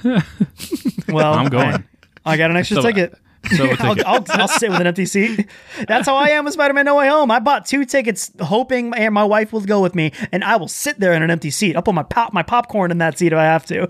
Well, 1.07 1.34
I'm 1.34 1.49
going 1.49 1.84
I, 2.26 2.34
I 2.34 2.38
got 2.38 2.52
an 2.52 2.57
extra 2.57 2.78
So- 2.78 2.82
ticket. 2.84 3.15
so 3.56 3.72
I'll. 3.80 3.95
I'll, 4.06 4.26
I'll 4.30 4.48
sit 4.48 4.69
with 4.69 4.80
an 4.82 4.86
empty 4.88 5.07
seat. 5.07 5.48
That's 5.88 6.07
how 6.07 6.15
I 6.15 6.30
am 6.30 6.45
with 6.45 6.53
Spider 6.53 6.76
Man 6.76 6.86
No 6.86 6.95
Way 6.98 7.10
Home. 7.10 7.32
I 7.32 7.40
bought 7.40 7.65
two 7.65 7.86
tickets 7.86 8.32
hoping 8.40 8.91
my, 8.91 9.10
my 9.10 9.23
wife 9.23 9.52
will 9.52 9.61
go 9.61 9.82
with 9.82 9.95
me, 9.95 10.11
and 10.32 10.44
I 10.44 10.57
will 10.57 10.68
sit 10.68 10.99
there 10.99 11.14
in 11.14 11.23
an 11.23 11.32
empty 11.32 11.49
seat. 11.49 11.76
I'll 11.76 11.82
put 11.82 11.95
my 11.95 12.03
pop 12.03 12.34
my 12.34 12.44
popcorn 12.44 12.91
in 12.91 12.99
that 12.99 13.18
seat 13.18 13.34
if 13.34 13.40
I 13.40 13.45
have 13.45 13.65
to. 13.65 13.90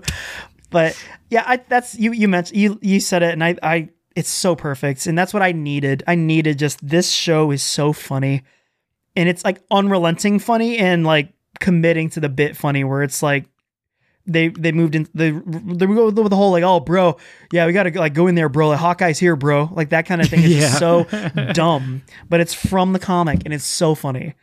But 0.70 0.96
yeah, 1.28 1.44
I, 1.46 1.58
that's 1.68 1.94
you. 1.98 2.12
You 2.12 2.28
mentioned 2.28 2.56
you 2.58 2.78
you 2.80 2.98
said 2.98 3.22
it, 3.22 3.34
and 3.34 3.44
I 3.44 3.56
I 3.62 3.90
it's 4.16 4.30
so 4.30 4.56
perfect, 4.56 5.06
and 5.06 5.18
that's 5.18 5.34
what 5.34 5.42
I 5.42 5.52
needed. 5.52 6.02
I 6.06 6.14
needed 6.14 6.58
just 6.58 6.78
this 6.86 7.10
show 7.10 7.50
is 7.50 7.62
so 7.62 7.92
funny, 7.92 8.44
and 9.16 9.28
it's 9.28 9.44
like 9.44 9.60
unrelenting 9.70 10.38
funny 10.38 10.78
and 10.78 11.04
like 11.04 11.34
committing 11.60 12.08
to 12.10 12.20
the 12.20 12.30
bit 12.30 12.56
funny, 12.56 12.84
where 12.84 13.02
it's 13.02 13.22
like 13.22 13.44
they 14.26 14.48
they 14.48 14.72
moved 14.72 14.94
in 14.94 15.08
they 15.14 15.30
they 15.30 15.86
go 15.86 16.06
with 16.06 16.30
the 16.30 16.36
whole 16.36 16.52
like 16.52 16.62
oh 16.62 16.78
bro 16.80 17.16
yeah 17.52 17.66
we 17.66 17.72
gotta 17.72 17.90
like 17.98 18.14
go 18.14 18.26
in 18.26 18.34
there 18.34 18.48
bro. 18.48 18.68
Like 18.68 18.78
Hawkeye's 18.78 19.18
here 19.18 19.36
bro. 19.36 19.68
Like 19.72 19.90
that 19.90 20.06
kind 20.06 20.20
of 20.20 20.28
thing 20.28 20.42
is 20.42 20.54
just 20.60 20.78
so 20.78 21.04
dumb 21.52 22.02
but 22.28 22.40
it's 22.40 22.54
from 22.54 22.92
the 22.92 22.98
comic 22.98 23.42
and 23.44 23.52
it's 23.52 23.64
so 23.64 23.94
funny. 23.94 24.34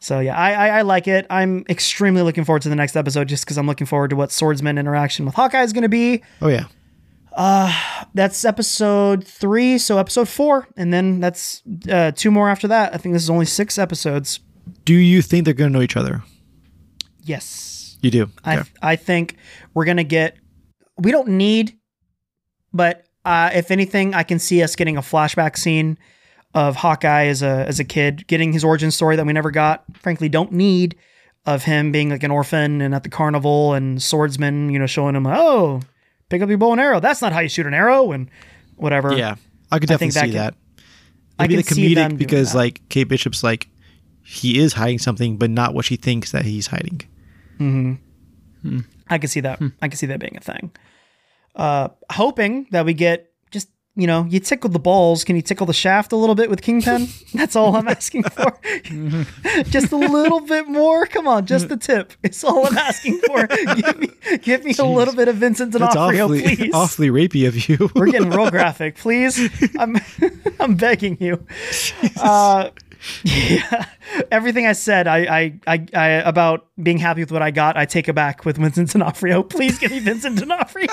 So 0.00 0.20
yeah 0.20 0.36
I, 0.36 0.52
I 0.52 0.68
I 0.78 0.82
like 0.82 1.08
it. 1.08 1.26
I'm 1.30 1.64
extremely 1.68 2.22
looking 2.22 2.44
forward 2.44 2.62
to 2.62 2.68
the 2.68 2.76
next 2.76 2.96
episode 2.96 3.28
just 3.28 3.44
because 3.44 3.58
I'm 3.58 3.66
looking 3.66 3.86
forward 3.86 4.10
to 4.10 4.16
what 4.16 4.32
swordsman 4.32 4.78
interaction 4.78 5.24
with 5.24 5.34
Hawkeye 5.34 5.62
is 5.62 5.72
gonna 5.72 5.88
be. 5.88 6.22
Oh 6.42 6.48
yeah. 6.48 6.64
Uh 7.32 7.72
that's 8.14 8.44
episode 8.44 9.24
three 9.24 9.78
so 9.78 9.98
episode 9.98 10.28
four 10.28 10.66
and 10.76 10.92
then 10.92 11.20
that's 11.20 11.62
uh, 11.90 12.10
two 12.12 12.30
more 12.30 12.48
after 12.48 12.66
that. 12.68 12.94
I 12.94 12.98
think 12.98 13.12
this 13.12 13.22
is 13.22 13.30
only 13.30 13.46
six 13.46 13.78
episodes. 13.78 14.40
Do 14.84 14.94
you 14.94 15.22
think 15.22 15.44
they're 15.44 15.54
going 15.54 15.70
to 15.70 15.78
know 15.78 15.82
each 15.82 15.96
other? 15.96 16.22
yes 17.26 17.75
You 18.02 18.10
do. 18.10 18.30
I. 18.44 18.62
I 18.82 18.96
think 18.96 19.36
we're 19.74 19.84
gonna 19.84 20.04
get. 20.04 20.36
We 20.98 21.10
don't 21.12 21.28
need, 21.28 21.78
but 22.72 23.04
uh, 23.24 23.50
if 23.54 23.70
anything, 23.70 24.14
I 24.14 24.22
can 24.22 24.38
see 24.38 24.62
us 24.62 24.76
getting 24.76 24.96
a 24.96 25.00
flashback 25.02 25.56
scene 25.56 25.98
of 26.54 26.76
Hawkeye 26.76 27.26
as 27.26 27.42
a 27.42 27.64
as 27.66 27.80
a 27.80 27.84
kid, 27.84 28.26
getting 28.26 28.52
his 28.52 28.64
origin 28.64 28.90
story 28.90 29.16
that 29.16 29.26
we 29.26 29.32
never 29.32 29.50
got. 29.50 29.84
Frankly, 29.98 30.28
don't 30.28 30.52
need 30.52 30.96
of 31.44 31.64
him 31.64 31.92
being 31.92 32.10
like 32.10 32.22
an 32.22 32.30
orphan 32.30 32.80
and 32.80 32.94
at 32.94 33.02
the 33.02 33.08
carnival 33.08 33.74
and 33.74 34.02
swordsman, 34.02 34.70
you 34.70 34.78
know, 34.78 34.86
showing 34.86 35.14
him, 35.14 35.26
oh, 35.26 35.80
pick 36.28 36.42
up 36.42 36.48
your 36.48 36.58
bow 36.58 36.72
and 36.72 36.80
arrow. 36.80 36.98
That's 36.98 37.22
not 37.22 37.32
how 37.32 37.40
you 37.40 37.48
shoot 37.48 37.66
an 37.66 37.74
arrow 37.74 38.10
and 38.12 38.28
whatever. 38.76 39.16
Yeah, 39.16 39.36
I 39.70 39.78
could 39.78 39.90
I 39.90 39.94
definitely 39.94 39.98
think 39.98 40.14
that 40.14 40.20
see 40.20 40.26
can- 40.28 40.38
that. 40.38 40.54
I 41.38 41.42
Maybe 41.44 41.56
the 41.56 41.62
can 41.64 41.74
see 41.74 41.94
them 41.94 42.12
comedic 42.12 42.18
because 42.18 42.52
that. 42.52 42.58
like 42.58 42.88
Kate 42.88 43.04
Bishop's 43.04 43.44
like 43.44 43.68
he 44.24 44.58
is 44.58 44.72
hiding 44.72 44.98
something, 44.98 45.36
but 45.36 45.50
not 45.50 45.74
what 45.74 45.84
she 45.84 45.96
thinks 45.96 46.32
that 46.32 46.46
he's 46.46 46.68
hiding. 46.68 47.02
I 49.08 49.18
can 49.18 49.28
see 49.28 49.40
that. 49.40 49.60
I 49.82 49.88
can 49.88 49.96
see 49.96 50.06
that 50.06 50.18
being 50.20 50.36
a 50.36 50.40
thing. 50.40 50.70
Uh, 51.54 51.88
hoping 52.10 52.66
that 52.70 52.84
we 52.84 52.92
get 52.92 53.32
just 53.50 53.68
you 53.94 54.06
know 54.06 54.26
you 54.28 54.40
tickle 54.40 54.68
the 54.68 54.78
balls. 54.78 55.24
Can 55.24 55.36
you 55.36 55.42
tickle 55.42 55.66
the 55.66 55.72
shaft 55.72 56.12
a 56.12 56.16
little 56.16 56.34
bit 56.34 56.50
with 56.50 56.60
Kingpin? 56.60 57.08
That's 57.34 57.56
all 57.56 57.74
I'm 57.76 57.88
asking 57.88 58.24
for. 58.24 58.58
just 59.70 59.92
a 59.92 59.96
little 59.96 60.40
bit 60.40 60.68
more. 60.68 61.06
Come 61.06 61.26
on, 61.26 61.46
just 61.46 61.68
the 61.68 61.76
tip. 61.78 62.12
It's 62.22 62.44
all 62.44 62.66
I'm 62.66 62.76
asking 62.76 63.20
for. 63.20 63.46
give 63.76 63.98
me, 63.98 64.08
give 64.42 64.64
me 64.64 64.74
a 64.78 64.84
little 64.84 65.14
bit 65.14 65.28
of 65.28 65.36
Vincent 65.36 65.72
D'Onofrio, 65.72 66.24
awfully 66.24 66.56
please. 66.56 66.74
awfully 66.74 67.08
rapey 67.08 67.46
of 67.48 67.68
you. 67.68 67.90
We're 67.94 68.10
getting 68.10 68.30
real 68.30 68.50
graphic, 68.50 68.96
please. 68.96 69.40
I'm 69.78 69.96
I'm 70.60 70.74
begging 70.74 71.16
you. 71.20 71.46
Uh, 72.20 72.70
yeah, 73.24 73.86
everything 74.30 74.66
I 74.66 74.72
said, 74.72 75.06
I, 75.06 75.18
I, 75.18 75.60
I, 75.66 75.86
I 75.94 76.06
about 76.28 76.68
being 76.82 76.98
happy 76.98 77.20
with 77.20 77.32
what 77.32 77.42
I 77.42 77.50
got, 77.50 77.76
I 77.76 77.86
take 77.86 78.08
it 78.08 78.14
back 78.14 78.44
with 78.44 78.58
Vincent 78.58 78.90
D'Onofrio. 78.90 79.42
Please 79.48 79.78
give 79.78 79.90
me 79.90 79.98
Vincent 79.98 80.38
D'Onofrio. 80.38 80.88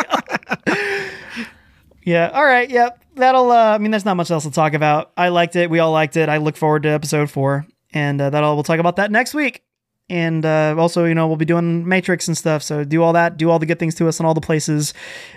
yeah. 2.03 2.29
All 2.33 2.45
right. 2.45 2.69
Yep. 2.69 3.03
That'll. 3.15 3.51
Uh, 3.51 3.75
I 3.75 3.77
mean, 3.77 3.91
there's 3.91 4.05
not 4.05 4.17
much 4.17 4.31
else 4.31 4.43
to 4.43 4.51
talk 4.51 4.73
about. 4.73 5.11
I 5.17 5.29
liked 5.29 5.55
it. 5.55 5.69
We 5.69 5.79
all 5.79 5.91
liked 5.91 6.17
it. 6.17 6.29
I 6.29 6.37
look 6.37 6.57
forward 6.57 6.83
to 6.83 6.89
episode 6.89 7.29
four, 7.29 7.65
and 7.93 8.19
uh, 8.19 8.29
that'll. 8.29 8.55
We'll 8.55 8.63
talk 8.63 8.79
about 8.79 8.95
that 8.97 9.11
next 9.11 9.33
week. 9.33 9.63
And 10.09 10.45
uh, 10.45 10.75
also, 10.77 11.05
you 11.05 11.15
know, 11.15 11.27
we'll 11.27 11.37
be 11.37 11.45
doing 11.45 11.87
Matrix 11.87 12.27
and 12.27 12.37
stuff. 12.37 12.61
So 12.61 12.83
do 12.83 13.01
all 13.01 13.13
that. 13.13 13.37
Do 13.37 13.49
all 13.49 13.59
the 13.59 13.65
good 13.65 13.79
things 13.79 13.95
to 13.95 14.07
us 14.07 14.19
in 14.19 14.25
all 14.25 14.33
the 14.33 14.41
places. 14.41 14.93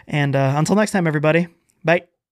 And 0.07 0.35
uh, 0.35 0.55
until 0.57 0.75
next 0.75 0.91
time, 0.91 1.07
everybody. 1.07 1.49
Bye. 1.85 2.07